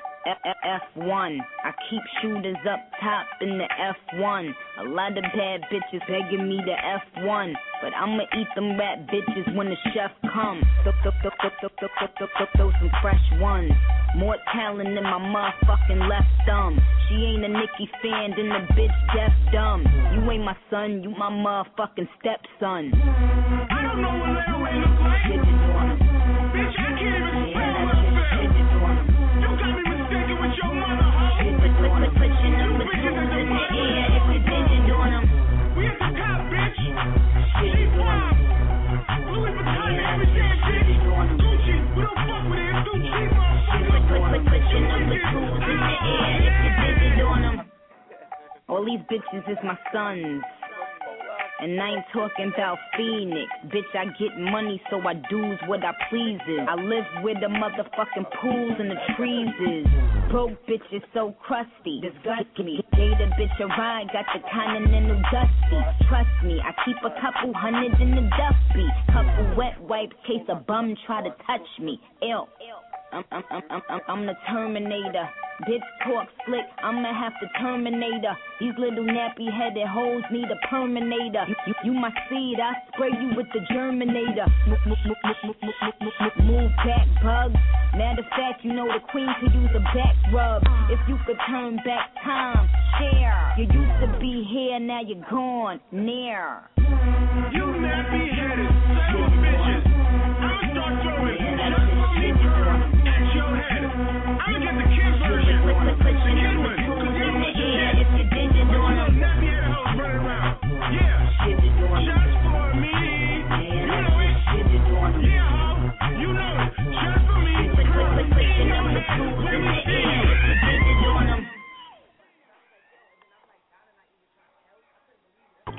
F1. 0.25 1.39
I 1.63 1.71
keep 1.89 2.01
shooters 2.21 2.57
up 2.69 2.79
top 3.01 3.27
in 3.41 3.57
the 3.57 3.67
F1. 4.13 4.53
A 4.79 4.83
lot 4.83 5.17
of 5.17 5.23
bad 5.35 5.61
bitches 5.71 6.05
begging 6.07 6.47
me 6.47 6.57
to 6.57 6.75
F1. 7.21 7.53
But 7.81 7.93
I'ma 7.95 8.23
eat 8.37 8.47
them 8.55 8.77
rat 8.77 9.07
bitches 9.07 9.55
when 9.55 9.67
the 9.69 9.75
chef 9.93 10.11
comes. 10.33 10.63
Throw 12.55 12.71
some 12.79 12.91
fresh 13.01 13.31
ones. 13.39 13.71
More 14.15 14.37
talent 14.53 14.93
than 14.93 15.03
my 15.03 15.17
motherfucking 15.17 16.07
left 16.07 16.27
thumb. 16.45 16.77
She 17.09 17.15
ain't 17.15 17.45
a 17.45 17.47
Nicki 17.47 17.89
fan, 18.01 18.33
then 18.37 18.49
the 18.49 18.73
bitch 18.73 19.15
deaf 19.15 19.33
dumb. 19.51 19.83
You 20.13 20.29
ain't 20.31 20.43
my 20.43 20.55
son, 20.69 21.01
you 21.01 21.09
my 21.09 21.31
motherfucking 21.31 22.07
stepson. 22.19 22.93
I 22.93 23.81
don't 23.81 24.01
know 24.01 24.13
what 24.19 24.29
Larry 24.29 24.79
look 24.79 24.99
like. 24.99 25.21
Bitch, 26.53 26.75
I 26.77 26.99
can't 26.99 27.30
These 49.31 49.47
is 49.47 49.57
my 49.63 49.77
sons. 49.93 50.43
And 51.61 51.79
I 51.79 51.89
ain't 51.93 52.05
talking 52.11 52.51
about 52.53 52.77
Phoenix. 52.97 53.47
Bitch, 53.67 53.87
I 53.95 54.05
get 54.19 54.35
money, 54.35 54.81
so 54.89 54.99
I 54.99 55.13
do's 55.29 55.59
what 55.67 55.85
I 55.85 55.93
pleases. 56.09 56.67
I 56.67 56.75
live 56.75 57.05
where 57.23 57.35
the 57.35 57.47
motherfucking 57.47 58.27
pools 58.41 58.75
and 58.79 58.91
the 58.91 58.99
trees 59.15 59.53
is. 59.69 59.87
Broke 60.31 60.57
bitches 60.67 61.05
so 61.13 61.35
crusty. 61.39 62.01
Disgust 62.01 62.57
me. 62.59 62.81
Gave 62.91 63.13
bitch 63.39 63.59
a 63.61 63.67
ride, 63.67 64.07
got 64.11 64.25
the 64.33 64.41
continental 64.51 65.21
dusty. 65.31 65.79
Trust 66.09 66.35
me, 66.43 66.59
I 66.59 66.73
keep 66.83 66.97
a 67.05 67.13
couple 67.21 67.53
hundred 67.53 67.93
in 68.01 68.11
the 68.11 68.27
dusty. 68.35 68.87
Couple 69.13 69.55
wet 69.55 69.79
wipes, 69.79 70.15
case 70.27 70.43
a 70.49 70.55
bum 70.55 70.95
try 71.05 71.21
to 71.23 71.29
touch 71.47 71.67
me. 71.79 71.99
Ill. 72.21 72.49
I'm, 73.11 73.23
I'm, 73.31 73.43
I'm, 73.51 73.81
I'm, 73.89 74.01
I'm 74.07 74.25
the 74.25 74.33
Terminator. 74.49 75.27
Bitch 75.67 75.83
talk 76.03 76.27
slick, 76.47 76.65
I'ma 76.81 77.13
have 77.13 77.33
to 77.39 77.47
Terminator. 77.59 78.33
These 78.59 78.73
little 78.79 79.03
nappy 79.03 79.45
headed 79.51 79.85
hoes 79.85 80.23
need 80.31 80.45
a 80.45 80.57
perminator. 80.69 81.45
You, 81.47 81.55
you, 81.67 81.73
you 81.85 81.93
my 81.93 82.09
seed, 82.29 82.57
I 82.57 82.73
spray 82.93 83.09
you 83.11 83.35
with 83.35 83.45
the 83.53 83.59
germinator. 83.71 84.47
Move, 86.41 86.71
back, 86.85 87.07
bug. 87.21 87.53
Matter 87.93 88.21
of 88.21 88.29
fact, 88.31 88.63
you 88.63 88.73
know 88.73 88.87
the 88.87 89.05
queen 89.11 89.27
could 89.39 89.53
use 89.53 89.69
a 89.75 89.83
back 89.93 90.15
rub. 90.33 90.63
If 90.89 90.99
you 91.07 91.17
could 91.27 91.37
turn 91.47 91.75
back 91.85 92.09
time, 92.23 92.67
Cher. 92.97 93.53
You 93.57 93.65
used 93.65 93.99
to 94.01 94.19
be 94.19 94.47
here, 94.49 94.79
now 94.79 95.01
you're 95.01 95.23
gone, 95.29 95.79
near. 95.91 96.61
You 96.77 97.65
nappy 97.77 98.33
headed, 98.33 98.71
son 99.11 99.31
bitches. 99.43 99.90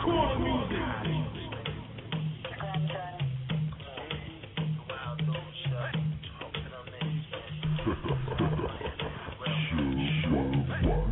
Cooler 0.02 0.38
music. 0.40 0.82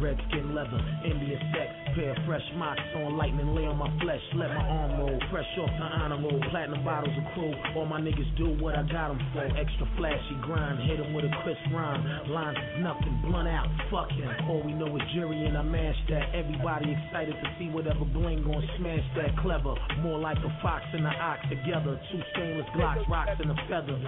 Redskin 0.00 0.54
leather, 0.54 0.80
India 1.04 1.38
set 1.52 1.69
pair 1.94 2.14
of 2.14 2.22
fresh 2.26 2.46
mocks 2.54 2.80
on 2.94 3.18
lightning, 3.18 3.54
lay 3.54 3.66
on 3.66 3.78
my 3.78 3.90
flesh, 3.98 4.22
let 4.38 4.54
my 4.54 4.62
arm 4.62 5.00
roll, 5.00 5.18
fresh 5.30 5.48
off 5.58 5.70
the 5.74 5.86
honor 5.98 6.22
roll, 6.22 6.38
platinum 6.50 6.84
bottles 6.84 7.16
of 7.18 7.26
crew. 7.34 7.52
All 7.74 7.86
my 7.86 8.00
niggas 8.00 8.30
do 8.38 8.54
what 8.62 8.78
I 8.78 8.82
got 8.86 9.08
them 9.10 9.20
for, 9.34 9.42
extra 9.58 9.86
flashy 9.96 10.38
grind, 10.42 10.78
hit 10.86 11.00
hit 11.00 11.06
'em 11.06 11.14
with 11.14 11.24
a 11.24 11.36
crisp 11.42 11.60
rhyme. 11.72 12.04
Lines 12.28 12.58
is 12.58 12.82
nothing, 12.82 13.16
blunt 13.22 13.48
out, 13.48 13.68
fuck 13.90 14.10
him. 14.10 14.28
All 14.48 14.60
we 14.60 14.72
know 14.72 14.94
is 14.96 15.02
jury 15.12 15.44
and 15.46 15.56
I 15.56 15.62
mash 15.62 15.96
that. 16.08 16.34
Everybody 16.34 16.92
excited 16.92 17.34
to 17.42 17.50
see 17.58 17.68
whatever 17.68 18.04
bling 18.04 18.42
gon' 18.42 18.66
smash 18.76 19.04
that 19.16 19.36
clever. 19.38 19.74
More 19.98 20.18
like 20.18 20.38
a 20.38 20.50
fox 20.62 20.84
and 20.92 21.06
an 21.06 21.14
ox 21.20 21.40
together, 21.48 21.98
two 22.10 22.22
stainless 22.32 22.66
glocks, 22.74 23.08
rocks 23.08 23.40
and 23.40 23.50
a 23.50 23.56
feather. 23.68 23.98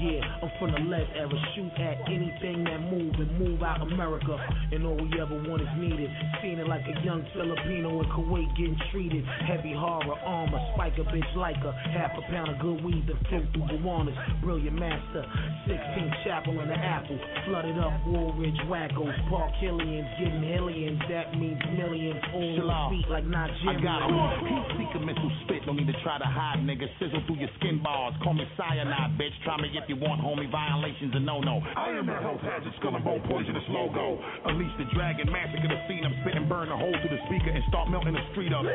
Yeah, 0.00 0.20
I'm 0.42 0.50
from 0.58 0.72
the 0.72 0.80
lead 0.80 1.08
era, 1.14 1.38
shoot 1.54 1.72
at 1.78 2.08
anything 2.08 2.64
that 2.64 2.80
move 2.80 3.14
and 3.14 3.38
move 3.38 3.62
out 3.62 3.80
America. 3.80 4.38
And 4.72 4.84
all 4.86 4.96
we 4.96 5.20
ever 5.20 5.36
want 5.48 5.62
is 5.62 5.68
needed. 5.76 6.10
Seeing 6.42 6.58
it 6.58 6.68
like 6.68 6.86
a 6.86 7.00
young 7.04 7.23
Filipino 7.32 8.02
in 8.02 8.06
Kuwait 8.10 8.48
getting 8.56 8.76
treated. 8.92 9.24
Heavy 9.46 9.72
horror, 9.72 10.18
armor, 10.24 10.60
spike 10.74 10.98
a 10.98 11.04
bitch 11.08 11.30
like 11.36 11.56
a 11.64 11.72
half 11.94 12.12
a 12.18 12.22
pound 12.30 12.50
of 12.50 12.58
good 12.60 12.84
weed 12.84 13.06
that 13.08 13.18
flow 13.28 13.42
through 13.54 13.78
Gowanus. 13.78 14.14
Brilliant 14.42 14.78
master, 14.78 15.24
16 15.66 16.14
chapel 16.24 16.60
in 16.60 16.68
the 16.68 16.76
apple. 16.78 17.18
Flooded 17.46 17.78
up 17.78 17.92
Woolridge 18.06 18.58
wackos, 18.68 19.14
Park 19.30 19.52
Hillians, 19.62 20.08
getting 20.18 20.42
hillians. 20.44 21.00
That 21.08 21.32
means 21.38 21.60
millions. 21.76 22.20
All 22.34 22.56
Shalom. 22.58 22.90
feet 22.92 23.08
like 23.08 23.24
I 23.24 23.32
Nigerians. 23.32 23.82
got 23.82 24.00
him. 24.08 24.14
Heat 24.48 24.64
seeker 24.78 25.00
missile 25.04 25.32
spit. 25.44 25.62
No 25.66 25.72
need 25.72 25.86
to 25.88 25.96
try 26.02 26.18
to 26.18 26.26
hide, 26.28 26.60
nigga. 26.64 26.86
Sizzle 26.98 27.22
through 27.26 27.40
your 27.40 27.50
skin 27.60 27.82
bars. 27.82 28.14
Call 28.22 28.34
me 28.34 28.44
cyanide, 28.56 29.16
bitch. 29.18 29.34
Try 29.44 29.56
me 29.60 29.70
if 29.72 29.88
you 29.88 29.96
want, 29.96 30.20
homie. 30.20 30.50
Violations 30.50 31.14
a 31.14 31.20
no 31.20 31.40
no. 31.40 31.60
I 31.76 31.90
am 31.96 32.08
a 32.08 32.16
health 32.20 32.40
hazard, 32.42 32.72
skull 32.80 32.94
and 32.96 33.04
bone 33.04 33.22
poisonous 33.28 33.64
logo. 33.68 34.20
Unleash 34.46 34.72
the 34.78 34.86
dragon, 34.94 35.30
massacre 35.32 35.68
the 35.68 35.80
scene. 35.88 36.04
I'm 36.04 36.14
spitting, 36.22 36.48
burn 36.48 36.68
a 36.70 36.76
hole 36.76 36.94
through 37.00 37.13
the 37.13 37.13
speaker 37.26 37.50
and 37.50 37.62
start 37.68 37.90
melting 37.90 38.14
the 38.14 38.24
street 38.32 38.52
up. 38.52 38.66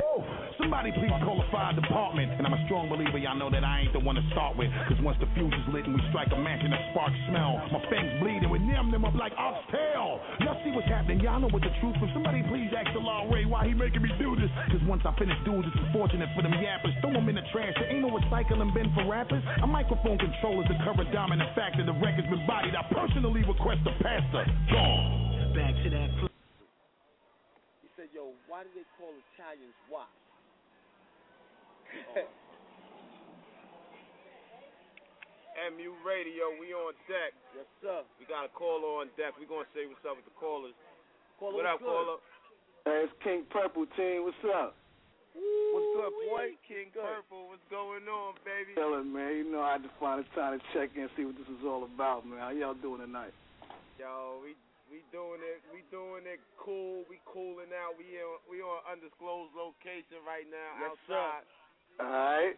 Somebody 0.60 0.92
please 0.92 1.16
call 1.24 1.40
the 1.40 1.48
fire 1.52 1.72
department. 1.72 2.36
And 2.36 2.44
I'm 2.44 2.52
a 2.52 2.62
strong 2.68 2.92
believer, 2.92 3.16
y'all 3.16 3.40
know 3.40 3.48
that 3.48 3.64
I 3.64 3.88
ain't 3.88 3.94
the 3.96 4.04
one 4.04 4.20
to 4.20 4.26
start 4.36 4.60
with. 4.60 4.68
Cause 4.92 5.00
once 5.00 5.16
the 5.24 5.28
fuse 5.36 5.56
is 5.56 5.68
lit 5.72 5.88
and 5.88 5.96
we 5.96 6.02
strike 6.12 6.28
a 6.36 6.40
match 6.40 6.60
and 6.60 6.76
the 6.76 6.82
spark 6.92 7.16
smell, 7.32 7.64
my 7.72 7.80
fangs 7.88 8.12
bleeding 8.20 8.52
with 8.52 8.60
nim 8.60 8.92
them 8.92 9.08
up 9.08 9.16
like 9.16 9.32
oxtail. 9.40 10.20
Y'all 10.44 10.60
see 10.68 10.76
what's 10.76 10.88
happening, 10.92 11.24
y'all 11.24 11.40
know 11.40 11.52
what 11.52 11.64
the 11.64 11.72
truth 11.80 11.96
is. 12.04 12.12
Somebody 12.12 12.44
please 12.52 12.68
ask 12.76 12.92
the 12.92 13.00
law 13.00 13.24
Ray 13.32 13.48
why 13.48 13.66
he 13.66 13.74
making 13.74 14.04
me 14.04 14.12
do 14.20 14.36
this. 14.36 14.52
Cause 14.68 14.84
once 14.84 15.02
I 15.08 15.16
finish 15.16 15.40
dudes, 15.48 15.68
it's 15.72 15.80
unfortunate 15.80 16.28
for 16.36 16.44
them 16.44 16.54
yappers. 16.60 16.94
Throw 17.00 17.16
them 17.16 17.32
in 17.32 17.40
the 17.40 17.46
trash, 17.56 17.74
there 17.80 17.88
ain't 17.88 18.04
no 18.04 18.12
recycling 18.12 18.72
bin 18.76 18.92
for 18.92 19.08
rappers. 19.08 19.44
A 19.64 19.68
microphone 19.68 20.20
controller 20.20 20.68
is 20.68 20.70
the 20.70 20.78
current 20.84 21.08
dominant 21.16 21.56
factor. 21.56 21.88
The 21.88 21.96
record's 21.98 22.28
been 22.28 22.44
bodied. 22.44 22.76
I 22.76 22.84
personally 22.92 23.48
request 23.48 23.80
the 23.88 23.96
pastor. 24.04 24.44
Gone. 24.72 25.56
Back 25.56 25.74
to 25.84 25.90
that. 25.90 26.29
He 28.30 28.38
why 28.52 28.64
do 28.64 28.70
they 28.78 28.86
call 28.98 29.14
Italians 29.34 29.74
wops? 29.90 30.14
MU 35.76 35.92
Radio, 36.08 36.56
we 36.56 36.72
on 36.72 36.96
deck. 37.10 37.36
Yes, 37.52 37.68
sir. 37.84 38.02
We 38.16 38.24
got 38.30 38.48
a 38.48 38.52
caller 38.56 39.04
on 39.04 39.12
deck. 39.20 39.36
We 39.36 39.44
gonna 39.50 39.68
say 39.76 39.90
what's 39.90 40.06
up 40.08 40.16
with 40.16 40.24
the 40.24 40.36
callers. 40.40 40.78
Caller, 41.36 41.60
what 41.60 41.68
what's 41.68 41.76
up, 41.76 41.84
good? 41.84 41.90
caller? 41.90 42.18
Hey, 42.88 43.04
it's 43.04 43.16
King 43.26 43.44
Purple 43.52 43.84
team. 44.00 44.24
What's 44.24 44.40
up? 44.48 44.80
What's 45.36 45.90
good, 46.00 46.14
boy? 46.32 46.46
King 46.64 46.90
Purple, 46.96 47.52
what's 47.52 47.66
going 47.70 48.08
on, 48.08 48.40
baby? 48.48 48.74
Chilling, 48.74 49.12
man. 49.12 49.36
You 49.36 49.46
know 49.52 49.62
I 49.62 49.78
had 49.78 49.84
to 49.84 49.92
find 50.00 50.24
the 50.24 50.28
time 50.32 50.58
to 50.58 50.62
check 50.72 50.96
in, 50.96 51.06
and 51.06 51.12
see 51.20 51.26
what 51.28 51.36
this 51.36 51.48
is 51.52 51.62
all 51.68 51.84
about, 51.84 52.26
man. 52.26 52.40
How 52.40 52.50
y'all 52.56 52.78
doing 52.78 53.04
tonight? 53.04 53.36
Yo, 54.00 54.40
we 54.42 54.56
we 54.90 55.06
doing 55.14 55.44
it. 55.44 55.62
We 55.70 55.86
doing 55.94 56.26
it 56.26 56.42
cool. 56.58 57.06
We 57.12 57.22
cooling 57.30 57.70
out. 57.76 57.94
We 58.00 58.18
on 58.24 58.40
we 58.50 58.58
on 58.64 58.79
undisclosed 58.90 59.54
location 59.54 60.20
right 60.26 60.50
now 60.50 60.72
Yes, 60.82 60.98
sir. 61.06 61.30
All 62.02 62.10
right. 62.10 62.58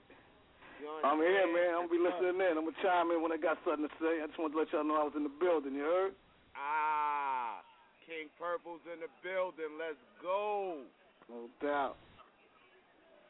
I'm 1.05 1.21
here, 1.21 1.45
man. 1.45 1.77
I'm 1.77 1.85
gonna 1.85 1.93
be 1.93 2.01
listening 2.01 2.41
in. 2.41 2.57
I'm 2.57 2.65
gonna 2.65 2.81
chime 2.81 3.13
in 3.13 3.21
when 3.21 3.29
I 3.29 3.37
got 3.37 3.61
something 3.61 3.85
to 3.85 3.93
say. 4.01 4.17
I 4.17 4.25
just 4.25 4.39
wanted 4.41 4.57
to 4.57 4.59
let 4.65 4.73
y'all 4.73 4.81
know 4.87 4.97
I 4.97 5.05
was 5.05 5.13
in 5.13 5.21
the 5.21 5.35
building. 5.37 5.77
You 5.77 5.85
heard? 5.85 6.13
Ah, 6.57 7.61
King 8.01 8.33
Purple's 8.33 8.81
in 8.89 8.97
the 8.97 9.11
building. 9.21 9.77
Let's 9.77 10.01
go. 10.17 10.81
No 11.29 11.53
doubt. 11.61 12.01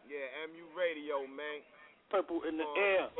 Yeah, 0.07 0.47
MU 0.47 0.63
Radio, 0.75 1.27
man. 1.27 1.59
Purple 2.07 2.47
in 2.47 2.55
the 2.55 2.67
air. 2.79 3.11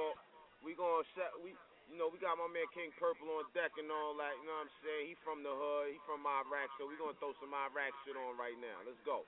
We 0.64 0.80
gonna 0.80 1.04
set 1.16 1.36
we. 1.44 1.52
You 1.92 2.00
know, 2.00 2.08
we 2.08 2.24
got 2.24 2.40
my 2.40 2.48
man 2.48 2.64
King 2.72 2.88
Purple 2.96 3.28
on 3.36 3.44
deck 3.52 3.76
and 3.76 3.92
all 3.92 4.16
that. 4.16 4.32
You 4.40 4.48
know 4.48 4.64
what 4.64 4.72
I'm 4.72 4.80
saying? 4.80 5.12
He 5.12 5.20
from 5.28 5.44
the 5.44 5.52
hood. 5.52 5.92
He 5.92 6.00
from 6.08 6.24
Iraq, 6.24 6.72
so 6.80 6.88
we 6.88 6.96
gonna 6.96 7.20
throw 7.20 7.36
some 7.44 7.52
Iraq 7.52 7.92
shit 8.08 8.16
on 8.16 8.40
right 8.40 8.56
now. 8.64 8.80
Let's 8.88 9.00
go. 9.04 9.28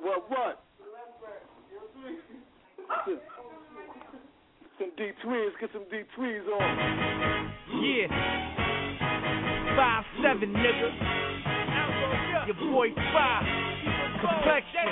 What? 0.00 0.30
What? 0.30 0.64
Some 4.78 4.90
D 4.96 5.10
tweeds. 5.24 5.54
Get 5.60 5.70
some 5.72 5.84
D 5.90 6.02
tweeds 6.16 6.46
on. 6.46 7.52
Yeah. 7.82 8.06
Five 9.76 10.04
seven 10.22 10.52
nigga. 10.54 10.88
Your 12.46 12.72
boy 12.72 12.88
five. 13.12 13.44
Complexion. 14.20 14.86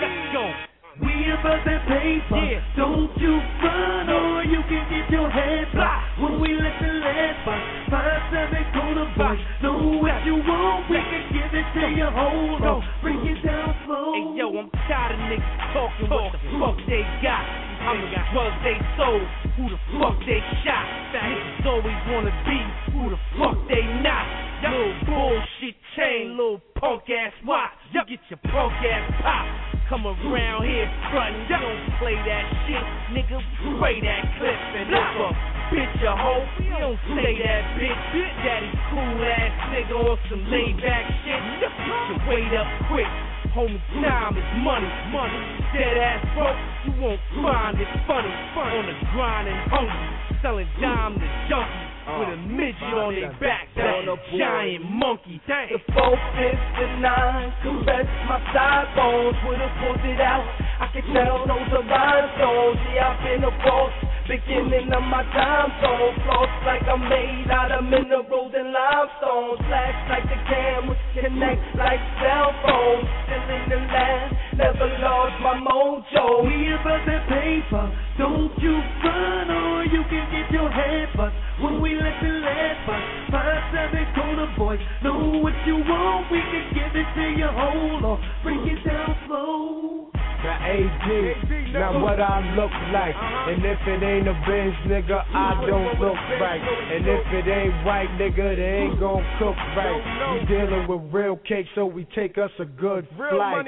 Let's 0.00 0.32
go. 0.32 0.52
We 1.00 1.32
about 1.32 1.64
that 1.64 1.86
paper. 1.88 2.36
Yeah. 2.36 2.76
Don't 2.76 3.16
you 3.18 3.36
run 3.62 4.10
or 4.10 4.44
you 4.44 4.62
can 4.68 4.88
get 4.90 5.10
your 5.10 5.30
head 5.30 5.66
blocked. 5.72 6.05
When 6.16 6.40
we 6.40 6.48
let 6.56 6.72
the 6.80 6.88
lead 6.88 7.36
box, 7.44 7.60
five 7.92 8.32
seven 8.32 8.64
corner 8.72 9.04
box. 9.20 9.36
Know 9.60 10.00
what 10.00 10.24
you 10.24 10.40
want, 10.40 10.88
we 10.88 10.96
can 10.96 11.28
give 11.28 11.52
it 11.52 11.68
to 11.76 11.84
you. 11.92 12.08
Hold 12.08 12.64
on, 12.64 12.80
bring 13.02 13.20
it 13.20 13.44
down 13.44 13.76
slow. 13.84 14.16
Hey 14.16 14.40
yo, 14.40 14.48
I'm 14.56 14.70
tired 14.88 15.12
of 15.12 15.20
niggas 15.28 15.72
talking 15.76 16.08
what 16.08 16.32
the 16.32 16.40
fuck 16.56 16.80
they 16.88 17.04
got. 17.20 17.44
How 17.84 17.92
many 17.92 18.16
drugs 18.32 18.56
they 18.64 18.80
sold? 18.96 19.28
Who 19.60 19.68
the 19.68 19.80
fuck 20.00 20.16
they 20.24 20.40
shot? 20.64 20.88
Niggas 21.12 21.68
always 21.68 22.00
wanna 22.08 22.32
be 22.48 22.64
who 22.96 23.12
the 23.12 23.20
fuck 23.36 23.60
they 23.68 23.84
not. 24.00 24.45
Little 24.56 24.94
bullshit 25.04 25.76
chain, 25.96 26.32
little 26.32 26.60
punk 26.80 27.04
ass 27.12 27.32
watch. 27.44 27.76
You 27.92 28.00
get 28.08 28.24
your 28.32 28.40
punk 28.48 28.72
ass 28.88 29.04
pop. 29.20 29.44
Come 29.92 30.08
around 30.08 30.64
here 30.64 30.88
frontin', 31.12 31.44
you 31.44 31.60
don't 31.60 31.84
play 32.00 32.16
that 32.16 32.46
shit, 32.64 32.84
nigga. 33.12 33.36
Spray 33.36 34.00
that 34.00 34.24
clip 34.40 34.56
and 34.80 34.88
if 34.88 35.12
a 35.20 35.28
bitch 35.70 36.00
a 36.08 36.12
hoe, 36.16 36.48
you 36.64 36.72
don't 36.72 36.98
say 37.14 37.36
that 37.36 37.62
bitch. 37.76 38.02
Daddy 38.42 38.72
cool 38.90 39.20
ass 39.28 39.52
nigga 39.76 39.96
on 40.08 40.18
some 40.32 40.42
laid 40.48 40.80
back 40.80 41.04
shit. 41.20 41.40
Get 41.60 41.72
your 41.76 42.18
weight 42.24 42.52
up 42.56 42.68
quick. 42.88 43.12
Homie, 43.52 43.78
time 44.00 44.40
is 44.40 44.50
money, 44.64 44.88
money. 45.12 45.40
Dead 45.76 46.00
ass 46.00 46.24
broke, 46.32 46.60
you 46.88 46.92
won't 47.00 47.20
find 47.44 47.76
it 47.76 47.88
funny. 48.08 48.32
On 48.56 48.88
the 48.88 48.96
grind 49.12 49.48
and 49.48 49.70
hungry, 49.70 50.40
selling 50.40 50.68
dime 50.80 51.14
to 51.20 51.28
junkies 51.52 51.95
with 52.06 52.30
a 52.30 52.38
midget 52.38 52.94
on 52.94 53.14
their 53.14 53.34
back. 53.42 53.68
That's 53.74 54.06
a 54.06 54.16
giant 54.38 54.86
monkey. 54.86 55.42
Dang. 55.46 55.68
The 55.74 55.80
four, 55.92 56.14
fifth, 56.38 56.78
and 56.78 57.02
nine 57.02 57.50
caress 57.62 58.06
my 58.30 58.38
side 58.54 58.94
bones. 58.94 59.34
Would've 59.42 59.74
pulled 59.82 60.04
it 60.06 60.20
out. 60.22 60.46
I 60.78 60.86
can 60.94 61.02
tell 61.10 61.42
those 61.46 61.70
are 61.74 61.82
rhinestones. 61.82 62.78
Yeah, 62.94 63.10
I've 63.10 63.20
been 63.26 63.42
a 63.42 63.50
boss. 63.66 63.94
Beginning 64.26 64.90
of 64.90 65.06
my 65.06 65.22
time 65.30 65.70
zone. 65.78 66.18
Floss 66.26 66.50
like 66.66 66.82
I'm 66.90 66.98
made 67.06 67.46
out 67.46 67.70
of 67.70 67.86
minerals 67.86 68.50
and 68.58 68.74
limestone. 68.74 69.54
Flash 69.70 69.98
like 70.10 70.26
the 70.26 70.38
cameras 70.50 70.98
connect 71.14 71.62
like 71.78 72.02
cell 72.18 72.50
phones. 72.66 73.06
Still 73.22 73.46
in 73.54 73.62
the 73.70 73.78
land, 73.86 74.34
never 74.58 74.90
lost 74.98 75.38
my 75.46 75.54
mojo. 75.62 76.42
We 76.42 76.74
about 76.74 77.06
that 77.06 77.22
paper. 77.30 77.86
Don't 78.18 78.50
you 78.58 78.74
run 79.06 79.46
or 79.46 79.86
you 79.86 80.02
can 80.10 80.26
get 80.34 80.50
your 80.50 80.70
head 80.74 81.06
bust. 81.14 81.34
When 81.62 81.80
we 81.80 81.94
let 81.94 82.18
the 82.18 82.26
lead 82.26 82.76
bust. 82.82 83.06
Five 83.30 83.62
seven 83.70 84.10
corner 84.10 84.50
boys. 84.58 84.82
Know 85.06 85.38
what 85.38 85.54
you 85.70 85.78
want, 85.86 86.32
we 86.34 86.42
can 86.42 86.66
give 86.74 86.98
it 86.98 87.08
to 87.14 87.26
you. 87.30 87.46
Hold 87.46 88.02
on, 88.02 88.18
break 88.42 88.74
it 88.74 88.82
down 88.82 89.14
slow. 89.30 90.15
Now 90.46 90.62
AG, 90.62 91.74
now 91.74 91.98
what 91.98 92.22
I 92.22 92.38
look 92.54 92.70
like. 92.94 93.18
And 93.18 93.66
if 93.66 93.82
it 93.82 93.98
ain't 93.98 94.30
a 94.30 94.36
Benz, 94.46 94.78
nigga, 94.86 95.18
I 95.34 95.58
don't 95.66 95.98
look 95.98 96.14
right. 96.38 96.62
And 96.62 97.02
if 97.02 97.26
it 97.34 97.50
ain't 97.50 97.74
white, 97.82 98.06
nigga, 98.14 98.54
they 98.54 98.86
ain't 98.86 99.00
gon' 99.00 99.26
cook 99.42 99.58
right. 99.74 99.98
We 100.38 100.46
dealing 100.46 100.86
with 100.86 101.12
real 101.12 101.34
cake, 101.48 101.66
so 101.74 101.84
we 101.84 102.06
take 102.14 102.38
us 102.38 102.54
a 102.60 102.64
good 102.64 103.08
flight. 103.18 103.66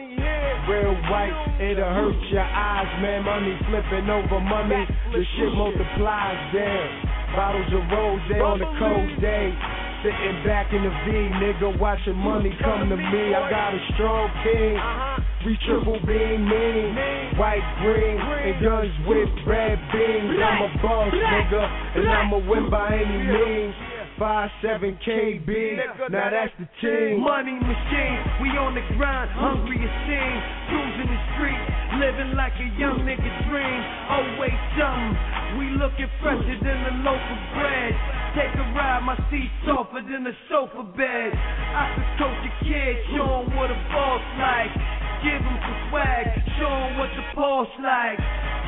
Real 0.70 0.95
white, 1.11 1.35
it'll 1.59 1.83
hurt 1.83 2.14
your 2.31 2.47
eyes, 2.47 2.87
man. 3.03 3.24
Money 3.26 3.59
flipping 3.66 4.09
over 4.09 4.39
money, 4.39 4.87
the 5.11 5.24
shit 5.35 5.51
multiplies, 5.59 6.39
damn. 6.55 7.35
Bottles 7.35 7.74
of 7.74 7.83
rose, 7.91 8.22
on 8.39 8.59
the 8.62 8.70
cold 8.79 9.20
day. 9.20 9.51
Sitting 10.03 10.44
back 10.46 10.72
in 10.72 10.84
the 10.84 10.90
V, 10.90 11.11
nigga, 11.42 11.76
watching 11.80 12.14
money 12.14 12.55
come 12.62 12.88
to 12.88 12.96
me. 12.96 13.34
I 13.34 13.51
got 13.51 13.74
a 13.74 13.80
strong 13.94 14.30
king. 14.44 14.76
Uh-huh. 14.76 15.22
We 15.44 15.59
triple 15.66 15.99
beam 16.07 16.49
mean, 16.49 16.94
white, 17.34 17.66
green, 17.82 18.18
and 18.18 18.62
guns 18.62 18.94
with 19.07 19.28
red 19.46 19.78
beams. 19.90 20.38
I'm 20.38 20.70
a 20.70 20.82
boss, 20.82 21.11
nigga, 21.12 21.99
and 21.99 22.09
I'ma 22.09 22.38
win 22.38 22.70
by 22.70 22.94
any 22.94 23.26
means. 23.26 23.74
Five 24.19 24.51
seven 24.66 24.99
KB, 25.07 25.47
now 26.11 26.27
that's 26.35 26.51
the 26.59 26.66
team. 26.83 27.23
Money 27.23 27.55
machine, 27.55 28.19
we 28.43 28.51
on 28.59 28.75
the 28.75 28.83
grind, 28.99 29.31
hungry 29.31 29.79
as. 29.79 29.95
Tools 30.66 30.97
in 30.99 31.07
the 31.07 31.21
street, 31.39 31.62
living 32.03 32.35
like 32.35 32.51
a 32.59 32.66
young 32.75 33.07
nigga 33.07 33.31
dream. 33.47 33.81
Always 34.11 34.59
something, 34.75 35.14
we 35.55 35.71
looking 35.79 36.11
fresher 36.19 36.59
than 36.66 36.79
the 36.83 36.95
local 37.07 37.39
bread. 37.55 37.95
Take 38.35 38.59
a 38.59 38.66
ride, 38.75 39.07
my 39.07 39.14
seat 39.31 39.55
softer 39.62 40.03
than 40.03 40.27
a 40.27 40.35
sofa 40.51 40.83
bed. 40.99 41.31
I 41.39 41.95
could 41.95 42.11
coach 42.19 42.43
a 42.43 42.53
kid, 42.66 42.99
show 43.14 43.47
him 43.47 43.55
what 43.55 43.71
a 43.71 43.79
boss 43.95 44.25
like. 44.35 44.75
Give 45.23 45.39
him 45.39 45.57
some 45.62 45.79
swag, 45.95 46.27
show 46.59 46.75
him 46.75 46.99
what 46.99 47.14
the 47.14 47.23
pulse 47.39 47.71
like. 47.79 48.19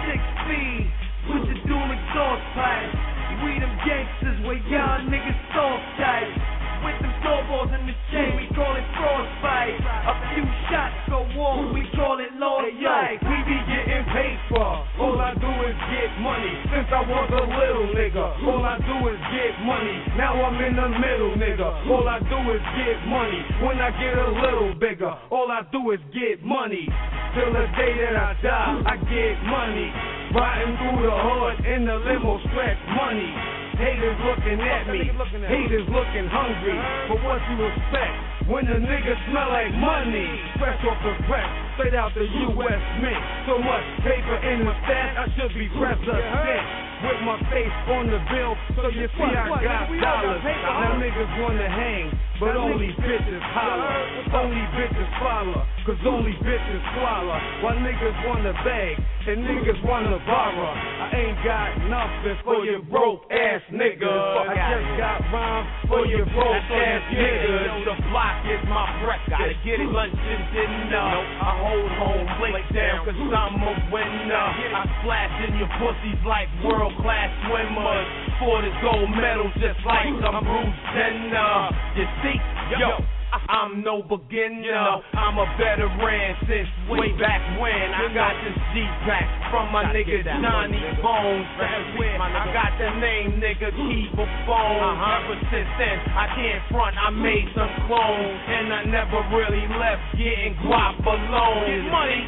Six 0.07 0.23
feet, 0.47 0.87
with 1.27 1.43
the 1.51 1.57
dual 1.67 1.91
exhaust 1.91 2.47
pipe. 2.55 3.10
We 3.41 3.57
them 3.57 3.73
gangsters 3.89 4.39
where 4.45 4.61
y'all 4.69 5.01
niggas 5.09 5.41
soft 5.57 5.85
tight. 5.97 6.61
With 6.85 6.97
them 7.01 7.13
snowballs 7.21 7.73
in 7.77 7.85
the 7.85 7.97
chain, 8.09 8.41
we 8.41 8.49
call 8.57 8.73
it 8.73 8.85
frostbite. 8.97 9.77
A 9.81 10.15
few 10.33 10.45
shots 10.73 10.97
go 11.13 11.21
off, 11.41 11.73
we 11.77 11.85
call 11.93 12.17
it 12.21 12.33
lost 12.41 12.73
life. 12.81 13.21
we 13.21 13.37
be 13.45 13.57
getting 13.69 14.05
paid 14.13 14.41
for. 14.49 14.65
All 14.97 15.21
I 15.21 15.37
do 15.37 15.53
is 15.69 15.77
get 15.93 16.11
money. 16.25 16.53
Since 16.73 16.89
I 16.89 17.05
was 17.05 17.29
a 17.37 17.45
little 17.53 17.89
nigga, 17.93 18.25
all 18.49 18.65
I 18.65 18.81
do 18.81 18.97
is 19.13 19.21
get 19.29 19.55
money. 19.65 19.97
Now 20.17 20.37
I'm 20.41 20.57
in 20.57 20.77
the 20.77 20.89
middle, 21.01 21.33
nigga. 21.37 21.69
All 21.93 22.09
I 22.09 22.21
do 22.21 22.39
is 22.53 22.65
get 22.81 22.97
money. 23.09 23.41
When 23.61 23.77
I 23.77 23.91
get 24.01 24.17
a 24.17 24.31
little 24.41 24.73
bigger, 24.81 25.13
all 25.29 25.53
I 25.53 25.65
do 25.73 25.93
is 25.93 26.01
get 26.17 26.45
money. 26.45 26.89
Till 27.37 27.53
the 27.53 27.67
day 27.77 27.93
that 28.05 28.17
I 28.17 28.33
die, 28.41 28.73
I 28.89 28.97
get 29.05 29.37
money. 29.49 30.20
Riding 30.31 30.77
through 30.79 31.03
the 31.03 31.11
hood 31.11 31.67
in 31.67 31.87
the 31.87 31.97
limo, 32.07 32.39
stretch 32.51 32.79
money. 32.95 33.35
Haters 33.75 34.19
looking 34.23 34.61
at 34.63 34.87
me, 34.87 35.11
haters 35.49 35.89
looking 35.91 36.27
hungry. 36.31 36.79
But 37.11 37.19
what 37.27 37.43
you 37.51 37.67
expect 37.67 38.40
when 38.49 38.65
the 38.65 38.79
nigga 38.81 39.15
smell 39.29 39.51
like 39.51 39.73
money? 39.75 40.29
Fresh 40.59 40.81
off 40.87 41.01
the 41.05 41.13
press, 41.27 41.49
straight 41.77 41.95
out 41.95 42.13
the 42.15 42.25
U.S. 42.25 42.83
Mint. 43.03 43.23
So 43.47 43.59
much 43.59 43.85
paper 44.05 44.37
in 44.47 44.65
the 44.65 44.75
stash, 44.87 45.17
I 45.19 45.27
should 45.37 45.53
be 45.57 45.69
president. 45.77 46.89
With 47.01 47.17
my 47.25 47.41
face 47.49 47.73
on 47.97 48.13
the 48.13 48.21
bill, 48.29 48.53
so 48.77 48.93
you 48.93 49.09
see 49.17 49.33
I 49.33 49.49
got 49.49 49.89
dollars. 49.89 50.45
Now 50.45 51.01
niggas 51.01 51.33
wanna 51.41 51.65
hang, 51.65 52.13
but 52.37 52.61
only 52.61 52.93
bitches 53.01 53.41
holler. 53.57 53.89
Only 54.37 54.61
bitches 54.77 55.09
follow, 55.17 55.65
cause 55.89 55.97
only 56.05 56.37
bitches 56.45 56.83
swallow. 56.93 57.41
While 57.65 57.81
niggas 57.81 58.17
wanna 58.29 58.53
beg, 58.61 59.01
and 59.33 59.41
niggas 59.49 59.81
wanna 59.89 60.21
borrow. 60.29 60.77
I 60.77 61.09
ain't 61.17 61.41
got 61.41 61.89
nothing 61.89 62.37
for 62.45 62.69
your 62.69 62.85
broke 62.85 63.25
ass 63.33 63.65
niggas. 63.73 64.05
I 64.05 64.53
just 64.53 65.01
got 65.01 65.25
rhymes 65.33 65.69
for 65.89 66.05
your 66.05 66.29
broke 66.37 66.69
ass 66.69 67.03
niggas. 67.17 67.81
The 67.81 67.97
block 68.13 68.40
is 68.49 68.63
my 68.69 68.87
breakfast. 69.05 69.37
Gotta 69.37 69.59
get 69.65 69.81
it 69.81 69.91
lunch 69.91 70.17
and 70.17 70.45
dinner. 70.55 70.97
I 70.97 71.51
hold 71.61 71.91
home 72.01 72.27
plate 72.41 72.69
down 72.73 73.05
cause 73.05 73.17
I'm 73.17 73.61
a 73.61 73.73
winner. 73.93 74.47
I 74.73 74.83
splash 75.03 75.35
in 75.49 75.59
your 75.61 75.71
pussies 75.77 76.21
like 76.25 76.49
world 76.65 76.95
class 77.05 77.29
swimmers. 77.49 78.09
For 78.41 78.63
this 78.65 78.77
gold 78.81 79.11
medal 79.13 79.53
just 79.61 79.81
like 79.85 80.09
some 80.25 80.41
Bruce 80.41 80.81
Jenner. 80.97 81.37
Uh. 81.37 81.99
You 81.99 82.07
see, 82.25 82.39
yo. 82.81 83.20
I'm 83.31 83.83
no 83.87 84.03
beginner, 84.03 85.03
I'm 85.15 85.39
a 85.39 85.47
veteran 85.55 86.35
since 86.51 86.67
way 86.91 87.15
back 87.15 87.39
when. 87.63 87.71
I 87.71 88.11
got 88.11 88.35
this 88.43 88.59
G-Pack 88.75 89.51
from 89.51 89.71
my 89.71 89.85
nigga 89.95 90.27
Johnny 90.27 90.83
Bones. 90.99 91.47
That's 91.55 91.99
where 91.99 92.19
I 92.19 92.51
got 92.51 92.75
the 92.75 92.91
name 92.99 93.39
nigga 93.39 93.71
Keep 93.71 94.19
a 94.19 94.27
Bone. 94.47 94.99
Ever 94.99 95.39
since 95.47 95.71
then, 95.79 95.99
I 96.11 96.27
can't 96.35 96.63
front, 96.75 96.99
I 96.99 97.11
made 97.11 97.47
some 97.55 97.71
clones. 97.87 98.41
And 98.51 98.75
I 98.75 98.85
never 98.91 99.23
really 99.31 99.67
left 99.79 100.03
getting 100.19 100.55
guap 100.67 100.99
alone. 101.07 101.71
Get 101.71 101.87
money. 101.87 102.27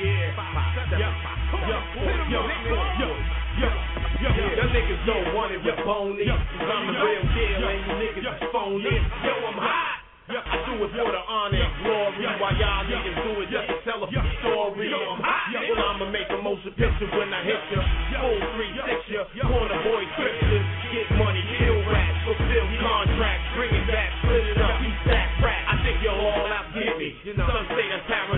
Yeah, 0.00 0.32
yo, 0.96 1.08
yo, 1.68 1.78
yo, 2.30 2.40
yo, 2.98 3.08
yo, 3.60 3.89
yo, 4.20 4.28
yo, 4.28 4.64
niggas 4.68 5.02
don't 5.08 5.34
want 5.34 5.52
it 5.52 5.60
with 5.64 5.80
bony. 5.84 6.28
Cause 6.28 6.68
I'm 6.68 6.86
the 6.86 6.94
real 7.00 7.24
deal 7.32 7.60
and 7.64 7.80
you 7.80 7.92
niggas 8.04 8.26
is 8.28 8.48
phony. 8.52 8.84
Yo, 8.84 9.34
I'm 9.48 9.56
hot. 9.56 9.96
I 10.30 10.62
do 10.62 10.78
it 10.78 10.94
for 10.94 11.10
the 11.10 11.22
honor 11.26 11.58
and 11.58 11.74
glory. 11.82 12.22
Why 12.38 12.54
y'all 12.54 12.86
niggas 12.86 13.18
do 13.18 13.30
it? 13.42 13.50
Just 13.50 13.66
to 13.66 13.76
tell 13.82 14.04
a 14.04 14.08
story. 14.44 14.92
I'm 14.94 15.18
hot. 15.18 15.50
Well, 15.50 15.82
I'ma 15.90 16.06
make 16.12 16.30
a 16.30 16.38
motion 16.38 16.70
picture 16.78 17.10
when 17.18 17.34
I 17.34 17.42
hit 17.42 17.58
ya. 17.74 17.82
Full 18.20 18.38
three 18.54 18.70
six 18.86 19.00
ya. 19.10 19.42
Corner 19.42 19.80
boy 19.82 20.04
scriptures. 20.14 20.66
Get 20.94 21.10
money, 21.18 21.42
kill 21.58 21.82
rats, 21.90 22.18
fulfill 22.26 22.66
contracts, 22.82 23.46
bring 23.54 23.70
it 23.74 23.86
back, 23.86 24.10
split 24.22 24.42
it 24.42 24.58
up, 24.58 24.74
we 24.82 24.90
stack 25.06 25.30
rap. 25.38 25.62
I 25.70 25.74
think 25.86 26.02
you'll 26.02 26.18
all 26.18 26.46
out 26.50 26.66
get 26.74 26.98
me. 26.98 27.14
Some 27.22 27.66
say 27.74 27.86
like 27.90 28.02
a 28.06 28.29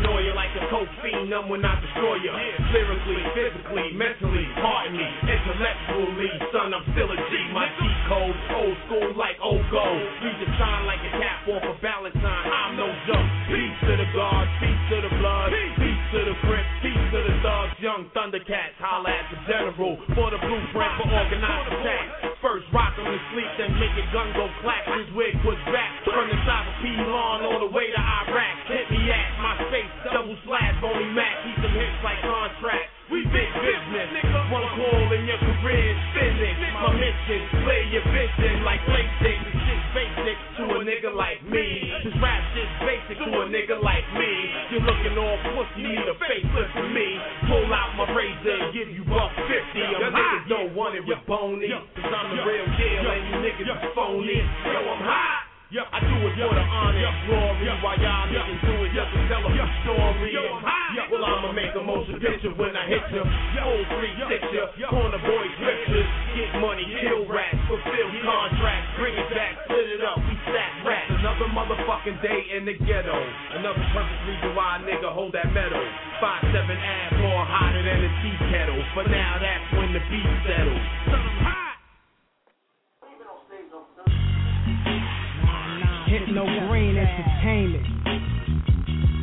coke 0.72 0.88
fiend, 1.04 1.28
numb 1.28 1.52
when 1.52 1.60
I 1.60 1.76
destroy 1.84 2.16
ya. 2.24 2.32
Lyrically, 2.72 3.20
physically, 3.36 3.92
mentally, 3.92 4.48
pardon 4.56 4.96
me, 4.96 5.04
intellectually, 5.28 6.32
son, 6.48 6.72
I'm 6.72 6.80
still 6.96 7.12
a 7.12 7.18
G. 7.28 7.32
My 7.52 7.68
G 7.76 7.84
code, 8.08 8.32
old 8.56 8.76
school 8.88 9.12
like 9.12 9.36
old 9.44 9.60
gold. 9.68 10.00
We 10.24 10.32
just 10.40 10.56
shine 10.56 10.88
like 10.88 11.04
a 11.04 11.12
cap 11.20 11.44
off 11.52 11.60
a 11.68 11.76
Valentine. 11.84 12.48
I'm 12.48 12.80
no 12.80 12.88
joke. 13.04 13.28
Peace 13.52 13.76
to 13.84 14.00
the 14.00 14.08
guards, 14.16 14.48
peace 14.64 14.84
to 14.96 14.98
the 15.04 15.12
blood, 15.20 15.52
peace 15.76 16.04
to 16.16 16.20
the 16.24 16.36
grip, 16.40 16.64
peace 16.80 17.04
to 17.12 17.20
the 17.20 17.34
thugs, 17.44 17.61
young 17.82 18.06
Thundercats, 18.14 18.78
holla 18.78 19.10
at 19.10 19.26
the 19.34 19.38
general 19.50 19.98
for 20.14 20.30
the 20.30 20.38
blueprint 20.38 20.92
for 21.02 21.06
organized 21.10 21.66
attack. 21.74 22.38
First 22.38 22.70
rock 22.70 22.94
on 22.94 23.10
the 23.10 23.18
sleep, 23.34 23.50
then 23.58 23.74
make 23.74 23.90
a 23.98 24.06
gun 24.14 24.30
go 24.38 24.46
clack. 24.62 24.86
His 24.86 25.10
wig 25.18 25.34
was 25.42 25.58
back 25.66 25.90
from 26.06 26.30
the 26.30 26.38
top 26.46 26.62
of 26.62 26.78
P-Lawn 26.78 27.42
all 27.42 27.58
the 27.58 27.74
way 27.74 27.90
to 27.90 27.98
Iraq. 27.98 28.54
Hit 28.70 28.86
me 28.86 29.10
at 29.10 29.34
my 29.42 29.58
face, 29.74 29.90
double 30.14 30.38
slash, 30.46 30.78
only 30.86 31.10
Mac. 31.10 31.42
Keep 31.42 31.58
them 31.58 31.74
hits 31.74 31.98
like 32.06 32.22
contract. 32.22 32.86
We 33.10 33.26
big 33.34 33.50
business. 33.50 34.08
One 34.54 34.62
call 34.78 35.06
and 35.18 35.26
your 35.26 35.42
career 35.42 35.82
is 35.90 36.02
finished. 36.14 36.62
My 36.78 36.94
mission, 36.94 37.66
play 37.66 37.82
your 37.90 38.06
vision 38.14 38.62
like 38.62 38.78
PlayStation. 38.86 39.51
Basic 39.92 40.38
to 40.56 40.64
a 40.72 40.80
nigga 40.88 41.12
like 41.12 41.44
me. 41.44 41.92
This 42.00 42.16
rap 42.24 42.40
shit's 42.56 42.72
basic 42.80 43.16
to 43.20 43.28
a 43.28 43.44
nigga 43.52 43.76
like 43.76 44.08
me. 44.16 44.32
You're 44.72 44.80
looking 44.88 45.12
all 45.20 45.36
pussy, 45.52 45.84
need 45.84 46.08
a 46.08 46.16
facelift 46.16 46.72
for 46.72 46.88
me. 46.88 47.20
Pull 47.44 47.68
out 47.68 47.92
my 48.00 48.08
razor 48.16 48.56
and 48.56 48.72
give 48.72 48.88
you 48.88 49.04
buck 49.04 49.28
50. 49.36 49.52
Your 49.76 50.08
niggas 50.08 50.48
don't 50.48 50.72
want 50.74 50.96
it 50.96 51.04
with 51.04 51.20
bony. 51.28 51.68
Cause 51.68 52.08
I'm 52.08 52.28
the 52.32 52.40
real 52.40 52.66
deal 52.72 53.04
and 53.04 53.22
you 53.28 53.36
niggas 53.44 53.68
is 53.68 53.92
phony. 53.92 54.40
Yo, 54.40 54.80
I'm 54.80 55.04
hot. 55.04 55.51
I 55.72 56.04
do 56.04 56.12
it 56.28 56.36
for 56.36 56.52
the 56.52 56.60
honor 56.68 57.00
and 57.00 57.18
glory. 57.24 57.64
While 57.80 57.96
y'all 57.96 58.28
niggas 58.28 58.60
do 58.60 58.74
it 58.84 58.92
just 58.92 59.08
to 59.08 59.20
tell 59.32 59.40
a 59.40 59.52
story. 59.88 60.36
Well, 61.08 61.24
I'ma 61.24 61.48
make 61.56 61.72
a 61.72 61.80
motion 61.80 62.20
picture 62.20 62.52
when 62.60 62.76
I 62.76 62.84
hit 62.92 63.00
ya. 63.08 63.24
Old 63.24 63.88
three 63.96 64.12
six 64.28 64.44
ya. 64.52 64.92
Corner 64.92 65.16
boy 65.16 65.44
scriptures. 65.56 66.08
Get 66.36 66.60
money, 66.60 66.84
kill 67.00 67.24
rats, 67.24 67.56
fulfill 67.68 68.08
contracts, 68.20 68.88
bring 69.00 69.16
it 69.16 69.28
back, 69.32 69.64
split 69.64 69.96
it 69.96 70.04
up, 70.04 70.16
we 70.24 70.36
stack 70.48 70.72
rats. 70.84 71.08
Another 71.08 71.48
motherfucking 71.52 72.20
day 72.20 72.52
in 72.52 72.68
the 72.68 72.76
ghetto. 72.76 73.16
Another 73.56 73.84
perfect 73.96 74.22
reason 74.28 74.52
why 74.52 74.76
a 74.76 74.84
nigga 74.84 75.08
hold 75.08 75.32
that 75.32 75.48
metal. 75.56 75.80
Five 76.20 76.44
seven 76.52 76.76
ass 76.76 77.16
more 77.16 77.44
hotter 77.48 77.80
than 77.80 78.00
a 78.04 78.10
tea 78.20 78.36
kettle. 78.52 78.80
But 78.92 79.08
now 79.08 79.40
that's 79.40 79.68
when 79.72 79.96
the 79.96 80.04
beat 80.12 80.32
settles. 80.44 80.84
Son, 81.08 81.16
I'm 81.16 81.40
hot. 81.48 81.71
Hypno 86.12 86.44
Green 86.68 86.98
Entertainment. 86.98 87.86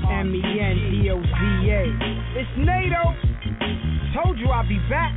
M 0.09 0.33
E 0.33 0.41
N 0.41 0.77
D 0.89 1.11
O 1.11 1.21
Z 1.21 1.69
A. 1.69 1.85
It's 2.33 2.49
NATO. 2.57 3.13
Told 4.15 4.39
you 4.39 4.49
I'd 4.49 4.67
be 4.67 4.79
back. 4.89 5.13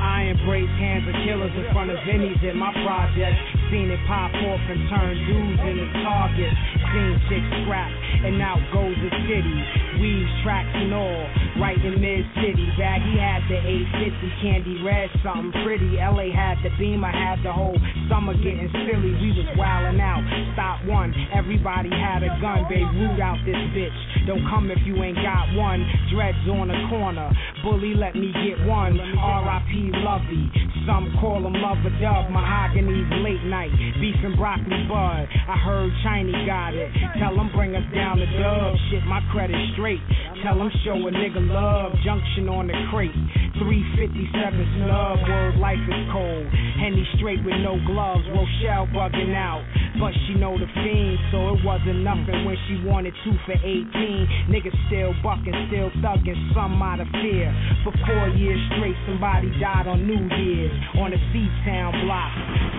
I 0.00 0.32
embrace 0.32 0.72
hands 0.80 1.04
of 1.04 1.14
killers 1.28 1.52
in 1.52 1.68
front 1.76 1.92
of 1.92 2.00
Vinny's 2.08 2.40
at 2.40 2.56
my 2.56 2.72
project. 2.80 3.36
Seen 3.68 3.92
it 3.92 4.00
pop 4.08 4.32
off 4.32 4.64
and 4.72 4.80
turn 4.88 5.12
dudes 5.28 5.60
into 5.60 5.86
targets. 6.00 6.56
Seen 6.90 7.12
chicks 7.28 7.50
scrap 7.62 7.92
and 8.24 8.40
out 8.40 8.60
goes 8.72 8.96
the 8.96 9.12
city. 9.28 9.58
Weaves, 10.00 10.32
tracks 10.42 10.72
and 10.72 10.92
all, 10.96 11.24
right 11.60 11.76
in 11.76 12.00
mid 12.00 12.24
city. 12.40 12.64
Baggy 12.80 13.20
had 13.20 13.44
the 13.52 13.60
850 13.60 14.40
candy 14.40 14.76
red, 14.80 15.12
something 15.20 15.52
pretty. 15.60 16.00
LA 16.00 16.32
had 16.32 16.56
the 16.64 16.72
beam, 16.80 17.04
I 17.04 17.12
had 17.12 17.44
the 17.44 17.52
whole 17.52 17.76
summer 18.08 18.32
getting 18.40 18.72
silly. 18.88 19.12
We 19.20 19.36
was 19.36 19.48
wildin' 19.60 20.00
out. 20.00 20.24
Stop 20.56 20.84
one, 20.88 21.12
everybody 21.32 21.92
had 21.92 22.24
a 22.24 22.32
gun. 22.40 22.64
Babe, 22.72 22.88
root 22.96 23.20
out 23.20 23.36
this 23.44 23.60
bitch. 23.76 23.96
Don't 24.26 24.44
come 24.48 24.70
if 24.72 24.80
you 24.88 24.96
ain't 25.04 25.20
got 25.20 25.52
one. 25.52 25.84
Dreads 26.12 26.48
on 26.48 26.68
the 26.68 26.80
corner. 26.88 27.28
Bully, 27.62 27.94
let 27.94 28.16
me 28.16 28.32
get 28.32 28.64
one. 28.64 28.96
R.I.P. 28.96 29.89
Lovey. 29.92 30.50
Some 30.86 31.12
call 31.20 31.44
him 31.46 31.54
Lover 31.54 31.92
Dub. 32.00 32.30
Mahogany's 32.30 33.10
late 33.22 33.44
night. 33.44 33.70
Beef 34.00 34.16
and 34.24 34.36
broccoli 34.36 34.86
bud. 34.88 35.28
I 35.28 35.56
heard 35.60 35.92
Chinese 36.02 36.46
got 36.46 36.74
it. 36.74 36.90
Tell 37.18 37.36
them 37.36 37.50
bring 37.54 37.76
us 37.76 37.84
down 37.94 38.18
the 38.18 38.26
dub. 38.38 38.74
Shit, 38.90 39.04
my 39.04 39.20
credit 39.32 39.56
straight. 39.74 40.00
Tell 40.42 40.56
them 40.56 40.70
show 40.84 40.96
a 40.96 41.10
nigga 41.12 41.42
love. 41.52 41.92
Junction 42.04 42.48
on 42.48 42.66
the 42.66 42.76
crate. 42.90 43.14
357 43.60 44.32
snub. 44.80 45.20
Word 45.28 45.56
life 45.60 45.82
is 45.84 46.02
cold. 46.12 46.46
Henny 46.80 47.04
straight 47.20 47.44
with 47.44 47.60
no 47.60 47.76
gloves. 47.84 48.24
Rochelle 48.32 48.88
bugging 48.96 49.36
out. 49.36 49.60
But 50.00 50.16
she 50.26 50.34
know 50.34 50.56
the 50.56 50.66
fiend, 50.80 51.18
so 51.30 51.52
it 51.52 51.60
wasn't 51.64 52.00
nothing 52.00 52.48
when 52.48 52.56
she 52.66 52.80
wanted 52.88 53.12
two 53.24 53.36
for 53.44 53.52
18. 53.52 54.48
Niggas 54.48 54.76
still 54.88 55.12
bucking, 55.22 55.52
still 55.68 55.90
thugging, 56.00 56.38
some 56.54 56.80
out 56.80 57.00
of 57.00 57.08
fear. 57.20 57.52
For 57.84 57.92
four 58.06 58.28
years 58.32 58.58
straight, 58.72 58.96
somebody 59.04 59.52
died 59.60 59.79
on 59.86 60.04
New 60.06 60.20
Year's 60.36 60.72
on 60.98 61.10
the 61.10 61.20
C-Town 61.32 61.92
block. 62.04 62.32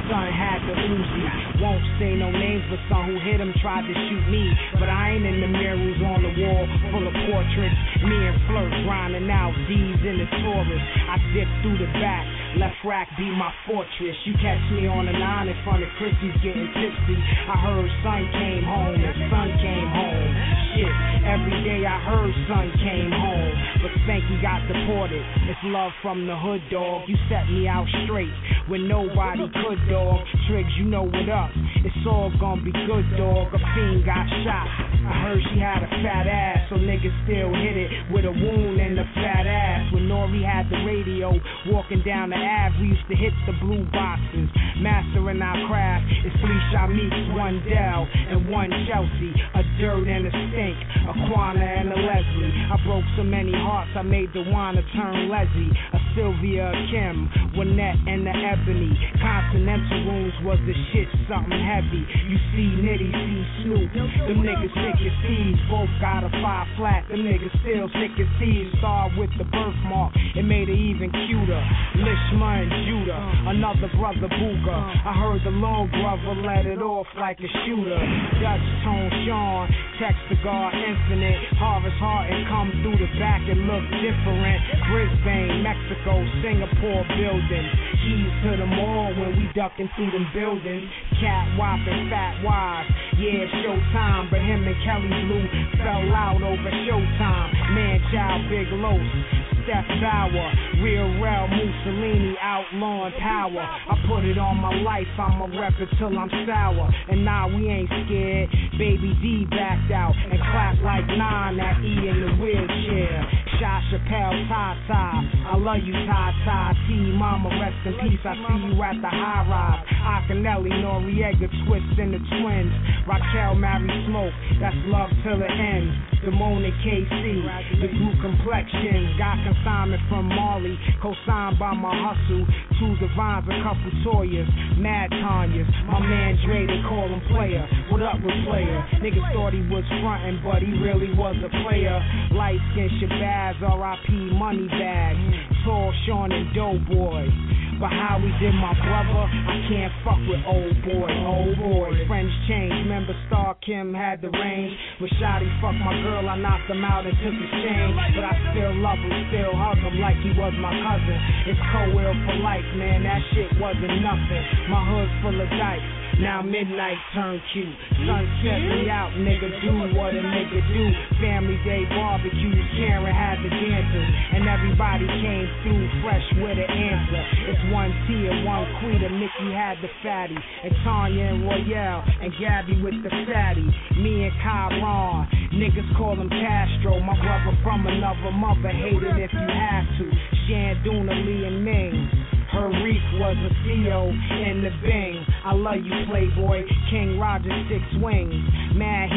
Son 0.10 0.28
had 0.30 0.60
the 0.68 0.76
Uzi. 0.76 1.26
Won't 1.62 1.86
say 1.98 2.14
no 2.18 2.30
names, 2.30 2.66
but 2.70 2.82
some 2.90 3.06
who 3.10 3.18
hit 3.22 3.40
him 3.40 3.54
tried 3.62 3.88
to 3.88 3.94
shoot 3.94 4.26
me. 4.30 4.52
But 4.78 4.90
I 4.90 5.16
ain't 5.16 5.26
in 5.26 5.42
the 5.42 5.48
mirrors 5.48 6.00
on 6.04 6.20
the 6.22 6.34
wall 6.42 6.64
full 6.92 7.06
of 7.08 7.14
portraits. 7.30 7.78
Me 8.04 8.18
and 8.18 8.38
Flirt 8.50 8.74
grinding 8.84 9.30
out 9.30 9.54
D's 9.70 10.02
in 10.04 10.20
the 10.20 10.28
Taurus. 10.42 10.84
I 11.10 11.16
dip 11.34 11.50
through 11.62 11.80
the 11.80 11.90
back. 12.02 12.26
LeFrak 12.56 13.08
be 13.18 13.28
my 13.32 13.52
fortress. 13.68 14.16
You 14.26 14.34
catch 14.40 14.64
me 14.72 14.88
on 14.88 15.06
the 15.06 15.16
nine 15.16 15.48
in 15.48 15.58
front 15.64 15.84
of 15.84 15.90
Chrissy's 16.00 16.36
getting 16.40 16.72
tipsy. 16.72 17.18
I 17.48 17.56
heard 17.60 17.90
son 18.04 18.24
came 18.32 18.64
home 18.64 18.96
and 18.96 19.16
son 19.28 19.50
came 19.60 19.90
home. 19.92 20.32
Shit, 20.72 20.94
every 21.28 21.58
day 21.68 21.82
I 21.84 22.00
heard 22.08 22.32
son 22.48 22.68
came 22.80 23.12
home. 23.12 23.54
But 23.84 23.92
thank 24.08 24.22
Spanky 24.22 24.42
got 24.42 24.62
deported. 24.68 25.24
It's 25.50 25.60
love 25.64 25.92
from 26.02 26.28
the 26.28 26.36
hood, 26.36 26.62
dog. 26.72 27.08
You 27.08 27.16
set 27.30 27.50
me 27.50 27.68
out 27.68 27.88
straight 28.06 28.32
when 28.68 28.88
nobody 28.88 29.48
could, 29.52 29.80
dog. 29.90 30.20
Triggs, 30.48 30.72
you 30.78 30.86
know 30.86 31.04
what 31.04 31.30
up. 31.30 31.50
It's 31.84 32.06
all 32.08 32.32
gonna 32.40 32.62
be 32.62 32.72
good, 32.72 33.06
dog. 33.18 33.54
A 33.54 33.60
fiend 33.74 34.06
got 34.06 34.28
shot. 34.44 34.68
I 35.02 35.14
heard 35.26 35.42
she 35.52 35.60
had 35.60 35.82
a 35.82 35.90
fat 36.06 36.28
ass, 36.28 36.70
so 36.70 36.76
niggas 36.76 37.16
still 37.26 37.50
hit 37.50 37.76
it 37.76 37.90
with 38.14 38.26
a 38.26 38.32
wound 38.32 38.80
and 38.80 39.00
a 39.00 39.08
fat 39.16 39.48
ass. 39.48 39.92
When 39.94 40.08
Nori 40.08 40.46
had 40.46 40.70
the 40.70 40.86
radio, 40.86 41.34
walking 41.68 42.04
down 42.06 42.30
the 42.30 42.41
Ave, 42.42 42.82
we 42.82 42.98
used 42.98 43.08
to 43.08 43.16
hit 43.16 43.34
the 43.46 43.54
blue 43.62 43.86
boxes. 43.94 44.50
Mastering 44.82 45.42
our 45.42 45.58
craft, 45.70 46.10
it's 46.26 46.34
three 46.42 46.62
shot 46.74 46.90
meets, 46.90 47.22
one 47.38 47.62
Dell 47.70 48.08
and 48.10 48.50
one 48.50 48.70
Chelsea. 48.90 49.32
A 49.54 49.62
dirt 49.78 50.10
and 50.10 50.26
a 50.26 50.34
stink, 50.50 50.78
a 51.06 51.14
Quana 51.30 51.62
and 51.62 51.94
a 51.94 52.00
Leslie. 52.02 52.54
I 52.72 52.76
broke 52.86 53.06
so 53.16 53.24
many 53.24 53.54
hearts, 53.54 53.92
I 53.94 54.02
made 54.02 54.34
the 54.34 54.42
wanna 54.50 54.82
turn 54.96 55.30
Leslie. 55.30 55.70
A 55.94 56.00
Sylvia, 56.16 56.74
a 56.74 56.80
Kim, 56.90 57.30
Winnette 57.54 58.02
and 58.10 58.26
the 58.26 58.34
Ebony. 58.34 58.92
Continental 59.22 60.02
rooms 60.10 60.34
was 60.42 60.60
the 60.66 60.74
shit, 60.92 61.08
something 61.30 61.62
heavy. 61.62 62.04
You 62.26 62.38
see 62.58 62.70
Nitty, 62.82 63.10
see 63.12 63.42
Snoop. 63.62 63.88
Them 63.94 64.42
niggas 64.42 64.74
sick 64.74 64.98
as 64.98 65.16
thieves, 65.22 65.62
both 65.70 65.92
got 66.02 66.24
a 66.26 66.32
five 66.42 66.68
flat. 66.78 67.06
Them 67.08 67.22
niggas 67.22 67.54
still 67.62 67.88
sick 68.02 68.18
as 68.18 68.32
thieves. 68.40 68.74
Start 68.80 69.14
with 69.18 69.30
the 69.38 69.46
birthmark, 69.46 70.16
it 70.36 70.44
made 70.44 70.70
it 70.70 70.80
even 70.80 71.12
cuter. 71.28 71.62
Lishma 72.02 72.31
and 72.32 72.72
Judah, 72.88 73.52
another 73.52 73.92
brother 74.00 74.32
Booga. 74.32 74.80
I 75.04 75.12
heard 75.20 75.44
the 75.44 75.52
long 75.52 75.92
brother 75.92 76.40
let 76.48 76.64
it 76.64 76.80
off 76.80 77.08
like 77.20 77.40
a 77.44 77.50
shooter. 77.68 78.00
Dutch 78.40 78.68
Tone 78.88 79.12
Sean, 79.28 79.68
text 80.00 80.24
the 80.32 80.40
guard 80.40 80.72
infinite. 80.72 81.36
Harvest 81.60 82.00
heart 82.00 82.32
and 82.32 82.48
come 82.48 82.72
through 82.80 82.96
the 83.04 83.10
back 83.20 83.44
and 83.52 83.68
look 83.68 83.84
different. 84.00 84.60
Brisbane, 84.88 85.60
Mexico, 85.60 86.24
Singapore 86.40 87.04
building. 87.20 87.68
Keys 88.00 88.32
to 88.48 88.52
the 88.64 88.70
mall 88.80 89.12
when 89.12 89.36
we 89.36 89.52
ducking 89.52 89.92
through 90.00 90.12
them 90.16 90.28
buildings. 90.32 90.88
Cat 91.20 91.52
whopping, 91.60 92.08
fat 92.08 92.40
wives. 92.48 92.88
Yeah, 93.20 93.44
showtime, 93.60 94.32
but 94.32 94.40
him 94.40 94.64
and 94.64 94.80
Kelly 94.88 95.12
Blue 95.28 95.46
fell 95.84 96.08
out 96.16 96.40
over 96.40 96.72
showtime. 96.88 97.50
Man, 97.76 98.00
child, 98.08 98.48
big 98.48 98.72
los. 98.80 99.52
Steph 99.64 99.86
Bauer, 100.02 100.50
real 100.82 101.06
real 101.22 101.46
Mussolini, 101.48 102.21
outlawing 102.42 103.14
power. 103.20 103.62
I 103.62 103.96
put 104.08 104.26
it 104.26 104.38
on 104.38 104.58
my 104.58 104.74
life, 104.82 105.08
I'ma 105.18 105.46
rep 105.60 105.74
it 105.80 105.90
till 105.98 106.18
I'm 106.18 106.30
sour. 106.46 106.90
And 107.10 107.26
nah, 107.26 107.48
we 107.48 107.70
ain't 107.70 107.90
scared. 107.90 108.50
Baby 108.78 109.14
D 109.22 109.46
backed 109.50 109.92
out 109.92 110.16
and 110.16 110.40
clapped 110.40 110.82
like 110.82 111.06
nine 111.08 111.60
at 111.60 111.80
E 111.84 112.10
in 112.10 112.18
the 112.22 112.32
wheelchair. 112.42 113.42
Shot 113.60 113.84
Chappelle, 113.94 114.48
Tata. 114.50 115.04
I 115.52 115.56
love 115.58 115.86
you, 115.86 115.94
Tata. 116.10 116.74
T, 116.88 117.14
Mama, 117.14 117.50
rest 117.62 117.78
in 117.86 117.94
peace. 118.02 118.24
I 118.26 118.34
see 118.34 118.74
you 118.74 118.82
at 118.82 118.98
the 118.98 119.12
high 119.12 119.46
rise. 119.46 119.86
Akinelli, 120.02 120.74
Noriega, 120.82 121.46
Twist 121.68 122.00
and 122.00 122.14
the 122.14 122.22
twins. 122.42 122.74
Raquel, 123.06 123.56
Mary 123.56 123.90
Smoke. 124.08 124.34
That's 124.60 124.78
love 124.90 125.10
till 125.22 125.38
the 125.38 125.46
end. 125.46 125.94
Damone 126.26 126.66
and 126.66 126.78
KC. 126.82 127.82
The 127.82 127.88
blue 127.94 128.16
complexion. 128.22 129.14
Got 129.18 129.38
consignment 129.46 130.02
from 130.10 130.26
Marley. 130.30 130.78
Co-signed 131.02 131.60
by 131.60 131.74
my 131.74 131.94
hustle. 132.12 132.46
Two 132.80 132.98
divines, 133.00 133.48
a 133.48 133.56
couple 133.64 133.92
Toyas. 134.04 134.50
Mad 134.78 135.12
Tanyas. 135.12 135.68
My 135.88 136.00
man 136.00 136.38
Dre, 136.46 136.68
they 136.68 136.82
call 136.88 137.08
him 137.08 137.22
player. 137.32 137.64
What 137.90 138.02
up 138.02 138.20
with 138.20 138.36
player? 138.46 138.84
Niggas 139.00 139.34
thought 139.34 139.54
he 139.54 139.62
was 139.72 139.84
frontin', 140.02 140.42
but 140.44 140.62
he 140.62 140.72
really 140.84 141.14
was 141.16 141.36
a 141.40 141.50
player. 141.64 141.96
Light 142.32 142.60
skin 142.72 142.90
Shabazz, 143.00 143.62
R.I.P. 143.62 144.12
Money 144.36 144.68
Bag. 144.68 145.16
Tall 145.64 145.94
Sean 146.06 146.32
and 146.32 146.54
Doughboy. 146.56 147.71
But 147.82 147.90
how 147.98 148.22
we 148.22 148.30
did 148.38 148.54
my 148.54 148.78
brother, 148.78 149.26
I 149.26 149.58
can't 149.66 149.90
fuck 150.06 150.22
with 150.30 150.38
old 150.46 150.78
boy, 150.86 151.10
old 151.26 151.58
boy. 151.58 151.90
Friends 152.06 152.30
change, 152.46 152.70
remember 152.86 153.18
Star 153.26 153.58
Kim 153.66 153.90
had 153.90 154.22
the 154.22 154.30
range. 154.30 154.78
When 155.02 155.10
fucked 155.10 155.82
my 155.82 155.98
girl, 156.06 156.30
I 156.30 156.38
knocked 156.38 156.70
him 156.70 156.86
out 156.86 157.10
and 157.10 157.18
took 157.26 157.34
his 157.34 157.52
chain. 157.66 157.98
But 158.14 158.22
I 158.22 158.38
still 158.54 158.78
love 158.86 159.02
him, 159.02 159.10
still 159.34 159.58
hug 159.58 159.82
him 159.82 159.98
like 159.98 160.14
he 160.22 160.30
was 160.38 160.54
my 160.62 160.70
cousin. 160.78 161.18
It's 161.50 161.62
co-will 161.74 162.14
for 162.30 162.38
life, 162.46 162.70
man, 162.78 163.02
that 163.02 163.18
shit 163.34 163.50
wasn't 163.58 163.98
nothing. 164.06 164.44
My 164.70 164.86
hood's 164.86 165.14
full 165.26 165.42
of 165.42 165.50
dice. 165.50 166.01
Now 166.22 166.46
midnight 166.46 167.02
turn 167.18 167.42
cute. 167.50 167.74
Sun 168.06 168.24
set 168.46 168.62
me 168.62 168.86
out, 168.94 169.10
nigga. 169.18 169.50
Do 169.66 169.98
what 169.98 170.14
a 170.14 170.22
nigga 170.22 170.62
do. 170.70 170.86
Family 171.18 171.58
day 171.66 171.82
barbecues. 171.90 172.62
Karen 172.78 173.10
had 173.10 173.42
the 173.42 173.50
dancers, 173.50 174.10
and 174.38 174.46
everybody 174.46 175.10
came 175.18 175.50
through 175.66 175.82
fresh 176.06 176.22
with 176.38 176.62
an 176.62 176.70
answer. 176.70 177.22
It's 177.50 177.64
one 177.74 177.90
Tia, 178.06 178.46
one 178.46 178.70
Quita. 178.78 179.10
Mickey 179.10 179.50
had 179.50 179.82
the 179.82 179.90
fatty, 180.06 180.38
and 180.38 180.74
Tanya 180.86 181.26
and 181.26 181.42
Royale, 181.42 182.06
and 182.06 182.30
Gabby 182.38 182.78
with 182.86 183.02
the 183.02 183.10
fatty. 183.26 183.66
Me 183.98 184.30
and 184.30 184.36
Kyron, 184.46 185.26
niggas 185.58 185.90
call 185.98 186.22
him 186.22 186.30
Castro. 186.30 187.02
My 187.02 187.18
brother 187.18 187.58
from 187.66 187.90
another 187.90 188.30
mother. 188.30 188.70
Hate 188.70 189.02
it 189.02 189.18
if 189.18 189.34
you 189.34 189.50
have 189.50 189.90
to. 189.98 190.06
Shanduna, 190.46 191.18
Lee 191.26 191.50
and 191.50 191.66
Ming. 191.66 192.21
Her 192.62 192.70
was 193.18 193.38
a 193.42 193.54
CO 193.66 194.06
in 194.06 194.62
the 194.62 194.70
Bing. 194.86 195.26
I 195.44 195.52
love 195.56 195.82
you, 195.82 196.06
Playboy. 196.06 196.62
King 196.92 197.18
Roger, 197.18 197.50
six 197.66 197.82
wings. 197.98 198.38
Mad. 198.78 199.10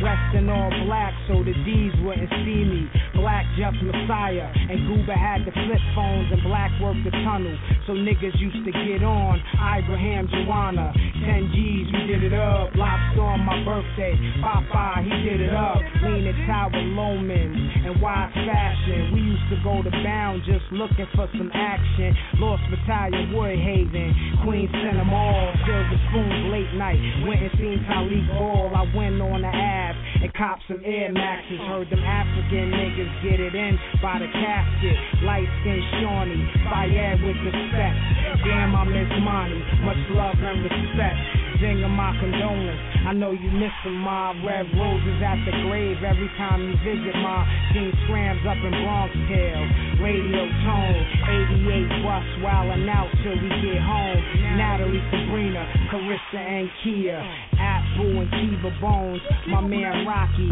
Dressed 0.00 0.36
in 0.36 0.48
all 0.48 0.70
black 0.84 1.13
so 1.28 1.40
the 1.40 1.54
D's 1.64 1.92
wouldn't 2.04 2.28
see 2.44 2.62
me. 2.68 2.90
Black 3.14 3.46
just 3.56 3.80
Messiah. 3.80 4.52
And 4.52 4.84
Goober 4.88 5.16
had 5.16 5.46
the 5.48 5.52
flip 5.52 5.80
phones 5.96 6.28
and 6.28 6.42
Black 6.44 6.70
worked 6.80 7.00
the 7.04 7.14
tunnel. 7.24 7.56
So 7.86 7.92
niggas 7.96 8.36
used 8.36 8.60
to 8.64 8.72
get 8.72 9.00
on. 9.00 9.40
Ibrahim 9.56 10.28
Joanna. 10.28 10.92
10 11.24 11.50
G's, 11.54 11.86
we 11.92 12.00
did 12.06 12.22
it 12.24 12.36
up. 12.36 12.74
Lobster 12.76 13.24
on 13.24 13.40
my 13.40 13.64
birthday. 13.64 14.12
Popeye, 14.44 15.04
he 15.04 15.14
did 15.24 15.40
it 15.40 15.54
up. 15.54 15.80
Leaning 16.04 16.36
Tower 16.44 16.76
Lomans 16.92 17.56
and 17.88 18.00
Wise 18.02 18.32
Fashion. 18.44 19.12
We 19.14 19.20
used 19.20 19.48
to 19.48 19.58
go 19.64 19.80
to 19.80 19.90
Bound 20.04 20.42
just 20.44 20.64
looking 20.72 21.08
for 21.16 21.28
some 21.32 21.50
action. 21.54 22.12
Lost 22.36 22.62
Battalion, 22.68 23.32
Woodhaven, 23.32 24.44
Queen 24.44 24.68
sent 24.68 25.00
them 25.00 25.12
all. 25.12 25.52
Silver 25.64 25.98
spoons 26.10 26.52
late 26.52 26.72
night. 26.76 27.00
Went 27.24 27.40
and 27.40 27.52
seen 27.56 27.78
Talik 27.88 28.28
Ball. 28.36 28.72
I 28.74 28.84
went 28.94 29.20
on 29.22 29.40
the 29.40 29.48
Ave 29.48 29.98
and 30.24 30.34
copped 30.34 30.62
some 30.68 30.82
Air 30.84 31.13
Maxes. 31.14 31.62
Heard 31.70 31.88
them 31.90 32.02
African 32.02 32.74
niggas 32.74 33.12
get 33.22 33.38
it 33.38 33.54
in 33.54 33.78
by 34.02 34.18
the 34.18 34.26
casket. 34.26 34.98
Light 35.22 35.46
skin 35.62 35.80
Shawnee, 36.02 36.42
Fayed 36.66 37.22
with 37.22 37.38
respect. 37.38 37.96
Damn, 38.42 38.74
I 38.74 38.82
miss 38.84 39.10
Monty. 39.22 39.62
Much 39.86 40.02
love 40.10 40.36
and 40.42 40.66
respect. 40.66 41.18
Zinger 41.62 41.88
my 41.88 42.10
condolence. 42.18 42.82
I 43.06 43.12
know 43.14 43.30
you 43.30 43.50
miss 43.54 43.70
them, 43.84 44.02
my 44.02 44.34
red 44.42 44.66
roses 44.74 45.22
at 45.22 45.38
the 45.46 45.54
grave 45.70 46.02
every 46.02 46.26
time 46.34 46.66
you 46.66 46.74
visit 46.82 47.14
my 47.22 47.46
team 47.70 47.94
scrams 48.04 48.42
up 48.42 48.58
in 48.58 48.74
Bronx 48.82 49.14
Tail. 49.30 49.62
Radio 50.02 50.44
tone, 50.66 51.00
88 51.62 52.02
bus 52.02 52.26
wildin' 52.42 52.90
out 52.90 53.06
till 53.22 53.38
we 53.38 53.48
get 53.62 53.78
home. 53.78 54.18
Natalie, 54.58 55.04
Sabrina, 55.14 55.62
Carissa, 55.94 56.42
and 56.42 56.68
Kia. 56.82 57.22
Boo 57.96 58.20
and 58.20 58.30
Kiva 58.30 58.74
Bones, 58.80 59.20
my 59.46 59.60
man 59.60 60.06
Rocky. 60.06 60.50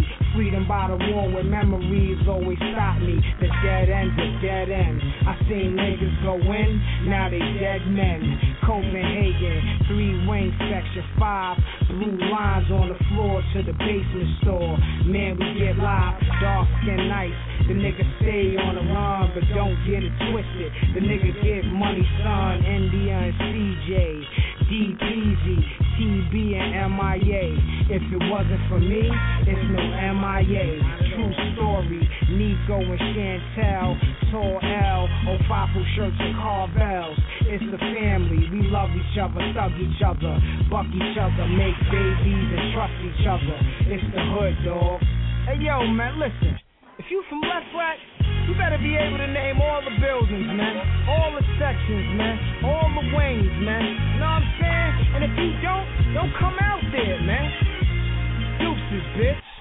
By 0.52 0.86
the 0.86 1.00
wall 1.08 1.32
where 1.32 1.44
memories 1.44 2.20
always 2.28 2.58
stop 2.76 3.00
me. 3.00 3.16
The 3.40 3.48
dead 3.64 3.88
end's 3.88 4.12
a 4.20 4.28
dead 4.44 4.68
end. 4.68 5.00
I 5.24 5.32
seen 5.48 5.72
niggas 5.72 6.22
go 6.22 6.36
in, 6.36 7.08
now 7.08 7.30
they 7.32 7.40
dead 7.56 7.80
men. 7.88 8.20
Copenhagen, 8.60 9.80
three 9.88 10.12
wings, 10.28 10.52
section 10.68 11.04
five. 11.18 11.56
Blue 11.88 12.20
lines 12.28 12.70
on 12.70 12.92
the 12.92 13.00
floor 13.08 13.42
to 13.54 13.62
the 13.64 13.72
basement 13.72 14.28
store. 14.44 14.76
Man, 15.08 15.40
we 15.40 15.56
get 15.58 15.80
live, 15.80 16.20
dark 16.40 16.68
skin 16.84 17.08
nice. 17.08 17.32
The 17.72 17.80
nigga 17.80 18.04
stay 18.20 18.52
on 18.60 18.76
the 18.76 18.84
run, 18.84 19.32
but 19.32 19.48
don't 19.56 19.72
get 19.88 20.04
it 20.04 20.12
twisted. 20.28 20.68
The 20.92 21.00
nigga 21.00 21.32
get 21.40 21.64
money, 21.72 22.04
son. 22.20 22.60
India 22.68 23.16
and 23.16 23.32
CJ. 23.48 23.96
DPZ, 24.68 25.46
TB 25.96 26.34
and 26.52 26.92
MIA. 26.92 27.56
If 27.88 28.04
it 28.12 28.22
wasn't 28.28 28.60
for 28.68 28.76
me, 28.76 29.08
it's 29.48 29.64
no 29.72 29.88
MIA. 29.88 30.84
True 31.16 31.32
story. 31.56 32.04
Nico 32.28 32.76
and 32.76 33.00
Chantel, 33.16 33.96
Tall 34.28 34.60
L, 34.60 35.08
Ofafu 35.32 35.80
shirts 35.96 36.20
and 36.20 36.36
Carvels. 36.44 37.16
It's 37.48 37.64
the 37.72 37.80
family. 37.80 38.52
We 38.52 38.68
love 38.68 38.92
each 38.92 39.16
other, 39.16 39.40
thug 39.56 39.72
each 39.80 40.04
other, 40.04 40.36
buck 40.68 40.92
each 40.92 41.16
other, 41.16 41.48
make 41.48 41.80
babies 41.88 42.48
and 42.52 42.76
trust 42.76 43.00
each 43.00 43.24
other. 43.24 43.56
It's 43.88 44.04
the 44.12 44.20
hood, 44.36 44.60
dog. 44.60 45.00
Hey 45.48 45.64
yo, 45.64 45.88
man, 45.88 46.20
listen. 46.20 46.60
If 47.02 47.10
you 47.10 47.24
from 47.28 47.42
LeFrak, 47.42 47.98
you 48.46 48.54
better 48.54 48.78
be 48.78 48.94
able 48.94 49.18
to 49.18 49.26
name 49.26 49.60
all 49.60 49.82
the 49.82 49.90
buildings, 49.98 50.46
man. 50.54 50.78
All 51.10 51.34
the 51.34 51.42
sections, 51.58 52.14
man. 52.14 52.38
All 52.62 52.86
the 52.94 53.02
wings, 53.10 53.50
man. 53.58 53.82
You 53.82 54.20
know 54.22 54.30
what 54.30 54.46
I'm 54.46 54.54
saying? 54.62 54.92
And 55.10 55.24
if 55.26 55.34
you 55.34 55.50
don't, 55.66 56.14
don't 56.14 56.30
come 56.38 56.54
out 56.62 56.78
there, 56.94 57.18
man. 57.26 57.50
Deuces, 58.62 59.02
bitch. 59.18 59.51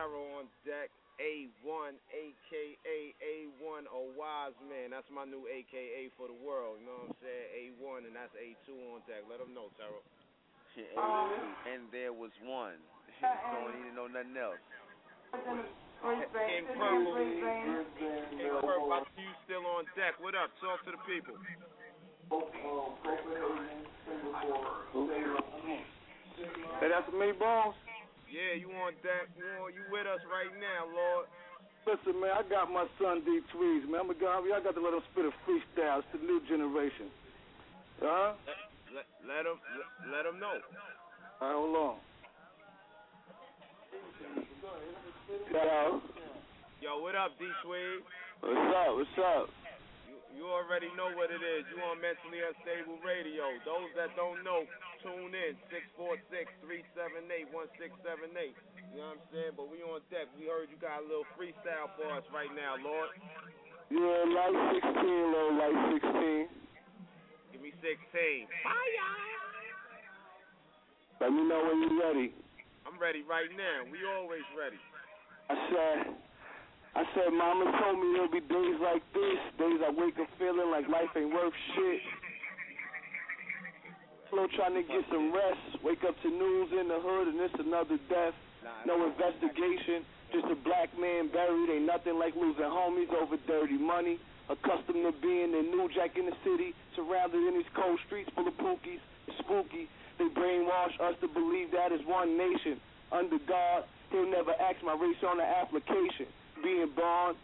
820 0.00 0.40
on 0.40 0.46
deck. 0.64 0.88
A1, 1.20 2.00
aka 2.16 2.96
A1, 3.20 3.82
a 3.92 4.02
wise 4.16 4.56
man. 4.64 4.88
That's 4.88 5.04
my 5.12 5.28
new 5.28 5.44
AKA 5.44 6.08
for 6.16 6.32
the 6.32 6.38
world. 6.40 6.80
You 6.80 6.88
know 6.88 7.04
what 7.04 7.12
I'm 7.12 7.20
saying? 7.20 7.76
A1, 7.76 8.08
and 8.08 8.16
that's 8.16 8.32
A2 8.32 8.72
on 8.96 9.04
deck. 9.04 9.28
Let 9.28 9.36
them 9.36 9.52
know, 9.52 9.68
Terrell. 9.76 10.00
Um, 10.96 11.28
and 11.68 11.84
there 11.92 12.16
was 12.16 12.32
one. 12.40 12.80
Don't 13.20 13.76
need 13.76 13.92
to 13.92 13.94
know 13.94 14.08
nothing 14.08 14.32
else. 14.32 14.56
King 16.00 16.64
Purple. 16.72 17.20
King 18.32 18.56
Purple, 18.64 18.88
I 18.88 19.04
see 19.12 19.20
you 19.20 19.36
still 19.44 19.68
on 19.76 19.84
deck. 19.92 20.16
What 20.24 20.32
up? 20.32 20.48
Talk 20.64 20.80
to 20.88 20.96
the 20.96 21.02
people. 21.04 21.36
Hey, 26.80 26.88
that's 26.88 27.12
me, 27.12 27.36
boss. 27.36 27.76
Yeah, 28.30 28.54
you 28.54 28.70
on 28.70 28.94
deck. 29.02 29.26
You 29.34 29.44
on, 29.58 29.74
you 29.74 29.82
with 29.90 30.06
us 30.06 30.22
right 30.30 30.54
now, 30.62 30.86
Lord. 30.86 31.26
Listen, 31.82 32.20
man, 32.22 32.30
I 32.30 32.42
got 32.46 32.70
my 32.70 32.86
son 33.02 33.26
D 33.26 33.42
Tweez, 33.50 33.90
man. 33.90 34.06
I'm 34.06 34.10
a 34.10 34.14
guy, 34.14 34.38
I 34.38 34.60
got 34.62 34.78
to 34.78 34.82
let 34.82 34.94
him 34.94 35.02
spit 35.10 35.26
a 35.26 35.34
freestyle. 35.42 35.98
It's 35.98 36.08
the 36.14 36.22
new 36.22 36.38
generation. 36.46 37.10
Huh? 37.98 38.38
Let, 38.94 39.06
let 39.26 39.46
him 39.46 39.58
let, 39.58 40.14
let 40.14 40.24
him 40.30 40.38
know. 40.38 40.62
All 41.40 41.48
right, 41.48 41.58
hold 41.58 41.76
on. 41.76 41.96
Shout 45.50 45.66
out. 45.66 46.02
Yo, 46.80 47.02
what 47.02 47.14
up, 47.14 47.34
D 47.38 47.46
Tweez? 47.66 47.98
What's 48.40 48.76
up? 48.76 48.94
What's 48.94 49.18
up? 49.18 49.48
You, 50.40 50.48
you 50.48 50.56
already 50.56 50.88
know 50.96 51.12
what 51.12 51.28
it 51.28 51.44
is. 51.44 51.68
You 51.68 51.76
on 51.84 52.00
Mentally 52.00 52.40
Unstable 52.40 52.96
Radio. 53.04 53.44
Those 53.68 53.92
that 53.92 54.16
don't 54.16 54.40
know, 54.40 54.64
tune 55.04 55.36
in. 55.36 55.52
646-378-1678. 56.64 57.52
You 57.52 59.04
know 59.04 59.12
what 59.12 59.20
I'm 59.20 59.28
saying? 59.28 59.52
But 59.52 59.68
we 59.68 59.84
on 59.84 60.00
deck. 60.08 60.32
We 60.40 60.48
heard 60.48 60.72
you 60.72 60.80
got 60.80 61.04
a 61.04 61.06
little 61.06 61.28
freestyle 61.36 61.92
for 61.92 62.08
us 62.16 62.24
right 62.32 62.48
now, 62.56 62.80
Lord. 62.80 63.12
Yeah, 63.92 64.24
light 64.32 64.80
16, 64.80 65.04
little 65.04 65.60
light 65.60 66.00
16. 66.08 66.48
Give 67.52 67.60
me 67.60 67.76
16. 67.84 68.00
Fire! 68.64 68.80
Let 71.20 71.36
me 71.36 71.44
know 71.44 71.68
when 71.68 71.84
you're 71.84 72.00
ready. 72.00 72.32
I'm 72.88 72.96
ready 72.96 73.20
right 73.28 73.52
now. 73.52 73.84
We 73.92 74.08
always 74.08 74.48
ready. 74.56 74.80
I 75.52 75.54
said, 75.68 76.16
I 77.00 77.08
said, 77.16 77.32
Mama 77.32 77.64
told 77.80 77.96
me 77.96 78.12
there'll 78.12 78.28
be 78.28 78.44
days 78.44 78.76
like 78.76 79.00
this, 79.16 79.40
days 79.56 79.80
I 79.80 79.88
wake 79.88 80.20
up 80.20 80.28
feeling 80.36 80.68
like 80.68 80.84
life 80.92 81.08
ain't 81.16 81.32
worth 81.32 81.56
shit. 81.72 82.00
Slow 84.28 84.44
trying 84.52 84.76
to 84.76 84.84
get 84.84 85.08
some 85.08 85.32
rest. 85.32 85.80
Wake 85.80 86.04
up 86.04 86.12
to 86.20 86.28
news 86.28 86.68
in 86.76 86.92
the 86.92 87.00
hood 87.00 87.32
and 87.32 87.40
it's 87.40 87.56
another 87.56 87.96
death. 88.12 88.36
No 88.84 89.00
investigation, 89.08 90.04
just 90.28 90.44
a 90.52 90.58
black 90.60 90.92
man 91.00 91.32
buried. 91.32 91.72
Ain't 91.72 91.88
nothing 91.88 92.20
like 92.20 92.36
losing 92.36 92.68
homies 92.68 93.08
over 93.16 93.40
dirty 93.48 93.80
money. 93.80 94.20
Accustomed 94.52 95.00
to 95.00 95.16
being 95.24 95.56
the 95.56 95.64
new 95.64 95.88
jack 95.96 96.20
in 96.20 96.28
the 96.28 96.36
city, 96.44 96.76
surrounded 97.00 97.40
in 97.48 97.56
these 97.56 97.72
cold 97.72 97.96
streets 98.04 98.28
full 98.36 98.44
of 98.44 98.52
pookies. 98.60 99.00
It's 99.24 99.40
spooky. 99.40 99.88
They 100.20 100.28
brainwash 100.36 101.00
us 101.00 101.16
to 101.24 101.32
believe 101.32 101.72
that 101.72 101.96
is 101.96 102.04
one 102.04 102.36
nation. 102.36 102.76
Under 103.08 103.40
God, 103.48 103.88
he'll 104.12 104.28
never 104.28 104.52
ask 104.52 104.84
my 104.84 104.92
race 104.92 105.24
on 105.24 105.40
the 105.40 105.48
application. 105.48 106.28
Being 106.62 106.90
born 106.94 107.36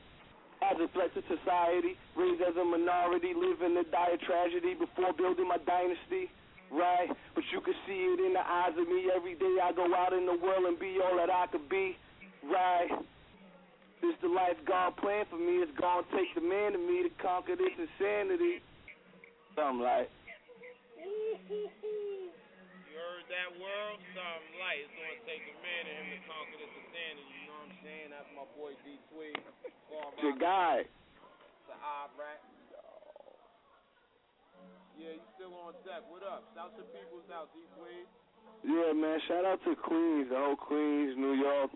as 0.62 0.76
a 0.80 0.88
threat 0.92 1.12
to 1.14 1.22
society, 1.28 1.96
raised 2.16 2.42
as 2.42 2.56
a 2.56 2.64
minority, 2.64 3.32
living 3.34 3.76
a 3.76 3.84
dire 3.84 4.16
tragedy 4.24 4.74
before 4.74 5.12
building 5.12 5.48
my 5.48 5.58
dynasty. 5.64 6.30
Right, 6.66 7.06
but 7.34 7.44
you 7.54 7.60
can 7.62 7.74
see 7.86 7.94
it 7.94 8.18
in 8.26 8.34
the 8.34 8.42
eyes 8.42 8.74
of 8.74 8.88
me 8.90 9.06
every 9.14 9.38
day. 9.38 9.54
I 9.62 9.70
go 9.70 9.86
out 9.94 10.12
in 10.12 10.26
the 10.26 10.34
world 10.34 10.66
and 10.66 10.76
be 10.78 10.98
all 10.98 11.16
that 11.16 11.30
I 11.30 11.46
could 11.46 11.68
be. 11.68 11.96
Right, 12.42 12.90
this 14.02 14.18
the 14.20 14.28
life 14.28 14.58
God 14.66 14.96
planned 14.98 15.30
for 15.30 15.38
me. 15.38 15.62
It's 15.62 15.70
gonna 15.78 16.02
take 16.10 16.34
the 16.34 16.42
man 16.42 16.74
in 16.74 16.82
me 16.84 17.06
to 17.06 17.12
conquer 17.22 17.54
this 17.56 17.72
insanity. 17.78 18.60
Something 19.54 19.86
like. 19.86 20.10
You 21.00 21.70
heard 22.92 23.26
that 23.30 23.50
world? 23.56 23.98
Something 24.10 24.56
like 24.58 24.78
It's 24.84 24.94
gonna 24.94 25.22
take 25.24 25.42
a 25.48 25.56
man 25.62 25.82
in 25.86 25.94
him 25.96 26.08
to 26.12 26.20
conquer 26.28 26.58
this 26.60 26.74
insanity. 26.76 27.45
You 27.86 27.94
know 27.94 28.02
what 28.02 28.18
I'm 28.18 28.18
saying? 28.18 28.18
That's 28.18 28.32
my 28.34 28.46
boy 28.58 28.74
D. 28.82 28.98
It's 28.98 30.22
your 30.22 30.34
guy. 30.42 30.82
The 31.70 31.76
eye 31.78 32.10
rat. 32.18 32.42
Yeah, 34.98 35.14
you 35.14 35.26
still 35.38 35.54
on 35.54 35.78
deck. 35.86 36.02
What 36.10 36.26
up? 36.26 36.50
Shout 36.58 36.74
to 36.74 36.82
people's 36.90 37.30
out, 37.30 37.46
D 37.54 37.62
Tweez. 37.78 38.10
Yeah, 38.66 38.90
man. 38.90 39.22
Shout 39.28 39.46
out 39.46 39.62
to 39.62 39.76
Queens, 39.78 40.26
the 40.30 40.34
whole 40.34 40.58
Queens, 40.58 41.14
New 41.14 41.38
York. 41.38 41.70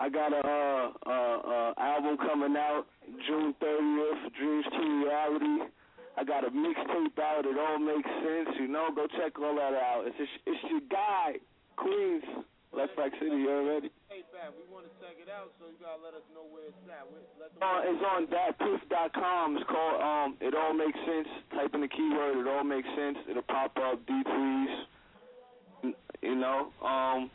I 0.00 0.08
got 0.08 0.32
a 0.32 0.40
uh, 0.40 0.92
uh, 1.04 1.38
uh, 1.44 1.72
album 1.76 2.16
coming 2.16 2.56
out 2.56 2.86
June 3.28 3.52
30th, 3.60 4.32
Dreams 4.32 4.64
to 4.72 4.80
Reality. 5.04 5.68
I 6.16 6.24
got 6.24 6.48
a 6.48 6.50
mixtape 6.50 7.20
out. 7.20 7.44
It 7.44 7.58
all 7.58 7.78
makes 7.78 8.08
sense, 8.24 8.56
you 8.60 8.68
know. 8.68 8.88
Go 8.96 9.06
check 9.18 9.36
all 9.36 9.56
that 9.56 9.76
out. 9.76 10.04
It's 10.06 10.16
it's, 10.16 10.30
it's 10.46 10.64
your 10.72 10.80
guy, 10.88 11.36
Queens, 11.76 12.24
LeFrak 12.72 13.12
City. 13.20 13.36
You 13.36 13.50
already. 13.50 13.90
Hey, 14.08 14.24
Fab, 14.32 14.56
we 14.56 14.64
want 14.72 14.88
to 14.88 14.92
check 15.04 15.20
it 15.20 15.28
out, 15.28 15.52
so 15.60 15.68
you 15.68 15.76
gotta 15.84 16.00
let 16.00 16.16
us 16.16 16.24
know 16.32 16.48
where 16.48 16.64
it's 16.64 16.80
at. 16.88 17.04
Let 17.36 17.52
them 17.52 17.60
Uh, 17.60 17.84
it's 17.84 18.00
on 18.00 18.24
datpiff.com. 18.32 19.56
It's 19.60 19.68
called 19.68 20.00
um. 20.00 20.36
It 20.40 20.56
all 20.56 20.72
makes 20.72 20.96
sense. 21.04 21.28
Type 21.52 21.74
in 21.76 21.84
the 21.84 21.92
keyword. 21.92 22.40
It 22.40 22.48
all 22.48 22.64
makes 22.64 22.88
sense. 22.96 23.18
It'll 23.28 23.44
pop 23.44 23.76
up. 23.76 24.00
D 24.08 24.12
Tweez. 24.24 25.92
You 26.22 26.36
know. 26.36 26.72
Um. 26.80 27.30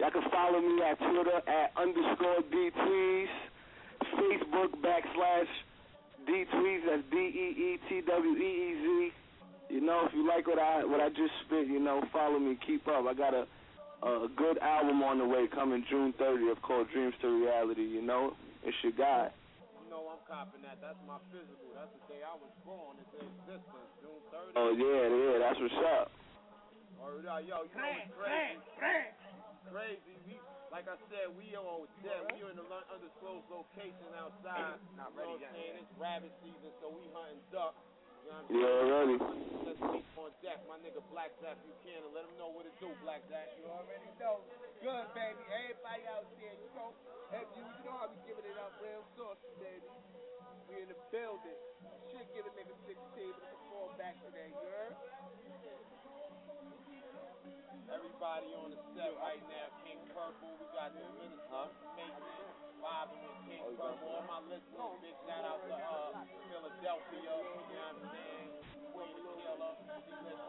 Y'all 0.00 0.10
can 0.10 0.24
follow 0.32 0.64
me 0.64 0.80
at 0.80 0.96
Twitter 0.96 1.44
at 1.44 1.76
underscore 1.76 2.40
D 2.48 2.70
Tweez. 2.72 3.32
Facebook 4.16 4.80
backslash 4.80 5.52
D 6.24 6.44
Tweez. 6.56 6.80
That's 6.88 7.04
D 7.12 7.16
E 7.20 7.46
E 7.52 7.78
T 7.84 8.00
W 8.00 8.32
E 8.32 8.48
E 8.48 8.70
Z. 8.80 9.12
You 9.76 9.80
know, 9.82 10.06
if 10.08 10.14
you 10.14 10.26
like 10.26 10.46
what 10.46 10.58
I 10.58 10.84
what 10.84 11.00
I 11.00 11.10
just 11.10 11.36
spit, 11.44 11.68
you 11.68 11.80
know, 11.80 12.00
follow 12.14 12.38
me. 12.38 12.56
Keep 12.66 12.88
up. 12.88 13.04
I 13.04 13.12
got 13.12 13.34
a 13.34 13.44
a 14.04 14.28
good 14.36 14.60
album 14.60 15.00
on 15.00 15.16
the 15.18 15.24
way 15.24 15.48
coming 15.48 15.84
June 15.88 16.12
30th 16.20 16.60
called 16.60 16.92
Dreams 16.92 17.14
to 17.24 17.28
Reality. 17.28 17.82
You 17.82 18.04
know, 18.04 18.36
it's 18.60 18.76
your 18.84 18.92
guy. 18.92 19.32
You 19.80 19.88
know 19.88 20.04
I'm 20.12 20.20
copping 20.28 20.60
that. 20.68 20.76
That's 20.84 21.00
my 21.08 21.16
physical. 21.32 21.72
That's 21.72 21.88
the 21.88 22.02
day 22.12 22.20
I 22.20 22.36
was 22.36 22.52
born 22.68 23.00
into 23.00 23.16
existence, 23.24 23.90
June 24.04 24.20
30th. 24.28 24.56
Oh 24.60 24.70
yeah, 24.76 25.08
yeah, 25.08 25.34
that's 25.40 25.56
what's 25.56 25.80
up. 25.96 26.12
Or, 27.00 27.20
uh, 27.20 27.40
yo, 27.44 27.64
you 27.64 27.76
know 27.76 27.96
it's 28.00 28.12
crazy. 28.16 28.60
Crazy. 29.72 30.14
We, 30.28 30.36
like 30.68 30.84
I 30.88 30.96
said, 31.08 31.32
we 31.36 31.56
on 31.56 31.88
deck. 32.04 32.28
We 32.36 32.44
are 32.44 32.52
in 32.52 32.60
an 32.60 32.68
undisclosed 32.68 33.48
location 33.48 34.08
outside. 34.20 34.76
Not 34.96 35.16
you 35.16 35.24
know 35.24 35.36
what 35.36 35.40
yet. 35.40 35.52
I'm 35.52 35.56
saying? 35.56 35.74
It's 35.80 35.94
rabbit 35.96 36.32
season, 36.44 36.70
so 36.84 36.92
we 36.92 37.04
hunting 37.12 37.40
duck. 37.48 37.72
You 38.24 38.32
know 38.32 38.88
what 38.88 39.04
I 39.04 39.04
mean? 39.04 39.20
You 39.20 39.20
already. 39.20 39.20
Let's 39.68 39.80
keep 39.92 40.06
on 40.16 40.32
deck, 40.40 40.64
my 40.64 40.80
nigga 40.80 41.04
Black. 41.12 41.28
Let 41.44 41.60
him 41.60 42.34
know 42.40 42.48
what 42.48 42.64
it 42.64 42.72
do, 42.80 42.88
Black. 43.04 43.20
You 43.28 43.68
already 43.68 44.08
know. 44.16 44.40
Good, 44.80 45.06
baby. 45.12 45.44
Everybody 45.52 46.02
out 46.08 46.24
there, 46.40 46.56
you 46.56 46.70
know, 46.72 46.92
if 47.36 47.48
you, 47.52 47.64
you 47.64 47.82
know 47.84 47.96
how 48.00 48.08
we 48.08 48.16
giving 48.24 48.48
it 48.48 48.56
up 48.56 48.72
real 48.80 49.04
baby. 49.60 49.88
We 50.72 50.84
in 50.84 50.88
the 50.88 50.96
building. 51.12 51.58
Should 52.08 52.28
give 52.32 52.48
a 52.48 52.52
nigga 52.56 52.72
16, 52.88 52.96
but 53.68 53.92
back 54.00 54.16
today? 54.24 54.52
Everybody 57.92 58.48
on 58.56 58.72
the 58.72 58.80
set 58.96 59.12
right 59.20 59.44
now, 59.52 59.66
King 59.84 60.00
Purple. 60.16 60.48
We 60.56 60.64
got 60.72 60.96
the 60.96 61.04
minister, 61.20 61.44
huh? 61.52 62.53
Vibing 62.84 63.20
with 63.24 63.40
King 63.48 63.64
Oh, 63.64 63.72
you 63.72 63.80
All 63.80 64.24
my 64.28 64.40
listeners, 64.44 65.00
big 65.00 65.16
shout 65.24 65.40
out 65.40 65.64
to 65.64 65.72
uh, 65.72 66.20
Philadelphia. 66.52 67.16
You 67.16 67.24
know 67.24 67.40
what 67.40 67.96
I'm 67.96 68.00
saying? 68.12 68.48
Way 68.92 69.08
to 69.08 69.24
killer. 69.40 69.74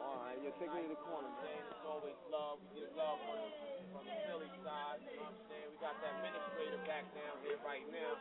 All 0.04 0.20
right, 0.20 0.38
yeah, 0.44 0.52
take 0.60 0.70
me 0.76 0.84
to 0.84 0.92
the 0.92 1.00
corner, 1.00 1.32
man. 1.32 1.64
it's 1.64 1.88
always 1.88 2.20
love. 2.28 2.60
We 2.76 2.84
get 2.84 2.92
love 3.00 3.18
from 3.24 3.40
the, 3.40 3.50
from 3.96 4.04
the 4.04 4.16
Philly 4.28 4.52
side. 4.68 5.00
You 5.08 5.16
know 5.16 5.32
what 5.32 5.40
I'm 5.40 5.48
saying? 5.48 5.68
We 5.72 5.78
got 5.80 5.96
that 6.04 6.12
administrator 6.20 6.80
back 6.84 7.06
down 7.16 7.36
here 7.48 7.60
right 7.64 7.88
now. 7.88 8.12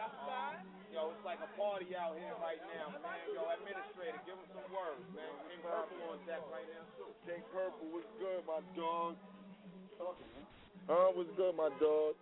Um, 0.00 0.54
yo, 0.90 1.14
it's 1.14 1.22
like 1.22 1.38
a 1.38 1.50
party 1.54 1.94
out 1.94 2.18
here 2.18 2.34
right 2.42 2.60
now, 2.74 2.90
man. 2.98 3.22
Yo, 3.30 3.46
administrator, 3.54 4.18
give 4.26 4.34
him 4.34 4.50
some 4.50 4.66
words, 4.74 5.06
man. 5.14 5.30
King 5.46 5.62
Purple 5.62 6.00
on 6.10 6.18
deck 6.26 6.42
right 6.50 6.66
now. 6.66 6.84
King 7.22 7.44
Purple, 7.54 7.86
what's 7.94 8.10
good, 8.18 8.42
my 8.50 8.60
dog? 8.74 9.14
Huh? 10.90 11.14
What's 11.14 11.30
good, 11.38 11.54
my 11.54 11.70
dog? 11.78 12.18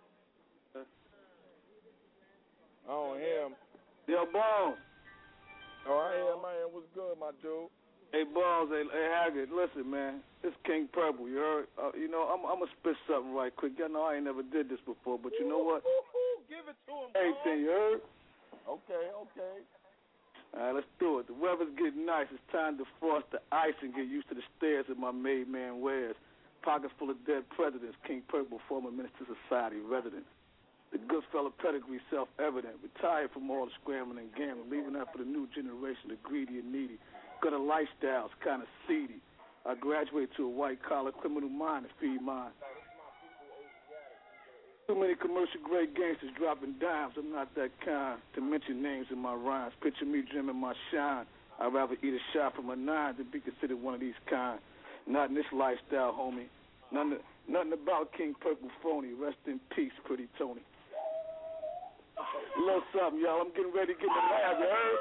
I 2.89 2.91
don't 2.91 3.21
hear 3.21 3.45
him. 3.45 3.53
Yo, 4.09 4.25
Bones. 4.33 4.81
Oh, 5.85 6.09
I 6.09 6.17
hear 6.17 6.33
him. 6.33 6.41
I 6.41 6.51
hear. 6.57 6.67
What's 6.73 6.89
good, 6.97 7.13
my 7.21 7.29
dude? 7.37 7.69
Hey, 8.09 8.25
Bones. 8.25 8.73
Hey, 8.73 8.81
hey 8.89 9.07
Haggood. 9.13 9.53
Listen, 9.53 9.85
man. 9.85 10.25
It's 10.41 10.57
King 10.65 10.89
Purple. 10.89 11.29
You 11.29 11.37
heard? 11.37 11.65
Uh, 11.77 11.93
you 11.93 12.09
know, 12.09 12.25
I'm, 12.25 12.41
I'm 12.49 12.65
gonna 12.65 12.73
spit 12.81 12.97
something 13.05 13.37
right 13.37 13.53
quick. 13.53 13.77
Y'all 13.77 13.93
know 13.93 14.09
I 14.09 14.17
ain't 14.17 14.25
never 14.25 14.41
did 14.41 14.73
this 14.73 14.81
before, 14.89 15.21
but 15.21 15.37
you 15.37 15.45
know 15.45 15.61
what? 15.61 15.85
Give 16.49 16.65
it 16.65 16.73
to 16.89 16.93
him, 16.97 17.13
Everything, 17.13 17.61
you 17.61 17.69
heard? 17.69 18.01
Okay, 18.65 19.05
okay. 19.13 19.55
All 20.57 20.65
right, 20.65 20.73
let's 20.81 20.89
do 20.97 21.21
it. 21.21 21.29
The 21.29 21.37
weather's 21.37 21.69
getting 21.77 22.09
nice. 22.09 22.25
It's 22.33 22.41
time 22.49 22.81
to 22.81 22.89
frost 22.97 23.29
the 23.29 23.37
ice 23.53 23.77
and 23.85 23.93
get 23.93 24.09
used 24.09 24.33
to 24.33 24.35
the 24.35 24.41
stairs 24.57 24.89
that 24.89 24.97
my 24.97 25.13
made 25.13 25.45
man 25.45 25.77
wears. 25.77 26.17
Pocket 26.65 26.89
full 26.97 27.13
of 27.13 27.21
dead 27.29 27.45
presidents. 27.53 27.93
King 28.01 28.25
Purple, 28.25 28.57
former 28.65 28.89
Minister 28.89 29.29
Society 29.29 29.77
resident. 29.77 30.25
The 30.91 30.97
good 30.97 31.23
fellow 31.31 31.53
pedigree 31.61 31.99
self-evident. 32.09 32.75
Retired 32.81 33.31
from 33.31 33.49
all 33.51 33.65
the 33.65 33.71
scrambling 33.81 34.19
and 34.19 34.35
gambling, 34.35 34.69
leaving 34.69 34.93
that 34.93 35.11
for 35.11 35.19
the 35.19 35.29
new 35.29 35.47
generation, 35.53 36.09
the 36.09 36.17
greedy 36.23 36.59
and 36.59 36.71
needy. 36.71 36.97
Got 37.41 37.53
a 37.53 37.57
lifestyle, 37.57 38.25
it's 38.25 38.35
kind 38.43 38.61
of 38.61 38.67
seedy. 38.87 39.21
I 39.65 39.75
graduated 39.75 40.35
to 40.37 40.45
a 40.45 40.49
white-collar 40.49 41.11
criminal 41.11 41.49
mind 41.49 41.85
to 41.85 41.91
feed 42.01 42.21
mine. 42.21 42.51
Too 44.87 44.99
many 44.99 45.13
commercial 45.13 45.61
grade 45.63 45.93
gangsters 45.95 46.31
dropping 46.35 46.73
dimes. 46.81 47.13
I'm 47.15 47.31
not 47.31 47.53
that 47.53 47.69
kind 47.85 48.19
to 48.33 48.41
mention 48.41 48.81
names 48.81 49.05
in 49.11 49.19
my 49.19 49.35
rhymes. 49.35 49.73
Picture 49.83 50.05
me 50.05 50.23
dreaming 50.23 50.55
my 50.55 50.73
shine. 50.91 51.27
I'd 51.59 51.73
rather 51.73 51.95
eat 52.01 52.13
a 52.13 52.23
shot 52.33 52.55
from 52.55 52.71
a 52.71 52.75
nine 52.75 53.15
than 53.17 53.27
be 53.31 53.39
considered 53.39 53.79
one 53.79 53.93
of 53.93 53.99
these 53.99 54.17
kind. 54.27 54.59
Not 55.05 55.29
in 55.29 55.35
this 55.35 55.45
lifestyle, 55.53 56.13
homie. 56.13 56.47
Nothing, 56.91 57.19
nothing 57.47 57.73
about 57.73 58.13
King 58.17 58.33
Purple 58.39 58.69
phony. 58.81 59.13
Rest 59.13 59.37
in 59.45 59.59
peace, 59.75 59.91
pretty 60.05 60.27
Tony. 60.39 60.61
A 62.55 62.59
little 62.59 62.85
something, 62.93 63.21
y'all. 63.21 63.41
I'm 63.45 63.51
getting 63.53 63.73
ready 63.73 63.93
to 63.93 63.99
get 63.99 64.09
the 64.09 64.23
lab, 64.29 64.57
you 64.59 64.69
heard? 64.69 64.99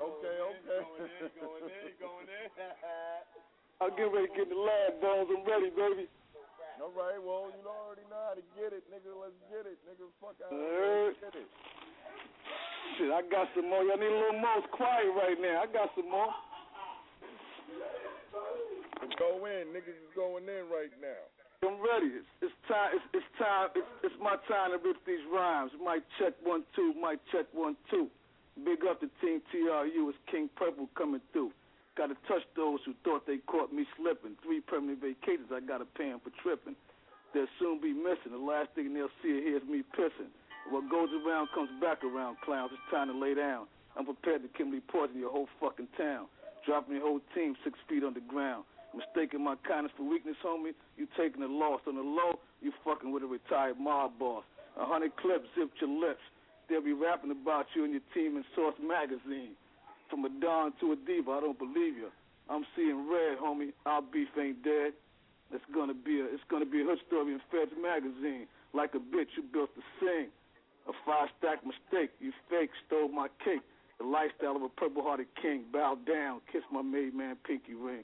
Okay, 0.00 0.36
okay. 0.40 0.80
Going 0.80 1.12
in, 1.12 1.28
going 1.36 1.66
in. 1.68 1.92
Going 2.00 2.28
in. 2.28 2.48
I'm 3.80 3.92
getting 3.96 4.12
ready 4.12 4.28
to 4.28 4.34
get 4.36 4.46
in 4.48 4.56
the 4.56 4.60
lab, 4.60 5.00
Bones. 5.00 5.28
I'm 5.32 5.44
ready, 5.48 5.72
baby. 5.72 6.04
All 6.80 6.88
right, 6.96 7.20
well, 7.20 7.52
you 7.52 7.60
already 7.68 8.08
know 8.08 8.20
how 8.24 8.32
to 8.32 8.44
get 8.56 8.72
it, 8.72 8.84
nigga. 8.88 9.12
Let's 9.12 9.36
get 9.52 9.68
it, 9.68 9.76
nigga. 9.84 10.08
Fuck 10.16 10.40
out 10.40 10.48
Alright. 10.48 11.12
Let's 11.12 11.20
get 11.20 11.44
it. 11.44 11.48
Shit, 12.96 13.12
I 13.12 13.20
got 13.28 13.52
some 13.52 13.68
more. 13.68 13.84
Y'all 13.84 14.00
need 14.00 14.08
a 14.08 14.16
little 14.16 14.40
more. 14.40 14.56
It's 14.56 14.68
quiet 14.72 15.12
right 15.12 15.36
now. 15.36 15.60
I 15.60 15.66
got 15.68 15.92
some 15.92 16.08
more. 16.08 16.32
Go 19.20 19.44
in, 19.44 19.68
niggas 19.76 19.96
is 19.96 20.12
going 20.16 20.48
in 20.48 20.64
right 20.72 20.92
now. 21.00 21.20
I'm 21.60 21.76
ready. 21.76 22.08
It's, 22.16 22.24
it's 22.40 22.56
time. 22.72 22.96
It's, 22.96 23.04
it's 23.12 23.30
time. 23.36 23.68
It's, 23.76 23.92
it's 24.00 24.16
my 24.16 24.40
time 24.48 24.72
to 24.72 24.80
rip 24.80 24.96
these 25.04 25.20
rhymes. 25.28 25.68
Mic 25.76 26.00
check 26.16 26.32
one 26.40 26.64
two. 26.72 26.96
Mic 26.96 27.20
check 27.28 27.44
one 27.52 27.76
two. 27.92 28.08
Big 28.64 28.80
up 28.88 29.00
to 29.04 29.12
Team 29.20 29.44
TRU. 29.52 30.08
It's 30.08 30.16
King 30.32 30.48
Purple 30.56 30.88
coming 30.96 31.20
through. 31.36 31.52
Got 32.00 32.08
to 32.08 32.16
touch 32.24 32.40
those 32.56 32.80
who 32.88 32.96
thought 33.04 33.26
they 33.28 33.44
caught 33.44 33.76
me 33.76 33.84
slipping. 34.00 34.40
Three 34.40 34.64
permanent 34.64 35.04
vacations. 35.04 35.52
I 35.52 35.60
got 35.60 35.84
to 35.84 35.88
pay 36.00 36.08
'em 36.08 36.20
for 36.24 36.32
tripping. 36.40 36.76
They'll 37.36 37.50
soon 37.60 37.76
be 37.76 37.92
missing. 37.92 38.32
The 38.32 38.40
last 38.40 38.72
thing 38.72 38.94
they'll 38.96 39.12
see 39.20 39.44
hear 39.44 39.60
is 39.60 39.68
me 39.68 39.84
pissing. 39.92 40.32
What 40.72 40.88
goes 40.88 41.12
around 41.12 41.52
comes 41.52 41.68
back 41.76 42.00
around, 42.04 42.40
clowns. 42.40 42.72
It's 42.72 42.88
time 42.90 43.12
to 43.12 43.16
lay 43.16 43.34
down. 43.36 43.68
I'm 44.00 44.08
prepared 44.08 44.40
to 44.42 44.48
Kimberly 44.56 44.80
poison 44.88 45.20
your 45.20 45.30
whole 45.30 45.48
fucking 45.60 45.88
town. 46.00 46.24
Dropping 46.64 46.96
your 46.96 47.04
whole 47.04 47.20
team 47.34 47.52
six 47.64 47.76
feet 47.88 48.00
underground. 48.02 48.64
Mistaking 48.94 49.44
my 49.44 49.54
kindness 49.66 49.92
for 49.96 50.02
weakness, 50.08 50.36
homie. 50.44 50.74
You 50.96 51.06
taking 51.16 51.42
a 51.42 51.46
loss 51.46 51.80
on 51.86 51.94
the 51.94 52.02
low. 52.02 52.40
You 52.60 52.72
fucking 52.84 53.12
with 53.12 53.22
a 53.22 53.26
retired 53.26 53.78
mob 53.78 54.18
boss. 54.18 54.44
A 54.78 54.84
hundred 54.84 55.16
clips 55.16 55.46
zipped 55.56 55.80
your 55.80 55.90
lips. 55.90 56.22
They'll 56.68 56.82
be 56.82 56.92
rapping 56.92 57.30
about 57.30 57.66
you 57.74 57.84
and 57.84 57.92
your 57.92 58.02
team 58.14 58.36
in 58.36 58.44
Source 58.54 58.74
magazine. 58.82 59.54
From 60.08 60.24
a 60.24 60.30
don 60.40 60.72
to 60.80 60.92
a 60.92 60.96
diva, 60.96 61.30
I 61.30 61.40
don't 61.40 61.58
believe 61.58 61.96
you. 61.96 62.10
I'm 62.48 62.66
seeing 62.74 63.08
red, 63.10 63.38
homie. 63.38 63.72
Our 63.86 64.02
beef 64.02 64.28
ain't 64.38 64.62
dead. 64.64 64.92
It's 65.52 65.64
gonna 65.74 65.94
be 65.94 66.20
a 66.20 66.24
it's 66.26 66.42
gonna 66.50 66.66
be 66.66 66.82
a 66.82 66.84
hood 66.84 66.98
story 67.06 67.32
in 67.32 67.40
Feds 67.50 67.72
magazine. 67.80 68.46
Like 68.74 68.94
a 68.94 68.98
bitch 68.98 69.34
you 69.36 69.42
built 69.42 69.74
to 69.74 69.82
sing. 69.98 70.30
A 70.88 70.92
five 71.06 71.28
stack 71.38 71.62
mistake. 71.66 72.10
You 72.20 72.32
fake 72.48 72.70
stole 72.86 73.08
my 73.08 73.28
cake. 73.44 73.62
The 73.98 74.06
lifestyle 74.06 74.56
of 74.56 74.62
a 74.62 74.68
purple 74.68 75.02
hearted 75.02 75.26
king. 75.40 75.64
Bow 75.72 75.98
down, 76.06 76.40
kiss 76.50 76.62
my 76.72 76.82
maid 76.82 77.14
man 77.14 77.36
pinky 77.46 77.74
ring. 77.74 78.02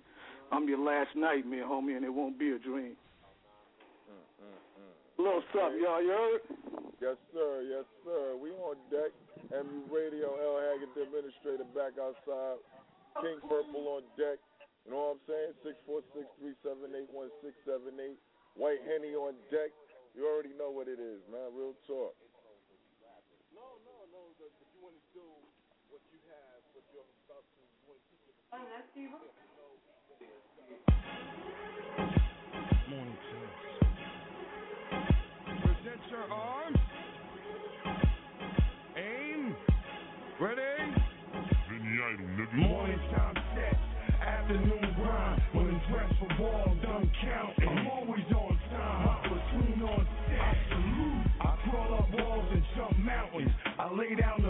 I'm 0.52 0.68
your 0.68 0.78
last 0.78 1.10
nightmare, 1.14 1.66
homie, 1.66 1.96
and 1.96 2.04
it 2.04 2.12
won't 2.12 2.38
be 2.38 2.52
a 2.52 2.58
dream. 2.58 2.96
Mm-hmm. 4.06 5.22
Little 5.22 5.42
something, 5.50 5.82
y'all. 5.82 6.02
You 6.02 6.14
heard? 6.14 6.42
Yes, 7.02 7.18
sir. 7.34 7.62
Yes, 7.66 7.84
sir. 8.04 8.36
We 8.38 8.50
on 8.62 8.76
deck. 8.90 9.10
MU 9.50 9.86
Radio, 9.90 10.32
L. 10.38 10.58
Haggood, 10.58 10.94
the 10.94 11.02
administrator, 11.06 11.66
back 11.74 11.98
outside. 11.98 12.58
King 13.20 13.40
Purple 13.48 14.00
on 14.00 14.02
deck. 14.14 14.38
You 14.84 14.94
know 14.94 15.18
what 15.18 15.22
I'm 15.26 15.26
saying? 15.26 15.76
646-378-1678. 16.62 18.14
White 18.54 18.82
Henny 18.86 19.18
on 19.18 19.34
deck. 19.50 19.74
You 20.14 20.24
already 20.24 20.54
know 20.56 20.70
what 20.70 20.86
it 20.88 21.02
is, 21.02 21.20
man. 21.28 21.50
Real 21.52 21.74
talk. 21.90 22.14
No, 23.52 23.66
no, 23.84 23.96
no. 24.14 24.22
But 24.38 24.48
if 24.62 24.68
you 24.72 24.80
want 24.80 24.94
to 24.94 25.04
do 25.12 25.26
what 25.90 26.00
you 26.08 26.22
have, 26.30 26.62
what 26.72 26.86
you're 26.94 27.04
about 27.28 27.44
to, 27.44 27.60
you 27.60 27.84
want 27.90 27.98
to 27.98 28.06
keep 28.94 29.10
it. 29.10 29.45
Morning 42.56 42.98
time. 43.14 43.36
Afternoon 44.20 44.94
grind. 44.96 45.42
For 45.52 46.28
ball. 46.38 46.76
I'm 46.82 47.86
always 47.88 48.24
on 48.34 48.58
time. 48.70 49.08
On 49.82 50.06
set. 50.26 50.40
I 50.40 50.56
salute. 50.70 51.26
I 51.40 51.56
crawl 51.68 51.94
up 51.98 52.08
walls 52.12 52.48
and 52.52 52.62
jump 52.74 52.98
mountains. 52.98 53.50
I 53.78 53.92
lay 53.92 54.14
down 54.14 54.42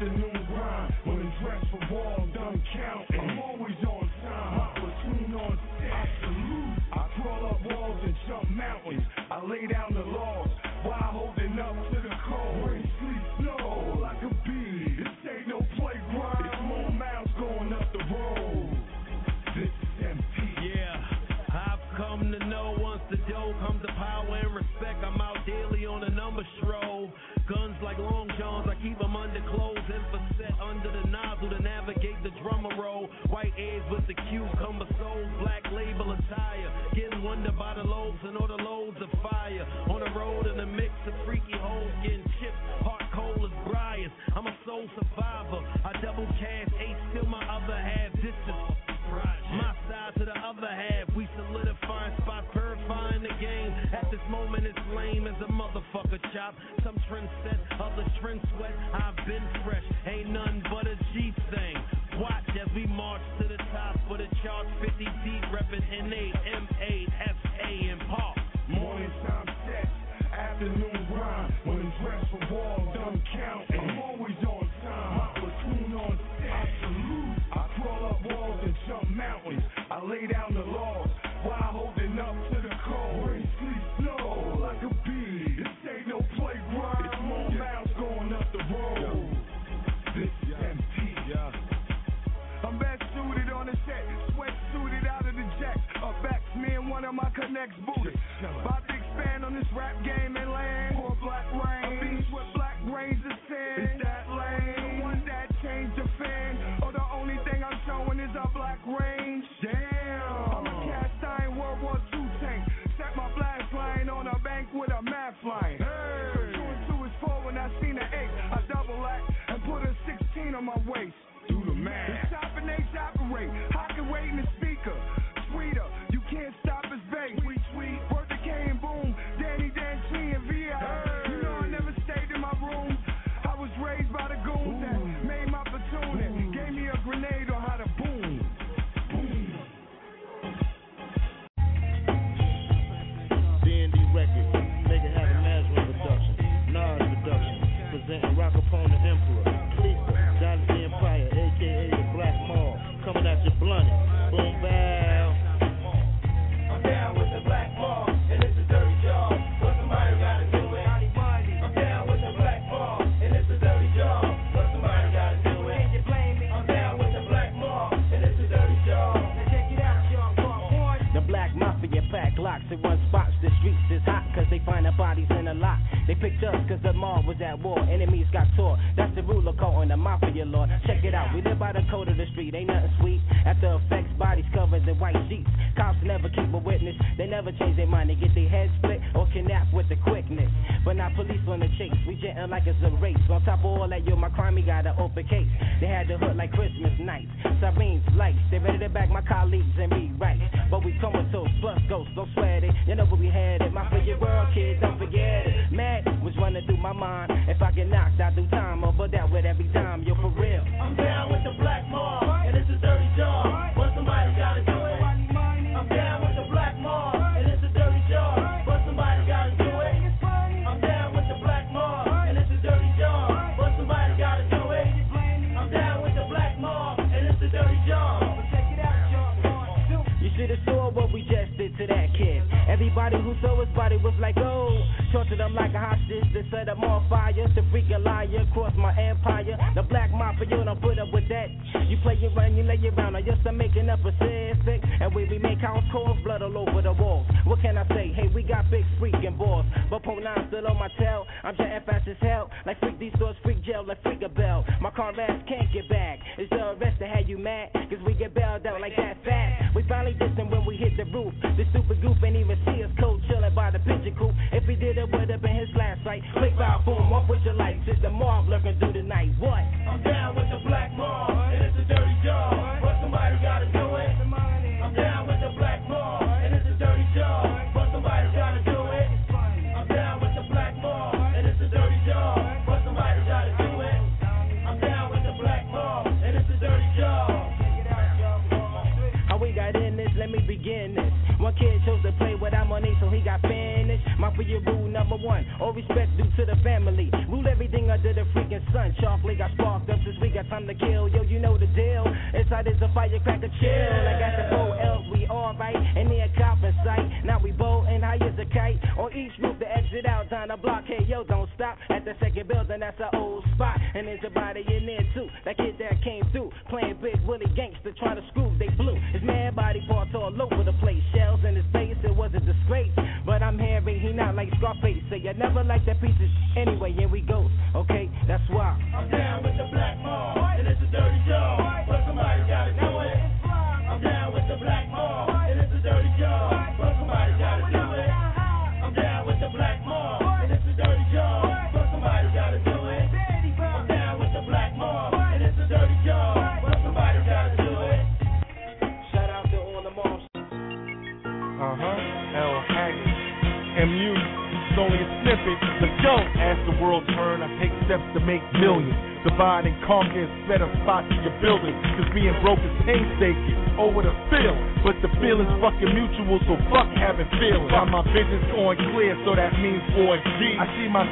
Afternoon 0.00 0.37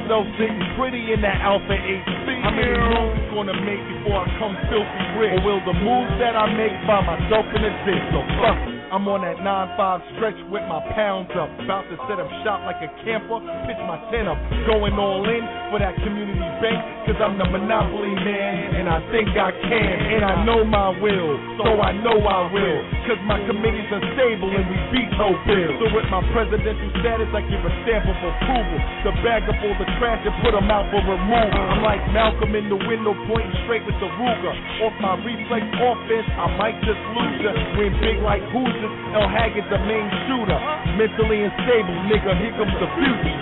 myself 0.07 0.23
sitting 0.39 0.63
pretty 0.79 1.11
in 1.11 1.19
that 1.19 1.43
Alpha 1.43 1.75
8. 1.75 2.39
How 2.39 2.55
many 2.55 2.71
moves 2.79 3.27
gonna 3.35 3.59
make 3.59 3.83
before 3.91 4.23
I 4.23 4.27
come 4.39 4.55
filthy 4.71 5.03
rich? 5.19 5.35
Or 5.35 5.39
will 5.43 5.59
the 5.67 5.75
moves 5.75 6.15
that 6.23 6.31
I 6.31 6.47
make 6.47 6.71
by 6.87 7.03
myself 7.03 7.43
in 7.51 7.67
exist? 7.67 8.15
So 8.15 8.23
fuck 8.39 8.55
it. 8.71 8.79
I'm 8.87 9.03
on 9.11 9.19
that 9.27 9.43
9-5 9.43 9.99
stretch 10.15 10.39
with 10.47 10.63
my 10.71 10.79
pounds 10.95 11.27
up. 11.35 11.51
About 11.59 11.83
to 11.91 11.99
set 12.07 12.23
up 12.23 12.31
shop 12.47 12.63
like 12.63 12.79
a 12.79 12.87
camper, 13.03 13.43
pitch 13.67 13.75
my 13.83 13.99
tent 14.07 14.31
up. 14.31 14.39
Going 14.63 14.95
all 14.95 15.27
in 15.27 15.43
for 15.75 15.83
that 15.83 15.91
community 15.99 16.39
bank, 16.63 16.79
cause 17.03 17.19
I'm 17.19 17.35
the 17.35 17.51
monopoly 17.51 18.15
man. 18.15 18.79
And 18.79 18.87
I 18.87 19.03
think 19.11 19.27
I 19.35 19.51
can, 19.51 19.95
and 20.15 20.23
I 20.23 20.47
know 20.47 20.63
my 20.63 20.95
will, 21.03 21.35
so 21.59 21.83
I 21.83 21.91
know 21.99 22.15
I 22.15 22.47
will. 22.47 22.79
Cause 23.07 23.23
my 23.23 23.39
committee's 23.47 23.87
unstable 23.87 24.51
and 24.51 24.67
we 24.67 24.75
beat 24.91 25.07
no 25.15 25.31
bills. 25.47 25.79
So 25.79 25.87
with 25.95 26.11
my 26.11 26.19
presidential 26.35 26.91
status, 26.99 27.31
I 27.31 27.39
give 27.47 27.63
a 27.63 27.71
stamp 27.87 28.03
of 28.03 28.19
approval. 28.19 28.79
The 29.07 29.15
bag 29.23 29.47
up 29.47 29.55
all 29.63 29.75
the 29.79 29.87
trash 29.95 30.27
and 30.27 30.35
put 30.43 30.51
them 30.51 30.67
out 30.67 30.91
for 30.91 30.99
removal. 30.99 31.55
I'm 31.55 31.87
like 31.87 32.03
Malcolm 32.11 32.51
in 32.51 32.67
the 32.67 32.75
window 32.75 33.15
pointing 33.31 33.55
straight 33.63 33.87
with 33.87 33.95
the 34.03 34.11
Ruger. 34.11 34.51
Off 34.83 34.91
my 34.99 35.15
reflex 35.23 35.63
offense, 35.79 36.27
I 36.35 36.51
might 36.59 36.75
just 36.83 36.99
lose 37.15 37.39
ya. 37.47 37.55
When 37.79 37.95
big 38.03 38.19
like 38.27 38.43
Hoosiers, 38.51 38.95
El 39.15 39.31
Haggood's 39.31 39.71
the 39.71 39.79
main 39.87 40.07
shooter. 40.27 40.59
Mentally 40.99 41.47
unstable, 41.47 41.95
nigga, 42.11 42.35
here 42.43 42.59
comes 42.59 42.75
the 42.75 42.91
future. 42.91 43.39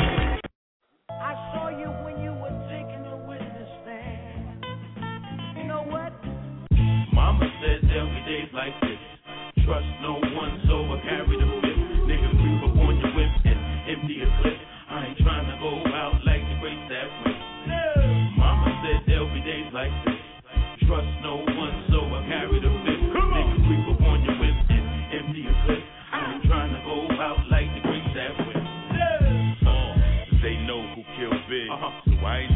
Mama 7.17 7.49
says 7.65 7.81
every 7.89 8.21
day's 8.29 8.53
like 8.53 8.77
this 8.85 9.04
trust 9.65 9.89
no 10.01 10.13
one, 10.37 10.61
so 10.69 10.85
I 10.93 11.01
carry 11.01 11.35
the 11.41 11.49
fifth. 11.57 12.05
Nigga, 12.05 12.29
creep 12.37 12.61
up 12.69 12.77
on 12.77 13.01
your 13.01 13.11
whip 13.17 13.33
and 13.49 13.59
empty 13.89 14.21
a 14.21 14.29
clip. 14.39 14.57
I 14.89 15.09
ain't 15.09 15.17
trying 15.17 15.49
to 15.49 15.57
go 15.57 15.81
out 15.89 16.21
like 16.21 16.45
the 16.45 16.55
great 16.61 16.77
that 16.93 17.09
way. 17.25 17.33
Mama 18.37 18.69
said 18.85 19.01
there'll 19.09 19.33
be 19.33 19.41
days 19.41 19.73
like 19.73 19.89
this. 20.05 20.21
Trust 20.85 21.09
no 21.25 21.41
one, 21.41 21.75
so 21.89 22.05
I 22.13 22.21
carry 22.29 22.61
the 22.61 22.69
fifth. 22.85 23.09
Nigga, 23.09 23.57
creep 23.65 23.85
up 23.89 24.01
on 24.05 24.21
your 24.21 24.37
whip 24.37 24.53
and 24.69 24.85
empty 25.17 25.49
a 25.49 25.53
clip. 25.65 25.81
I 26.13 26.37
ain't 26.37 26.45
trying 26.45 26.69
to 26.69 26.81
go 26.85 27.09
out 27.17 27.41
like 27.49 27.65
the 27.73 27.81
great 27.89 28.05
that 28.13 28.37
way. 28.45 28.61
Oh, 29.65 29.89
they 30.45 30.61
know 30.69 30.93
who 30.93 31.01
killed 31.17 31.41
Big, 31.49 31.73
uh-huh. 31.73 32.05
so 32.05 32.13
I 32.21 32.45
ain't 32.45 32.54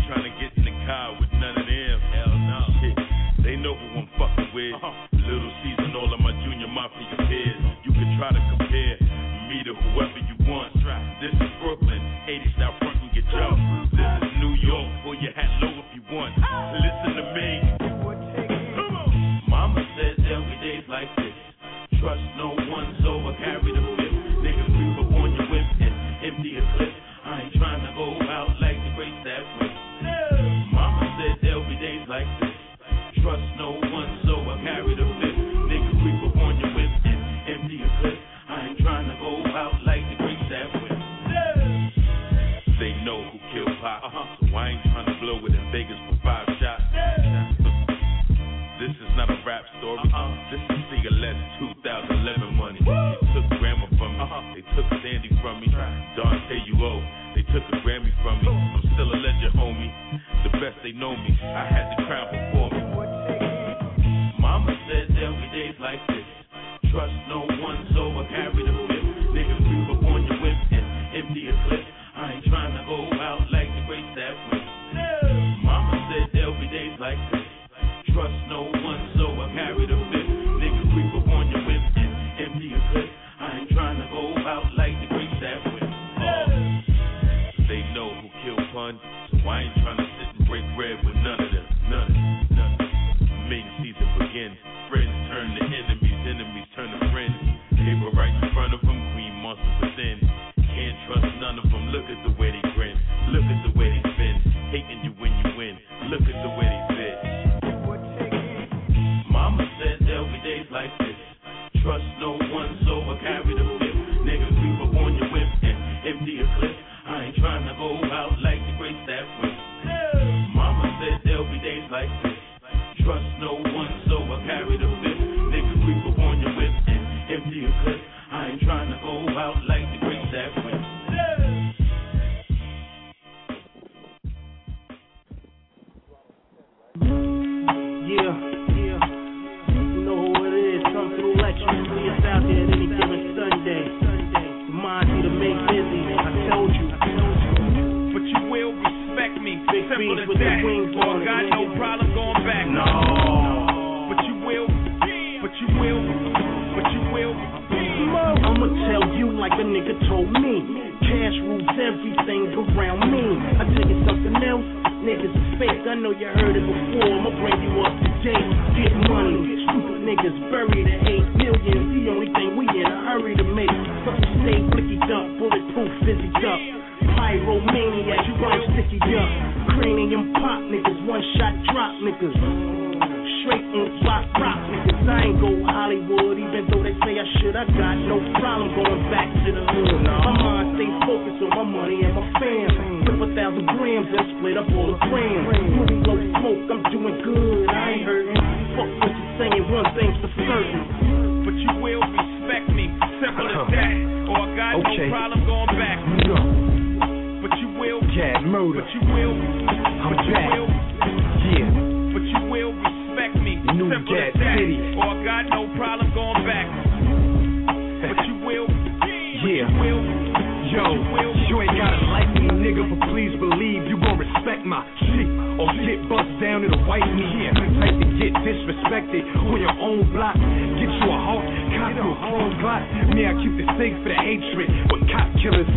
ain't 221.62 221.76
gotta 221.76 222.00
like 222.08 222.32
me, 222.36 222.48
nigga, 222.56 222.84
but 222.88 223.00
please 223.12 223.34
believe 223.40 223.88
you 223.88 224.00
gon' 224.00 224.18
respect 224.20 224.64
my 224.64 224.84
shit. 225.04 225.28
Or 225.60 225.68
get 225.76 226.00
bust 226.08 226.32
down, 226.40 226.64
it'll 226.64 226.84
wipe 226.88 227.04
me 227.04 227.26
here. 227.36 227.52
Type 227.52 227.96
to 228.00 228.08
get 228.16 228.32
disrespected 228.44 229.24
on 229.44 229.60
your 229.60 229.76
own 229.76 230.08
block. 230.16 230.36
Get 230.36 230.88
you 230.88 231.10
a 231.12 231.20
hawk, 231.20 231.44
cop 231.76 231.92
you 231.96 232.08
a 232.08 232.16
chrome 232.24 232.54
Glock. 232.64 232.84
Me, 233.12 233.28
I 233.28 233.34
keep 233.44 233.54
the 233.60 233.68
safe 233.76 233.96
for 234.00 234.10
the 234.10 234.20
hatred 234.20 234.70
with 234.88 235.04
cop 235.12 235.28
killers. 235.44 235.68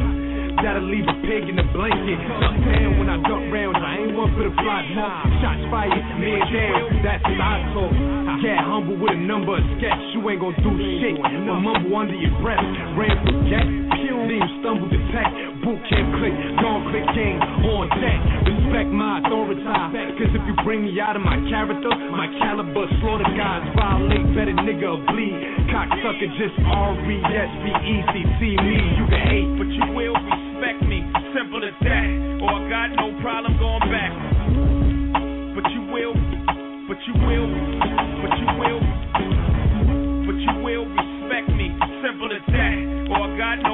That'll 0.63 0.87
leave 0.87 1.03
a 1.09 1.17
pig 1.27 1.51
in 1.51 1.59
the 1.59 1.67
blanket. 1.75 2.19
Duck 2.39 2.55
down 2.63 3.03
when 3.03 3.11
I 3.11 3.19
duck 3.27 3.43
rounds, 3.51 3.83
I 3.83 3.99
ain't 3.99 4.15
one 4.15 4.31
for 4.39 4.47
the 4.47 4.55
fly 4.55 4.87
smoke. 4.95 5.43
Shots 5.43 5.65
fired, 5.75 6.05
man 6.23 6.43
down, 6.55 7.03
that's 7.03 7.25
what 7.27 7.41
I 7.43 7.55
talk. 7.75 7.93
Get 8.39 8.59
humble 8.63 8.95
with 8.95 9.11
a 9.11 9.19
number 9.19 9.59
of 9.59 9.65
sketch, 9.75 9.99
you 10.15 10.23
ain't 10.31 10.39
gon' 10.39 10.55
do 10.63 10.71
shit. 11.03 11.19
But 11.19 11.59
mumble 11.59 11.99
under 11.99 12.15
your 12.15 12.31
breath, 12.39 12.63
ran 12.95 13.19
from 13.27 13.51
gat, 13.51 13.67
you 14.31 14.47
stumble 14.62 14.90
to 14.90 15.01
tech. 15.11 15.31
Boot 15.62 15.78
Camp 15.86 16.11
Clik, 16.19 16.35
gon' 16.59 16.90
click 16.90 17.07
game 17.15 17.39
on 17.70 17.86
deck. 18.03 18.20
Respect 18.51 18.90
my 18.90 19.23
authority, 19.23 19.62
cause 19.62 20.32
if 20.35 20.43
you 20.49 20.55
bring 20.65 20.82
me 20.82 20.99
out 20.99 21.15
of 21.15 21.23
my 21.23 21.39
character, 21.47 21.93
my 22.11 22.27
caliber, 22.43 22.89
slaughter 22.99 23.31
guys, 23.36 23.62
violate, 23.78 24.27
better 24.35 24.57
nigga 24.59 24.99
bleed. 25.07 25.35
Cocksucker, 25.70 26.28
just 26.40 26.57
R-E-S-P-E-C-T 26.66 28.40
me, 28.43 28.77
you 28.99 29.05
can 29.07 29.23
hate. 29.23 29.51
but 29.55 29.70
you 29.70 29.86
will 29.94 30.19
respect 30.19 30.82
me, 30.82 31.07
simple 31.31 31.62
as 31.62 31.77
that. 31.85 32.07
Or 32.43 32.51
I 32.51 32.61
got 32.66 32.89
no 32.99 33.15
problem 33.23 33.55
going 33.62 33.86
back. 33.86 34.12
But 35.55 35.66
you 35.70 35.82
will, 35.94 36.16
but 36.90 36.99
you 37.07 37.15
will, 37.23 37.47
but 38.19 38.32
you 38.35 38.49
will, 38.59 38.81
but 40.27 40.36
you 40.43 40.53
will 40.65 40.86
respect 40.90 41.49
me, 41.55 41.70
simple 42.03 42.35
as 42.35 42.43
that. 42.51 42.77
Or 43.15 43.20
I 43.20 43.39
got 43.39 43.57
no 43.62 43.72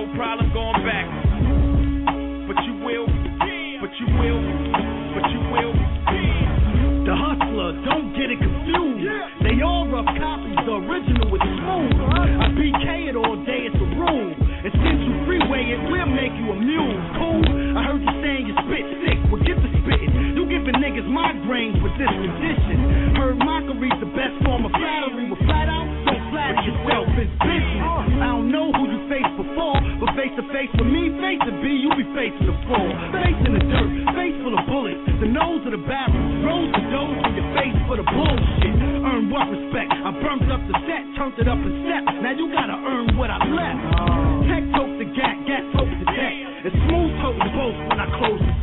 niggas 21.48 21.80
with 21.80 21.96
this 21.96 22.12
condition. 22.12 23.16
Heard 23.16 23.38
mockery's 23.40 23.96
the 24.00 24.10
best 24.12 24.36
form 24.44 24.68
of 24.68 24.72
flattery. 24.72 25.32
With 25.32 25.40
flat 25.48 25.68
out, 25.68 25.88
don't 26.04 26.24
flatter 26.28 26.60
yourself, 26.60 27.08
it's 27.16 27.32
business. 27.40 27.88
I 28.20 28.36
don't 28.36 28.52
know 28.52 28.68
who 28.76 28.84
you 28.84 29.00
faced 29.08 29.34
before, 29.40 29.80
but 30.00 30.12
face 30.12 30.32
to 30.36 30.44
face 30.52 30.68
with 30.76 30.88
me, 30.88 31.08
face 31.24 31.40
to 31.48 31.52
be, 31.64 31.72
you'll 31.72 31.96
be 31.96 32.08
facing 32.12 32.44
the 32.44 32.56
fall. 32.68 32.88
Face 33.16 33.40
in 33.48 33.52
the 33.56 33.64
dirt, 33.64 33.90
face 34.12 34.36
full 34.44 34.52
of 34.52 34.64
bullets, 34.68 35.00
the 35.24 35.28
nose 35.28 35.64
of 35.64 35.72
the 35.72 35.82
barrel, 35.88 36.20
rose 36.44 36.70
the 36.76 36.84
dose 36.92 37.16
in 37.16 37.32
your 37.40 37.48
face 37.56 37.78
for 37.88 37.96
the 37.96 38.04
bullshit. 38.04 38.76
Earn 39.08 39.32
what 39.32 39.48
respect? 39.48 39.88
I 39.88 40.12
burnt 40.20 40.44
up 40.52 40.60
the 40.68 40.76
set, 40.84 41.02
turned 41.16 41.36
it 41.40 41.48
up 41.48 41.56
a 41.56 41.70
step. 41.88 42.02
Now 42.20 42.32
you 42.36 42.52
gotta 42.52 42.76
earn 42.76 43.16
what 43.16 43.32
I 43.32 43.40
left. 43.40 43.80
Tech 44.52 44.64
tote 44.76 44.94
the 45.00 45.08
gat, 45.16 45.36
gat 45.48 45.64
tote 45.72 45.88
the 45.88 46.06
deck. 46.12 46.34
And 46.58 46.74
smooth 46.84 47.12
tote 47.22 47.38
the 47.40 47.50
boast 47.54 47.78
when 47.88 47.98
I 48.02 48.06
close 48.18 48.42
the 48.42 48.57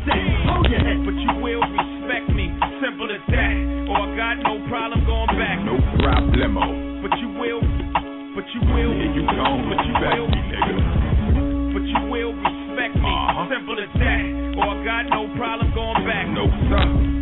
problemo. 6.36 7.02
But 7.02 7.18
you 7.20 7.30
will, 7.30 7.62
but 8.36 8.46
you 8.54 8.62
will, 8.62 8.94
Yeah, 8.94 9.14
you 9.16 9.24
gon' 9.26 9.70
but 9.70 9.86
you 9.86 9.94
will, 9.94 10.28
me, 10.28 10.42
nigga. 10.52 11.74
but 11.74 11.84
you 11.84 12.12
will 12.12 12.34
respect 12.34 12.96
me, 12.96 13.10
Uh-huh. 13.10 13.48
simple 13.50 13.80
as 13.80 13.90
that. 14.00 14.22
Or 14.58 14.68
I 14.68 14.84
got 14.84 15.04
no 15.10 15.28
problem 15.38 15.72
going 15.74 16.06
back. 16.06 16.28
No, 16.30 16.48
sir. 16.70 17.15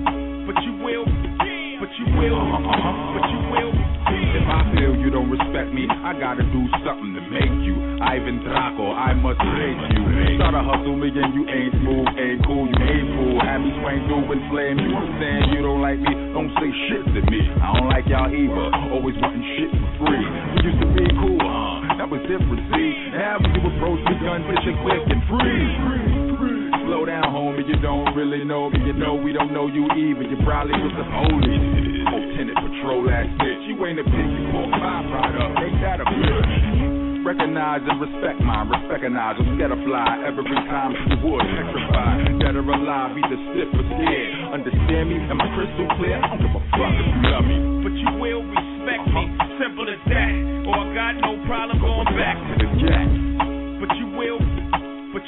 Respect 5.33 5.73
me, 5.73 5.89
I 5.89 6.13
gotta 6.21 6.45
do 6.45 6.61
something 6.85 7.17
to 7.17 7.23
make 7.33 7.49
you. 7.65 7.73
Ivan 8.05 8.45
Drago, 8.45 8.93
I 8.93 9.17
must 9.17 9.41
break 9.41 9.81
you. 9.97 10.37
Try 10.37 10.53
to 10.53 10.61
hustle 10.61 10.93
me 10.93 11.09
and 11.09 11.33
you 11.33 11.41
ain't 11.49 11.73
smooth, 11.81 12.05
ain't 12.13 12.45
cool, 12.45 12.69
you 12.69 12.77
ain't 12.77 13.09
fool. 13.17 13.41
Have 13.41 13.65
me 13.65 13.73
swing 13.81 14.05
through 14.05 14.29
and 14.29 14.43
flame 14.53 14.77
you. 14.77 14.93
I'm 14.93 15.09
saying 15.17 15.57
you 15.57 15.65
don't 15.65 15.81
like 15.81 15.97
me, 15.97 16.13
don't 16.37 16.53
say 16.61 16.69
shit 16.85 17.17
to 17.17 17.21
me. 17.33 17.49
I 17.49 17.65
don't 17.73 17.89
like 17.89 18.05
y'all 18.05 18.29
either, 18.29 18.93
always 18.93 19.17
wanting 19.17 19.41
shit 19.57 19.73
for 19.73 20.05
free. 20.05 20.21
We 20.21 20.69
used 20.69 20.81
to 20.85 20.89
be 21.01 21.05
cool, 21.17 21.41
huh? 21.41 21.97
That 21.97 22.13
was 22.13 22.21
different, 22.29 22.69
see? 22.69 22.93
Now 23.17 23.41
you 23.41 23.57
approach 23.73 24.05
me, 24.05 24.13
gun 24.21 24.45
bitch, 24.45 24.69
and 24.69 24.77
quick 24.85 25.01
and 25.01 25.21
free. 25.33 26.52
Slow 26.93 27.09
down, 27.09 27.25
homie, 27.25 27.65
you 27.65 27.73
don't 27.81 28.13
really 28.13 28.45
know 28.45 28.69
me. 28.69 28.77
You 28.85 28.93
know 28.93 29.17
we 29.17 29.33
don't 29.33 29.49
know 29.49 29.65
you 29.65 29.89
either. 29.97 30.29
You 30.29 30.37
probably 30.45 30.77
was 30.77 30.93
the 30.93 31.01
police. 31.09 31.65
Lieutenant 32.05 32.53
Patrol 32.53 33.09
ass 33.09 33.25
bitch. 33.41 33.65
You 33.65 33.73
ain't 33.81 33.97
a 33.97 34.05
pig, 34.05 34.13
you 34.13 34.45
pork 34.53 34.69
pie 34.77 35.01
product. 35.09 35.57
Ain't 35.57 35.81
that 35.81 35.97
a 35.97 36.05
bitch? 36.05 37.25
Recognize 37.25 37.81
and 37.81 37.97
respect 37.97 38.37
mine, 38.45 38.69
recognize 38.85 39.41
scared 39.57 39.73
of 39.73 39.81
fly 39.89 40.21
every 40.21 40.45
time 40.69 40.93
you 40.93 41.17
would 41.17 41.41
petrify. 41.41 42.29
Dead 42.37 42.53
or 42.53 42.61
alive, 42.61 43.17
either 43.17 43.41
stiff 43.41 43.73
or 43.73 43.85
scared. 43.97 44.53
Understand 44.53 45.09
me? 45.09 45.17
Am 45.33 45.41
I 45.41 45.49
crystal 45.57 45.89
clear? 45.97 46.21
I 46.21 46.29
don't 46.29 46.45
give 46.45 46.53
a 46.53 46.61
fuck 46.77 46.93
if 46.93 47.09
you 47.09 47.21
love 47.25 47.45
me. 47.49 47.57
But 47.89 47.93
you 47.97 48.09
will 48.21 48.45
respect 48.45 49.09
me, 49.09 49.33
simple 49.57 49.89
as 49.89 49.97
that. 50.13 50.29
Or 50.69 50.77
I 50.77 50.85
got 50.93 51.13
no 51.25 51.41
problem 51.49 51.81
going 51.81 52.05
back. 52.13 52.37
To 52.37 52.53
the 52.61 52.69
jack. 52.85 53.52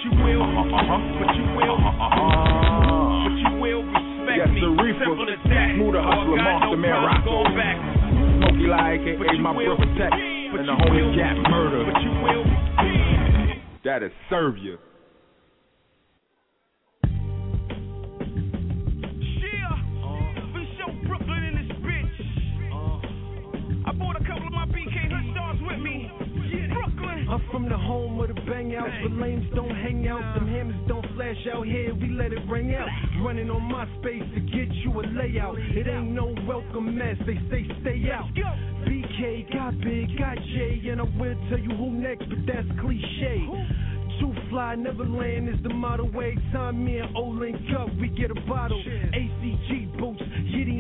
You 0.06 0.12
will, 0.24 0.44
Uh-huh. 0.46 1.00
but 1.20 1.30
you 1.36 1.46
will, 1.58 1.78
Uh-huh. 1.82 3.26
but 3.26 3.36
you 3.42 3.52
will 3.60 3.84
respect 3.84 4.38
Yes, 4.38 4.50
me, 4.54 4.62
the 4.62 4.70
reefer. 4.70 5.06
simple 5.06 5.30
as 5.30 5.40
that. 5.50 5.70
Or 5.82 5.98
I 5.98 6.02
hustler, 6.06 6.38
monster 6.38 6.70
no 6.70 6.78
man, 6.78 7.02
problem 7.02 7.26
Rocco. 7.26 7.56
back. 7.58 7.78
Smokey 8.36 8.68
like 8.68 9.02
But 9.18 9.28
aka 9.28 9.38
my 9.40 9.54
brother 9.54 9.86
Tech. 9.98 10.12
but 10.52 10.60
And 10.62 10.70
the 10.70 10.76
homie 10.76 11.04
will, 11.10 11.50
murder. 11.50 11.82
But 11.92 12.02
you 12.04 12.12
will. 12.24 12.46
That'll 13.84 14.10
serve 14.30 14.58
you. 14.58 14.78
We 20.54 20.68
show 20.80 20.88
Brooklyn 21.08 21.44
in 21.44 21.56
this 21.68 21.78
bitch. 21.84 22.18
I 23.88 23.92
brought 23.94 24.16
a 24.16 24.24
couple 24.26 24.48
of 24.48 24.54
my 24.54 24.66
BK 24.66 25.10
Hood 25.12 25.26
stars 25.34 25.58
with 25.62 25.80
me. 25.80 26.10
I'm 27.30 27.42
from 27.52 27.68
the 27.68 27.78
home 27.78 28.20
of 28.20 28.28
the 28.28 28.36
bang 28.46 28.76
outs, 28.76 28.94
but 29.02 29.12
lanes 29.14 29.46
don't 29.56 29.70
hang 29.70 30.08
out. 30.08 30.36
Them 30.36 30.48
hammers 30.48 30.88
don't 30.88 31.06
flash 31.16 31.38
out 31.52 31.66
here, 31.66 31.94
we 31.96 32.10
let 32.10 32.32
it 32.32 32.40
ring 32.48 32.76
out. 32.76 32.88
Running 33.24 33.50
on 33.50 33.64
my 33.64 33.86
space 34.00 34.24
to 34.36 34.40
get 34.42 34.72
you 34.84 34.92
a 35.00 35.04
layout. 35.10 35.58
It 35.58 35.88
ain't 35.88 36.12
no 36.12 36.36
welcome 36.48 36.96
mess, 36.96 37.18
they 37.26 37.40
say 37.50 37.66
stay 37.82 38.12
out. 38.12 38.30
BK 38.86 39.52
got 39.52 39.80
big, 39.80 40.18
got 40.18 40.38
J, 40.38 40.88
and 40.92 41.02
I 41.02 41.04
will 41.04 41.36
tell 41.50 41.60
you 41.60 41.76
who 41.76 41.92
next, 41.92 42.30
but 42.30 42.40
that's 42.46 42.68
cliche. 42.80 43.42
Too 44.20 44.34
fly, 44.50 44.76
never 44.76 45.06
land 45.06 45.50
is 45.50 45.62
the 45.64 45.74
motto. 45.74 46.06
way. 46.06 46.38
time 46.54 46.86
me 46.86 47.00
and 47.00 47.16
O 47.18 47.24
link 47.24 47.58
up, 47.78 47.90
we 48.00 48.08
get 48.08 48.32
a 48.32 48.40
bottle. 48.48 48.82
ACG 48.82 49.98
boots, 50.00 50.15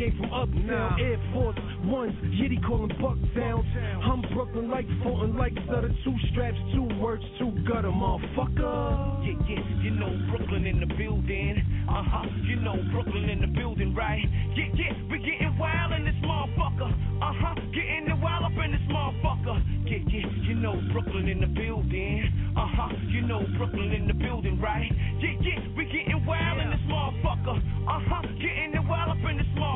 Ain't 0.06 0.18
from 0.18 0.34
uptown. 0.34 1.00
Air 1.02 1.18
Force 1.34 1.58
Ones, 1.84 2.14
Yiddy 2.38 2.62
call 2.66 2.88
them 2.88 2.96
buck 3.02 3.18
downs. 3.36 3.66
I'm 4.04 4.22
Brooklyn 4.36 4.70
like 4.70 4.86
Fulton, 5.02 5.36
like 5.36 5.54
Sutter. 5.66 5.90
Two 6.04 6.14
straps, 6.32 6.58
two 6.76 6.88
words, 7.02 7.24
two 7.40 7.50
gutter, 7.68 7.90
motherfucker. 7.90 9.26
Yeah, 9.26 9.34
yeah, 9.50 9.82
you 9.82 9.92
know 9.92 10.14
Brooklyn 10.30 10.68
in 10.68 10.80
the 10.80 10.86
building. 10.86 11.58
Uh 11.90 12.04
huh, 12.06 12.30
you 12.44 12.58
know 12.58 12.78
Brooklyn 12.92 13.30
in 13.30 13.42
the 13.42 13.48
building, 13.48 13.96
right? 13.96 14.22
Yeah, 14.56 14.66
yeah, 14.76 14.94
we 15.10 15.18
getting 15.18 15.58
wild 15.58 15.94
in 15.94 16.06
this 16.06 16.16
motherfucker. 16.22 16.92
Uh 17.22 17.34
huh, 17.42 17.56
getting 17.74 18.06
the 18.08 18.16
wild 18.22 18.46
up 18.46 18.64
in 18.64 18.72
this 18.72 18.86
motherfucker. 18.90 19.58
Yeah, 19.90 20.06
yeah, 20.06 20.30
you 20.44 20.54
know 20.54 20.80
Brooklyn 20.94 21.30
in 21.30 21.40
the 21.40 21.48
building. 21.48 22.54
Uh 22.56 22.68
huh, 22.68 22.94
you 23.10 23.22
know 23.22 23.42
Brooklyn 23.58 23.92
in 23.92 24.08
the 24.08 24.14
building, 24.14 24.62
right? 24.62 24.92
Yeah, 25.20 25.34
yeah, 25.42 25.66
we 25.76 25.86
getting 25.86 26.26
wild 26.28 26.60
in 26.62 26.70
this 26.70 26.86
motherfucker. 26.86 27.58
Uh 27.90 28.02
huh, 28.06 28.22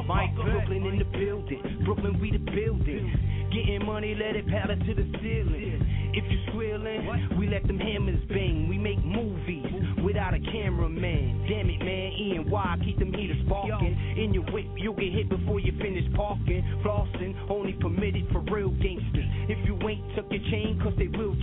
this. 0.09 0.43
Brooklyn 0.43 0.85
in 0.85 0.99
the 0.99 1.05
building, 1.05 1.83
Brooklyn 1.85 2.19
we 2.19 2.31
the 2.31 2.39
building. 2.39 3.13
Getting 3.51 3.85
money, 3.85 4.13
let 4.13 4.35
it 4.35 4.47
paddle 4.47 4.77
to 4.77 4.93
the 4.93 5.05
ceiling. 5.21 5.81
If 6.13 6.23
you 6.29 6.37
squealing, 6.49 7.37
we 7.37 7.47
let 7.47 7.65
them 7.65 7.79
hammers 7.79 8.21
bang. 8.29 8.67
We 8.69 8.77
make 8.77 9.03
movies 9.03 9.65
without 10.03 10.33
a 10.33 10.39
cameraman. 10.39 11.45
Damn 11.49 11.69
it, 11.69 11.79
man, 11.79 12.13
Ian, 12.13 12.49
why 12.49 12.77
keep 12.83 12.99
them 12.99 13.13
heaters 13.13 13.37
sparking? 13.45 13.97
In 14.17 14.33
your 14.33 14.43
whip, 14.51 14.65
you'll 14.77 14.93
get 14.93 15.13
hit 15.13 15.29
before 15.29 15.59
you 15.59 15.71
finish 15.81 16.05
parking. 16.15 16.61
Flossing, 16.85 17.33
only 17.49 17.73
permitted 17.73 18.27
for 18.31 18.41
real 18.53 18.69
gangsters. 18.69 19.25
If 19.49 19.65
you 19.65 19.77
ain't 19.87 20.03
tuck 20.15 20.25
your 20.29 20.41
chain, 20.51 20.79
cause 20.83 20.93
they 20.97 21.07
will 21.07 21.35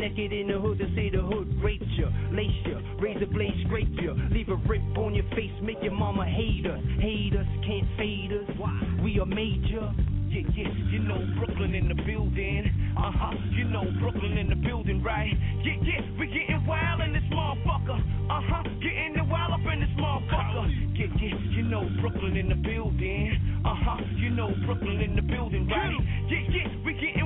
naked 0.00 0.32
in 0.32 0.48
the 0.48 0.58
hood 0.58 0.78
to 0.78 0.86
say 0.96 1.10
the 1.10 1.20
hood 1.20 1.46
raped 1.62 1.84
you. 1.92 2.08
Lace 2.32 2.56
you, 2.64 2.80
razor 2.98 3.26
blade 3.26 3.52
scrape 3.66 3.92
you. 4.00 4.16
Leave 4.32 4.48
a 4.48 4.56
rip 4.56 4.80
on 4.96 5.14
your 5.14 5.28
face, 5.36 5.52
make 5.62 5.76
your 5.82 5.92
mama 5.92 6.24
hate 6.24 6.64
us. 6.64 6.80
Hate 7.00 7.36
us, 7.36 7.46
can't 7.66 7.86
fade 7.98 8.32
us. 8.32 8.48
Why? 8.56 8.72
We 9.04 9.20
are 9.20 9.26
major. 9.26 9.92
Yeah, 10.30 10.46
yeah, 10.54 10.70
you 10.88 11.00
know 11.00 11.18
Brooklyn 11.36 11.74
in 11.74 11.88
the 11.88 11.98
building. 12.06 12.64
Uh 12.96 13.10
huh, 13.12 13.34
you 13.50 13.64
know 13.64 13.84
Brooklyn 14.00 14.38
in 14.38 14.48
the 14.48 14.54
building, 14.54 15.02
right? 15.02 15.34
Yeah, 15.64 15.74
yeah, 15.82 16.00
we 16.18 16.26
getting 16.28 16.64
wild 16.66 17.00
in 17.02 17.12
this 17.12 17.26
motherfucker. 17.34 17.98
Uh 18.30 18.40
huh, 18.46 18.62
getting 18.80 19.14
the 19.18 19.24
wild 19.24 19.52
up 19.52 19.66
in 19.72 19.80
this 19.80 19.90
motherfucker. 19.98 20.70
Yeah, 20.96 21.06
yeah, 21.20 21.34
you 21.50 21.62
know 21.62 21.82
Brooklyn 22.00 22.36
in 22.36 22.48
the 22.48 22.54
building. 22.54 23.60
Uh 23.66 23.74
huh, 23.74 24.00
you 24.16 24.30
know 24.30 24.54
Brooklyn 24.64 25.00
in 25.00 25.16
the 25.16 25.22
building, 25.22 25.68
right? 25.68 25.98
Yeah, 26.30 26.46
yeah, 26.48 26.84
we 26.86 26.94
getting 26.94 27.19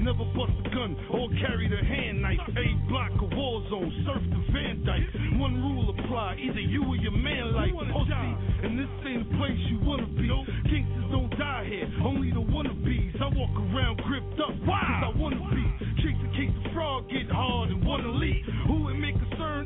Never 0.00 0.24
bust 0.32 0.52
a 0.64 0.70
gun 0.72 0.96
or 1.12 1.28
carry 1.44 1.68
the 1.68 1.76
hand 1.76 2.22
knife. 2.22 2.40
A 2.56 2.66
block 2.88 3.12
a 3.20 3.36
war 3.36 3.62
zone, 3.68 3.92
surf 4.06 4.22
the 4.32 4.52
Van 4.52 4.82
Dyke. 4.84 5.38
One 5.38 5.60
rule 5.60 5.92
apply, 5.92 6.36
either 6.40 6.60
you 6.60 6.84
or 6.84 6.96
your 6.96 7.12
man 7.12 7.52
like 7.52 7.72
pussy. 7.92 8.30
And 8.64 8.78
this 8.78 8.88
ain't 9.06 9.28
the 9.28 9.36
place 9.36 9.60
you 9.68 9.78
wanna 9.82 10.06
be. 10.06 10.28
Gangsters 10.70 11.10
don't 11.12 11.30
die 11.38 11.66
here, 11.68 11.88
only 12.02 12.30
the 12.30 12.40
wannabes. 12.40 13.20
I 13.20 13.28
walk 13.28 13.52
around 13.52 14.00
gripped 14.08 14.40
up, 14.40 14.56
cause 14.64 15.04
I 15.04 15.12
wanna 15.16 15.36
be. 15.52 15.64
Chase 16.00 16.16
in 16.16 16.30
case 16.32 16.54
the 16.64 16.70
frog 16.72 17.08
get 17.10 17.28
hard 17.30 17.68
and 17.68 17.84
wanna 17.84 18.08
leave. 18.08 18.44
Who 18.66 18.88
may 18.94 19.09
concern, 19.09 19.09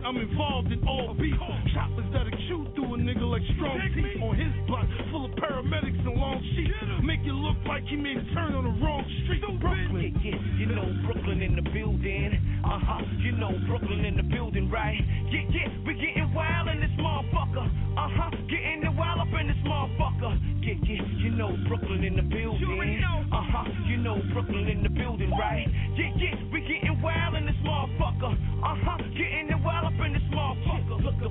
I'm 0.04 0.18
involved 0.18 0.70
in 0.70 0.86
all 0.86 1.14
beef. 1.14 1.32
Choppers 1.72 2.04
that'll 2.12 2.30
chew 2.46 2.68
through 2.74 2.94
a 2.94 2.98
nigga 2.98 3.24
like 3.24 3.40
strong 3.56 3.80
teeth 3.96 4.20
on 4.20 4.36
his 4.36 4.52
block, 4.68 4.84
full 5.10 5.24
of 5.24 5.32
paramedics 5.32 5.96
and 6.04 6.20
long 6.20 6.44
sheets. 6.54 6.76
Make 7.02 7.20
it 7.24 7.32
look 7.32 7.56
like 7.66 7.84
he 7.88 7.96
made 7.96 8.18
a 8.18 8.24
turn 8.36 8.54
on 8.54 8.64
the 8.64 8.84
wrong 8.84 9.00
street. 9.24 9.40
Brooklyn, 9.40 10.12
yeah, 10.20 10.36
yeah, 10.36 10.58
you 10.60 10.66
know 10.66 10.84
Brooklyn 11.08 11.40
in 11.40 11.56
the 11.56 11.64
building. 11.72 12.36
Uh 12.64 12.78
huh, 12.84 13.00
you 13.24 13.32
know 13.32 13.56
Brooklyn 13.66 14.04
in 14.04 14.16
the 14.16 14.22
building, 14.28 14.70
right? 14.70 15.00
Yeah, 15.32 15.48
yeah, 15.48 15.68
we 15.86 15.94
getting 15.94 16.32
wild 16.34 16.68
in 16.68 16.80
this 16.80 16.92
motherfucker. 17.00 17.64
Uh 17.96 18.08
huh, 18.12 18.30
getting 18.52 18.84
the 18.84 18.92
wild 18.92 19.24
up 19.24 19.32
in 19.40 19.48
this 19.48 19.62
motherfucker. 19.64 20.36
Yeah, 20.60 20.74
yeah, 20.84 21.00
you 21.16 21.30
know 21.32 21.56
Brooklyn 21.66 22.04
in 22.04 22.16
the 22.16 22.28
building. 22.28 23.00
Uh 23.32 23.40
huh, 23.40 23.64
you 23.88 23.96
know 23.96 24.20
Brooklyn 24.32 24.68
in 24.68 24.82
the 24.82 24.92
building, 24.92 25.32
right? 25.32 25.64
Yeah, 25.96 26.12
yeah, 26.16 26.36
we 26.52 26.60
getting 26.60 27.00
wild 27.00 27.36
in 27.36 27.46
this 27.46 27.56
motherfucker. 27.64 28.36
Uh 28.60 28.76
huh, 28.84 29.03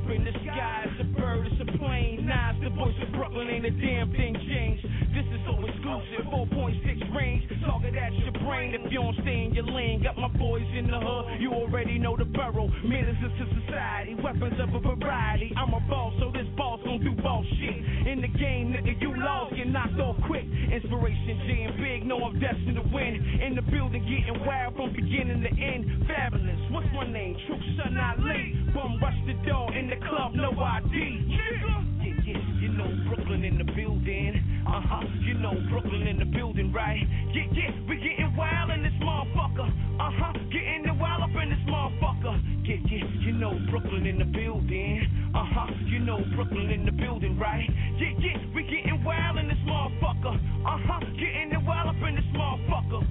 up 0.03 0.11
in 0.11 0.23
the 0.23 0.31
sky, 0.43 0.85
it's 0.85 0.99
a 1.01 1.19
bird, 1.19 1.47
it's 1.47 1.61
a 1.61 1.77
plane. 1.77 2.25
Nah, 2.25 2.51
it's 2.51 2.63
the 2.63 2.69
voice 2.71 2.95
of 3.01 3.11
Brooklyn, 3.13 3.47
ain't 3.47 3.65
a 3.65 3.71
damn 3.71 4.11
thing 4.11 4.35
changed. 4.35 4.83
This 5.15 5.25
is 5.31 5.39
so 5.47 5.55
exclusive, 5.63 6.27
4.6 6.27 7.15
range. 7.15 7.43
Target 7.63 7.95
at 7.95 8.13
your 8.13 8.31
brain 8.43 8.75
if 8.75 8.82
you 8.93 9.01
don't 9.01 9.15
stay 9.25 9.49
in 9.49 9.53
your 9.55 9.65
lane. 9.65 10.03
Got 10.03 10.17
my 10.17 10.27
boys 10.37 10.69
in 10.77 10.85
the 10.85 10.99
hood, 10.99 11.41
you 11.41 11.51
already 11.51 11.97
know 11.97 12.15
the 12.15 12.25
borough. 12.25 12.69
Menaces 12.85 13.33
to 13.41 13.45
society, 13.65 14.13
weapons 14.21 14.53
of 14.61 14.69
a 14.69 14.79
variety. 14.95 15.51
I'm 15.57 15.73
a 15.73 15.79
boss, 15.89 16.13
so 16.19 16.29
this 16.29 16.45
boss 16.55 16.79
gon' 16.85 17.01
do 17.01 17.11
boss 17.21 17.43
shit. 17.57 18.07
In 18.07 18.21
the 18.21 18.29
game, 18.37 18.69
nigga, 18.69 19.01
you 19.01 19.17
lost, 19.17 19.55
get 19.55 19.67
knocked 19.67 19.99
off 19.99 20.15
quick. 20.27 20.45
Inspiration 20.45 21.41
G 21.47 21.65
and 21.65 21.77
big, 21.81 22.05
know 22.05 22.21
I'm 22.21 22.39
destined 22.39 22.77
to 22.77 22.85
win. 22.93 23.17
In 23.41 23.55
the 23.55 23.63
building, 23.63 24.05
getting 24.05 24.45
wild 24.45 24.75
from 24.75 24.93
beginning 24.93 25.41
to 25.41 25.49
end. 25.49 26.05
Fabulous, 26.05 26.61
what's 26.69 26.87
my 26.93 27.09
name? 27.09 27.35
True 27.47 27.57
Son 27.81 27.97
Ali. 27.97 28.53
Bum 28.77 29.01
rush 29.01 29.17
the 29.25 29.33
door 29.49 29.73
in 29.73 29.89
the 29.89 29.97
club, 30.05 30.35
no 30.35 30.53
ID. 30.53 30.93
Yeah, 30.93 31.81
yeah, 32.25 32.37
you 32.61 32.69
know 32.69 32.89
Brooklyn 33.09 33.43
in 33.43 33.57
the 33.57 33.65
building. 33.73 34.37
Uh 34.67 34.81
huh, 34.85 35.03
you 35.25 35.33
know 35.35 35.53
Brooklyn 35.69 36.07
in 36.07 36.19
the 36.19 36.25
building, 36.25 36.71
right? 36.71 37.01
Yeah, 37.33 37.43
yeah, 37.53 37.71
we 37.89 37.97
getting 37.97 38.22
wild 38.37 38.71
in 38.71 38.83
this 38.83 38.93
motherfucker. 39.01 39.69
Uh 39.99 40.11
huh, 40.11 40.33
getting 40.51 40.83
the 40.85 40.93
wild 40.93 41.23
up 41.23 41.35
in 41.41 41.49
this 41.49 41.63
motherfucker. 41.67 42.35
Yeah, 42.65 42.75
yeah, 42.89 43.05
you 43.21 43.33
know 43.33 43.59
Brooklyn 43.69 44.05
in 44.05 44.17
the 44.17 44.25
building. 44.25 45.31
Uh 45.35 45.45
huh, 45.45 45.71
you 45.85 45.99
know 45.99 46.19
Brooklyn 46.35 46.69
in 46.69 46.85
the 46.85 46.91
building, 46.91 47.37
right? 47.37 47.69
Yeah, 47.97 48.13
yeah, 48.19 48.37
we 48.55 48.63
getting 48.63 49.03
wild 49.03 49.37
in 49.37 49.47
this 49.47 49.57
motherfucker. 49.65 50.35
Uh 50.65 50.77
huh, 50.87 50.99
getting 51.19 51.49
the 51.51 51.59
wild 51.59 51.89
up 51.89 52.07
in 52.07 52.15
this 52.15 52.25
motherfucker. 52.33 53.05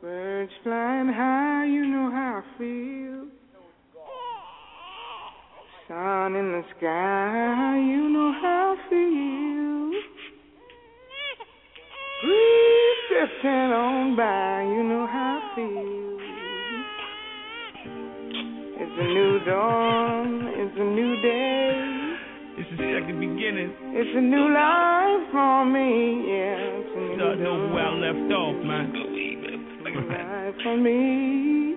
Birds 0.00 0.52
flying 0.64 1.08
high, 1.08 1.66
you 1.66 1.86
know 1.86 2.10
how 2.10 2.42
I 2.42 2.58
feel. 2.58 3.11
Sun 5.92 6.36
in 6.36 6.52
the 6.52 6.64
sky, 6.78 7.76
you 7.76 8.08
know 8.08 8.32
how 8.40 8.72
I 8.72 8.88
feel. 8.88 9.92
Breeze 12.24 13.00
drifting 13.12 13.68
on 13.76 14.16
by, 14.16 14.62
you 14.72 14.88
know 14.88 15.04
how 15.04 15.36
I 15.36 15.52
feel. 15.52 16.16
It's 18.80 18.96
a 19.04 19.04
new 19.04 19.44
dawn, 19.44 20.48
it's 20.56 20.76
a 20.80 20.88
new 20.96 21.12
day. 21.20 22.16
It's 22.56 22.70
the 22.72 22.88
second 22.88 23.20
beginning. 23.20 23.76
It's 23.92 24.16
a 24.16 24.22
new 24.22 24.48
life 24.48 25.28
for 25.28 25.66
me, 25.66 26.24
yeah. 26.24 26.56
It's 26.56 26.92
a 26.96 27.00
new 27.04 27.16
Starting 27.20 27.44
over 27.44 27.68
where 27.68 27.84
I 27.84 27.92
left 28.00 28.32
off, 28.32 28.64
man. 28.64 28.96
life 30.08 30.56
for 30.64 30.74
me. 30.74 31.76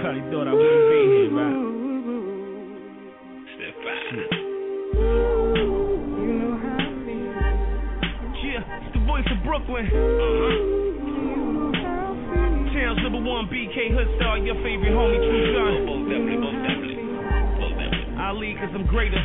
Probably 0.00 0.22
thought 0.32 0.48
I 0.48 0.54
wouldn't 0.54 0.88
be 0.88 1.00
here, 1.12 1.36
right? 1.36 1.77
Voice 9.18 9.34
of 9.34 9.42
Brooklyn. 9.42 9.82
Uh-huh. 9.82 10.54
Towns 12.70 13.02
number 13.02 13.18
one, 13.18 13.50
BK 13.50 13.90
Hoodstar, 13.90 14.46
your 14.46 14.54
favorite 14.62 14.94
homie, 14.94 15.18
True 15.18 15.42
Son. 15.58 15.86
Most 15.86 16.06
definitely, 16.06 16.38
most 16.38 16.62
definitely. 16.62 17.02
Most 17.58 17.74
definitely. 17.82 18.14
Ali, 18.22 18.54
cause 18.54 18.70
I'm 18.72 18.86
greater. 18.86 19.18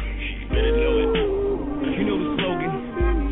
Better 0.49 0.73
know 0.81 0.97
it. 0.97 1.13
You 1.93 2.09
know 2.09 2.17
the 2.17 2.33
slogan. 2.41 2.73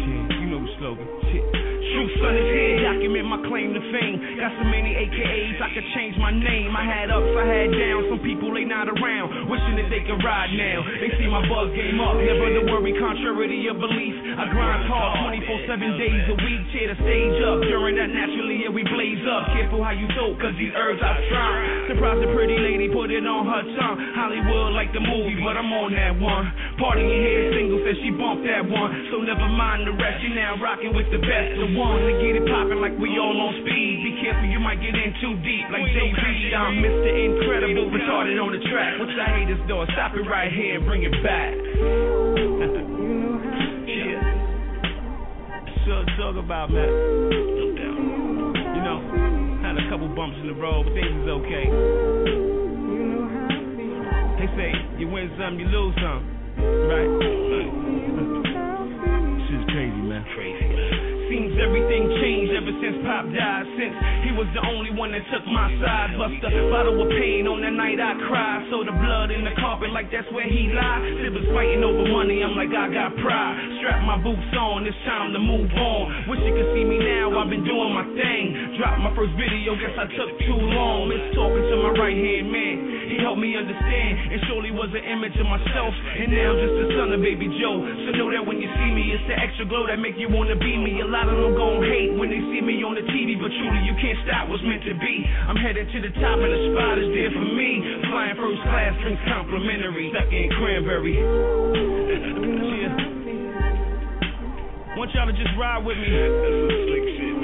Yeah, 0.05 0.37
you 0.37 0.45
know 0.53 0.61
the 0.61 0.69
slogan. 0.77 1.07
Shit. 1.33 1.60
True 2.01 2.17
Son 2.17 2.33
is 2.33 2.49
here, 2.49 2.81
document 2.81 3.29
my 3.29 3.37
claim 3.45 3.77
to 3.77 3.81
fame. 3.93 4.17
Got 4.41 4.57
so 4.57 4.65
many 4.65 4.89
AKAs, 5.05 5.61
I 5.61 5.69
could 5.69 5.85
change 5.93 6.17
my 6.17 6.33
name. 6.33 6.73
I 6.73 6.81
had 6.81 7.13
ups, 7.13 7.29
I 7.37 7.45
had 7.45 7.69
downs. 7.69 8.09
Some 8.09 8.25
people 8.25 8.49
they 8.49 8.65
not 8.65 8.89
around, 8.89 9.45
wishing 9.45 9.77
that 9.77 9.85
they 9.93 10.01
could 10.09 10.17
ride 10.25 10.49
now. 10.49 10.81
They 10.97 11.13
see 11.21 11.29
my 11.29 11.45
buzz 11.45 11.69
game 11.77 12.01
up, 12.01 12.17
never 12.17 12.57
to 12.57 12.65
worry, 12.73 12.97
contrary 12.97 13.53
to 13.53 13.57
your 13.61 13.77
belief. 13.77 14.17
I 14.33 14.49
grind 14.49 14.89
hard 14.89 15.29
24 15.29 15.77
7 15.77 16.01
days 16.01 16.25
a 16.25 16.35
week, 16.41 16.61
tear 16.73 16.89
the 16.89 16.97
stage 17.05 17.37
up. 17.45 17.69
During 17.69 17.93
that, 18.01 18.09
naturally, 18.09 18.40
we 18.71 18.87
blaze 18.87 19.23
up. 19.27 19.51
Careful 19.51 19.83
how 19.83 19.91
you 19.91 20.07
throw, 20.15 20.31
cause 20.39 20.55
these 20.55 20.71
herbs 20.71 21.03
I 21.03 21.13
strong. 21.27 21.91
Surprise 21.91 22.19
a 22.23 22.31
pretty 22.31 22.55
lady, 22.55 22.87
put 22.87 23.11
it 23.11 23.27
on 23.27 23.43
her 23.43 23.63
tongue. 23.75 23.99
Hollywood 24.15 24.71
like 24.71 24.95
the 24.95 25.03
movie, 25.03 25.35
but 25.43 25.59
I'm 25.59 25.67
on 25.71 25.91
that 25.91 26.15
one. 26.15 26.47
Party 26.79 27.03
in 27.03 27.19
here, 27.19 27.51
single 27.51 27.83
says 27.83 27.99
she 27.99 28.11
bumped 28.15 28.47
that 28.47 28.63
one. 28.63 29.11
So 29.11 29.19
never 29.21 29.45
mind 29.51 29.83
the 29.83 29.95
rest, 29.95 30.23
you 30.23 30.31
now 30.33 30.55
rocking 30.57 30.95
with 30.95 31.11
the 31.11 31.19
best. 31.19 31.59
The 31.59 31.75
one 31.75 31.99
to 32.07 32.13
get 32.23 32.39
it 32.39 32.47
poppin' 32.47 32.79
like 32.79 32.95
we 32.95 33.11
all 33.19 33.35
on 33.35 33.59
speed. 33.61 33.95
Be 34.07 34.11
careful, 34.23 34.47
you 34.47 34.63
might 34.63 34.79
get 34.79 34.95
in 34.95 35.11
too 35.19 35.35
deep. 35.43 35.67
Like 35.67 35.85
JB, 35.91 36.55
I'm 36.55 36.79
Mr. 36.79 37.11
Incredible, 37.11 37.91
retarded 37.91 38.39
on 38.39 38.55
the 38.55 38.63
track. 38.71 38.95
What 38.97 39.11
y'all 39.11 39.27
haters 39.35 39.61
doing? 39.67 39.87
Stop 39.93 40.15
it 40.15 40.23
right 40.25 40.51
here 40.51 40.79
and 40.79 40.87
bring 40.87 41.03
it 41.03 41.15
back. 41.19 41.51
yeah. 43.91 44.23
So 45.83 46.07
talk 46.15 46.39
about, 46.39 46.71
man. 46.71 47.60
Bumps 50.15 50.37
in 50.41 50.47
the 50.47 50.53
road, 50.53 50.83
but 50.85 50.93
things 50.93 51.07
is 51.07 51.29
okay. 51.29 51.65
They 54.39 54.47
say 54.57 54.71
you 54.99 55.07
win 55.07 55.31
some, 55.39 55.59
you 55.59 55.67
lose 55.67 55.95
some, 55.95 56.23
right? 56.89 57.11
This 59.37 59.49
is 59.55 59.63
crazy, 59.71 60.01
man. 60.01 60.25
Crazy, 60.35 60.67
man. 60.67 60.90
Seems 61.41 61.57
everything 61.57 62.05
changed 62.21 62.53
ever 62.53 62.69
since 62.77 63.01
Pop 63.01 63.25
died. 63.33 63.65
Since 63.73 63.97
he 64.29 64.31
was 64.37 64.45
the 64.53 64.61
only 64.61 64.93
one 64.93 65.09
that 65.09 65.25
took 65.33 65.41
my 65.49 65.73
side. 65.81 66.13
Bust 66.13 66.37
a 66.37 66.69
bottle 66.69 67.01
of 67.01 67.09
pain 67.17 67.49
on 67.49 67.65
the 67.65 67.73
night 67.73 67.97
I 67.97 68.13
cried. 68.29 68.69
So 68.69 68.85
the 68.85 68.93
blood 68.93 69.33
in 69.33 69.41
the 69.41 69.49
carpet 69.57 69.89
like 69.89 70.13
that's 70.13 70.29
where 70.29 70.45
he 70.45 70.69
lied. 70.69 71.01
Siblings 71.17 71.49
fighting 71.49 71.81
over 71.81 72.05
money, 72.13 72.45
I'm 72.45 72.53
like 72.53 72.69
I 72.69 72.93
got 72.93 73.17
pride. 73.25 73.57
Strap 73.81 74.05
my 74.05 74.21
boots 74.21 74.53
on, 74.53 74.85
it's 74.85 74.93
time 75.01 75.33
to 75.33 75.41
move 75.41 75.73
on. 75.73 76.29
Wish 76.29 76.45
you 76.45 76.53
could 76.53 76.77
see 76.77 76.85
me 76.85 77.01
now, 77.01 77.33
I've 77.33 77.49
been 77.49 77.65
doing 77.65 77.89
my 77.89 78.05
thing. 78.13 78.77
Dropped 78.77 79.01
my 79.01 79.09
first 79.17 79.33
video, 79.33 79.73
guess 79.81 79.97
I 79.97 80.05
took 80.13 80.31
too 80.45 80.61
long. 80.61 81.09
Miss 81.09 81.25
talking 81.33 81.65
to 81.65 81.75
my 81.89 81.91
right 81.97 82.17
hand 82.21 82.53
man. 82.53 83.00
He 83.11 83.19
helped 83.19 83.43
me 83.43 83.59
understand, 83.59 84.31
and 84.31 84.39
surely 84.47 84.71
was 84.71 84.87
an 84.95 85.03
image 85.03 85.35
of 85.35 85.43
myself. 85.43 85.91
And 85.91 86.31
now 86.31 86.55
I'm 86.55 86.63
just 86.63 86.75
the 86.79 86.87
son 86.95 87.11
of 87.11 87.19
baby 87.19 87.51
Joe. 87.59 87.83
So 87.83 88.15
know 88.15 88.31
that 88.31 88.39
when 88.47 88.63
you 88.63 88.71
see 88.71 88.91
me, 88.95 89.11
it's 89.11 89.27
the 89.27 89.35
extra 89.35 89.67
glow 89.67 89.83
that 89.91 89.99
make 89.99 90.15
you 90.15 90.31
wanna 90.31 90.55
be 90.55 90.79
me. 90.79 91.03
A 91.03 91.09
lot 91.11 91.27
of 91.27 91.35
them 91.35 91.51
gon' 91.51 91.83
hate 91.83 92.15
when 92.15 92.31
they 92.31 92.39
see 92.39 92.63
me 92.63 92.79
on 92.87 92.95
the 92.95 93.03
TV, 93.11 93.35
but 93.35 93.51
truly 93.51 93.83
you 93.83 93.91
can't 93.99 94.15
stop 94.23 94.47
what's 94.47 94.63
meant 94.63 94.87
to 94.87 94.95
be. 94.95 95.27
I'm 95.27 95.59
headed 95.59 95.91
to 95.91 95.97
the 96.07 96.11
top, 96.23 96.39
and 96.39 96.55
the 96.55 96.71
spot 96.71 96.95
is 97.03 97.11
there 97.11 97.35
for 97.35 97.43
me. 97.51 97.83
Flying 98.07 98.39
first 98.39 98.63
class, 98.63 98.95
drinks 99.03 99.19
complimentary, 99.27 100.07
stuck 100.15 100.31
in 100.31 100.47
cranberry. 100.55 101.19
yeah. 101.19 102.95
Want 104.95 105.11
y'all 105.11 105.27
to 105.27 105.35
just 105.35 105.51
ride 105.59 105.83
with 105.83 105.99
me. 105.99 106.07
That's 106.15 106.31
some 106.47 106.71
slick 106.87 107.11
shit. 107.19 107.35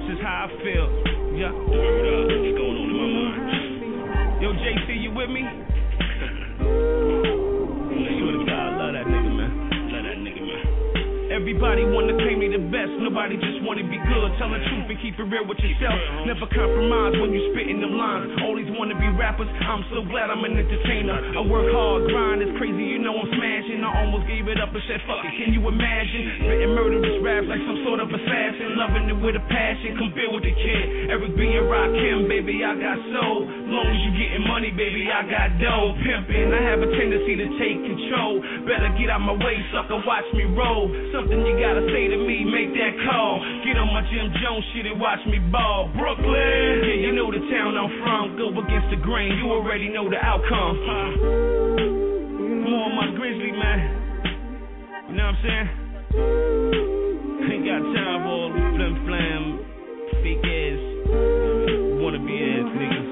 This 0.00 0.16
is 0.16 0.20
how 0.24 0.48
I 0.48 0.56
feel. 0.64 0.88
Yeah. 1.36 2.55
With 5.26 5.34
me? 5.34 5.75
Everybody 11.36 11.84
wanna 11.84 12.16
claim 12.16 12.40
they 12.40 12.48
the 12.48 12.64
best, 12.72 12.88
nobody 12.96 13.36
just 13.36 13.60
wanna 13.60 13.84
be 13.84 14.00
good. 14.08 14.28
Tell 14.40 14.48
the 14.48 14.56
truth 14.56 14.88
and 14.88 14.96
keep 15.04 15.20
it 15.20 15.28
real 15.28 15.44
with 15.44 15.60
yourself. 15.60 16.00
Never 16.24 16.48
compromise 16.48 17.12
when 17.20 17.28
you 17.28 17.52
spitting 17.52 17.76
them 17.76 17.92
lines. 17.92 18.40
Always 18.40 18.64
wanna 18.72 18.96
be 18.96 19.04
rappers, 19.20 19.44
I'm 19.60 19.84
so 19.92 20.00
glad 20.08 20.32
I'm 20.32 20.40
an 20.48 20.56
entertainer. 20.56 21.36
I 21.36 21.44
work 21.44 21.68
hard, 21.68 22.08
grind 22.08 22.40
is 22.40 22.48
crazy, 22.56 22.80
you 22.88 23.04
know 23.04 23.20
I'm 23.20 23.28
smashing. 23.28 23.84
I 23.84 24.08
almost 24.08 24.24
gave 24.24 24.48
it 24.48 24.56
up 24.64 24.72
and 24.72 24.80
said, 24.88 25.04
fuck 25.04 25.28
it, 25.28 25.36
can 25.36 25.52
you 25.52 25.60
imagine? 25.60 26.40
Spitting 26.40 26.72
murderous 26.72 27.20
raps 27.20 27.44
like 27.52 27.60
some 27.68 27.84
sort 27.84 28.00
of 28.00 28.08
assassin. 28.08 28.80
Loving 28.80 29.04
it 29.12 29.18
with 29.20 29.36
a 29.36 29.44
passion, 29.52 29.92
come 30.00 30.16
build 30.16 30.40
with 30.40 30.48
the 30.48 30.56
kid. 30.56 31.12
Eric 31.12 31.36
B 31.36 31.52
and 31.52 31.68
Rakim, 31.68 32.32
baby, 32.32 32.64
I 32.64 32.80
got 32.80 32.96
soul. 33.12 33.44
Long 33.44 33.84
as 33.92 34.00
you 34.08 34.10
getting 34.16 34.44
money, 34.48 34.72
baby, 34.72 35.12
I 35.12 35.20
got 35.28 35.52
dough. 35.60 36.00
Pimping, 36.00 36.48
I 36.56 36.64
have 36.64 36.80
a 36.80 36.88
tendency 36.96 37.36
to 37.44 37.46
take 37.60 37.76
control. 37.84 38.40
Better 38.64 38.88
get 38.96 39.12
out 39.12 39.20
my 39.20 39.36
way, 39.36 39.60
sucker, 39.68 40.00
watch 40.00 40.24
me 40.32 40.48
roll. 40.56 40.88
Something 41.26 41.42
you 41.42 41.58
gotta 41.58 41.82
say 41.90 42.06
to 42.06 42.18
me, 42.22 42.46
make 42.46 42.70
that 42.78 42.94
call. 43.02 43.42
Get 43.66 43.74
on 43.74 43.90
my 43.90 43.98
Jim 44.06 44.30
Jones 44.38 44.62
shit 44.70 44.86
and 44.86 44.94
watch 45.02 45.18
me 45.26 45.42
ball. 45.50 45.90
Brooklyn, 45.98 46.86
yeah, 46.86 47.02
you 47.02 47.10
know 47.18 47.34
the 47.34 47.42
town 47.50 47.74
I'm 47.74 47.90
from. 47.98 48.38
Go 48.38 48.54
against 48.54 48.94
the 48.94 49.02
grain, 49.02 49.34
you 49.34 49.50
already 49.50 49.90
know 49.90 50.06
the 50.06 50.22
outcome. 50.22 50.78
More 52.62 52.78
on 52.86 52.94
my 52.94 53.10
grizzly, 53.18 53.50
man. 53.58 53.90
You 55.10 55.18
know 55.18 55.26
what 55.26 55.34
I'm 55.34 55.42
saying? 55.42 55.68
Ain't 57.58 57.66
got 57.66 57.82
time 57.90 58.22
for 58.22 58.30
all 58.30 58.54
the 58.54 58.62
flim 58.78 58.94
flam, 59.02 59.66
fake 60.22 60.46
ass, 60.46 60.78
wanna 62.06 62.22
be 62.22 62.38
ass 62.38 62.70
niggas. 62.70 63.10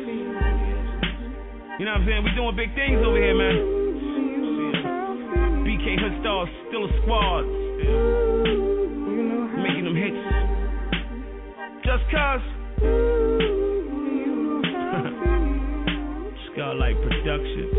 You 1.82 1.84
know 1.90 1.98
what 1.98 2.06
I'm 2.06 2.06
saying? 2.06 2.22
We 2.22 2.30
doing 2.38 2.54
big 2.54 2.70
things 2.78 3.02
over 3.02 3.18
here, 3.18 3.34
man. 3.34 3.83
BK 5.84 6.00
Hood 6.00 6.16
Stars, 6.22 6.48
still 6.68 6.84
a 6.86 6.88
squad. 7.02 7.44
Making 9.62 9.84
them 9.84 9.94
hits. 9.94 10.16
Just 11.84 12.04
cause. 12.10 12.40
Skylight 16.54 16.96
Productions. 17.02 17.70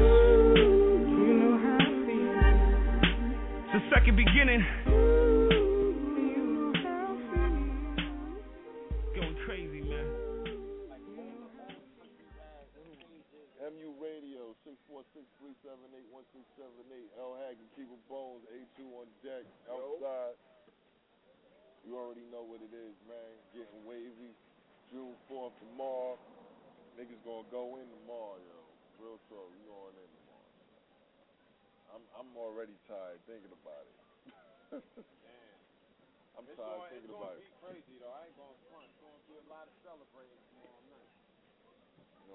It's 3.64 3.73
the 3.73 3.82
second 3.90 4.15
beginning. 4.15 5.24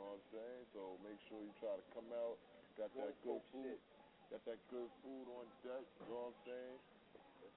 Know 0.01 0.16
what 0.16 0.24
I'm 0.24 0.28
saying? 0.32 0.62
So 0.72 0.81
make 1.05 1.20
sure 1.28 1.44
you 1.44 1.52
try 1.60 1.77
to 1.77 1.85
come 1.93 2.09
out. 2.16 2.40
Got 2.81 2.89
that 2.97 3.12
good 3.20 3.44
food. 3.52 3.77
Got 4.32 4.43
that 4.48 4.60
good 4.72 4.89
food 5.05 5.27
on 5.28 5.44
deck. 5.60 5.85
You 6.01 6.09
know 6.09 6.32
what 6.32 6.32
I'm 6.32 6.40
saying? 6.48 6.77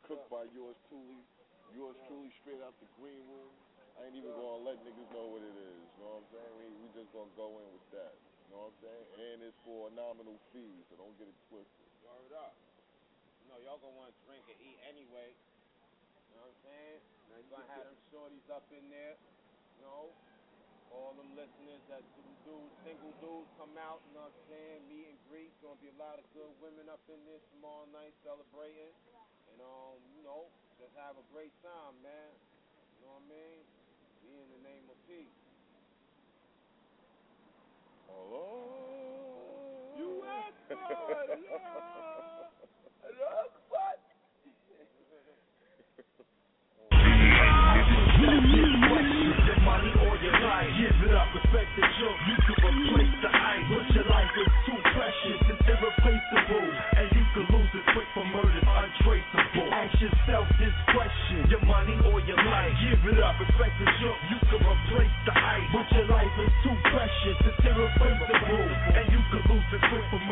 Cooked 0.03 0.27
by 0.27 0.43
yours 0.51 0.75
truly. 0.91 1.23
Yours 1.71 1.95
truly 2.11 2.27
straight 2.43 2.59
out 2.59 2.75
the 2.83 2.89
green 2.99 3.23
room. 3.31 3.53
I 3.95 4.09
ain't 4.09 4.17
even 4.19 4.35
gonna 4.35 4.67
let 4.67 4.81
niggas 4.83 5.09
know 5.15 5.31
what 5.31 5.45
it 5.45 5.55
is. 5.55 5.85
You 5.95 5.99
know 6.03 6.19
what 6.19 6.27
I'm 6.27 6.29
saying? 6.33 6.53
We, 6.59 6.65
we 6.83 6.87
just 6.91 7.09
gonna 7.15 7.31
go 7.39 7.55
in 7.61 7.67
with 7.71 7.87
that. 7.95 8.13
You 8.19 8.47
know 8.51 8.67
what 8.67 8.75
I'm 8.75 8.79
saying? 8.83 9.05
And 9.15 9.37
it's 9.47 9.59
for 9.63 9.87
a 9.87 9.91
nominal 9.95 10.35
fee, 10.51 10.81
so 10.89 10.99
don't 10.99 11.15
get 11.15 11.29
it 11.29 11.39
twisted. 11.47 11.87
Word 12.03 12.33
up. 12.35 12.57
You 13.45 13.47
know, 13.53 13.57
y'all 13.63 13.79
gonna 13.79 13.95
wanna 13.95 14.17
drink 14.27 14.43
and 14.49 14.59
eat 14.59 14.81
anyway. 14.89 15.31
You 15.31 16.41
know 16.41 16.49
what 16.49 16.57
I'm 16.57 16.61
saying? 16.67 16.99
We're 17.29 17.47
gonna 17.53 17.69
have 17.69 17.85
them 17.85 18.01
shorties 18.09 18.47
up 18.49 18.65
in 18.73 18.83
there. 18.89 19.15
You 19.77 19.85
know, 19.85 20.03
all 20.93 21.17
them 21.17 21.33
listeners 21.33 21.81
that 21.89 22.05
do 22.13 22.23
dudes, 22.45 22.73
single 22.85 23.13
dudes 23.17 23.49
come 23.57 23.73
out, 23.81 23.99
you 24.05 24.13
know 24.13 24.29
what 24.29 24.35
I'm 24.37 24.45
saying? 24.49 24.79
Meet 24.87 25.09
and 25.09 25.19
greet. 25.29 25.49
Gonna 25.65 25.81
be 25.81 25.89
a 25.89 25.99
lot 25.99 26.21
of 26.21 26.25
good 26.37 26.53
women 26.61 26.85
up 26.87 27.01
in 27.09 27.17
there 27.25 27.41
tomorrow 27.55 27.89
night 27.89 28.13
celebrating. 28.21 28.93
And 29.49 29.59
um, 29.65 29.97
you 30.13 30.21
know, 30.21 30.45
just 30.77 30.93
have 31.01 31.17
a 31.17 31.25
great 31.33 31.53
time, 31.65 31.97
man. 32.05 32.31
You 33.01 33.09
know 33.09 33.17
what 33.17 33.25
I 33.25 33.33
mean? 33.33 33.61
Be 34.21 34.31
in 34.37 34.47
the 34.53 34.61
name 34.61 34.85
of 34.87 34.97
peace. 35.09 35.39
Hello? 38.07 38.45
U.S. 39.97 40.53
boy, 40.69 41.41
Look 43.13 43.53
what? 43.69 43.97
Your 48.53 48.77
money 48.89 49.22
life, 50.43 50.69
give 50.75 50.99
it 51.07 51.13
up, 51.15 51.27
respect 51.31 51.69
the 51.79 51.85
joke. 51.99 52.19
You 52.27 52.35
could 52.43 52.59
replace 52.67 53.15
the 53.23 53.31
ice, 53.31 53.65
but 53.71 53.85
your 53.95 54.07
life 54.11 54.33
is 54.35 54.51
too 54.67 54.79
precious, 54.91 55.39
it's 55.47 55.63
irreplaceable, 55.63 56.67
and 56.99 57.07
you 57.15 57.23
could 57.31 57.47
lose 57.47 57.71
it 57.71 57.85
quick 57.95 58.09
for 58.13 58.25
murder 58.27 58.63
untraceable. 58.63 59.67
Ask 59.71 59.95
yourself 60.03 60.45
this 60.59 60.75
question: 60.91 61.47
Your 61.47 61.63
money 61.63 61.95
or 62.11 62.19
your 62.27 62.39
life? 62.43 62.75
Give 62.83 63.15
it 63.15 63.19
up, 63.23 63.39
respect 63.39 63.73
the 63.79 63.87
joke. 64.03 64.19
You 64.27 64.39
could 64.51 64.63
replace 64.63 65.15
the 65.25 65.33
ice, 65.33 65.67
but 65.71 65.87
your 65.95 66.07
life 66.11 66.35
is 66.43 66.53
too 66.67 66.75
precious, 66.91 67.37
it's 67.47 67.61
irreplaceable, 67.63 68.67
and 68.99 69.05
you 69.09 69.21
could 69.31 69.43
lose 69.47 69.69
it 69.71 69.81
quick 69.87 70.05
for 70.11 70.23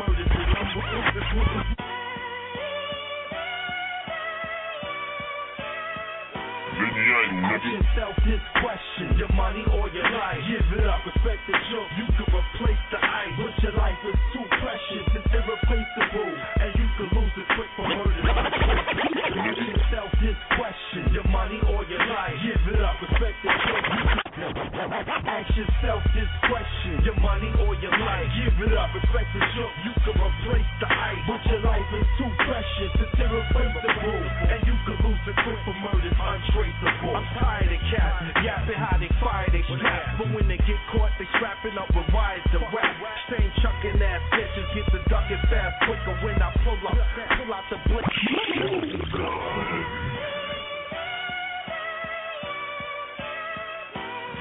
Ask 7.02 7.66
yourself 7.66 8.14
this 8.22 8.38
question, 8.62 9.18
your 9.18 9.32
money 9.34 9.66
or 9.74 9.90
your 9.90 10.06
life. 10.06 10.38
Give 10.46 10.78
it 10.78 10.86
up, 10.86 11.02
respect 11.02 11.42
the 11.50 11.58
joke. 11.74 11.90
You 11.98 12.06
could 12.14 12.30
replace 12.30 12.78
the 12.94 12.98
ice, 13.02 13.34
but 13.42 13.54
your 13.58 13.74
life 13.74 13.98
is 14.06 14.18
too 14.30 14.46
precious, 14.62 15.06
it's 15.10 15.26
irreplaceable, 15.34 16.30
and 16.62 16.70
you 16.78 16.86
could 16.94 17.10
lose 17.18 17.34
it 17.42 17.46
quick 17.58 17.70
for 17.74 17.90
murder. 17.90 18.22
Ask 18.30 19.58
yourself 19.66 20.10
this 20.22 20.38
question, 20.54 21.12
your 21.12 21.26
money 21.26 21.58
or 21.74 21.82
your 21.90 22.06
life. 22.06 22.38
Give 22.38 22.74
it 22.74 22.82
up, 22.82 22.94
respect 23.02 23.34
the 23.42 23.50
shit. 23.50 24.21
Ask 24.42 25.54
yourself 25.54 26.02
this 26.18 26.26
question: 26.50 26.98
Your 27.06 27.14
money 27.22 27.46
or 27.62 27.78
your 27.78 27.94
life? 27.94 28.26
Give 28.34 28.66
it 28.66 28.74
up, 28.74 28.90
respect 28.90 29.30
the 29.38 29.42
joke. 29.54 29.70
You 29.86 29.92
can 30.02 30.18
replace 30.18 30.70
the 30.82 30.88
ice, 30.90 31.22
but 31.30 31.40
your 31.46 31.62
life 31.62 31.86
is 31.94 32.08
too 32.18 32.30
precious. 32.42 32.90
It's 33.06 33.22
irreplaceable, 33.22 34.18
and 34.50 34.60
you 34.66 34.74
can 34.82 34.98
lose 35.06 35.22
it 35.30 35.36
quick 35.46 35.60
for 35.62 35.74
murders 35.78 36.18
untraceable. 36.18 37.14
I'm 37.14 37.26
tired 37.38 37.70
of 37.70 37.82
cats 37.94 38.18
yapping 38.42 38.82
how 38.82 38.98
they 38.98 39.10
fire 39.22 39.46
they 39.54 39.62
strap, 39.78 40.18
but 40.18 40.26
when 40.34 40.50
they 40.50 40.58
get 40.66 40.80
caught, 40.90 41.14
they 41.22 41.28
strapping 41.38 41.78
up 41.78 41.86
with 41.94 42.10
wires 42.10 42.42
to 42.50 42.58
rap. 42.74 42.98
Same 43.30 43.46
chucking 43.62 44.02
ass 44.02 44.22
bitches 44.34 44.66
get 44.74 44.86
the 44.90 45.00
ducking 45.06 45.38
fast 45.46 45.78
quicker 45.86 46.18
when 46.26 46.42
I 46.42 46.50
pull 46.66 46.82
up, 46.82 46.98
pull 46.98 47.54
out 47.54 47.62
the 47.70 47.78
blick. 47.86 49.61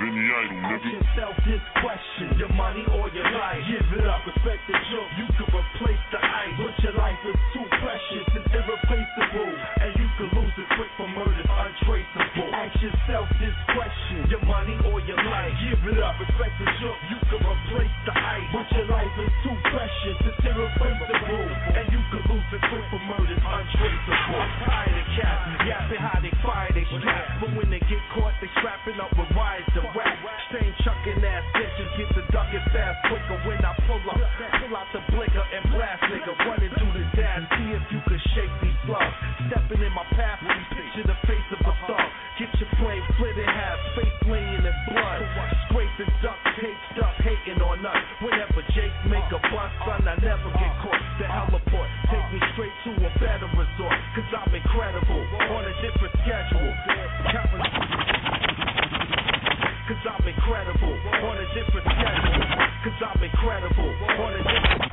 Vinny 0.02 0.26
Idol, 0.34 0.57
Ask 0.65 0.82
nigga. 0.82 0.91
yourself 0.98 1.36
this 1.45 1.61
question: 1.78 2.28
Your 2.41 2.49
money 2.57 2.84
or 2.98 3.06
your 3.14 3.30
life? 3.38 3.61
Give 3.69 4.02
it 4.02 4.07
up, 4.10 4.26
respect 4.26 4.65
the 4.65 4.73
joke. 4.90 5.11
You 5.22 5.28
can 5.38 5.48
replace 5.53 6.03
the 6.10 6.19
ice, 6.19 6.56
but 6.57 6.73
your 6.82 6.95
life 6.98 7.22
is 7.22 7.38
too 7.53 7.65
precious. 7.80 8.26
It's 8.34 8.49
irreplaceable, 8.49 9.53
and 9.86 9.91
you 10.02 10.07
it 10.30 10.68
quick 10.77 10.91
for 10.98 11.10
murders 11.10 11.49
untraceable. 11.49 12.53
Ask 12.53 12.77
yourself 12.77 13.26
this 13.41 13.56
question: 13.73 14.30
Your 14.30 14.43
money 14.45 14.77
or 14.85 15.02
your 15.02 15.18
life? 15.18 15.53
Give 15.65 15.81
it 15.89 15.98
up, 15.98 16.19
respect 16.22 16.53
the 16.61 16.68
joke. 16.77 16.99
You 17.10 17.18
can 17.26 17.41
replace 17.41 17.95
the 18.06 18.14
ice, 18.14 18.48
but 18.53 18.68
your 18.77 18.88
life 18.91 19.15
is 19.18 19.34
too 19.41 19.56
precious. 19.73 20.18
It's 20.22 20.41
irreplaceable, 20.45 21.48
and 21.73 21.85
you 21.89 22.02
can 22.14 22.22
lose 22.30 22.49
it 22.53 22.61
quick 22.69 22.85
for 22.93 23.02
murders 23.10 23.41
untraceable. 23.41 24.38
I'm 24.38 24.52
tired 24.69 24.93
of 24.93 25.07
cats 25.18 25.41
yapping 25.65 26.02
how 26.02 26.18
they 26.22 26.34
fire 26.45 26.72
they 26.73 26.85
strap, 27.02 27.26
but 27.41 27.52
when 27.57 27.69
they 27.73 27.81
get 27.89 28.02
caught, 28.14 28.35
they 28.41 28.49
strapping 28.61 29.02
up 29.02 29.14
with 29.18 29.30
wires 29.34 29.65
to 29.73 29.81
rap. 29.98 30.18
Same 30.53 30.73
chucking 30.84 31.23
ass 31.23 31.45
bitches 31.56 31.89
get 31.98 32.10
the 32.14 32.23
ducking 32.30 32.65
fast 32.76 32.99
quicker 33.07 33.38
when 33.48 33.64
I 33.64 33.73
pull 33.88 34.03
up, 34.06 34.19
pull 34.19 34.73
out 34.76 34.89
the 34.93 35.02
blicker 35.15 35.45
and 35.49 35.64
blast 35.72 36.03
nigga 36.11 36.34
running 36.45 36.73
through 36.77 36.93
the 36.93 37.06
dash. 37.15 37.48
See 37.57 37.72
if 37.73 37.84
you 37.89 37.99
can 38.06 38.22
shake 38.35 38.53
these 38.61 38.77
slugs. 38.85 39.30
Stepping 39.52 39.84
in 39.84 39.91
my 39.91 40.07
path, 40.15 40.40
picture 40.72 41.03
the 41.03 41.18
face 41.28 41.44
of 41.52 41.60
a 41.60 41.76
uh-huh. 41.76 41.91
thug. 41.91 42.07
Get 42.40 42.56
your 42.56 42.72
flame 42.80 43.03
split 43.19 43.36
in 43.36 43.44
half, 43.44 43.76
face 43.99 44.15
laying 44.32 44.64
in 44.64 44.76
blood. 44.88 45.19
Scraping 45.68 46.07
duck, 46.23 46.40
tape 46.56 46.80
stuck, 46.95 47.11
hating 47.19 47.60
on 47.60 47.84
us. 47.84 47.99
Whenever 48.23 48.64
Jake 48.72 48.95
make 49.11 49.28
a 49.28 49.44
bust, 49.52 49.76
uh-huh. 49.84 49.99
son, 49.99 50.07
I 50.07 50.15
never 50.23 50.48
get 50.56 50.72
uh-huh. 50.72 50.88
caught. 50.88 51.03
The 51.19 51.28
heliport 51.28 51.90
take 52.07 52.28
me 52.32 52.40
straight 52.56 52.72
to 52.88 52.91
a 52.95 53.11
better 53.19 53.52
resort. 53.52 53.98
Cause 54.15 54.32
I'm 54.40 54.56
incredible 54.56 55.19
on 55.19 55.68
a 55.68 55.76
different 55.84 56.15
schedule. 56.23 56.72
Cause 59.91 60.03
I'm 60.15 60.26
incredible 60.32 60.95
on 61.28 61.36
a 61.36 61.48
different 61.52 61.88
schedule. 61.91 62.40
Cause 62.88 62.99
I'm 63.03 63.19
incredible 63.19 63.91
on 64.15 64.32
a 64.32 64.44
different. 64.48 64.90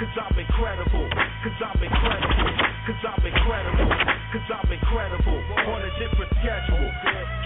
Cause 0.00 0.16
I'm 0.16 0.38
incredible. 0.38 1.08
Cause 1.44 1.60
I'm 1.60 1.82
incredible. 1.84 2.56
Cause 2.88 3.04
I'm 3.04 3.26
incredible. 3.26 3.90
Cause 4.32 4.48
I'm 4.48 4.72
incredible 4.72 5.44
on 5.68 5.82
a 5.84 5.90
different 6.00 6.32
schedule. 6.40 6.88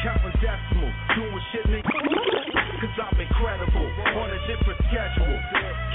Counting 0.04 0.38
decimal, 0.38 0.92
doing 1.16 1.42
shit 1.50 1.66
nigga. 1.66 2.43
Cause 2.84 3.00
I'm 3.00 3.16
incredible 3.16 3.88
on 4.12 4.28
a 4.28 4.40
different 4.44 4.76
schedule. 4.92 5.40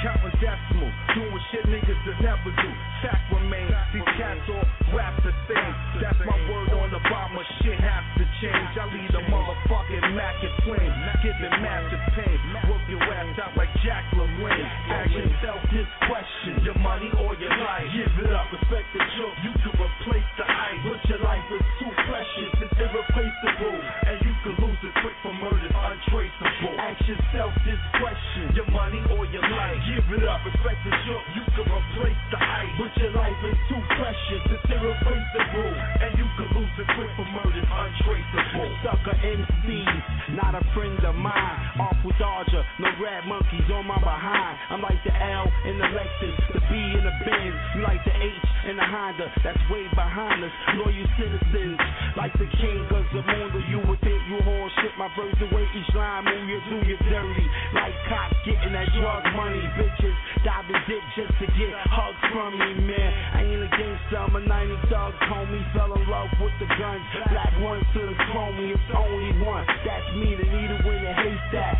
Counting 0.01 0.33
decimal, 0.41 0.89
doing 1.13 1.43
shit 1.53 1.61
niggas 1.69 2.01
that 2.01 2.17
never 2.17 2.49
do. 2.49 2.69
Fact 3.05 3.29
remains, 3.29 3.77
these 3.93 4.09
cats 4.17 4.41
all 4.49 4.65
rap 4.97 5.13
the 5.21 5.29
same. 5.45 5.73
That's 6.01 6.17
my 6.25 6.33
word 6.49 6.73
on 6.73 6.89
the 6.89 6.97
bomber. 7.05 7.45
Shit 7.61 7.77
has 7.77 8.01
to 8.17 8.25
change. 8.41 8.73
I 8.73 8.89
lead 8.89 9.13
a 9.13 9.21
motherfucking 9.29 10.17
Mac 10.17 10.41
in 10.41 10.49
flames, 10.65 10.97
giving 11.21 11.61
massive 11.61 12.01
pain. 12.17 12.37
Work 12.65 12.81
your 12.89 13.05
ass 13.05 13.37
out 13.37 13.53
like 13.53 13.69
Jack 13.85 14.09
LaLanne. 14.17 14.65
Ask 14.89 15.13
yourself 15.13 15.61
this 15.69 15.89
question: 16.09 16.57
Your 16.65 16.79
money 16.81 17.13
or 17.21 17.37
your 17.37 17.53
life? 17.53 17.85
Give 17.93 18.17
it 18.25 18.33
up, 18.33 18.49
respect 18.49 18.89
the 18.97 19.05
joke. 19.13 19.37
You 19.45 19.53
can 19.61 19.77
replace 19.77 20.29
the 20.41 20.45
ice, 20.49 20.81
but 20.89 21.05
your 21.05 21.21
life 21.21 21.45
is 21.53 21.65
too 21.77 21.91
precious. 22.09 22.49
It's 22.65 22.77
irreplaceable, 22.81 23.77
and 24.09 24.17
you 24.25 24.33
can 24.41 24.53
lose 24.57 24.68
it 24.83 24.93
quick 25.03 25.17
for 25.19 25.33
murders 25.35 25.75
untraceable. 25.75 26.75
Ask 26.79 27.03
yourself 27.03 27.51
this 27.67 27.81
question: 27.99 28.55
Your 28.55 28.69
money 28.71 29.03
or 29.11 29.27
your 29.27 29.43
life? 29.43 29.75
Give 29.87 30.07
it 30.15 30.23
up, 30.23 30.39
respect 30.47 30.79
the 30.87 30.93
joke. 31.03 31.25
You 31.35 31.43
can 31.51 31.67
replace 31.67 32.21
the 32.31 32.39
ice, 32.39 32.73
but 32.79 32.91
your 32.95 33.13
life 33.15 33.39
is 33.43 33.59
too 33.67 33.81
precious. 33.99 34.41
It's 34.55 34.67
irreplaceable, 34.71 35.71
and 35.99 36.11
you 36.15 36.27
can 36.39 36.47
lose 36.55 36.75
it 36.79 36.87
quick 36.95 37.11
for 37.19 37.27
murders 37.27 37.67
untraceable. 37.67 38.69
Sucker 38.83 39.17
MCs, 39.19 40.03
not 40.39 40.55
a 40.55 40.63
friend 40.71 40.99
of 41.03 41.15
mine. 41.15 41.57
Off 41.79 41.99
Awful 41.99 42.15
dodger, 42.15 42.63
no 42.79 42.87
red 43.03 43.27
monkeys 43.27 43.67
on 43.75 43.83
my 43.83 43.99
behind. 43.99 44.55
I'm 44.71 44.81
like 44.81 45.03
the 45.03 45.11
L 45.11 45.51
in 45.67 45.75
the 45.75 45.89
Lexus, 45.91 46.35
the 46.55 46.61
B 46.71 46.75
in 46.75 47.03
the 47.03 47.11
Benz. 47.27 47.55
You 47.75 47.83
like 47.83 47.99
the 48.07 48.15
H 48.15 48.49
in 48.71 48.77
the 48.77 48.87
Honda, 48.87 49.27
that's 49.43 49.59
way 49.67 49.83
behind 49.91 50.43
us. 50.43 50.51
Loyal 50.79 51.07
citizens, 51.19 51.79
like 52.15 52.31
the 52.39 52.47
king 52.55 52.87
of 52.91 53.03
Zamunda. 53.11 53.59
You 53.67 53.83
would 53.87 53.99
you 54.29 54.37
horse 54.45 54.71
shit 54.77 54.93
my 54.93 55.09
verse 55.17 55.33
the 55.41 55.49
way 55.49 55.65
each 55.73 55.89
line 55.97 56.21
move 56.29 56.45
you 56.45 56.61
do 56.69 56.77
you 56.85 56.97
dirty. 57.09 57.47
Like 57.73 57.97
cops 58.05 58.37
getting 58.45 58.73
that 58.77 58.85
drug 58.93 59.25
money, 59.33 59.61
bitches 59.73 60.13
diving 60.45 60.77
dip 60.85 61.03
just 61.17 61.33
to 61.41 61.45
get 61.57 61.73
hugs 61.89 62.21
from 62.29 62.53
me, 62.53 62.85
man. 62.85 63.09
I 63.33 63.41
ain't 63.41 63.65
a 63.65 63.69
gangster, 63.73 64.21
I'm 64.21 64.35
a 64.37 64.41
90 64.45 64.93
dog, 64.93 65.13
homie. 65.25 65.65
Fell 65.73 65.93
in 65.97 66.05
love 66.05 66.29
with 66.37 66.53
the 66.61 66.69
guns, 66.77 67.01
black 67.33 67.53
ones 67.57 67.85
to 67.97 68.01
the 68.05 68.17
chrome, 68.29 68.57
it's 68.69 68.89
only 68.93 69.33
one. 69.41 69.65
That's 69.81 70.09
me, 70.13 70.37
the 70.37 70.45
needle 70.45 70.77
in 70.77 71.01
the 71.01 71.13
haystack. 71.13 71.73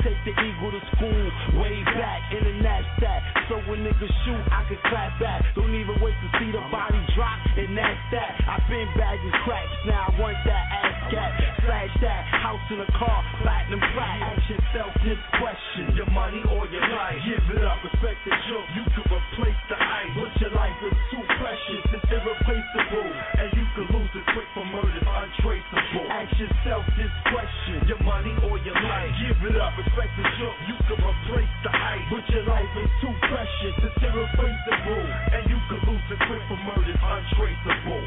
Take 0.00 0.16
the 0.24 0.32
eagle 0.32 0.72
to 0.72 0.80
school, 0.96 1.24
way 1.60 1.84
back 1.92 2.24
in 2.32 2.40
the 2.40 2.54
knapsack. 2.64 3.20
So 3.52 3.60
when 3.68 3.84
niggas 3.84 4.14
shoot, 4.24 4.44
I 4.48 4.64
can 4.64 4.80
clap 4.88 5.12
back. 5.20 5.44
Don't 5.52 5.74
even 5.76 6.00
wait 6.00 6.16
to 6.16 6.28
see 6.40 6.48
the 6.52 6.62
body 6.72 7.00
drop, 7.12 7.36
and 7.58 7.76
that's 7.76 8.00
that. 8.16 8.32
I've 8.48 8.64
been 8.70 8.88
bagging 8.96 9.36
cracks, 9.44 9.76
now 9.84 10.08
I 10.08 10.10
want 10.16 10.38
that 10.48 10.64
ass 10.72 10.96
cat. 11.12 11.30
Slash 11.66 11.92
that, 12.00 12.22
house 12.32 12.64
in 12.72 12.80
a 12.80 12.90
car, 12.96 13.20
platinum 13.44 13.82
flat. 13.92 14.16
Ask 14.24 14.48
yourself 14.48 14.90
this 15.04 15.20
question: 15.36 15.92
Your 15.98 16.08
money 16.16 16.40
or 16.48 16.64
your 16.72 16.86
life? 16.96 17.20
Give 17.26 17.60
it 17.60 17.64
up, 17.66 17.84
respect 17.84 18.24
the 18.24 18.32
joke. 18.48 18.68
You 18.72 18.84
can 18.96 19.04
replace 19.04 19.60
the 19.68 19.76
ice, 19.76 20.12
but 20.16 20.32
your 20.40 20.52
life 20.56 20.78
is 20.80 20.96
too 21.12 21.24
precious. 21.36 21.82
It's 21.92 22.08
irreplaceable, 22.08 23.10
and 23.36 23.48
you 23.52 23.66
can 23.76 23.86
lose 23.92 24.09
quick 24.34 24.48
for 24.54 24.64
murders 24.66 25.06
untraceable. 25.06 26.06
Ask 26.10 26.32
yourself 26.38 26.84
this 26.94 27.10
question: 27.30 27.88
Your 27.90 28.02
money 28.02 28.34
or 28.46 28.58
your 28.62 28.74
life? 28.74 29.10
Give 29.18 29.38
it 29.50 29.56
up, 29.58 29.74
respect 29.78 30.12
the 30.18 30.26
joke. 30.38 30.58
You 30.70 30.76
can 30.86 30.98
replace 31.02 31.54
the 31.66 31.72
ice, 31.74 32.04
but 32.10 32.24
your 32.30 32.44
life 32.46 32.72
is 32.78 32.90
too 33.02 33.14
precious. 33.26 33.74
It's 33.80 34.02
irreplaceable, 34.02 35.04
and 35.34 35.42
you 35.50 35.58
can 35.66 35.80
lose 35.86 36.06
it 36.10 36.20
quick 36.26 36.42
for 36.46 36.58
murders 36.62 37.00
untraceable. 37.00 38.04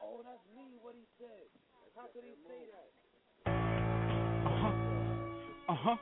Oh, 0.00 0.20
that's 0.24 0.44
me, 0.56 0.76
what 0.80 0.94
he 0.96 1.04
said. 1.20 1.48
How 1.96 2.08
could 2.12 2.24
he 2.24 2.34
say 2.48 2.60
that? 2.72 2.88
Uh 5.68 5.76
huh. 5.80 5.96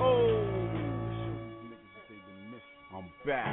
Oh, 0.00 0.44
I'm 2.92 3.08
back. 3.26 3.48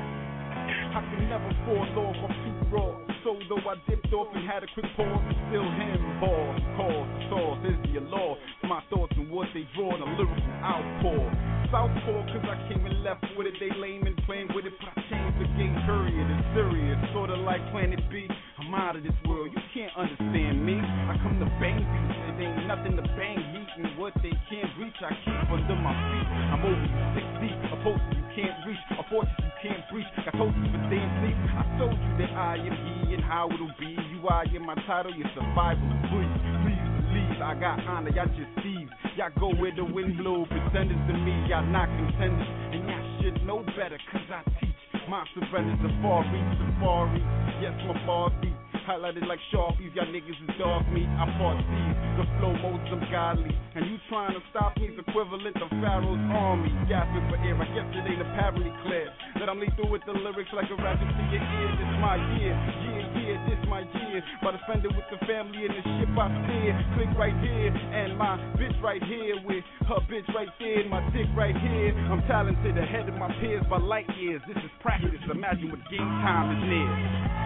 I 0.94 1.02
can 1.10 1.30
never 1.30 1.52
fall 1.66 2.06
off, 2.06 2.16
I'm 2.30 2.34
too 2.44 2.53
raw. 2.74 2.98
So 3.24 3.38
though 3.48 3.62
I 3.70 3.78
dipped 3.88 4.12
off 4.12 4.28
and 4.34 4.44
had 4.50 4.64
a 4.66 4.70
quick 4.74 4.90
pause, 4.98 5.22
still 5.48 5.64
him. 5.64 6.02
Boss, 6.20 6.60
cause, 6.76 7.08
the 7.14 7.22
source 7.30 7.62
is 7.70 7.78
the 7.94 8.02
law. 8.10 8.36
My 8.66 8.82
thoughts 8.90 9.14
and 9.16 9.30
what 9.30 9.48
they 9.54 9.70
draw 9.78 9.94
a 9.94 10.08
lyrical 10.18 10.54
outpour. 10.66 11.54
Southpaw, 11.72 12.22
cause 12.30 12.46
I 12.46 12.58
came 12.70 12.86
and 12.86 13.02
left 13.02 13.26
with 13.38 13.48
it. 13.48 13.58
They 13.58 13.74
lame 13.78 14.06
and 14.06 14.18
playing 14.26 14.50
with 14.54 14.66
it, 14.66 14.74
but 14.78 14.94
I 14.94 15.02
changed 15.10 15.42
the 15.42 15.50
game, 15.58 15.74
period. 15.86 16.26
It's 16.30 16.46
serious, 16.54 17.00
sorta 17.14 17.34
like 17.34 17.62
Planet 17.72 18.02
B. 18.12 18.28
I'm 18.60 18.74
out 18.76 18.96
of 18.96 19.02
this 19.02 19.18
world, 19.26 19.50
you 19.50 19.64
can't 19.74 19.94
understand 19.98 20.62
me. 20.62 20.78
I 20.78 21.18
come 21.26 21.42
to 21.42 21.50
bang 21.58 21.82
beats, 21.82 22.14
it 22.30 22.46
ain't 22.46 22.68
nothing 22.70 22.94
to 22.98 23.06
bang 23.18 23.42
beat. 23.54 23.70
And 23.74 23.98
what 23.98 24.14
they 24.22 24.34
can't 24.54 24.70
reach, 24.78 24.98
I 25.02 25.18
keep 25.26 25.50
under 25.50 25.74
my 25.82 25.98
feet. 26.14 26.28
I'm 26.54 26.62
over 26.62 26.78
you 26.78 27.02
six 27.18 27.34
a 27.74 27.78
poster 27.82 28.14
you 28.14 28.26
can't 28.38 28.58
reach, 28.66 28.86
a 28.94 29.04
fortress 29.10 29.34
you 29.42 29.52
can't 29.62 29.84
breach. 29.90 30.06
Got 30.26 30.38
toasted 30.38 30.70
for 30.70 30.82
staying 30.88 31.10
sleep. 31.26 31.38
Told 31.78 31.98
you 31.98 32.14
that 32.22 32.32
I 32.38 32.62
am 32.62 32.76
he 32.86 33.16
and 33.16 33.24
how 33.24 33.50
it'll 33.50 33.74
be. 33.80 33.98
You 34.14 34.28
are 34.30 34.46
in 34.46 34.66
my 34.66 34.76
title, 34.86 35.14
your 35.16 35.28
survival 35.34 35.82
is 35.90 36.06
breathe. 36.14 36.38
Please 36.62 36.86
believe 37.02 37.42
I 37.42 37.58
got 37.58 37.82
honor, 37.90 38.14
y'all 38.14 38.30
just 38.30 38.54
thieves. 38.62 38.92
Y'all 39.18 39.34
go 39.40 39.50
where 39.58 39.74
the 39.76 39.84
wind 39.84 40.18
blow, 40.18 40.46
pretenders 40.46 41.02
to 41.10 41.14
me, 41.18 41.34
y'all 41.50 41.66
not 41.66 41.90
contenders. 41.90 42.48
And 42.78 42.86
y'all 42.86 43.06
should 43.22 43.46
know 43.46 43.66
better, 43.74 43.98
cause 44.12 44.28
I 44.30 44.46
teach. 44.62 44.74
My 45.10 45.26
surrender's 45.34 45.82
a 45.84 45.92
far 46.02 46.24
reach 46.32 46.54
safari. 46.62 47.22
Yes, 47.62 47.74
my 47.90 48.06
bars 48.06 48.34
beat. 48.42 48.63
Highlighted 48.84 49.28
like 49.28 49.40
Sharpies. 49.52 49.96
Y'all 49.96 50.08
niggas 50.08 50.36
is 50.36 50.52
dog 50.60 50.84
meat. 50.92 51.08
I'm 51.20 51.32
fought 51.40 51.60
thieves. 51.60 52.00
The 52.20 52.26
flow 52.40 52.54
modes 52.60 52.88
them 52.92 53.04
godly. 53.10 53.52
And 53.76 53.88
you 53.90 53.98
trying 54.10 54.36
to 54.36 54.42
stop 54.52 54.76
me's 54.78 54.96
equivalent 55.00 55.56
to 55.58 55.68
Pharaoh's 55.82 56.20
army. 56.32 56.72
Gasping 56.88 57.26
for 57.32 57.40
air. 57.40 57.56
I 57.56 57.68
guess 57.72 57.88
it 57.96 58.04
ain't 58.04 58.22
apparently 58.22 58.72
clear 58.84 59.08
that 59.40 59.48
I'm 59.48 59.60
lethal 59.60 59.88
with 59.90 60.04
the 60.06 60.14
lyrics 60.14 60.52
like 60.52 60.68
a 60.68 60.78
ratchet 60.78 61.08
to 61.08 61.24
your 61.32 61.44
ear. 61.44 61.70
This 61.80 61.94
my 62.04 62.16
year. 62.38 62.54
Yeah, 62.54 63.04
yeah, 63.20 63.36
this 63.48 63.62
my 63.72 63.82
year. 63.88 64.20
But 64.44 64.60
offended 64.60 64.92
with 64.92 65.08
the 65.08 65.20
family 65.26 65.64
and 65.64 65.74
the 65.74 65.84
ship 66.00 66.12
I 66.14 66.28
steer. 66.44 66.72
Click 67.00 67.12
right 67.16 67.38
here. 67.40 67.72
And 67.72 68.20
my 68.20 68.36
bitch 68.60 68.76
right 68.84 69.04
here 69.04 69.40
with 69.48 69.64
her 69.88 70.02
bitch 70.12 70.28
right 70.36 70.52
there. 70.60 70.84
My 70.92 71.02
dick 71.16 71.28
right 71.36 71.56
here. 71.56 71.96
I'm 72.12 72.22
talented 72.28 72.78
ahead 72.78 73.08
of 73.08 73.16
my 73.16 73.32
peers 73.40 73.64
by 73.70 73.80
light 73.80 74.10
years. 74.20 74.42
This 74.48 74.58
is 74.58 74.72
practice. 74.82 75.24
Imagine 75.32 75.72
what 75.72 75.82
game 75.90 76.08
time 76.22 76.52
is 76.52 76.62
near. 76.68 77.43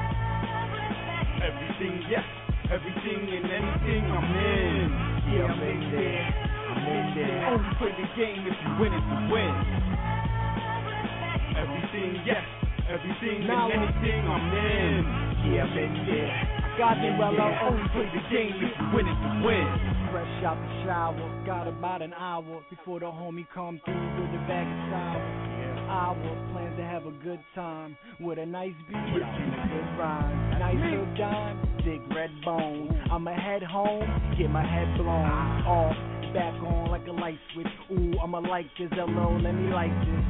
Everything, 1.47 2.03
yes. 2.11 2.25
Everything 2.69 3.23
and 3.23 3.47
anything 3.47 4.03
I'm 4.11 4.35
in. 4.35 4.91
Yeah, 5.31 5.47
I'm 5.47 5.63
in 5.63 5.79
there. 5.95 6.27
I'm 6.67 6.83
in 6.83 7.05
there. 7.15 7.47
Only 7.47 7.75
play 7.79 7.91
the 7.95 8.07
game 8.19 8.43
if 8.43 8.57
you 8.67 8.71
win 8.83 8.91
it 8.91 8.99
to 8.99 9.17
win. 9.31 9.53
Everything, 11.55 12.19
yes. 12.25 12.43
Everything 12.89 13.47
and 13.47 13.71
anything 13.71 14.27
I'm 14.27 14.47
in. 14.51 15.53
Yeah, 15.55 15.63
I'm 15.63 15.77
in 15.77 16.05
there. 16.05 16.75
Got 16.77 16.99
me 16.99 17.15
well, 17.17 17.31
I'll 17.39 17.71
Only 17.71 17.87
play 17.95 18.11
the 18.11 18.23
game 18.29 18.53
if 18.59 18.75
you 18.75 18.87
win 18.93 19.07
it 19.07 19.15
to 19.15 19.29
win. 19.47 19.67
Fresh 20.11 20.43
out 20.43 20.59
the 20.59 20.83
shower, 20.83 21.43
got 21.45 21.67
about 21.67 22.01
an 22.01 22.13
hour 22.13 22.61
before 22.69 22.99
the 22.99 23.05
homie 23.07 23.47
come 23.55 23.79
through 23.85 23.95
with 23.95 24.35
a 24.35 24.43
bag 24.51 24.67
of 24.67 24.91
sour. 24.91 25.46
Hour 25.89 26.15
plans 26.51 26.75
to 26.77 26.83
have 26.83 27.05
a 27.05 27.11
good 27.23 27.39
time 27.55 27.97
with 28.19 28.37
a 28.39 28.45
nice 28.45 28.73
beat 28.89 28.95
and 28.95 29.15
a 29.15 29.67
good 29.71 29.97
rhyme. 29.97 30.59
Nice 30.59 30.75
little 30.75 31.15
dime, 31.17 31.61
big 31.85 32.01
red 32.13 32.29
bone. 32.43 33.01
I'ma 33.09 33.33
head 33.33 33.63
home, 33.63 34.35
get 34.37 34.49
my 34.49 34.65
head 34.65 34.97
blown 34.97 35.07
off, 35.65 35.95
back 36.33 36.53
on 36.61 36.91
like 36.91 37.07
a 37.07 37.11
light 37.11 37.39
switch. 37.53 37.67
Ooh, 37.91 38.19
I'ma 38.19 38.39
like 38.39 38.65
this, 38.77 38.89
hello, 38.91 39.39
let 39.41 39.53
me 39.53 39.71
like 39.71 39.91
this. 40.01 40.25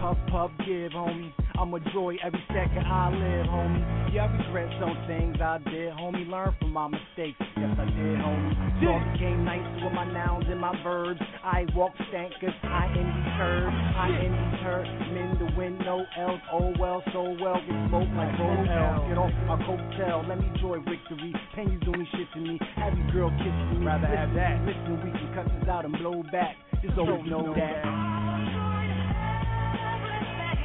Puff, 0.00 0.18
puff, 0.30 0.50
give, 0.66 0.92
homie. 0.92 1.32
I'm 1.58 1.72
a 1.74 1.80
joy 1.92 2.16
every 2.22 2.42
second 2.48 2.84
I 2.86 3.10
live, 3.10 3.46
homie. 3.46 4.14
Yeah, 4.14 4.26
I 4.26 4.36
regret 4.36 4.68
some 4.80 4.96
things 5.06 5.36
I 5.40 5.58
did, 5.58 5.92
homie. 5.94 6.28
Learn 6.28 6.54
from 6.58 6.72
my 6.72 6.88
mistakes. 6.88 7.38
Yes, 7.56 7.76
I 7.78 7.84
did, 7.84 8.18
homie. 8.18 8.82
So 8.82 8.88
I 8.90 9.12
became 9.12 9.44
nice 9.44 9.84
with 9.84 9.92
my 9.92 10.04
nouns 10.10 10.44
and 10.48 10.60
my 10.60 10.74
verbs. 10.82 11.20
I 11.44 11.66
walk 11.74 11.92
stank 12.08 12.32
cause 12.40 12.50
I 12.64 12.88
these 12.94 13.30
curves. 13.38 13.76
I 13.96 14.08
these 14.20 14.58
hurt. 14.62 14.86
Men 15.12 15.36
the 15.38 15.48
wind, 15.56 15.78
no 15.80 16.04
else. 16.18 16.40
Oh 16.52 16.72
well, 16.78 17.02
so 17.12 17.36
well. 17.40 17.60
Get 17.62 17.78
smoked 17.88 18.12
like 18.16 18.38
roll 18.38 18.64
Get 19.08 19.18
off 19.18 19.32
my 19.46 19.56
coattail. 19.62 20.28
Let 20.28 20.38
me 20.38 20.50
enjoy 20.54 20.78
victory. 20.78 21.34
Pennies 21.54 21.80
don't 21.84 22.06
shit 22.12 22.26
to 22.34 22.40
me. 22.40 22.58
Have 22.76 22.96
your 22.96 23.10
girl 23.12 23.30
kissing 23.38 23.80
me. 23.80 23.86
Rather 23.86 24.06
have 24.06 24.34
that. 24.34 24.60
Listen, 24.66 24.98
we 25.04 25.10
can 25.10 25.32
cut 25.34 25.46
this 25.46 25.68
out 25.68 25.84
and 25.84 25.94
blow 25.98 26.22
back. 26.32 26.56
Just 26.82 26.98
always 26.98 27.24
know 27.28 27.54
that. 27.54 28.21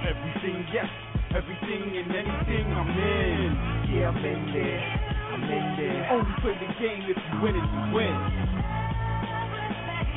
Everything, 0.08 0.66
yes. 0.74 0.88
Everything 1.36 1.84
and 2.00 2.12
anything 2.16 2.66
I'm 2.72 2.90
in. 2.90 3.52
Yeah, 3.92 4.10
I'm 4.10 4.18
in 4.24 4.42
there. 4.56 4.80
I'm 5.36 5.44
in 5.44 5.66
there. 5.76 6.08
Oh, 6.12 6.20
Only 6.24 6.34
play 6.42 6.56
the 6.56 6.70
game 6.80 7.04
if 7.12 7.18
you 7.20 7.36
win 7.44 7.56
it 7.56 7.68
to 7.68 7.82
win. 7.92 8.16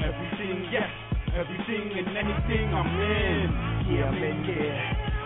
Everything, 0.07 0.59
yes. 0.71 0.89
Everything 1.35 1.87
and 1.99 2.09
anything 2.17 2.67
I'm 2.75 2.93
in. 3.01 3.49
Yeah, 3.91 4.09
I'm 4.09 4.23
in 4.23 4.39
there. 4.47 4.79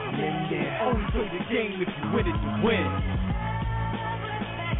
I'm 0.09 0.15
in 0.17 0.37
there. 0.51 0.79
Oh, 0.83 0.89
Only 0.97 1.07
play 1.13 1.29
the 1.29 1.45
game 1.53 1.75
if 1.85 1.89
you 1.93 2.07
win 2.17 2.27
it 2.27 2.39
to 2.41 2.51
win. 2.65 2.89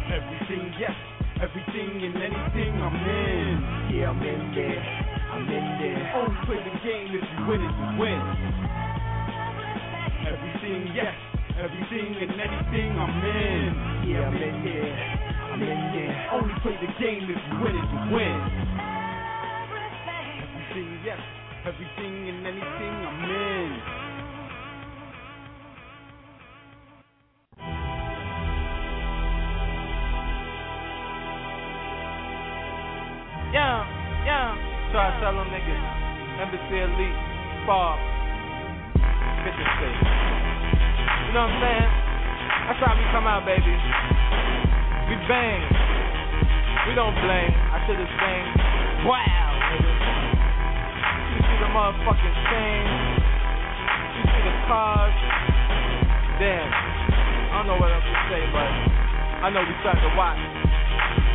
Everything, 0.09 0.73
yes. 0.81 0.95
Everything 1.41 1.91
and 2.09 2.15
anything 2.17 2.73
I'm 2.81 2.95
in. 3.05 3.55
Yeah, 3.93 4.09
I'm 4.09 4.21
in 4.23 4.41
there. 4.55 4.81
I'm 5.29 5.45
in 5.45 5.67
there. 5.77 6.11
Oh, 6.15 6.25
Only 6.25 6.45
play 6.45 6.57
the 6.63 6.75
game 6.81 7.07
if 7.13 7.21
you 7.21 7.45
win 7.45 7.61
it 7.61 7.73
to 7.77 7.85
win. 8.01 8.21
Everything, 10.25 10.91
yes. 10.95 11.15
Everything 11.57 12.15
and 12.17 12.41
anything 12.41 12.91
I'm 12.99 13.23
in. 13.25 14.09
Yeah, 14.09 14.27
I'm 14.27 14.35
in 14.35 14.63
there. 14.65 14.97
I'm 15.53 15.61
in 15.63 15.81
there. 15.93 16.29
Only 16.33 16.55
play 16.61 16.77
the 16.81 16.91
game 16.99 17.23
if 17.29 17.39
you 17.47 17.55
win 17.63 17.75
it 17.75 17.87
to 17.87 17.99
win. 18.13 18.39
Everything, 20.41 20.99
yes. 21.05 21.19
Everything 21.65 22.29
and 22.29 22.47
anything 22.47 22.93
I'm 23.05 23.31
in. 23.31 23.71
Yeah, 33.53 33.85
yeah. 34.25 34.91
So 34.91 34.97
I 34.99 35.19
tell 35.21 35.33
them 35.35 35.47
niggas, 35.49 35.85
Embassy 36.41 36.79
Elite, 36.81 37.67
Bob, 37.67 37.99
Bitches 39.45 39.69
State. 39.77 39.99
You 41.25 41.31
know 41.33 41.45
what 41.45 41.53
I'm 41.53 41.61
saying? 41.61 41.89
That's 42.65 42.81
how 42.81 42.93
we 42.97 43.05
come 43.13 43.27
out, 43.29 43.45
baby. 43.45 43.73
We 45.09 45.15
bang. 45.29 45.61
We 46.89 46.93
don't 46.93 47.13
blame. 47.21 47.53
I 47.73 47.77
should 47.85 47.97
have 47.97 48.13
sang, 48.21 48.45
wow, 49.05 49.49
nigga. 49.73 49.93
You 51.33 51.39
see 51.45 51.57
the 51.61 51.69
motherfucking 51.73 52.35
chains. 52.49 52.89
You 54.17 54.23
see 54.29 54.41
the 54.45 54.55
cars. 54.69 55.17
Damn. 56.37 56.69
I 56.69 57.63
don't 57.63 57.67
know 57.71 57.79
what 57.79 57.89
else 57.89 58.03
to 58.03 58.17
say, 58.29 58.41
but 58.51 58.69
I 59.45 59.49
know 59.53 59.61
we 59.61 59.73
starting 59.81 60.03
to 60.03 60.13
watch. 60.17 60.41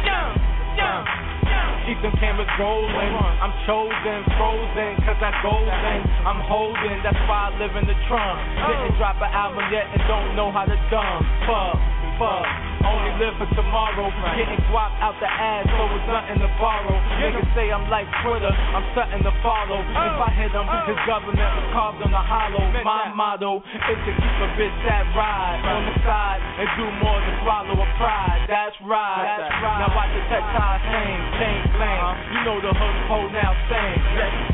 Yeah, 0.05 0.35
yeah. 0.77 1.40
Keep 1.87 2.03
them 2.03 2.15
cameras 2.21 2.51
rolling. 2.61 3.13
I'm 3.41 3.55
chosen, 3.67 4.23
frozen, 4.37 4.95
cause 5.03 5.19
I 5.19 5.33
golden. 5.43 5.99
I'm 6.23 6.41
holding, 6.45 7.01
that's 7.03 7.19
why 7.27 7.51
I 7.51 7.59
live 7.59 7.75
in 7.75 7.87
the 7.89 7.97
trunk. 8.07 8.37
Didn't 8.69 8.97
drop 9.01 9.17
an 9.19 9.33
album 9.33 9.65
yet 9.73 9.89
and 9.91 10.03
don't 10.07 10.37
know 10.37 10.53
how 10.53 10.69
to 10.69 10.77
dumb. 10.93 11.21
Fuck, 11.49 11.81
fuck. 12.21 12.45
Only 12.81 13.13
live 13.21 13.37
for 13.41 13.49
tomorrow. 13.57 14.09
Getting 14.37 14.61
guap 14.69 14.93
out 15.01 15.17
the 15.21 15.29
ass, 15.29 15.69
so 15.69 15.85
it's 15.89 16.09
nothing 16.09 16.41
to 16.41 16.49
borrow. 16.61 16.97
Niggas 17.21 17.49
say 17.53 17.69
I'm 17.73 17.89
like 17.93 18.09
Twitter, 18.25 18.49
I'm 18.49 18.85
something 18.97 19.21
to 19.25 19.33
follow. 19.45 19.81
If 19.85 20.17
I 20.21 20.31
hit 20.37 20.53
them, 20.53 20.65
his 20.89 21.01
government 21.05 21.41
was 21.41 21.69
carved 21.77 22.01
on 22.01 22.13
the 22.13 22.25
hollow. 22.25 22.65
My 22.81 23.13
motto 23.13 23.61
is 23.61 24.01
to 24.05 24.13
keep 24.17 24.37
a 24.41 24.49
bitch 24.57 24.77
that 24.89 25.13
ride 25.13 25.61
on 25.61 25.81
the 25.93 25.97
side 26.05 26.41
and 26.41 26.69
do 26.81 26.87
more 27.05 27.21
than 27.21 27.37
swallow 27.45 27.77
a 27.77 27.89
pride. 28.01 28.49
That's 28.49 28.77
right. 28.85 29.45
That's 29.45 29.61
right. 29.61 29.81
Now 29.85 29.93
watch 29.93 30.13
the 30.17 30.25
tactile 30.33 30.81
hang, 30.81 31.21
chain 31.37 31.61
flame. 31.77 32.05
You 32.33 32.41
know 32.49 32.59
the 32.65 32.73
hood 32.73 32.97
hold 33.13 33.29
now 33.33 33.53
sing. 33.69 33.97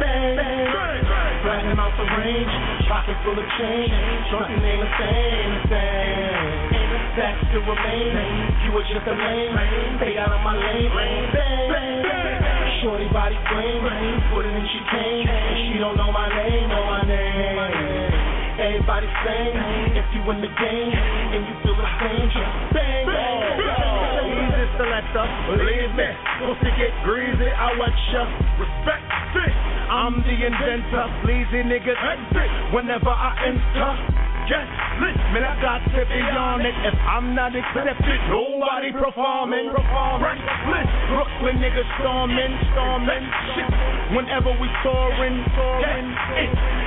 Bang, 0.03 0.35
bang, 0.35 1.03
bang 1.47 1.65
him 1.71 1.79
out 1.79 1.95
the 1.95 2.07
range, 2.11 2.55
pocket 2.91 3.15
full 3.23 3.39
of 3.39 3.47
change, 3.55 3.95
something 4.35 4.67
ain't 4.67 4.83
the 4.83 4.91
same, 4.99 5.51
the 5.55 5.63
same. 5.71 6.76
That 7.17 7.33
still 7.49 7.65
remain, 7.65 8.13
you 8.61 8.77
were 8.77 8.85
just 8.85 9.09
a 9.09 9.15
lame, 9.17 9.57
stay 9.97 10.21
out 10.21 10.37
of 10.37 10.45
my 10.45 10.53
lane, 10.53 10.93
bang, 11.33 12.05
bang, 12.05 12.05
shorty 12.85 13.09
body 13.09 13.41
frame, 13.49 13.81
put 14.29 14.45
it 14.45 14.53
in 14.53 14.61
she 14.69 14.81
came, 14.93 15.25
she 15.73 15.81
don't 15.81 15.97
know 15.97 16.13
my 16.13 16.29
name, 16.29 16.69
know 16.69 16.85
my 16.85 17.09
name. 17.09 17.57
Everybody 18.61 19.09
same, 19.25 19.97
if 19.97 20.05
you 20.13 20.29
in 20.29 20.45
the 20.45 20.53
game, 20.61 20.93
and 20.93 21.41
you 21.49 21.57
feel 21.65 21.73
the 21.81 21.89
same, 22.05 22.29
just 22.37 22.53
bang, 22.77 23.09
bang, 23.09 23.65
bang. 23.65 24.29
Easy 24.37 24.67
selector, 24.77 25.25
believe 25.57 25.97
me, 25.97 26.09
supposed 26.37 26.69
to 26.69 26.73
get 26.77 26.93
greasy, 27.01 27.49
I 27.49 27.81
watch 27.81 27.97
ya, 28.13 28.29
respect 28.61 29.09
it. 29.41 29.57
I'm 29.89 30.21
the 30.21 30.37
inventor, 30.37 31.09
lazy 31.25 31.65
niggas. 31.65 31.97
Whenever 32.77 33.09
I 33.09 33.33
enter. 33.49 34.36
Lit, 34.47 35.19
man, 35.35 35.43
I 35.43 35.59
got 35.59 35.83
to 35.91 36.03
be 36.07 36.23
on 36.23 36.63
it. 36.63 36.71
If 36.87 36.95
I'm 37.03 37.35
not 37.35 37.51
accepted, 37.51 37.99
nobody 38.31 38.95
performing. 38.95 39.75
Reckless, 39.75 40.91
Brooklyn 41.11 41.59
niggas 41.59 41.91
storming, 41.99 42.55
storming. 42.71 43.27
Shit, 43.59 43.75
whenever 44.15 44.55
we 44.55 44.71
soaring, 44.87 45.43
soaring. 45.59 46.07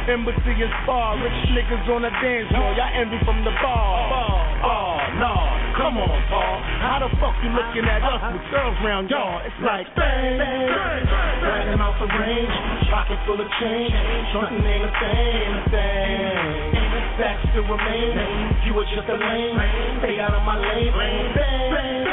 Embassy 0.07 0.56
is 0.56 0.72
bar, 0.88 1.19
rich 1.19 1.52
niggas 1.52 1.84
on 1.91 2.07
the 2.07 2.14
dance 2.23 2.48
floor. 2.49 2.72
Y'all 2.80 2.95
envy 2.95 3.19
from 3.27 3.44
the 3.44 3.52
bar. 3.60 4.07
Oh, 4.64 4.98
no, 5.19 5.36
come 5.80 5.95
on, 5.95 6.19
Paul. 6.27 6.56
How 6.84 6.99
the 6.99 7.10
fuck 7.23 7.35
you 7.39 7.56
looking 7.56 7.88
at 7.88 8.03
us 8.03 8.19
with 8.35 8.43
girls 8.51 8.76
round 8.84 9.07
y'all? 9.07 9.39
It's 9.47 9.56
like 9.64 9.88
bang, 9.95 10.35
bang, 10.35 10.68
bang 11.39 11.68
him 11.72 11.80
out 11.80 11.95
the 11.95 12.07
range, 12.11 12.51
pocket 12.91 13.15
full 13.23 13.39
of 13.39 13.47
change, 13.64 13.95
something 14.35 14.60
ain't 14.60 14.84
a 14.84 14.91
thing, 14.91 15.51
a 15.56 15.61
thing. 15.72 16.76
Facts 17.15 17.47
still 17.56 17.64
remain, 17.64 18.11
you 18.68 18.76
were 18.76 18.88
just 18.91 19.07
a 19.07 19.15
lame, 19.15 19.56
stay 20.03 20.19
out 20.19 20.35
of 20.35 20.43
my 20.43 20.60
lane, 20.60 20.91
bang, 20.91 21.31
bang. 21.31 22.03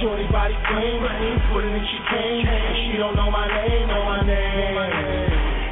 Shorty 0.00 0.28
body 0.32 0.56
frame, 0.64 1.04
put 1.52 1.64
it 1.64 1.72
in 1.76 1.84
she 1.84 2.00
came, 2.08 2.44
she 2.88 2.96
don't 2.96 3.16
know 3.16 3.30
my 3.30 3.44
name, 3.44 3.88
know 3.88 4.04
my 4.04 4.20
name. 4.24 5.25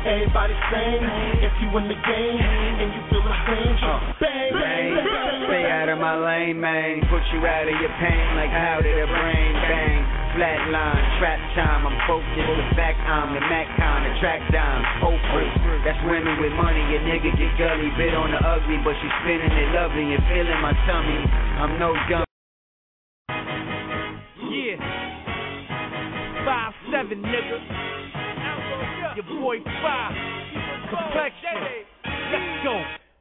Everybody 0.04 0.52
everybody 0.52 0.52
same. 0.68 1.00
If 1.40 1.54
you 1.64 1.68
in 1.80 1.88
the 1.88 1.96
game 1.96 2.76
and 2.76 2.92
you 2.92 3.00
feel 3.08 3.24
the 3.24 3.36
same, 3.48 3.72
Uh, 3.80 4.00
bang, 4.20 4.52
bang, 4.52 4.88
bang. 5.00 5.48
Stay 5.48 5.64
out 5.64 5.88
of 5.88 5.98
my 5.98 6.12
lane, 6.20 6.60
man. 6.60 7.00
Put 7.08 7.24
you 7.32 7.40
out 7.46 7.64
of 7.64 7.76
your 7.80 7.88
pain 7.96 8.36
like 8.36 8.52
how 8.52 8.84
did 8.84 9.00
a 9.00 9.08
brain 9.08 9.52
bang? 9.64 10.04
Flatline, 10.36 11.04
trap 11.16 11.40
time. 11.56 11.86
I'm 11.88 11.96
focused. 12.04 12.36
The 12.36 12.68
fact 12.76 13.00
I'm 13.00 13.32
the 13.32 13.40
Mac 13.48 13.64
kind, 13.80 14.04
the 14.04 14.12
track 14.20 14.44
dime. 14.52 14.84
Hopeful. 15.00 15.46
That's 15.88 16.00
women 16.04 16.36
with 16.36 16.52
money. 16.52 16.84
Your 16.92 17.00
nigga 17.00 17.32
get 17.32 17.56
gully, 17.56 17.88
bit 17.96 18.12
on 18.12 18.28
the 18.28 18.40
ugly, 18.44 18.76
but 18.84 18.92
she 19.00 19.08
spinning 19.24 19.56
it 19.56 19.68
lovely 19.72 20.04
and 20.04 20.22
feeling 20.28 20.60
my 20.60 20.76
tummy. 20.84 21.20
I'm 21.64 21.78
no 21.80 21.96
dumb. 22.12 22.28
Yeah. 24.52 24.76
Five 26.44 26.74
seven 26.92 27.22
nigga. 27.24 27.93
Your 29.14 29.22
boy 29.38 29.62
five. 29.62 30.10
Complexion. 30.90 31.86
Let's 32.02 32.66
go. 32.66 32.74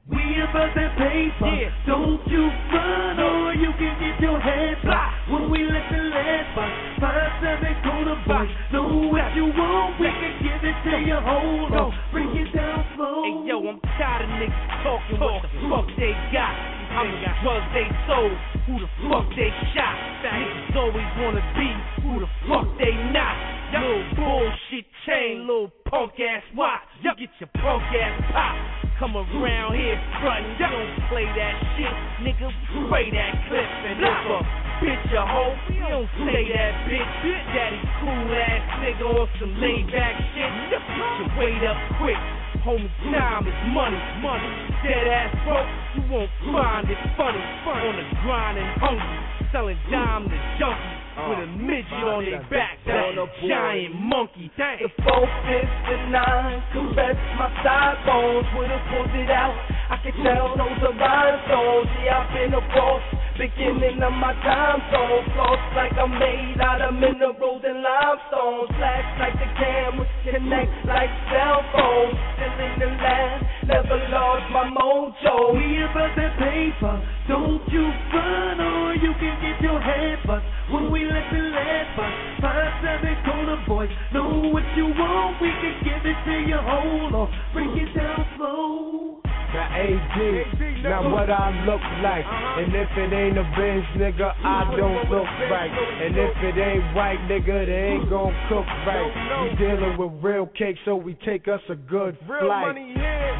We 0.09 0.41
about 0.41 0.73
that 0.73 0.97
paper. 0.97 1.53
Yeah. 1.53 1.69
Don't 1.85 2.17
you 2.33 2.49
run 2.73 3.21
or 3.21 3.53
you 3.53 3.69
can 3.77 3.93
get 4.01 4.17
your 4.17 4.41
head 4.41 4.81
blocked. 4.81 5.29
When 5.29 5.51
we 5.53 5.61
let 5.69 5.85
the 5.93 6.01
lead 6.01 6.49
box, 6.57 6.73
five 6.97 7.29
seven 7.45 7.77
corner 7.85 8.17
box. 8.25 8.49
Know 8.73 8.89
what 9.13 9.37
you 9.37 9.53
want, 9.53 10.01
we 10.01 10.09
can 10.09 10.33
give 10.41 10.65
it 10.65 10.77
to 10.81 10.97
you. 10.97 11.13
Hold 11.13 11.77
on, 11.77 11.93
bring 12.09 12.41
it 12.41 12.49
down 12.57 12.81
slow. 12.97 13.21
Hey 13.21 13.53
yo, 13.53 13.61
I'm 13.61 13.77
tired 13.93 14.25
of 14.25 14.33
niggas 14.41 14.65
talking 14.81 15.21
what 15.21 15.45
the 15.45 15.49
fuck 15.69 15.87
they 15.93 16.17
got. 16.33 16.57
How 16.89 17.05
much 17.05 17.37
drugs 17.45 17.69
they 17.77 17.85
sold, 18.09 18.33
who 18.65 18.81
the 18.81 18.89
fuck 19.13 19.29
they 19.37 19.53
shot. 19.77 19.93
Niggas 20.25 20.73
always 20.73 21.11
wanna 21.21 21.45
be 21.53 21.69
who 22.01 22.17
the 22.17 22.29
fuck 22.49 22.65
they 22.81 22.97
not. 23.13 23.62
Little 23.73 24.05
bullshit 24.13 24.85
chain, 25.09 25.41
mm. 25.41 25.49
little 25.49 25.73
punk 25.89 26.13
ass 26.21 26.45
watch. 26.53 26.85
You 27.01 27.09
get 27.17 27.33
your 27.41 27.49
punk 27.57 27.81
ass 27.89 28.21
pop. 28.29 28.53
Come 29.01 29.17
around 29.17 29.73
here 29.73 29.97
frontin', 30.21 30.53
you 30.61 30.69
don't 30.69 30.93
play 31.09 31.25
that 31.25 31.55
shit, 31.73 31.95
nigga. 32.21 32.53
Spray 32.69 33.09
that 33.09 33.33
clip 33.49 33.65
and 33.65 33.97
if 33.97 34.29
a 34.29 34.39
bitch 34.77 35.09
a 35.17 35.25
hoe, 35.25 35.57
you 35.73 35.81
don't 35.89 36.05
say 36.21 36.53
that 36.53 36.85
bitch. 36.85 37.13
Daddy 37.49 37.81
cool 37.97 38.29
ass 38.29 38.61
nigga 38.85 39.09
or 39.09 39.25
some 39.41 39.57
laid 39.57 39.89
back 39.89 40.21
shit. 40.37 40.51
Get 40.69 40.83
your 40.93 41.33
weight 41.41 41.65
up 41.65 41.79
quick. 41.97 42.21
Homie, 42.61 42.93
time 43.09 43.49
is 43.49 43.57
money, 43.73 43.97
money. 44.21 44.49
Dead 44.85 45.09
ass 45.09 45.33
broke, 45.49 45.71
you 45.97 46.01
won't 46.13 46.29
find 46.53 46.85
it 46.85 47.01
funny. 47.17 47.41
On 47.41 47.97
the 47.97 48.05
grind 48.21 48.61
and 48.61 48.69
hungry, 48.77 49.49
selling 49.49 49.81
dime 49.89 50.29
to 50.29 50.37
junkies 50.61 51.02
with 51.13 51.39
a 51.39 51.49
oh, 51.49 51.61
midget 51.61 52.03
on 52.03 52.25
their 52.25 52.41
back. 52.49 52.81
That's 52.85 53.17
a 53.17 53.27
giant 53.45 53.95
monkey. 53.95 54.49
The 54.57 54.89
four, 55.05 55.25
fifth, 55.45 55.85
and 55.93 56.11
nine 56.11 56.57
caress 56.73 57.17
my 57.37 57.49
side 57.61 58.01
bones. 58.05 58.47
Would've 58.57 58.85
pulled 58.89 59.13
it 59.13 59.29
out. 59.29 59.53
I 59.93 59.97
can 60.01 60.13
tell 60.25 60.57
those 60.57 60.81
are 60.81 60.97
rhinestones. 60.97 61.89
Yeah, 62.01 62.17
I've 62.17 62.33
been 62.33 62.53
a 62.57 62.63
boss, 62.73 63.05
beginning 63.37 64.01
of 64.03 64.13
my 64.13 64.33
time 64.45 64.81
zone. 64.93 65.25
Floss 65.33 65.61
like 65.75 65.93
I'm 65.97 66.13
made 66.17 66.61
out 66.61 66.81
of 66.81 66.93
minerals 66.93 67.63
and 67.65 67.81
limestone. 67.81 68.67
Flash 68.77 69.09
like 69.19 69.37
the 69.41 69.49
cameras, 69.57 70.09
connect 70.25 70.71
like 70.85 71.11
cell 71.33 71.61
phones. 71.73 72.15
Still 72.37 72.57
in 72.61 72.73
the 72.79 72.89
land, 73.01 73.39
never 73.67 73.99
lost 74.13 74.45
my 74.53 74.65
mojo. 74.69 75.57
We 75.57 75.81
about 75.81 76.13
that 76.15 76.33
paper. 76.37 76.95
Don't 77.27 77.63
you 77.71 77.85
run 78.13 78.59
or 78.61 78.93
you 78.95 79.11
can 79.17 79.35
get 79.41 79.57
your 79.61 79.79
head 79.81 80.19
bust. 80.25 80.45
When 80.69 80.91
we 80.91 81.05
let 81.05 81.25
the 81.31 81.41
lead 81.41 81.87
bust, 81.97 82.15
five 82.41 82.73
seven 82.85 83.15
corner 83.25 83.59
boys 83.67 83.89
know 84.13 84.51
what 84.53 84.65
you 84.77 84.93
want. 84.93 85.41
We 85.41 85.49
can 85.49 85.75
give 85.81 86.03
it 86.05 86.19
to 86.25 86.35
you. 86.49 86.59
Hold 86.61 87.15
on, 87.15 87.27
break 87.53 87.73
it 87.81 87.97
down 87.97 88.25
slow. 88.37 89.32
Now 89.53 89.69
AG, 89.77 90.81
now 90.81 91.13
what 91.13 91.29
I 91.29 91.53
look 91.69 91.85
like. 92.01 92.25
And 92.25 92.73
if 92.73 92.89
it 92.97 93.13
ain't 93.13 93.37
a 93.37 93.45
Benz, 93.53 93.85
nigga, 94.01 94.33
I 94.43 94.65
don't 94.75 95.05
look 95.13 95.29
right. 95.45 95.69
And 95.69 96.17
if 96.17 96.33
it 96.41 96.57
ain't 96.57 96.95
white, 96.95 97.21
nigga, 97.29 97.65
they 97.69 97.93
ain't 97.93 98.09
gon' 98.09 98.33
cook 98.49 98.65
right. 98.89 99.13
We 99.45 99.55
dealing 99.61 99.93
with 99.97 100.23
real 100.25 100.47
cake, 100.57 100.77
so 100.85 100.95
we 100.95 101.13
take 101.23 101.47
us 101.47 101.61
a 101.69 101.75
good 101.75 102.17
flight. 102.25 102.73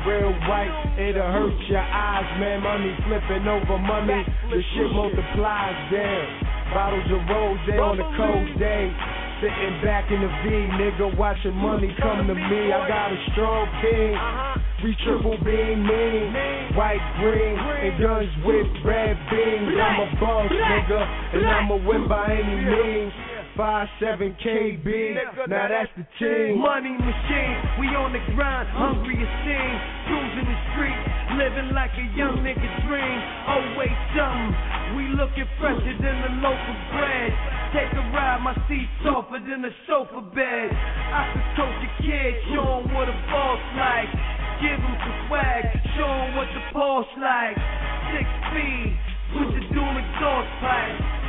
Real 0.05 0.37
white, 0.45 1.01
it'll 1.01 1.33
hurt 1.33 1.57
your 1.67 1.81
eyes, 1.81 2.29
man. 2.39 2.61
Money 2.61 2.93
flipping 3.09 3.47
over 3.47 3.77
money, 3.81 4.21
the 4.53 4.61
shit 4.75 4.91
multiplies 4.93 5.89
damn. 5.89 6.43
Bottles 6.73 7.09
of 7.09 7.21
rose 7.25 7.59
on 7.81 7.99
a 7.99 8.17
cold 8.17 8.59
day. 8.59 8.93
Sitting 9.43 9.81
back 9.83 10.09
in 10.09 10.21
the 10.21 10.31
V, 10.39 10.49
nigga, 10.79 11.17
watching 11.17 11.51
money 11.51 11.93
come 11.99 12.27
to 12.27 12.33
me. 12.33 12.71
I 12.71 12.87
got 12.87 13.11
a 13.11 13.19
strong 13.33 13.67
king. 13.83 14.15
We 14.87 14.95
triple 15.03 15.35
beam 15.43 15.83
mean, 15.83 16.31
white, 16.79 17.03
green, 17.19 17.59
and 17.59 18.01
guns 18.01 18.31
with 18.47 18.71
red 18.85 19.19
beams. 19.27 19.75
I'm 19.75 19.99
a 19.99 20.19
boss, 20.21 20.47
nigga, 20.47 21.35
and 21.35 21.45
I'ma 21.45 21.75
win 21.75 22.07
by 22.07 22.31
any 22.31 22.55
means. 22.55 23.11
Five 23.53 23.85
seven 24.01 24.33
KB, 24.41 25.13
now 25.45 25.69
that's 25.69 25.93
the 25.93 26.01
team. 26.17 26.57
Money 26.57 26.89
machine, 26.97 27.57
we 27.77 27.85
on 27.93 28.09
the 28.09 28.17
grind, 28.33 28.65
hungry 28.73 29.13
as 29.13 29.29
sin. 29.45 29.73
Cruising 30.09 30.49
the 30.49 30.59
street, 30.73 31.01
living 31.37 31.69
like 31.69 31.93
a 31.93 32.05
young 32.17 32.41
nigga 32.41 32.65
dream. 32.81 33.19
Always 33.45 33.93
something, 34.17 34.97
we 34.97 35.05
looking 35.13 35.45
fresher 35.61 35.93
than 36.01 36.17
the 36.25 36.33
loaf 36.41 36.57
of 36.57 36.79
bread. 36.97 37.29
Take 37.77 37.93
a 37.93 38.01
ride, 38.09 38.41
my 38.41 38.57
seat 38.65 38.89
softer 39.05 39.37
than 39.37 39.61
a 39.69 39.73
sofa 39.85 40.25
bed. 40.33 40.69
I 40.73 41.21
could 41.37 41.49
coach 41.53 41.77
a 41.77 41.89
kid, 42.01 42.33
show 42.57 42.81
what 42.89 43.05
a 43.05 43.17
boss 43.29 43.61
like. 43.77 44.09
Give 44.65 44.81
him 44.81 44.95
some 44.97 45.17
swag, 45.29 45.61
show 45.93 46.09
him 46.09 46.41
what 46.41 46.49
the 46.57 46.63
Porsche 46.73 47.21
like. 47.21 47.57
Six 48.17 48.25
speed, 48.49 48.97
with 49.37 49.61
the 49.61 49.63
dual 49.77 49.93
exhaust 49.93 50.49
pipe. 50.57 51.22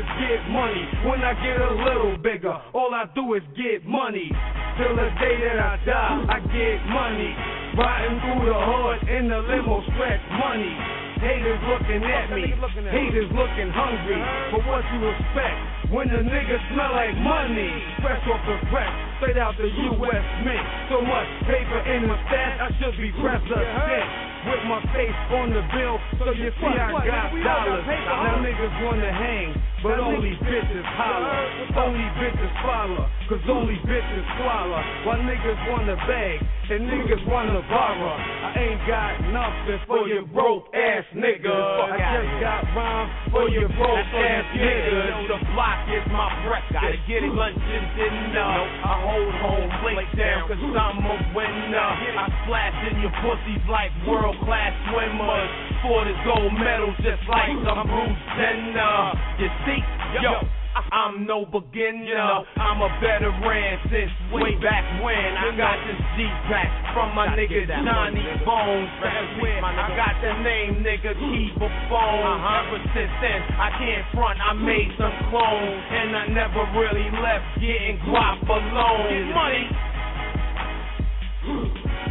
Is 0.00 0.08
get 0.16 0.40
money. 0.48 0.84
When 1.04 1.20
I 1.20 1.36
get 1.44 1.60
a 1.60 1.72
little 1.76 2.16
bigger, 2.16 2.56
all 2.72 2.90
I 2.96 3.04
do 3.12 3.34
is 3.36 3.44
get 3.52 3.84
money. 3.84 4.32
Till 4.80 4.96
the 4.96 5.12
day 5.20 5.36
that 5.44 5.60
I 5.60 5.76
die, 5.84 6.16
I 6.24 6.38
get 6.48 6.78
money. 6.88 7.32
Riding 7.76 8.16
through 8.24 8.48
the 8.48 8.56
hood 8.56 8.98
in 9.12 9.28
the 9.28 9.40
limo, 9.44 9.84
stretch 9.92 10.24
money. 10.40 10.72
Haters 11.20 11.60
looking 11.68 12.00
at 12.00 12.32
me, 12.32 12.48
haters 12.88 13.28
looking 13.36 13.68
hungry. 13.76 14.20
But 14.48 14.64
what 14.64 14.80
you 14.88 15.04
expect 15.12 15.79
when 15.90 16.06
the 16.08 16.22
niggas 16.22 16.62
smell 16.72 16.92
like 16.94 17.14
money? 17.18 17.70
Fresh 18.02 18.22
off 18.30 18.42
the 18.46 18.56
press, 18.70 18.90
straight 19.18 19.38
out 19.38 19.54
the 19.58 19.66
U.S. 19.66 20.24
Mint. 20.46 20.66
So 20.88 21.02
much 21.02 21.28
paper 21.50 21.80
in 21.90 22.06
the 22.06 22.16
stash, 22.30 22.56
I 22.62 22.68
should 22.78 22.96
be 22.98 23.10
president. 23.18 24.30
With 24.40 24.64
my 24.64 24.80
face 24.96 25.20
on 25.36 25.52
the 25.52 25.60
bill, 25.76 26.00
so 26.16 26.32
you 26.32 26.48
see 26.56 26.72
I 26.72 26.88
got 27.04 27.28
dollars. 27.44 27.84
Now 27.84 28.40
niggas 28.40 28.72
wanna 28.88 29.12
hang, 29.12 29.52
but 29.84 30.00
only 30.00 30.32
bitches 30.40 30.86
holler. 30.96 31.44
Only 31.76 32.08
bitches 32.16 32.48
follow, 32.64 33.04
cause 33.28 33.44
only 33.52 33.76
bitches 33.84 34.24
swallow. 34.40 34.80
While 35.04 35.20
niggas 35.28 35.60
wanna 35.68 35.92
beg, 36.08 36.40
and 36.72 36.88
niggas 36.88 37.20
wanna 37.28 37.60
borrow. 37.68 38.16
I 38.16 38.48
ain't 38.56 38.80
got 38.88 39.20
nothing 39.28 39.80
for 39.84 40.08
your 40.08 40.24
broke 40.32 40.72
ass 40.72 41.04
niggas. 41.12 41.52
I 41.52 42.00
just 42.00 42.32
got 42.40 42.64
rhymes 42.72 43.12
for 43.28 43.44
your 43.52 43.68
broke 43.76 44.08
ass 44.08 44.44
niggas. 44.56 45.28
The 45.28 45.38
block 45.52 45.79
is 45.88 46.04
my 46.12 46.28
breakfast. 46.44 46.76
Gotta 46.76 47.00
get 47.08 47.24
it. 47.24 47.32
Lunch 47.32 47.56
and 47.56 47.86
dinner. 47.96 48.52
I 48.84 48.94
hold 49.06 49.32
home 49.40 49.70
plate 49.80 50.10
down 50.18 50.48
cause 50.48 50.60
I'm 50.60 51.00
a 51.00 51.16
winner. 51.32 51.90
I 52.20 52.26
splash 52.44 52.76
in 52.92 53.00
your 53.00 53.14
pussies 53.24 53.64
like 53.70 53.90
world 54.04 54.36
class 54.44 54.76
swimmers. 54.92 55.50
For 55.80 56.04
this 56.04 56.20
gold 56.28 56.52
medal 56.60 56.92
just 57.00 57.24
like 57.24 57.56
I'm 57.56 57.88
Bruce 57.88 58.20
Jenner. 58.36 59.16
You 59.40 59.48
see, 59.64 59.80
yo. 60.20 60.59
I'm 60.74 61.26
no 61.26 61.44
beginner. 61.44 62.46
I'm 62.56 62.78
a 62.82 62.90
veteran 63.02 63.78
since 63.90 64.10
way 64.30 64.54
back 64.62 64.86
when. 65.02 65.34
I 65.34 65.50
got 65.56 65.82
this 65.86 65.98
G-Pack 66.14 66.94
from 66.94 67.14
my 67.14 67.26
nigga 67.34 67.66
Johnny 67.66 68.22
Bones. 68.46 68.90
I 69.02 69.90
got 69.98 70.14
the 70.22 70.32
name 70.42 70.82
nigga 70.86 71.14
keep 71.18 71.56
a 71.58 71.70
phone. 71.90 72.38
Ever 72.40 72.78
since 72.94 73.14
then, 73.18 73.40
I 73.58 73.70
can't 73.78 74.06
front. 74.14 74.38
I 74.38 74.52
made 74.54 74.94
some 74.98 75.14
clones, 75.30 75.82
and 75.90 76.16
I 76.16 76.26
never 76.30 76.62
really 76.78 77.10
left 77.18 77.58
getting 77.58 77.98
guap 78.06 78.46
alone. 78.46 79.10
Get 79.10 79.34
money. 79.34 79.66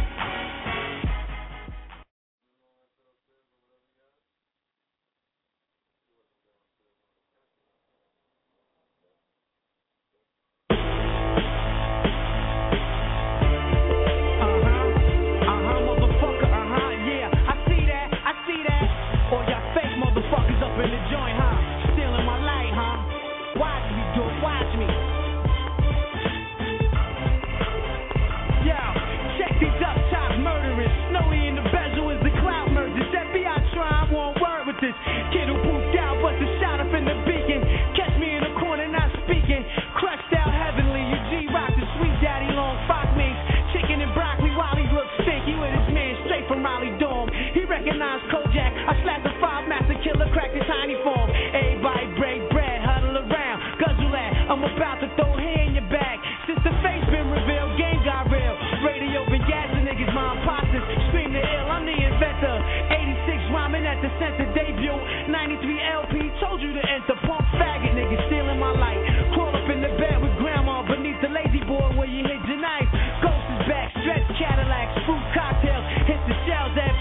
recognized 48.50 48.88
I 48.90 48.94
slapped 49.02 49.24
the 49.24 49.34
five 49.40 49.68
master 49.68 49.94
killer, 50.02 50.26
cracked 50.34 50.54
his 50.54 50.66
tiny 50.66 50.98
form. 51.06 51.30
Everybody 51.30 52.06
break 52.18 52.40
bread, 52.50 52.82
huddle 52.82 53.22
around. 53.22 53.58
Guzzle 53.78 54.10
that, 54.10 54.32
I'm 54.50 54.62
about 54.62 54.98
to 55.00 55.08
throw 55.14 55.30
hair 55.38 55.62
in 55.70 55.74
your 55.78 55.86
back. 55.90 56.18
Since 56.46 56.58
the 56.66 56.74
face 56.82 57.04
been 57.06 57.30
revealed, 57.30 57.78
game 57.78 58.02
got 58.02 58.26
real. 58.30 58.54
Radio 58.82 59.22
been 59.30 59.44
gassing 59.46 59.86
niggas, 59.86 60.10
my 60.10 60.34
imposters. 60.34 60.82
Scream 61.10 61.32
the 61.32 61.42
ill, 61.42 61.66
I'm 61.70 61.86
the 61.86 61.94
inventor. 61.94 62.56
86 63.30 63.54
rhyming 63.54 63.86
at 63.86 64.02
the 64.02 64.10
center 64.18 64.48
debut. 64.58 64.98
93 65.30 65.78
LP, 65.86 66.14
told 66.42 66.58
you 66.58 66.74
to 66.74 66.82
enter. 66.82 67.14
Pump 67.26 67.46
faggot 67.54 67.94
niggas 67.94 68.22
stealing 68.26 68.58
my 68.58 68.74
light. 68.74 68.98
Crawl 69.34 69.54
up 69.54 69.68
in 69.70 69.78
the 69.84 69.92
bed 70.00 70.18
with 70.18 70.34
grandma 70.42 70.82
beneath 70.82 71.20
the 71.22 71.30
lazy 71.30 71.62
boy 71.62 71.94
where 71.94 72.10
you 72.10 72.26
hid 72.26 72.42
your 72.50 72.58
knife. 72.58 72.90
Ghost 73.22 73.46
is 73.54 73.62
back, 73.70 73.94
stretch 74.02 74.26
Cadillacs, 74.34 74.94
fruit 75.06 75.24
cocktails. 75.36 75.84
Hit 76.08 76.18
the 76.26 76.36
shells 76.48 76.74
that 76.74 76.99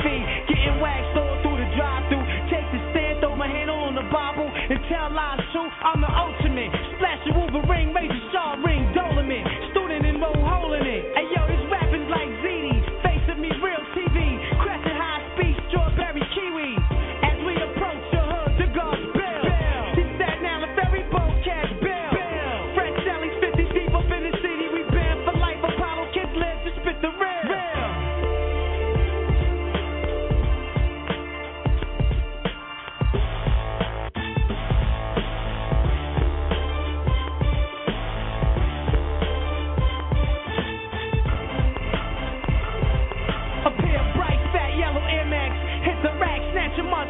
Rastafy. 0.00 0.48
Getting 0.48 0.80
waxed 0.80 1.16
all 1.16 1.36
through 1.42 1.56
the 1.56 1.76
drive 1.76 2.08
through. 2.08 2.24
Take 2.50 2.66
the 2.72 2.80
stand, 2.90 3.20
throw 3.20 3.36
my 3.36 3.48
hand 3.48 3.70
on 3.70 3.94
the 3.94 4.02
Bible. 4.12 4.48
And 4.48 4.80
tell 4.88 5.12
lies 5.12 5.40
true. 5.52 5.68
I'm 5.84 6.00
the 6.00 6.10
ultimate. 6.10 6.70
Splash 6.96 7.20
a 7.28 7.38
Wolverine, 7.38 7.92
Major 7.92 8.20
Shaw 8.32 8.56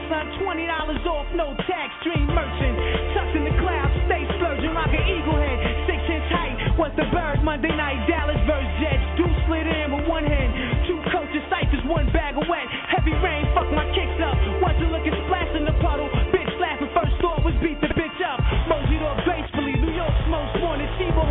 son. 0.08 0.24
Twenty 0.40 0.66
dollars 0.66 1.02
off, 1.04 1.26
no 1.36 1.52
tax. 1.68 1.92
Dream 2.06 2.26
merchant, 2.30 2.76
tucked 3.12 3.36
in 3.36 3.44
the 3.44 3.54
clouds, 3.60 3.92
stay 4.08 4.24
splurging 4.38 4.72
like 4.72 4.92
an 4.94 5.04
eagle 5.04 5.36
head. 5.36 5.58
Six 5.84 6.00
inch 6.08 6.28
height, 6.32 6.56
was 6.78 6.92
the 6.96 7.04
bird. 7.12 7.42
Monday 7.44 7.74
night, 7.74 8.06
Dallas 8.08 8.40
versus 8.48 8.72
Jets. 8.80 9.04
Two 9.20 9.28
slid 9.46 9.66
in 9.66 9.92
with 9.92 10.06
one 10.08 10.24
hand. 10.24 10.50
Two 10.88 11.00
coaches, 11.12 11.44
ciphers, 11.52 11.84
one 11.84 12.08
bag 12.14 12.36
of 12.40 12.46
wet. 12.48 12.66
Heavy 12.88 13.12
rain, 13.20 13.44
fuck 13.52 13.68
my 13.72 13.84
kicks 13.92 14.18
up. 14.22 14.36
Wasn't 14.64 14.90
looking 14.92 15.16
splash 15.26 15.50
in 15.56 15.64
the 15.68 15.76
puddle. 15.84 16.08
Bitch 16.32 16.52
laughing, 16.60 16.88
first 16.96 17.14
thought 17.20 17.44
was 17.44 17.56
beat 17.60 17.80
the 17.80 17.90
bitch 17.92 18.18
up. 18.24 18.40
Moseyed 18.70 19.04
off 19.04 19.20
gracefully. 19.24 19.76
New 19.76 19.92
York's 19.92 20.24
most 20.30 20.54
wanted 20.62 20.88
Chiba 20.96 21.24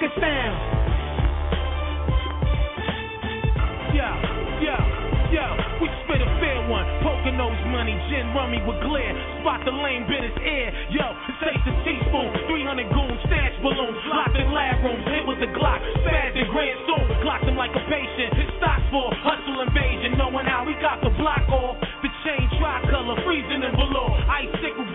at 0.00 0.12
sound. 0.16 0.56
Yo, 3.92 4.08
yo, 4.64 4.76
yo, 5.28 5.46
we 5.82 5.86
spit 6.04 6.24
a 6.24 6.30
fair 6.40 6.60
one. 6.72 6.88
Poker 7.04 7.36
nose 7.36 7.60
money, 7.68 7.92
gin 8.08 8.32
rummy 8.32 8.64
with 8.64 8.80
glare. 8.80 9.12
Spot 9.40 9.60
the 9.64 9.72
lame 9.72 10.08
bit 10.08 10.24
his 10.24 10.36
ear. 10.40 10.68
Yo, 10.88 11.04
it 11.04 11.36
takes 11.44 11.64
a 11.68 11.74
teaspoon. 11.84 12.32
300 12.48 12.88
goons, 12.96 13.20
stash 13.28 13.56
balloons. 13.60 14.00
Locked 14.08 14.36
in 14.40 14.48
lab 14.56 14.80
rooms, 14.80 15.04
hit 15.04 15.24
with 15.28 15.40
the 15.40 15.50
Glock. 15.52 15.80
Spazzed 16.00 16.36
in 16.36 16.48
grand 16.48 16.78
soon. 16.88 17.04
Clocked 17.20 17.44
him 17.44 17.56
like 17.60 17.74
a 17.76 17.84
patient. 17.84 18.40
His 18.40 18.48
stocks 18.56 18.84
for 18.88 19.12
hustle 19.20 19.60
invasion. 19.68 20.16
Knowing 20.16 20.48
how 20.48 20.64
we 20.64 20.72
got 20.80 21.04
the 21.04 21.12
block 21.20 21.44
off. 21.52 21.76
The 22.00 22.08
chain 22.24 22.48
tricolor, 22.56 23.20
freezing 23.26 23.60
in 23.60 23.74
below. 23.76 24.16
Icicle 24.16 24.56
galore. 24.56 24.80
Gas 24.80 24.89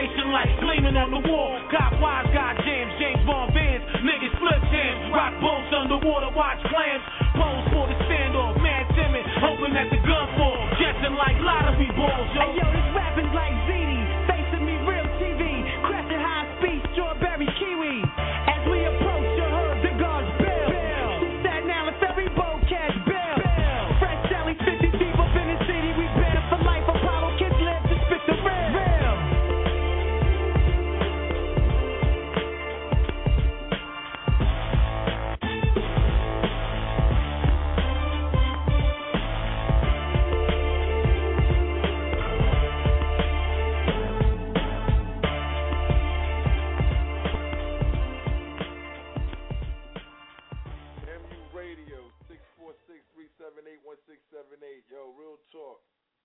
station 0.00 0.32
lights 0.32 0.56
gleaming 0.64 0.96
on 0.96 1.12
the 1.12 1.20
wall. 1.28 1.60
Got 1.68 1.92
wise, 2.00 2.24
got 2.32 2.56
jams, 2.64 2.92
James 2.96 3.20
Bond 3.28 3.52
Vans. 3.52 3.84
Niggas 4.00 4.32
flip 4.40 4.62
hands. 4.72 5.12
Rock 5.12 5.36
boats 5.44 5.68
underwater, 5.76 6.32
watch 6.32 6.56
clams. 6.72 7.04
Pose 7.36 7.68
for 7.68 7.84
the 7.84 7.96
standoff. 8.08 8.56
Mad 8.64 8.88
timid, 8.96 9.28
hoping 9.44 9.76
that 9.76 9.92
the 9.92 10.00
gun 10.00 10.26
fall. 10.40 10.56
Guessing 10.80 11.12
like 11.20 11.36
lottery 11.44 11.92
balls, 11.92 12.28
yo. 12.32 12.48
Hey 12.48 12.56
yo, 12.56 12.64
this 12.72 12.88
rapping's 12.96 13.34
like 13.36 13.52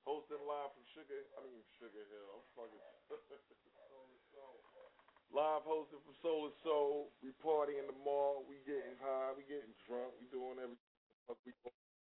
Hosting 0.05 0.45
live 0.45 0.69
from 0.77 0.85
Sugar, 0.93 1.25
I 1.33 1.41
mean 1.49 1.65
Sugar 1.81 2.05
Hill. 2.13 2.29
I'm 2.37 2.45
fucking 2.53 2.77
Live 5.33 5.65
hosting 5.65 5.99
from 6.05 6.15
Soul 6.21 6.45
and 6.47 6.55
Soul. 6.61 7.09
We 7.19 7.33
party 7.41 7.81
in 7.81 7.89
the 7.89 7.97
mall. 8.05 8.45
We 8.45 8.61
getting 8.63 8.95
high. 9.01 9.33
We 9.35 9.43
getting 9.49 9.73
drunk. 9.83 10.13
We 10.21 10.29
doing 10.29 10.61
everything 10.61 10.77
we 11.43 11.51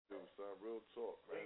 do, 0.09 0.17
son. 0.35 0.57
Real 0.59 0.81
talk, 0.97 1.21
man. 1.29 1.45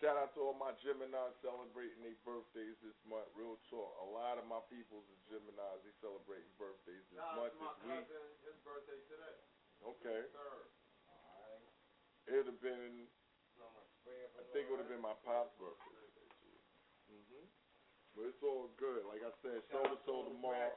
Shout 0.00 0.16
out 0.18 0.34
to 0.34 0.40
all 0.42 0.54
my 0.58 0.74
Geminis 0.82 1.34
celebrating 1.42 2.02
their 2.02 2.18
birthdays 2.26 2.78
this 2.82 2.96
month. 3.06 3.26
Real 3.34 3.58
talk. 3.70 3.94
A 4.02 4.08
lot 4.10 4.38
of 4.38 4.46
my 4.46 4.62
peoples 4.70 5.06
is 5.10 5.18
Geminis. 5.26 5.82
They 5.82 5.94
celebrating 6.02 6.50
birthdays 6.56 7.04
this 7.10 7.18
month, 7.34 7.54
this 7.58 7.78
week. 7.84 8.06
His 8.46 8.58
birthday 8.62 8.98
today. 9.10 9.36
Okay. 9.82 10.22
Third. 10.30 10.70
It 12.24 12.32
would 12.40 12.48
have 12.48 12.62
been, 12.64 13.04
I 14.04 14.44
think 14.52 14.68
it 14.68 14.70
would 14.70 14.84
have 14.84 14.92
been 14.92 15.00
my 15.00 15.16
pop's 15.24 15.54
birthday. 15.56 16.04
hmm 17.08 17.46
But 18.12 18.28
it's 18.28 18.42
all 18.44 18.68
good. 18.76 19.08
Like 19.08 19.24
I 19.24 19.32
said, 19.40 19.64
soul 19.72 19.88
to 19.88 19.98
soul 20.04 20.28
tomorrow. 20.28 20.76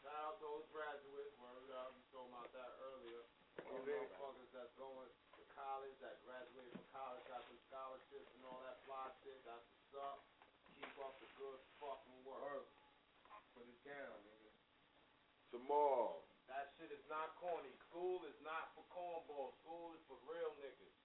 Shout 0.00 0.16
out 0.16 0.40
to 0.40 0.48
those 0.48 0.64
graduates. 0.72 1.36
Word 1.36 1.68
up. 1.76 1.92
You 1.92 2.02
told 2.08 2.32
about 2.32 2.48
that 2.56 2.72
earlier. 2.80 3.20
All 3.68 3.84
Yeah. 3.84 4.00
motherfuckers 4.00 4.48
that's 4.56 4.72
going 4.80 5.12
to 5.36 5.42
college, 5.52 5.92
that 6.00 6.16
graduated 6.24 6.72
from 6.72 6.88
college, 6.88 7.20
got 7.28 7.44
some 7.44 7.60
scholarships 7.68 8.32
and 8.32 8.42
all 8.48 8.64
that 8.64 8.80
fly 8.88 9.12
shit. 9.20 9.36
That's 9.44 9.60
what's 9.68 9.94
up. 10.00 10.24
Keep 10.80 10.96
up 11.04 11.20
the 11.20 11.28
good 11.36 11.60
fucking 11.76 12.24
work. 12.24 12.64
Put 13.52 13.68
it 13.68 13.76
down, 13.84 14.16
nigga. 14.24 14.50
Tomorrow. 15.52 16.24
That 16.48 16.72
shit 16.80 16.90
is 16.90 17.04
not 17.12 17.36
corny. 17.36 17.70
School 17.90 18.24
is 18.24 18.34
not 18.40 18.72
for 18.74 18.82
cornballs. 18.88 19.52
School 19.60 19.92
is 19.94 20.00
for 20.08 20.16
real 20.24 20.56
niggas. 20.56 20.96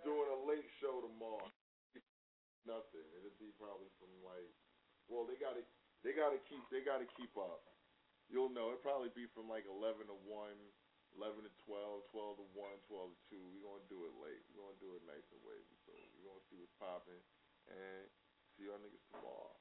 Doing 0.00 0.32
a 0.32 0.38
late 0.48 0.64
show 0.80 1.04
tomorrow. 1.04 1.44
Nothing. 2.64 3.04
It'll 3.16 3.36
be 3.36 3.52
probably 3.60 3.92
from 4.00 4.12
like, 4.24 4.52
well, 5.08 5.28
they 5.28 5.36
gotta, 5.36 5.60
they 6.00 6.16
gotta 6.16 6.40
keep, 6.48 6.64
they 6.72 6.80
gotta 6.80 7.08
keep 7.16 7.36
up. 7.36 7.64
You'll 8.30 8.52
know. 8.52 8.72
It'll 8.72 8.84
probably 8.84 9.12
be 9.12 9.26
from 9.34 9.50
like 9.50 9.66
11 9.66 10.06
to 10.08 10.16
1, 10.16 10.54
11 11.18 11.44
to 11.44 11.52
12, 11.66 12.06
12 12.14 12.40
to 12.40 12.46
1, 12.54 12.88
12 12.88 13.10
to 13.12 13.18
2. 13.28 13.42
We're 13.58 13.66
gonna 13.66 13.90
do 13.90 14.06
it 14.06 14.14
late. 14.22 14.44
We're 14.54 14.64
gonna 14.64 14.80
do 14.80 14.94
it 14.96 15.02
nice 15.04 15.26
and 15.34 15.42
wavy. 15.42 15.76
So 15.84 15.92
we're 16.16 16.30
gonna 16.30 16.46
see 16.48 16.56
what's 16.56 16.76
popping 16.78 17.20
and 17.68 18.06
see 18.56 18.70
y'all 18.70 18.80
niggas 18.80 19.04
tomorrow. 19.10 19.56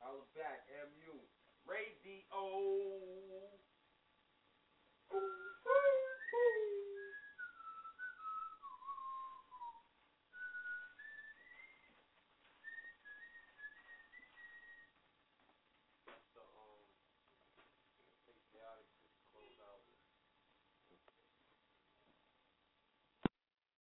I 0.00 0.08
was 0.14 0.28
back. 0.38 0.64
MU. 0.70 1.18
Radio. 1.66 2.86